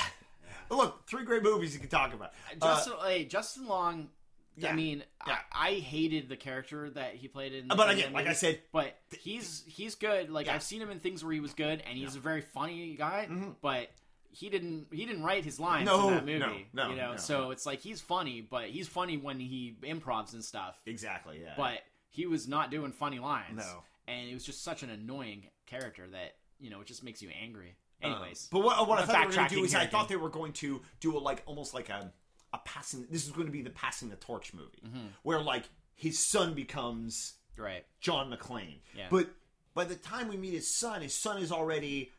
Look, 0.71 1.09
three 1.09 1.25
great 1.25 1.43
movies 1.43 1.75
you 1.75 1.81
can 1.81 1.89
talk 1.89 2.15
about. 2.15 2.31
Justin, 2.63 2.93
hey, 3.05 3.25
Justin 3.25 3.67
Long. 3.67 4.09
Yeah, 4.57 4.71
I 4.71 4.75
mean, 4.75 5.05
yeah. 5.27 5.37
I, 5.53 5.69
I 5.69 5.73
hated 5.75 6.29
the 6.29 6.37
character 6.37 6.91
that 6.91 7.15
he 7.15 7.29
played 7.29 7.53
in. 7.53 7.71
Uh, 7.71 7.75
but 7.77 7.91
again, 7.91 8.13
like 8.13 8.27
I 8.27 8.33
said, 8.33 8.61
but 8.73 8.97
he's 9.19 9.63
he's 9.67 9.95
good. 9.95 10.31
Like 10.31 10.47
Yeah. 10.47 10.55
I've 10.55 10.63
seen 10.63 10.81
him 10.83 10.91
in 10.91 10.99
things 11.01 11.23
where 11.25 11.33
he 11.33 11.41
was 11.41 11.55
good, 11.55 11.83
and 11.89 11.97
he's 11.99 12.17
a 12.17 12.21
very 12.21 12.41
funny 12.43 12.95
guy. 12.97 13.27
Mhm. 13.31 13.57
But 13.63 13.89
he 14.33 14.49
didn't 14.49 14.87
he 14.93 15.07
didn't 15.07 15.23
write 15.25 15.45
his 15.45 15.59
lines 15.59 15.87
No, 15.87 16.09
in 16.09 16.15
that 16.15 16.27
movie. 16.27 16.39
no, 16.73 16.85
no, 16.85 16.91
you 16.91 16.97
know, 16.97 17.11
no, 17.13 17.17
so 17.17 17.51
it's 17.51 17.67
like 17.67 17.81
he's 17.81 18.01
funny, 18.01 18.41
but 18.41 18.67
he's 18.69 18.87
funny 18.89 19.17
when 19.17 19.41
he 19.41 19.77
improvs 19.83 20.33
and 20.35 20.45
stuff. 20.45 20.77
exactly. 20.87 21.41
Yeah. 21.43 21.55
But 21.57 21.81
he 22.11 22.27
was 22.27 22.47
not 22.49 22.71
doing 22.71 22.93
funny 22.93 23.19
lines. 23.19 23.57
No. 23.59 23.83
and 24.09 24.29
it 24.29 24.35
was 24.35 24.45
just 24.45 24.63
such 24.65 24.83
an 24.83 24.91
annoying 24.91 25.45
character 25.67 26.07
that 26.11 26.37
you 26.59 26.71
know 26.71 26.81
it 26.81 26.87
just 26.87 27.03
makes 27.05 27.23
you 27.23 27.31
angry. 27.41 27.77
Um, 28.03 28.13
Anyways, 28.13 28.49
but 28.51 28.61
what, 28.61 28.89
what 28.89 28.99
I 28.99 29.05
thought 29.05 29.21
they 29.21 29.27
were 29.27 29.33
going 29.35 29.49
to 29.49 29.55
do 29.57 29.65
is 29.65 29.75
I 29.75 29.87
thought 29.87 30.09
they 30.09 30.17
were 30.17 30.31
going 30.31 30.53
to 30.55 30.81
do 31.01 31.17
a 31.17 31.21
like 31.21 31.43
almost 31.47 31.75
like 31.75 31.89
a 31.91 32.13
a 32.53 32.59
passing. 32.59 33.07
This 33.11 33.25
is 33.27 33.31
going 33.33 33.47
to 33.47 33.53
be 33.53 33.63
the 33.63 33.71
passing 33.71 34.09
the 34.11 34.17
torch 34.17 34.53
movie, 34.55 34.83
Mm-hmm. 34.87 35.07
where 35.23 35.41
like 35.41 35.65
his 35.95 36.19
son 36.19 36.55
becomes 36.55 37.35
right? 37.57 37.85
John 38.01 38.31
McClane. 38.33 38.79
Yeah. 38.97 39.07
But 39.11 39.29
by 39.75 39.85
the 39.85 39.95
time 39.97 40.29
we 40.29 40.37
meet 40.37 40.55
his 40.55 40.75
son, 40.75 41.03
his 41.03 41.15
son 41.15 41.43
is 41.43 41.53
already 41.53 42.11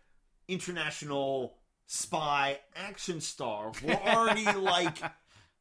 international 0.66 1.56
spy 1.88 2.60
action 2.76 3.22
star. 3.22 3.72
We're 3.84 3.94
already 4.06 4.46
like 4.46 5.02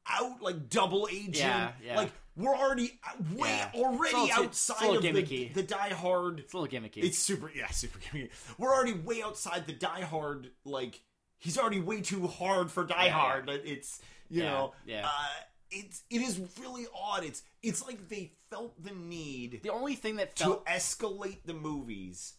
out 0.06 0.42
like 0.42 0.68
double 0.68 1.09
agent. 1.10 1.36
Yeah, 1.38 1.72
yeah. 1.84 1.97
Like 1.97 2.10
we're 2.36 2.55
already 2.55 2.98
way 3.34 3.48
Yeah. 3.48 3.70
already 3.74 4.16
It's 4.16 4.38
outside 4.38 4.86
it's 4.88 4.97
of 4.97 5.02
the, 5.02 5.09
gimmicky. 5.22 5.55
the 5.55 5.62
Die 5.62 5.88
Hard. 5.94 6.40
It's 6.40 6.52
a 6.55 6.59
little 6.59 6.80
gimmicky. 6.80 7.02
It's 7.02 7.18
super, 7.18 7.51
yeah, 7.55 7.68
super 7.70 7.98
gimmicky. 7.98 8.30
We're 8.59 8.72
already 8.74 8.92
way 8.94 9.22
outside 9.22 9.66
the 9.66 9.72
Die 9.72 10.02
Hard. 10.02 10.51
Like 10.64 11.01
he's 11.38 11.59
already 11.59 11.80
way 11.80 12.01
too 12.02 12.26
hard 12.26 12.70
for 12.70 12.84
Die 12.84 13.09
Hard. 13.09 13.48
It's 13.48 14.01
you 14.31 14.43
Yeah, 14.43 14.51
know, 14.51 14.74
yeah. 14.86 15.07
Uh, 15.07 15.27
it's 15.70 16.02
it 16.11 16.20
is 16.23 16.40
really 16.61 16.86
odd. 16.94 17.24
It's 17.24 17.43
it's 17.62 17.86
like 17.86 18.09
they 18.09 18.32
felt 18.51 18.82
the 18.82 18.93
need 18.93 19.61
the 19.62 19.70
only 19.70 19.94
thing 19.94 20.16
that 20.16 20.35
to 20.36 20.61
escalate 20.66 21.39
the 21.44 21.55
movies 21.55 22.35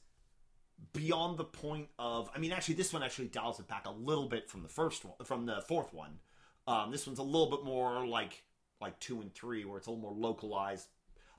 beyond 0.94 1.38
the 1.38 1.44
point 1.46 1.88
of. 2.00 2.30
I 2.36 2.40
mean, 2.40 2.52
actually, 2.52 2.76
this 2.76 2.92
one 2.92 3.04
actually 3.04 3.28
dials 3.28 3.60
it 3.60 3.68
back 3.68 3.86
a 3.86 3.92
little 3.92 4.28
bit 4.28 4.50
from 4.50 4.64
the 4.64 4.70
first 4.70 5.06
one, 5.06 5.14
from 5.24 5.46
the 5.46 5.62
fourth 5.68 5.94
one. 5.94 6.20
Um, 6.68 6.92
this 6.92 7.08
one's 7.08 7.20
a 7.20 7.24
little 7.24 7.50
bit 7.50 7.64
more 7.64 8.06
like 8.06 8.44
like 8.82 9.00
two 9.00 9.22
and 9.22 9.34
three, 9.34 9.64
where 9.66 9.78
it's 9.78 9.88
a 9.88 9.92
little 9.92 10.02
more 10.02 10.14
localized. 10.14 10.88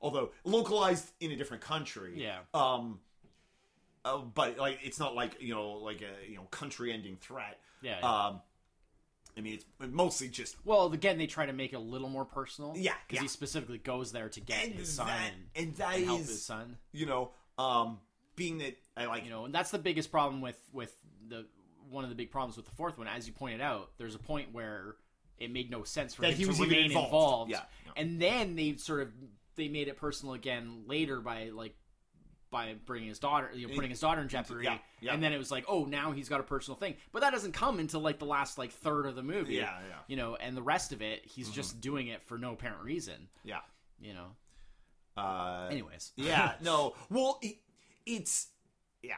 Although 0.01 0.31
localized 0.45 1.11
in 1.21 1.31
a 1.31 1.37
different 1.37 1.63
country, 1.63 2.15
Yeah. 2.17 2.39
Um, 2.55 3.01
uh, 4.05 4.19
but 4.19 4.59
like 4.59 4.81
it's 4.83 4.99
not 4.99 5.15
like 5.15 5.37
you 5.41 5.55
know 5.55 5.73
like 5.75 6.01
a 6.03 6.29
you 6.29 6.37
know 6.37 6.45
country-ending 6.51 7.17
threat. 7.21 7.61
yeah. 7.83 7.99
yeah. 8.01 8.27
Um, 8.27 8.41
I 9.37 9.41
mean, 9.41 9.55
it's 9.55 9.65
mostly 9.79 10.29
just 10.29 10.57
well, 10.65 10.93
again, 10.93 11.19
they 11.19 11.27
try 11.27 11.47
to 11.47 11.53
make 11.53 11.73
it 11.73 11.77
a 11.77 11.81
little 11.81 12.09
more 12.09 12.25
personal. 12.25 12.75
Yeah, 12.77 12.93
because 13.07 13.17
yeah. 13.17 13.23
he 13.23 13.29
specifically 13.29 13.79
goes 13.79 14.13
there 14.13 14.29
to 14.29 14.41
get 14.41 14.65
and 14.65 14.75
his 14.75 14.93
son 14.93 15.07
that 15.07 15.31
and, 15.57 15.75
that 15.77 15.97
and 15.97 16.05
help 16.05 16.21
is, 16.21 16.29
his 16.29 16.43
son. 16.45 16.77
you 16.93 17.07
know 17.07 17.31
um 17.59 17.99
being 18.37 18.59
that 18.59 18.77
I 18.97 19.07
like 19.07 19.25
You 19.25 19.31
know, 19.31 19.45
and 19.45 19.55
that's 19.55 19.71
the 19.71 19.79
biggest 19.79 20.11
problem 20.11 20.41
with 20.41 20.59
with 20.73 20.95
the 21.29 21.47
one 21.91 22.05
of 22.05 22.11
the 22.11 22.17
big 22.17 22.31
problems 22.31 22.57
with 22.57 22.67
the 22.67 22.75
fourth 22.75 22.99
one. 22.99 23.07
As 23.07 23.27
you 23.27 23.33
pointed 23.33 23.61
out, 23.61 23.91
there's 23.99 24.15
a 24.15 24.19
point 24.19 24.53
where 24.53 24.97
it 25.39 25.51
made 25.51 25.71
no 25.71 25.83
sense 25.83 26.15
for 26.15 26.23
That 26.23 26.33
him 26.33 26.37
he 26.39 26.45
to 26.45 26.49
was 26.49 26.59
even 26.61 26.71
remain 26.71 26.85
involved. 26.87 27.07
involved. 27.09 27.51
Yeah, 27.51 27.61
yeah. 27.87 27.93
and 28.03 28.21
then 28.21 28.55
they 28.57 28.77
sort 28.77 29.03
of 29.03 29.13
they 29.57 29.69
made 29.69 29.89
it 29.89 29.97
personal 29.97 30.35
again 30.35 30.85
later 30.87 31.21
by 31.21 31.51
like 31.51 31.75
by 32.53 32.77
bringing 32.87 33.09
his 33.09 33.19
daughter, 33.19 33.51
you 33.53 33.67
know, 33.67 33.75
putting 33.75 33.91
his 33.91 33.99
daughter 33.99 34.21
in 34.21 34.29
jeopardy, 34.29 34.67
yeah, 34.67 34.79
yeah. 35.01 35.13
and 35.13 35.21
then 35.21 35.33
it 35.33 35.39
was 35.39 35.51
like, 35.51 35.65
oh, 35.67 35.85
now 35.87 36.13
he's 36.13 36.29
got 36.29 36.39
a 36.39 36.45
personal 36.45 36.79
thing. 36.79 36.95
But 37.11 37.23
that 37.23 37.33
doesn't 37.33 37.51
come 37.53 37.81
until 37.81 37.99
like 38.01 38.21
the 38.21 38.27
last 38.27 38.59
like 38.59 38.71
third 38.71 39.07
of 39.07 39.17
the 39.17 39.25
movie. 39.25 39.55
Yeah, 39.55 39.77
yeah. 39.89 39.97
You 40.07 40.15
know, 40.17 40.37
and 40.37 40.57
the 40.57 40.63
rest 40.63 40.93
of 40.93 41.03
it, 41.03 41.23
he's 41.25 41.51
just 41.51 41.81
doing 41.81 42.07
it 42.07 42.23
for 42.23 42.39
no 42.39 42.53
apparent 42.53 42.83
reason. 42.85 43.29
yeah 43.43 43.59
You 44.01 44.15
know, 44.15 44.27
Uh, 45.21 45.67
Anyways, 45.73 46.13
yeah, 46.15 46.53
no. 46.63 46.95
Well, 47.11 47.41
it, 47.43 47.57
it's 48.07 48.47
yeah, 49.03 49.15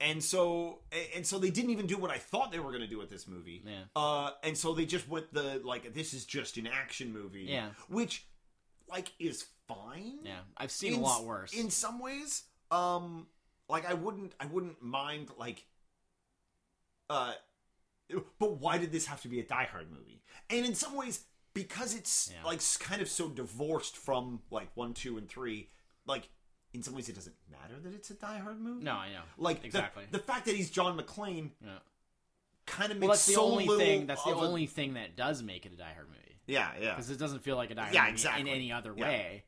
and 0.00 0.22
so 0.22 0.80
and 1.16 1.26
so 1.26 1.38
they 1.38 1.50
didn't 1.50 1.70
even 1.70 1.86
do 1.86 1.96
what 1.96 2.10
I 2.10 2.18
thought 2.18 2.52
they 2.52 2.60
were 2.60 2.70
going 2.70 2.82
to 2.82 2.86
do 2.88 2.98
with 2.98 3.10
this 3.10 3.26
movie. 3.26 3.62
Yeah. 3.66 3.82
Uh, 3.96 4.30
and 4.44 4.56
so 4.56 4.74
they 4.74 4.84
just 4.86 5.08
went 5.08 5.32
the 5.32 5.60
like 5.64 5.94
this 5.94 6.14
is 6.14 6.24
just 6.24 6.56
an 6.56 6.66
action 6.66 7.12
movie. 7.12 7.46
Yeah. 7.48 7.70
Which, 7.88 8.26
like, 8.90 9.12
is 9.18 9.46
fine. 9.66 10.18
yeah, 10.24 10.40
I've 10.56 10.70
seen 10.70 10.94
In 10.94 11.00
a 11.00 11.02
lot 11.02 11.24
worse. 11.24 11.52
in 11.52 11.70
some 11.70 11.98
ways. 11.98 12.44
Um, 12.70 13.26
like 13.68 13.88
I 13.88 13.94
wouldn't 13.94 14.34
I 14.40 14.46
wouldn't 14.46 14.82
mind 14.82 15.28
like. 15.38 15.64
Uh, 17.10 17.32
but 18.38 18.58
why 18.58 18.78
did 18.78 18.92
this 18.92 19.06
have 19.06 19.20
to 19.22 19.28
be 19.28 19.40
a 19.40 19.44
Die 19.44 19.68
Hard 19.70 19.90
movie? 19.90 20.22
And 20.50 20.64
in 20.66 20.74
some 20.74 20.94
ways, 20.96 21.24
because 21.54 21.94
it's 21.94 22.30
Yeah. 22.32 22.44
like 22.46 22.60
kind 22.80 23.00
of 23.02 23.08
so 23.08 23.28
divorced 23.28 23.96
from 23.96 24.40
like 24.50 24.68
one, 24.74 24.94
two, 24.94 25.18
and 25.18 25.28
three, 25.28 25.68
like 26.06 26.28
in 26.74 26.82
some 26.82 26.94
ways 26.94 27.08
it 27.08 27.14
doesn't 27.14 27.36
matter 27.50 27.78
that 27.82 27.94
it's 27.94 28.10
a 28.10 28.14
Die 28.14 28.38
Hard 28.38 28.60
movie. 28.60 28.84
no, 28.84 28.92
I 28.92 29.10
know. 29.10 29.22
like 29.38 29.64
exactly. 29.64 30.04
the, 30.10 30.18
fact 30.18 30.44
that 30.46 30.54
he's 30.54 30.70
John 30.70 30.98
McClane 30.98 31.50
yeah. 31.64 31.78
kind 32.66 32.92
of 32.92 32.98
makes 32.98 33.08
Well, 33.08 33.14
that's 33.16 33.26
the 33.26 33.32
so 33.34 33.42
only 33.42 33.66
thing. 33.66 34.06
That's 34.06 34.22
the 34.24 34.30
of 34.32 34.38
a- 34.38 34.40
only 34.46 34.66
thing 34.66 34.94
that 34.94 35.16
does 35.16 35.42
make 35.42 35.64
it 35.64 35.72
a 35.72 35.76
Die 35.76 35.92
Hard 35.94 36.08
movie 36.08 36.27
yeah, 36.48 36.70
yeah, 36.80 36.90
because 36.90 37.10
it 37.10 37.18
doesn't 37.18 37.40
feel 37.44 37.54
like 37.56 37.70
a 37.70 37.76
Die 37.76 37.90
Yeah, 37.92 38.08
exactly. 38.08 38.40
in 38.42 38.48
any 38.48 38.72
other 38.72 38.92
Yeah. 38.96 39.04
way. 39.04 39.44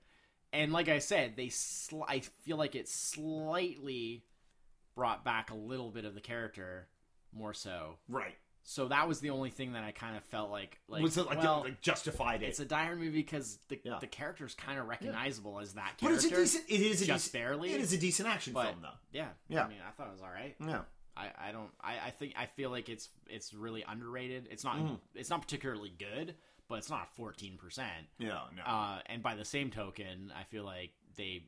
And 0.53 0.73
like 0.73 0.89
I 0.89 0.99
said, 1.01 1.35
they 1.37 1.47
sli- 1.47 2.05
I 2.09 2.21
feel 2.21 2.57
like 2.57 2.75
it 2.77 2.89
slightly 2.89 4.25
brought 4.95 5.25
back 5.25 5.51
a 5.51 5.55
little 5.55 5.91
bit 5.91 6.05
of 6.05 6.15
the 6.15 6.21
character 6.21 6.89
more 7.33 7.55
so. 7.55 7.99
right. 8.09 8.37
So 8.63 8.89
that 8.89 9.09
was 9.09 9.21
the 9.21 9.31
only 9.31 9.49
thing 9.49 9.73
that 9.73 9.85
I 9.85 9.91
kind 9.91 10.17
of 10.19 10.23
felt 10.25 10.51
like 10.51 10.79
like 10.87 11.03
was 11.03 11.17
it 11.17 11.25
like, 11.27 11.39
well, 11.43 11.63
like 11.65 11.81
justified 11.81 12.43
it? 12.43 12.49
it's 12.49 12.61
a 12.61 12.67
Hard 12.75 12.99
movie 12.99 13.11
because 13.23 13.59
the 13.69 13.81
Yeah. 13.83 13.99
the 14.01 14.07
character's 14.07 14.55
kind 14.55 14.79
of 14.79 14.87
recognizable 14.87 15.61
as 15.61 15.73
that 15.75 15.95
but 15.99 16.09
character. 16.09 16.27
it's 16.43 16.55
a 16.55 16.59
decent. 16.59 16.65
It 16.71 16.81
is 16.83 17.01
a 17.03 17.07
just 17.07 17.25
decent, 17.27 17.33
barely, 17.33 17.73
It 17.73 17.81
is 17.81 17.95
a 17.95 17.99
decent 17.99 18.29
action 18.29 18.53
but 18.53 18.67
film, 18.67 18.83
though. 18.83 18.89
yeah, 19.13 19.31
Yeah. 19.49 19.65
I 19.65 19.69
mean, 19.69 19.79
I 19.87 19.91
thought 19.93 20.09
it 20.09 20.13
was 20.13 20.21
all 20.21 20.29
right. 20.31 20.55
Yeah. 20.61 20.83
I, 21.17 21.31
I 21.49 21.53
don't 21.53 21.71
I, 21.81 21.99
I 22.07 22.11
think 22.11 22.35
I 22.37 22.47
feel 22.47 22.69
like 22.71 22.91
it's 22.91 23.09
it's 23.29 23.55
really 23.55 23.83
underrated. 23.89 24.47
It's 24.51 24.63
not 24.63 24.77
Mm. 24.77 25.01
it's 25.15 25.31
not 25.31 25.41
particularly 25.41 25.91
good, 25.99 26.37
but 26.71 26.77
it's 26.79 26.89
not 26.89 27.15
fourteen 27.15 27.59
percent. 27.59 28.07
Yeah. 28.19 28.41
No. 28.57 28.63
Uh, 28.65 29.01
and 29.07 29.23
by 29.23 29.35
the 29.35 29.45
same 29.45 29.71
token, 29.71 30.33
I 30.35 30.45
feel 30.45 30.65
like 30.65 30.93
they 31.17 31.43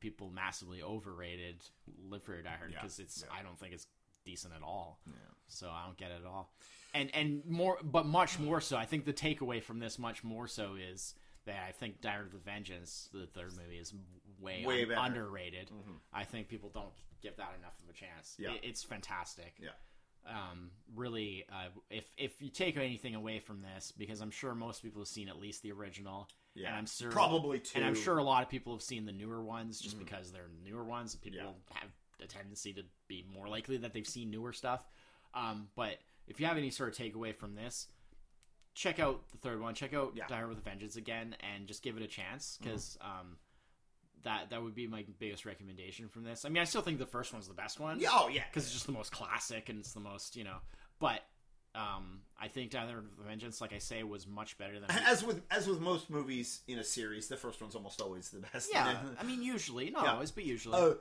people 0.00 0.30
massively 0.30 0.82
overrated 0.82 1.62
Live 2.08 2.22
Free 2.24 2.36
or 2.38 2.42
Die 2.42 2.54
Hard 2.58 2.70
Yeah, 2.72 2.78
because 2.82 2.98
it's 2.98 3.24
yeah. 3.26 3.38
I 3.38 3.42
don't 3.42 3.58
think 3.58 3.72
it's 3.72 3.86
decent 4.24 4.52
at 4.54 4.62
all. 4.62 5.00
Yeah. 5.06 5.12
So 5.46 5.68
I 5.70 5.86
don't 5.86 5.96
get 5.96 6.10
it 6.10 6.20
at 6.22 6.26
all. 6.26 6.52
And 6.94 7.14
and 7.14 7.42
more, 7.46 7.78
but 7.82 8.04
much 8.06 8.38
more 8.38 8.60
so. 8.60 8.76
I 8.76 8.84
think 8.84 9.04
the 9.06 9.12
takeaway 9.12 9.62
from 9.62 9.78
this 9.78 9.98
much 9.98 10.22
more 10.24 10.46
so 10.46 10.74
is 10.76 11.14
that 11.46 11.64
I 11.66 11.72
think 11.72 12.00
Die 12.00 12.10
Hard 12.10 12.32
with 12.32 12.44
Vengeance, 12.44 13.08
the 13.12 13.26
third 13.26 13.52
movie, 13.56 13.78
is 13.78 13.94
way, 14.40 14.64
Way 14.66 14.82
un- 14.82 14.92
underrated. 15.12 15.70
Mhm. 15.70 15.98
I 16.12 16.24
think 16.24 16.48
people 16.48 16.68
don't 16.70 16.92
give 17.22 17.36
that 17.36 17.54
enough 17.58 17.74
of 17.82 17.88
a 17.88 17.92
chance. 17.92 18.36
Yeah. 18.38 18.52
It- 18.52 18.64
it's 18.64 18.82
fantastic. 18.82 19.54
Yeah. 19.58 19.70
Um, 20.28 20.70
really, 20.94 21.44
uh, 21.50 21.68
if 21.90 22.04
if 22.18 22.42
you 22.42 22.50
take 22.50 22.76
anything 22.76 23.14
away 23.14 23.38
from 23.38 23.62
this, 23.62 23.92
because 23.96 24.20
I'm 24.20 24.30
sure 24.30 24.54
most 24.54 24.82
people 24.82 25.00
have 25.00 25.08
seen 25.08 25.28
at 25.28 25.38
least 25.40 25.62
the 25.62 25.72
original, 25.72 26.28
Yeah. 26.54 26.68
and 26.68 26.76
I'm 26.76 26.86
sure 26.86 27.10
Probably 27.10 27.60
two. 27.60 27.76
and 27.78 27.84
I'm 27.84 27.94
sure 27.94 28.18
a 28.18 28.22
lot 28.22 28.42
of 28.42 28.48
people 28.50 28.72
have 28.74 28.82
seen 28.82 29.06
the 29.06 29.12
newer 29.12 29.42
ones 29.42 29.80
just 29.80 29.96
Mhm. 29.96 30.00
because 30.00 30.30
they're 30.32 30.50
newer 30.62 30.84
ones. 30.84 31.14
People 31.16 31.38
Yeah. 31.70 31.78
have 31.80 31.90
a 32.20 32.26
tendency 32.26 32.72
to 32.74 32.84
be 33.06 33.22
more 33.22 33.48
likely 33.48 33.76
that 33.78 33.92
they've 33.92 34.06
seen 34.06 34.30
newer 34.30 34.52
stuff. 34.52 34.86
Um, 35.34 35.70
but 35.74 35.98
if 36.26 36.40
you 36.40 36.46
have 36.46 36.56
any 36.58 36.70
sort 36.70 36.90
of 36.90 36.96
takeaway 36.96 37.34
from 37.34 37.54
this, 37.54 37.88
check 38.74 38.98
out 38.98 39.28
the 39.30 39.38
third 39.38 39.60
one. 39.60 39.74
Check 39.74 39.94
out 39.94 40.14
Yeah. 40.14 40.26
Die 40.26 40.36
Hard 40.36 40.48
with 40.48 40.58
a 40.58 40.62
Vengeance 40.62 40.96
again, 40.96 41.34
and 41.40 41.66
just 41.66 41.82
give 41.82 41.96
it 41.96 42.02
a 42.02 42.08
chance 42.08 42.58
because 42.58 42.98
um, 43.00 43.38
that 44.28 44.50
that 44.50 44.62
would 44.62 44.74
be 44.74 44.86
my 44.86 45.04
biggest 45.18 45.44
recommendation 45.46 46.08
from 46.08 46.22
this. 46.24 46.44
I 46.44 46.48
mean, 46.50 46.60
I 46.60 46.64
still 46.64 46.82
think 46.82 46.98
the 46.98 47.06
first 47.06 47.32
one's 47.32 47.48
the 47.48 47.54
best 47.54 47.80
one 47.80 47.98
Yeah, 47.98 48.10
oh 48.12 48.28
yeah. 48.28 48.42
because 48.48 48.64
it's 48.64 48.72
just 48.72 48.86
the 48.86 48.92
most 48.92 49.10
classic 49.12 49.68
and 49.68 49.78
it's 49.78 49.92
the 49.92 50.00
most 50.00 50.36
you 50.36 50.44
know. 50.44 50.58
But 51.00 51.20
um, 51.74 52.20
I 52.40 52.48
think 52.48 52.70
Hard 52.70 53.02
with 53.18 53.26
Vengeance, 53.26 53.60
like 53.60 53.72
I 53.72 53.78
say, 53.78 54.02
was 54.02 54.26
much 54.26 54.58
better 54.58 54.80
than. 54.80 54.90
As 55.06 55.22
with 55.24 55.42
as 55.50 55.66
with 55.66 55.80
most 55.80 56.10
movies 56.10 56.60
in 56.66 56.78
a 56.78 56.84
series, 56.84 57.28
the 57.28 57.36
first 57.36 57.60
one's 57.60 57.74
almost 57.74 58.00
always 58.00 58.30
the 58.30 58.40
best. 58.40 58.70
yeah, 58.72 58.96
I 59.20 59.22
mean, 59.24 59.42
usually, 59.42 59.90
not 59.90 60.04
Yeah. 60.04 60.12
always, 60.14 60.30
but 60.30 60.44
usually. 60.44 60.78
Uh, 60.80 60.94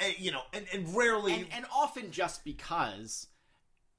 and, 0.00 0.14
you 0.18 0.30
know, 0.30 0.42
and, 0.52 0.64
and 0.72 0.94
rarely. 0.96 1.32
and, 1.34 1.46
and 1.52 1.64
often 1.74 2.10
just 2.12 2.44
because 2.44 3.26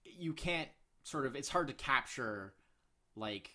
you 0.06 0.34
can't 0.34 0.70
sort 1.04 1.26
of 1.26 1.36
it's 1.36 1.50
hard 1.50 1.68
to 1.68 1.74
capture 1.74 2.54
like 3.16 3.52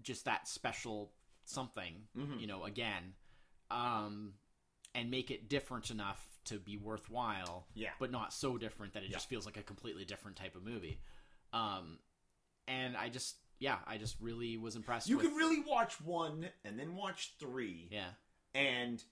just 0.00 0.24
that 0.26 0.46
special 0.48 1.12
something 1.44 1.94
Mhm. 2.16 2.40
you 2.40 2.46
know 2.46 2.64
again 2.64 3.14
um 3.70 4.34
and 4.94 5.10
make 5.10 5.30
it 5.30 5.48
different 5.48 5.90
enough 5.90 6.20
to 6.44 6.58
be 6.58 6.76
worthwhile 6.76 7.66
yeah. 7.74 7.90
but 8.00 8.10
not 8.10 8.32
so 8.32 8.58
different 8.58 8.92
that 8.94 9.02
it 9.02 9.10
Yeah. 9.10 9.16
just 9.16 9.28
feels 9.28 9.46
like 9.46 9.56
a 9.56 9.62
completely 9.62 10.04
different 10.04 10.36
type 10.36 10.56
of 10.56 10.64
movie 10.64 10.98
um 11.52 11.98
and 12.66 12.96
i 12.96 13.08
just 13.08 13.36
yeah 13.58 13.76
i 13.86 13.96
just 13.96 14.16
really 14.20 14.56
was 14.56 14.74
impressed 14.76 15.08
You 15.08 15.18
with 15.18 15.26
can 15.26 15.36
really 15.36 15.60
watch 15.60 16.00
one 16.00 16.48
and 16.64 16.78
then 16.78 16.94
watch 16.96 17.34
three 17.38 17.88
yeah 17.92 18.08
and 18.54 19.02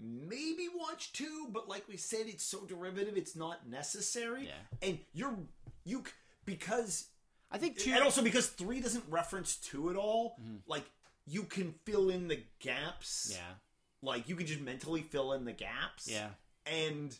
maybe 0.00 0.68
watch 0.76 1.12
two, 1.12 1.48
but 1.50 1.68
like 1.68 1.88
we 1.88 1.96
said, 1.96 2.26
it's 2.26 2.44
so 2.44 2.64
derivative, 2.66 3.16
it's 3.16 3.34
not 3.34 3.68
necessary. 3.68 4.46
yeah 4.46 4.52
And 4.88 4.98
you're 5.12 5.36
you 5.84 6.04
because 6.44 7.06
i 7.50 7.58
think 7.58 7.78
two 7.78 7.90
and 7.92 8.02
also 8.04 8.22
because 8.22 8.46
three 8.48 8.80
doesn't 8.80 9.04
reference 9.08 9.56
two 9.56 9.90
at 9.90 9.96
all. 9.96 10.36
Mhm. 10.40 10.60
Like 10.68 10.84
you 11.26 11.42
can 11.44 11.74
fill 11.84 12.10
in 12.10 12.28
the 12.28 12.42
gaps. 12.60 13.30
yeah 13.34 13.54
Like 14.02 14.28
you 14.28 14.36
can 14.36 14.46
just 14.46 14.60
mentally 14.60 15.02
fill 15.02 15.32
in 15.32 15.44
the 15.44 15.52
gaps. 15.52 16.08
yeah 16.10 16.28
and 16.66 17.16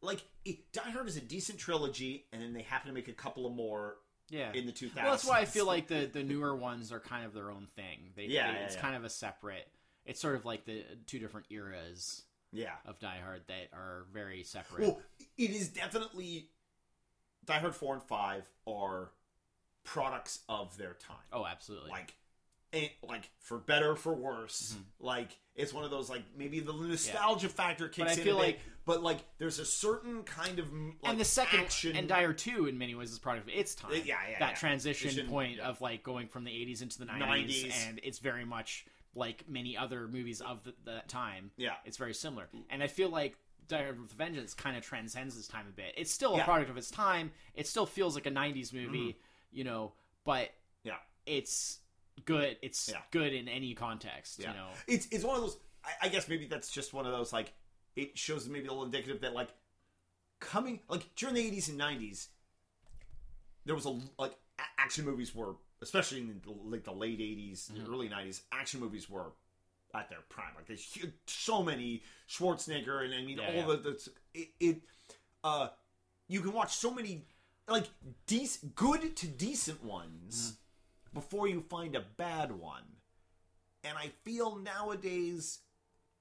like 0.00 0.22
it, 0.44 0.72
Die 0.72 0.90
Hard 0.90 1.08
is 1.08 1.16
a 1.16 1.20
decent 1.20 1.58
trilogy, 1.58 2.26
and 2.32 2.40
then 2.42 2.52
they 2.52 2.62
happen 2.62 2.88
to 2.88 2.94
make 2.94 3.08
a 3.08 3.12
couple 3.12 3.46
of 3.46 3.52
more 3.54 3.96
yeah 4.30 4.52
in 4.52 4.66
the 4.66 4.72
2000s. 4.72 4.94
Well, 4.96 5.10
that's 5.10 5.24
why 5.26 5.40
I 5.40 5.44
feel 5.44 5.66
like 5.66 5.86
the 5.88 6.06
the 6.12 6.22
newer 6.22 6.54
ones 6.54 6.92
are 6.92 7.00
kind 7.00 7.24
of 7.26 7.32
their 7.34 7.50
own 7.50 7.66
thing. 7.74 8.10
They, 8.16 8.24
Yeah, 8.26 8.48
they- 8.52 8.58
yeah, 8.58 8.64
it's 8.64 8.74
yeah. 8.76 8.80
kind 8.82 8.96
of 8.96 9.04
a 9.04 9.10
separate. 9.10 9.66
It's 10.06 10.20
sort 10.20 10.36
of 10.36 10.44
like 10.44 10.64
the 10.66 10.84
two 11.06 11.18
different 11.18 11.46
eras 11.50 12.22
yeah. 12.52 12.72
of 12.86 12.98
Die 13.00 13.18
Hard 13.24 13.42
that 13.48 13.68
are 13.72 14.04
very 14.12 14.42
separate. 14.44 14.82
Well, 14.82 15.00
it 15.38 15.50
is 15.50 15.68
definitely 15.68 16.50
Die 17.46 17.58
Hard 17.58 17.74
four 17.74 17.94
and 17.94 18.02
five 18.02 18.46
are 18.66 19.10
products 19.82 20.40
of 20.48 20.76
their 20.76 20.94
time. 20.94 21.16
oh, 21.32 21.46
absolutely. 21.46 21.90
Like, 21.90 22.14
and, 22.74 22.90
like 23.08 23.30
for 23.40 23.58
better 23.58 23.92
or 23.92 23.96
for 23.96 24.12
worse. 24.14 24.74
Mhm. 24.76 24.82
Like 25.00 25.30
it's 25.54 25.72
one 25.72 25.84
of 25.84 25.90
those 25.90 26.10
like 26.10 26.22
maybe 26.36 26.60
the 26.60 26.72
nostalgia 26.72 27.48
factor 27.48 27.88
kicks 27.88 28.10
I 28.10 28.12
in. 28.14 28.18
feel 28.18 28.36
bit, 28.38 28.42
like- 28.44 28.60
but 28.84 29.02
like 29.02 29.18
there's 29.38 29.58
a 29.58 29.64
certain 29.64 30.22
kind 30.24 30.58
of 30.58 30.72
like 30.72 30.94
and 31.04 31.18
the 31.20 31.24
second 31.24 31.60
action 31.60 31.96
and 31.96 32.08
Die 32.08 32.20
Hard 32.22 32.36
two 32.38 32.66
in 32.66 32.76
many 32.76 32.94
ways 32.94 33.10
is 33.12 33.18
part 33.18 33.38
of 33.38 33.48
its 33.48 33.74
time. 33.74 33.92
Uh, 33.92 33.94
yeah, 33.94 34.16
yeah, 34.30 34.38
that 34.40 34.50
yeah. 34.50 34.54
transition 34.54 35.26
point 35.28 35.56
yeah. 35.56 35.68
of 35.68 35.80
like 35.80 36.02
going 36.02 36.28
from 36.28 36.44
the 36.44 36.50
80s 36.50 36.82
into 36.82 36.98
the 36.98 37.06
90s, 37.06 37.64
90s. 37.66 37.86
and 37.88 38.00
it's 38.02 38.18
very 38.18 38.44
much 38.44 38.84
like 39.14 39.48
many 39.48 39.76
other 39.76 40.08
movies 40.08 40.40
of 40.40 40.62
the, 40.64 40.74
that 40.86 41.08
time. 41.08 41.52
Yeah. 41.56 41.74
It's 41.84 41.96
very 41.96 42.14
similar, 42.14 42.48
and 42.68 42.82
I 42.82 42.88
feel 42.88 43.08
like 43.10 43.38
Die 43.68 43.80
Hard 43.82 43.98
with 44.00 44.12
Vengeance 44.12 44.52
kind 44.54 44.76
of 44.76 44.82
transcends 44.82 45.36
this 45.36 45.46
time 45.48 45.66
a 45.68 45.72
bit. 45.72 45.94
It's 45.96 46.12
still 46.12 46.34
a 46.34 46.38
Yeah. 46.38 46.44
product 46.44 46.68
of 46.68 46.76
its 46.76 46.90
time. 46.90 47.30
It 47.54 47.66
still 47.68 47.86
feels 47.86 48.14
like 48.16 48.26
a 48.26 48.30
'90s 48.30 48.72
movie, 48.74 49.16
you 49.52 49.64
know, 49.64 49.92
but 50.24 50.50
Yeah. 50.82 50.96
it's 51.26 51.78
good. 52.24 52.56
It's 52.62 52.88
Yeah. 52.88 53.00
good 53.10 53.32
in 53.32 53.48
any 53.48 53.74
context, 53.74 54.38
Yeah. 54.38 54.50
you 54.50 54.56
know. 54.56 54.70
it's 54.86 55.06
it's 55.10 55.24
one 55.24 55.36
of 55.36 55.42
those. 55.42 55.58
I, 55.84 56.06
I 56.06 56.08
guess 56.08 56.28
maybe 56.28 56.46
that's 56.46 56.70
just 56.70 56.92
one 56.94 57.06
of 57.06 57.12
those 57.12 57.32
like 57.32 57.52
it 57.96 58.16
shows 58.18 58.48
maybe 58.48 58.66
a 58.66 58.70
little 58.70 58.84
indicative 58.84 59.20
that 59.22 59.34
like 59.34 59.48
coming 60.40 60.80
like 60.88 61.14
during 61.16 61.34
the 61.34 61.40
eighties 61.46 61.68
and 61.68 61.78
nineties, 61.78 62.28
there 63.64 63.74
was 63.74 63.86
a 63.86 64.00
like 64.18 64.34
a- 64.58 64.80
action 64.80 65.04
movies 65.04 65.34
were 65.34 65.56
especially 65.82 66.20
in 66.20 66.40
the, 66.44 66.50
like 66.50 66.84
the 66.84 66.92
late 66.92 67.18
80s 67.20 67.70
Mhm. 67.70 67.88
early 67.88 68.08
nineties. 68.08 68.42
Action 68.52 68.80
movies 68.80 69.08
were 69.10 69.32
at 69.94 70.08
their 70.08 70.22
prime. 70.28 70.54
Like 70.56 70.66
there's 70.66 70.94
hu- 70.94 71.12
so 71.26 71.62
many 71.62 72.02
Schwarzenegger 72.28 73.04
and 73.04 73.14
I 73.14 73.22
mean 73.22 73.38
Yeah, 73.38 73.46
all 73.48 73.54
yeah. 73.54 73.66
the, 73.66 73.76
the 73.76 74.10
it, 74.34 74.48
it 74.60 74.82
uh 75.42 75.68
you 76.28 76.40
can 76.40 76.52
watch 76.52 76.74
so 76.74 76.90
many 76.92 77.26
like 77.68 77.88
decent 78.26 78.74
good 78.74 79.14
to 79.16 79.26
decent 79.26 79.82
ones 79.84 80.52
Mm-hmm. 80.52 80.60
Before 81.14 81.48
you 81.48 81.60
find 81.70 81.94
a 81.96 82.04
bad 82.16 82.52
one. 82.52 82.82
And 83.84 83.96
I 83.98 84.10
feel 84.24 84.56
nowadays 84.56 85.60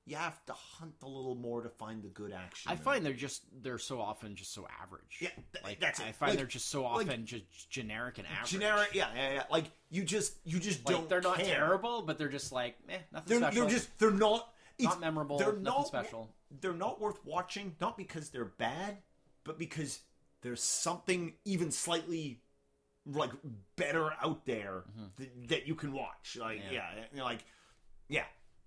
you 0.05 0.17
have 0.17 0.43
to 0.45 0.53
hunt 0.53 0.95
a 1.01 1.07
little 1.07 1.35
more 1.35 1.61
to 1.63 1.69
find 1.69 2.03
the 2.03 2.09
good 2.09 2.33
action. 2.33 2.69
I 2.71 2.75
find 2.75 3.05
they're 3.05 3.13
just 3.13 3.43
they're 3.61 3.77
so 3.77 4.01
often 4.01 4.35
just 4.35 4.53
so 4.53 4.67
average. 4.81 5.19
Yeah, 5.21 5.29
th- 5.53 5.63
like 5.63 5.79
that's 5.79 5.99
it. 5.99 6.07
I 6.07 6.11
find 6.11 6.31
Like- 6.31 6.37
they're 6.39 6.45
just 6.47 6.69
so 6.69 6.83
like- 6.83 7.07
often 7.07 7.25
just 7.25 7.69
generic 7.69 8.17
and 8.17 8.27
average. 8.27 8.49
generic. 8.51 8.89
Yeah, 8.93 9.07
yeah, 9.15 9.33
yeah. 9.35 9.43
Like 9.49 9.65
you 9.89 10.03
just 10.03 10.35
you 10.43 10.59
just 10.59 10.85
Like 10.85 10.95
don't. 10.95 11.09
they're 11.09 11.21
not 11.21 11.37
care. 11.37 11.55
terrible, 11.55 12.01
but 12.01 12.17
they're 12.17 12.27
just 12.29 12.51
like 12.51 12.75
eh, 12.89 12.97
nothing 13.13 13.27
They're, 13.27 13.37
special. 13.49 13.61
they're 13.67 13.75
just 13.77 13.97
they're 13.97 14.11
not. 14.11 14.49
It's, 14.77 14.85
not 14.89 14.99
memorable. 14.99 15.37
they're 15.37 15.53
nothing 15.53 15.63
not- 15.63 15.87
special. 15.87 16.35
They're 16.59 16.73
not 16.73 16.99
worth 16.99 17.23
watching, 17.25 17.75
not 17.79 17.95
because 17.97 18.29
they're 18.29 18.43
bad, 18.45 18.97
but 19.45 19.57
because 19.57 20.01
there's 20.41 20.61
something 20.61 21.33
even 21.45 21.71
slightly 21.71 22.41
like 23.05 23.31
better 23.75 24.11
out 24.21 24.45
there 24.45 24.83
Mhm. 24.97 25.15
that, 25.17 25.47
that 25.49 25.67
you 25.67 25.75
can 25.75 25.91
watch. 25.91 26.37
Like 26.39 26.61
Yeah. 26.71 26.89
yeah, 27.13 27.23
like 27.23 27.43
yeah, 28.07 28.25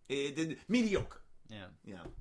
It- 0.08 0.38
it- 0.38 0.58
mediocre. 0.68 1.20
Yeah. 1.48 1.66
You 1.84 1.94
know, 1.94 2.12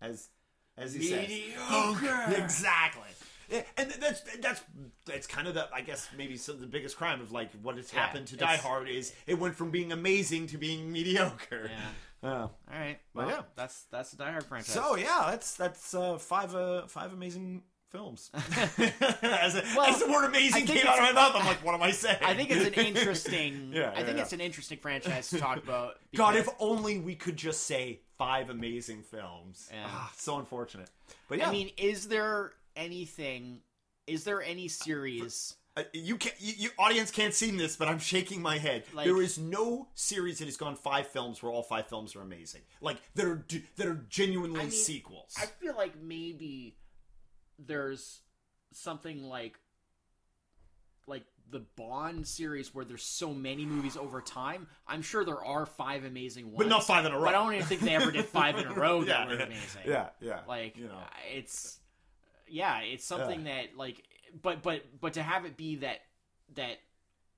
as 0.00 0.28
as 0.76 0.92
he 0.94 1.04
says, 1.04 1.28
Mediocre. 1.28 2.24
exactly. 2.42 3.08
Yeah, 3.48 3.62
and 3.76 3.90
that's 3.92 4.20
that's 4.40 4.62
that's 5.04 5.26
kind 5.26 5.46
of 5.48 5.54
the 5.54 5.68
I 5.72 5.82
guess 5.82 6.08
maybe 6.16 6.36
some 6.36 6.56
of 6.56 6.60
the 6.60 6.66
biggest 6.66 6.96
crime 6.96 7.20
of 7.20 7.30
like 7.32 7.52
what 7.62 7.76
has 7.76 7.92
Yeah, 7.92 8.00
happened 8.06 8.26
to 8.28 8.36
Die 8.36 8.56
Hard 8.56 8.88
is 8.88 9.14
it 9.26 9.38
went 9.38 9.54
from 9.54 9.70
being 9.70 9.92
amazing 9.92 10.46
to 10.48 10.58
being 10.58 10.90
mediocre. 10.92 11.68
Yeah. 11.70 11.90
Oh. 12.26 12.30
All 12.30 12.52
right. 12.70 12.98
Well, 13.12 13.26
Well, 13.26 13.36
yeah. 13.36 13.42
that's 13.54 13.82
that's 13.90 14.10
the 14.12 14.16
Die 14.16 14.30
Hard 14.30 14.46
franchise. 14.46 14.72
So 14.72 14.96
yeah, 14.96 15.26
that's 15.28 15.56
that's 15.56 15.92
uh, 15.92 16.16
five 16.16 16.54
uh, 16.54 16.86
five 16.86 17.12
amazing 17.12 17.62
films. 17.94 18.30
as, 18.34 19.54
Well, 19.76 19.86
as 19.86 20.00
the 20.00 20.10
word 20.10 20.24
amazing 20.24 20.66
came 20.66 20.84
out 20.86 20.98
of 20.98 21.04
my 21.04 21.12
mouth, 21.12 21.32
I'm 21.36 21.46
like, 21.46 21.64
what 21.64 21.74
am 21.76 21.82
I 21.82 21.92
saying? 21.92 22.18
I 22.24 22.34
think 22.34 22.50
it's 22.50 22.66
an 22.66 22.74
interesting. 22.74 23.54
Yeah, 23.74 23.92
I 23.94 24.02
think 24.02 24.16
yeah, 24.16 24.22
it's 24.22 24.32
an 24.32 24.40
interesting 24.40 24.78
franchise 24.78 25.30
to 25.30 25.38
talk 25.38 25.56
about. 25.56 25.96
God, 26.14 26.36
if 26.36 26.48
only 26.58 26.98
we 26.98 27.14
could 27.14 27.36
just 27.36 27.62
say 27.62 28.00
five 28.18 28.50
amazing 28.50 29.02
films. 29.02 29.68
Yeah. 29.72 29.84
Ah, 29.86 30.12
so 30.16 30.38
unfortunate. 30.38 30.90
But 31.28 31.38
yeah, 31.38 31.48
I 31.48 31.52
mean, 31.52 31.70
is 31.76 32.08
there 32.08 32.52
anything? 32.76 33.60
Is 34.06 34.24
there 34.24 34.42
any 34.42 34.68
series? 34.68 35.54
Uh, 35.76 35.82
you 35.92 36.16
can 36.16 36.32
you, 36.38 36.52
you 36.56 36.70
audience 36.78 37.10
can't 37.10 37.34
see 37.34 37.50
this, 37.50 37.76
but 37.76 37.88
I'm 37.88 37.98
shaking 37.98 38.40
my 38.42 38.58
head. 38.58 38.84
Like- 38.92 39.06
there 39.06 39.20
is 39.20 39.38
no 39.38 39.88
series 39.94 40.38
that 40.38 40.44
has 40.44 40.56
gone 40.56 40.76
five 40.76 41.08
films 41.08 41.42
where 41.42 41.50
all 41.50 41.62
five 41.62 41.86
films 41.86 42.14
are 42.14 42.22
amazing, 42.22 42.62
like 42.80 42.98
that 43.14 43.26
are 43.26 43.44
that 43.76 43.86
are 43.86 44.04
genuinely 44.08 44.60
I 44.60 44.64
mean, 44.64 44.72
sequels. 44.72 45.34
I 45.40 45.46
feel 45.46 45.74
like 45.76 46.00
maybe 46.00 46.76
there's 47.58 48.20
something 48.72 49.24
like 49.24 49.58
like 51.06 51.24
the 51.50 51.60
Bond 51.76 52.26
series 52.26 52.74
where 52.74 52.84
there's 52.84 53.02
so 53.04 53.32
many 53.34 53.64
movies 53.66 53.96
over 53.96 54.20
time. 54.20 54.66
I'm 54.88 55.02
sure 55.02 55.24
there 55.24 55.44
are 55.44 55.66
five 55.66 56.04
amazing 56.04 56.46
ones, 56.46 56.56
but 56.58 56.68
not 56.68 56.84
five 56.84 57.04
in 57.04 57.12
a 57.12 57.16
row. 57.16 57.24
But 57.26 57.34
I 57.34 57.44
don't 57.44 57.54
even 57.54 57.66
think 57.66 57.82
they 57.82 57.94
ever 57.94 58.10
did 58.10 58.24
five 58.24 58.58
in 58.58 58.66
a 58.66 58.72
row 58.74 59.04
that 59.04 59.08
yeah, 59.08 59.26
were 59.26 59.38
yeah, 59.38 59.46
amazing. 59.46 59.82
Yeah, 59.86 60.08
yeah. 60.20 60.40
like 60.48 60.76
you 60.78 60.86
know, 60.86 60.98
it's 61.32 61.78
yeah 62.48 62.80
it's 62.80 63.04
something 63.04 63.44
that 63.44 63.76
like 63.76 64.02
but 64.42 64.62
but 64.62 64.82
but 65.00 65.14
to 65.14 65.22
have 65.22 65.44
it 65.44 65.56
be 65.56 65.76
that 65.76 66.00
that 66.54 66.78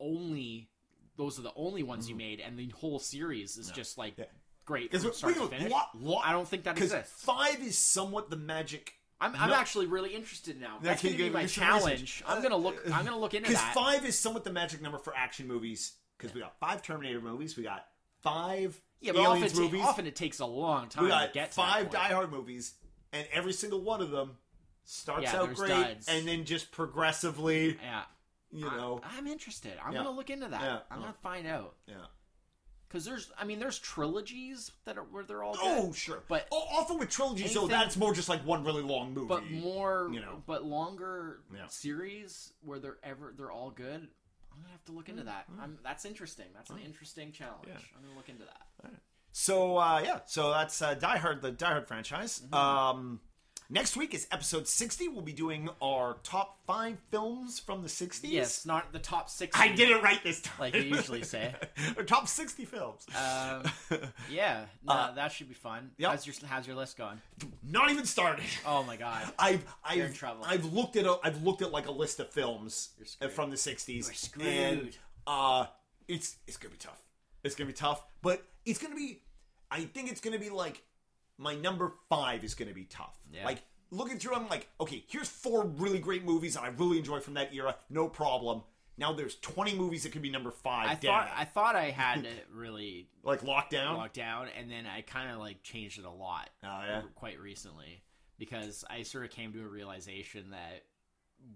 only 0.01 0.69
those 1.17 1.39
are 1.39 1.43
the 1.43 1.53
only 1.57 1.83
ones 1.83 2.09
you 2.09 2.15
made 2.17 2.41
and 2.41 2.59
the 2.59 2.69
whole 2.71 2.99
series 2.99 3.57
is 3.57 3.71
just 3.71 3.99
like 3.99 4.13
Mm-hmm. 4.15 4.23
Yeah. 4.23 4.27
great 4.65 4.91
because 4.91 5.03
from 5.05 5.11
we 5.11 5.17
start 5.17 5.35
we 5.37 5.41
to 5.43 5.49
finish 5.49 5.73
lot, 5.73 5.89
lot, 5.95 6.23
i 6.27 6.33
don't 6.33 6.49
think 6.49 6.65
that 6.65 6.77
exists 6.77 7.23
five 7.23 7.61
is 7.63 7.79
somewhat 7.79 8.31
the 8.31 8.37
magic. 8.37 8.95
I'm, 9.21 9.35
I'm 9.37 9.51
no- 9.51 9.55
actually 9.57 9.87
really 9.87 10.15
interested 10.15 10.61
now 10.61 10.79
that's 10.83 11.01
can 11.01 11.13
gonna 11.13 11.25
be 11.25 11.31
my 11.31 11.47
challenge 11.47 12.23
i'm 12.27 12.43
gonna 12.43 12.57
look 12.57 12.81
i'm 12.93 13.05
gonna 13.05 13.19
look 13.19 13.35
into 13.35 13.49
uh, 13.49 13.53
that. 13.53 13.73
Because 13.75 13.85
five 13.95 14.05
is 14.07 14.19
somewhat 14.19 14.45
the 14.45 14.53
magic 14.53 14.83
number 14.83 14.99
for 14.99 15.15
action 15.17 15.47
movies. 15.49 15.93
Because 16.19 16.35
we 16.35 16.41
got 16.41 16.59
five 16.59 16.83
Terminator 16.83 17.21
movies, 17.21 17.57
we 17.57 17.63
got 17.63 17.87
five 18.23 18.81
yeah 19.01 19.13
but 19.13 19.21
often 19.21 19.37
Aliens 19.37 19.59
it, 19.59 19.63
movies, 19.63 19.83
often 19.85 20.07
it 20.07 20.17
takes 20.17 20.41
a 20.41 20.47
long 20.47 20.89
time 20.89 21.05
we 21.05 21.11
to 21.11 21.15
got 21.17 21.33
get 21.33 21.51
to 21.53 21.57
five 21.57 21.91
Die. 21.91 21.99
Hard 22.09 22.31
movies, 22.31 22.75
and 23.13 23.27
every 23.33 23.53
single 23.53 23.81
one 23.83 24.01
of 24.01 24.11
them 24.11 24.37
starts 24.85 25.25
Yeah, 25.33 25.41
out 25.43 25.55
great, 25.55 25.69
duds. 25.69 26.09
and 26.09 26.27
then 26.27 26.45
just 26.45 26.71
progressively, 26.73 27.77
yeah 27.83 28.03
you 28.53 28.65
know, 28.65 29.01
i'm 29.17 29.27
interested 29.27 29.73
i'm 29.85 29.93
Yeah. 29.93 29.99
gonna 30.05 30.17
look 30.17 30.31
into 30.31 30.49
that 30.49 30.61
Yeah. 30.63 30.79
i'm 30.91 31.01
gonna 31.01 31.13
find 31.23 31.47
out 31.47 31.75
yeah. 31.87 31.95
Because 32.89 33.05
there's 33.05 33.31
i 33.39 33.45
mean 33.45 33.59
there's 33.59 33.79
trilogies 33.79 34.71
that 34.85 34.97
are 34.99 35.03
where 35.05 35.25
they're 35.25 35.43
all 35.43 35.55
good. 35.55 35.63
Oh, 35.65 35.93
sure. 35.93 36.23
But- 36.29 36.47
O- 36.53 36.67
often 36.79 36.99
with 36.99 37.11
trilogies, 37.11 37.51
Anything- 37.57 37.69
that's 37.69 37.97
more 37.97 38.15
just 38.15 38.29
like 38.29 38.45
one 38.47 38.65
really 38.65 38.83
long 38.83 39.13
movie. 39.15 39.27
but 39.29 39.51
more 39.51 40.09
you 40.13 40.21
know. 40.21 40.43
but 40.47 40.65
longer 40.65 41.41
Yeah. 41.55 41.67
series 41.69 42.53
where 42.63 42.79
they're 42.79 42.99
ever 43.03 43.35
they're 43.37 43.51
all 43.53 43.71
good 43.71 44.09
i'm 44.53 44.61
gonna 44.63 44.73
have 44.73 44.85
to 44.87 44.93
look 44.93 45.09
into 45.09 45.25
that 45.25 45.47
I'm, 45.61 45.79
that's 45.83 46.05
interesting 46.05 46.47
that's 46.55 46.71
an 46.71 46.79
interesting 46.79 47.33
challenge 47.33 47.67
Yeah. 47.69 47.75
i'm 47.97 48.03
gonna 48.05 48.17
look 48.17 48.29
into 48.29 48.45
that 48.45 48.93
So 49.33 49.77
uh, 49.77 50.01
yeah, 50.03 50.21
so 50.25 50.51
that's 50.51 50.81
uh, 50.81 50.95
Die 50.95 51.19
Hard, 51.19 51.43
the 51.43 51.51
Die 51.51 51.69
Hard 51.71 51.87
franchise. 51.87 52.41
Mm-hmm. 52.41 52.55
Um, 52.55 53.21
next 53.69 53.97
week 53.97 54.15
is 54.15 54.27
episode 54.31 54.67
sixty. 54.69 55.09
We'll 55.09 55.23
be 55.23 55.33
doing 55.33 55.69
our 55.83 56.17
top 56.23 56.59
five 56.67 56.99
films 57.11 57.59
from 57.59 57.83
the 57.83 57.89
sixties. 57.89 58.31
yes 58.33 58.67
not 58.67 58.93
the 58.93 58.99
top 58.99 59.29
six 59.31 59.59
I 59.59 59.69
did 59.69 59.91
it 59.91 60.03
right 60.03 60.23
this 60.23 60.41
time, 60.43 60.55
Like 60.61 60.75
you 60.75 60.83
usually 60.83 61.23
say. 61.23 61.55
our 61.97 62.03
top 62.03 62.29
sixty 62.29 62.65
films. 62.65 63.07
um, 63.17 63.63
yeah 64.31 64.65
no, 64.85 64.93
Uh, 64.93 65.13
that 65.15 65.33
should 65.33 65.49
be 65.49 65.55
fun 65.55 65.91
yep. 65.99 66.11
how's 66.11 66.27
your 66.27 66.35
how's 66.49 66.67
your 66.67 66.77
list 66.77 66.97
going 66.99 67.21
Not 67.63 67.91
even 67.91 68.05
started. 68.05 68.45
oh 68.67 68.83
my 68.83 68.97
god 68.97 69.33
I've 69.39 69.65
You're 69.95 70.07
in 70.07 70.11
I've 70.13 70.17
trouble. 70.19 70.45
I've 70.47 70.65
looked 70.73 70.97
at 70.97 71.07
a, 71.07 71.19
I've 71.23 71.43
looked 71.43 71.63
at 71.63 71.71
like 71.73 71.87
a 71.87 71.93
list 71.93 72.21
of 72.21 72.31
films 72.31 72.91
You're 73.21 73.31
from 73.31 73.51
the 73.51 73.57
sixties, 73.57 74.07
You're 74.07 74.15
screwed. 74.15 74.47
and 74.47 74.99
uh, 75.27 75.67
it's 76.09 76.37
it's 76.47 76.57
gonna 76.57 76.71
be 76.73 76.79
tough. 76.79 77.03
It's 77.43 77.55
gonna 77.55 77.67
be 77.69 77.73
tough, 77.75 78.05
but 78.23 78.43
it's 78.65 78.79
gonna 78.81 78.95
be. 78.97 79.23
I 79.71 79.81
think 79.85 80.11
it's 80.11 80.21
gonna 80.21 80.39
be 80.39 80.51
like 80.51 80.83
my 81.39 81.55
number 81.55 81.93
five 82.09 82.45
is 82.45 82.55
gonna 82.55 82.73
be 82.75 82.85
tough. 82.85 83.17
Yeah. 83.33 83.45
Like 83.45 83.63
looking 83.91 84.19
through, 84.19 84.35
I'm 84.35 84.49
like, 84.49 84.69
okay, 84.81 85.05
here's 85.09 85.29
four 85.29 85.65
really 85.67 85.99
great 85.99 86.25
movies 86.25 86.55
that 86.55 86.63
I 86.63 86.69
really 86.69 86.99
enjoy 86.99 87.21
from 87.21 87.35
that 87.35 87.55
era. 87.55 87.77
No 87.91 88.09
problem. 88.09 88.63
Now 88.99 89.13
there's 89.13 89.35
20 89.37 89.75
movies 89.75 90.05
that 90.05 90.13
could 90.13 90.23
be 90.23 90.31
number 90.31 90.51
five. 90.51 90.89
i 90.89 90.95
Damn 90.95 91.11
thought 91.13 91.31
i 91.37 91.45
thought 91.45 91.77
i 91.77 91.91
had 92.05 92.25
it 92.25 92.47
really 92.53 93.09
like 93.23 93.43
lockdown. 93.43 93.97
locked 93.99 94.15
down 94.15 94.49
and 94.59 94.71
then 94.71 94.87
i 94.87 95.03
kind 95.03 95.31
of 95.31 95.37
like 95.39 95.63
changed 95.63 95.99
it 95.99 96.07
a 96.07 96.11
lot 96.11 96.49
Oh 96.65 96.81
yeah. 96.87 97.03
quite 97.15 97.39
recently 97.39 98.03
because 98.39 98.85
I 98.91 99.03
sort 99.03 99.25
of 99.27 99.31
came 99.31 99.53
to 99.53 99.63
a 99.63 99.67
realization 99.69 100.51
that 100.51 100.85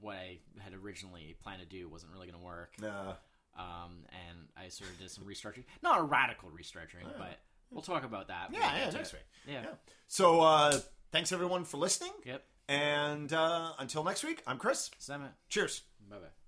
what 0.00 0.16
I 0.16 0.38
had 0.58 0.72
originally 0.74 1.34
planned 1.42 1.60
to 1.60 1.66
do 1.66 1.88
wasn't 1.88 2.12
really 2.12 2.26
going 2.26 2.38
to 2.38 2.44
work. 2.44 2.72
Uh, 2.82 3.14
Um, 3.58 4.04
and 4.28 4.48
I 4.56 4.68
sort 4.68 4.90
of 4.90 4.98
did 4.98 5.10
some 5.10 5.24
restructuring. 5.24 5.64
Not 5.82 5.98
a 6.00 6.02
radical 6.02 6.48
restructuring, 6.50 7.04
but 7.18 7.38
we'll 7.70 7.82
talk 7.82 8.04
about 8.04 8.28
that. 8.28 8.50
yeah, 8.52 8.76
yeah, 8.86 8.90
next 8.90 9.12
week. 9.12 9.22
Yeah. 9.46 9.62
Yeah. 9.62 9.68
So 10.08 10.40
uh, 10.40 10.78
thanks 11.12 11.32
everyone 11.32 11.64
for 11.64 11.76
listening, 11.78 12.12
Yep. 12.24 12.42
and 12.68 13.32
uh, 13.32 13.72
until 13.78 14.04
next 14.04 14.24
week, 14.24 14.42
I'm 14.46 14.58
Chris. 14.58 14.90
Summit. 14.98 15.30
Cheers. 15.48 15.82
Bye 16.08 16.16
bye. 16.16 16.39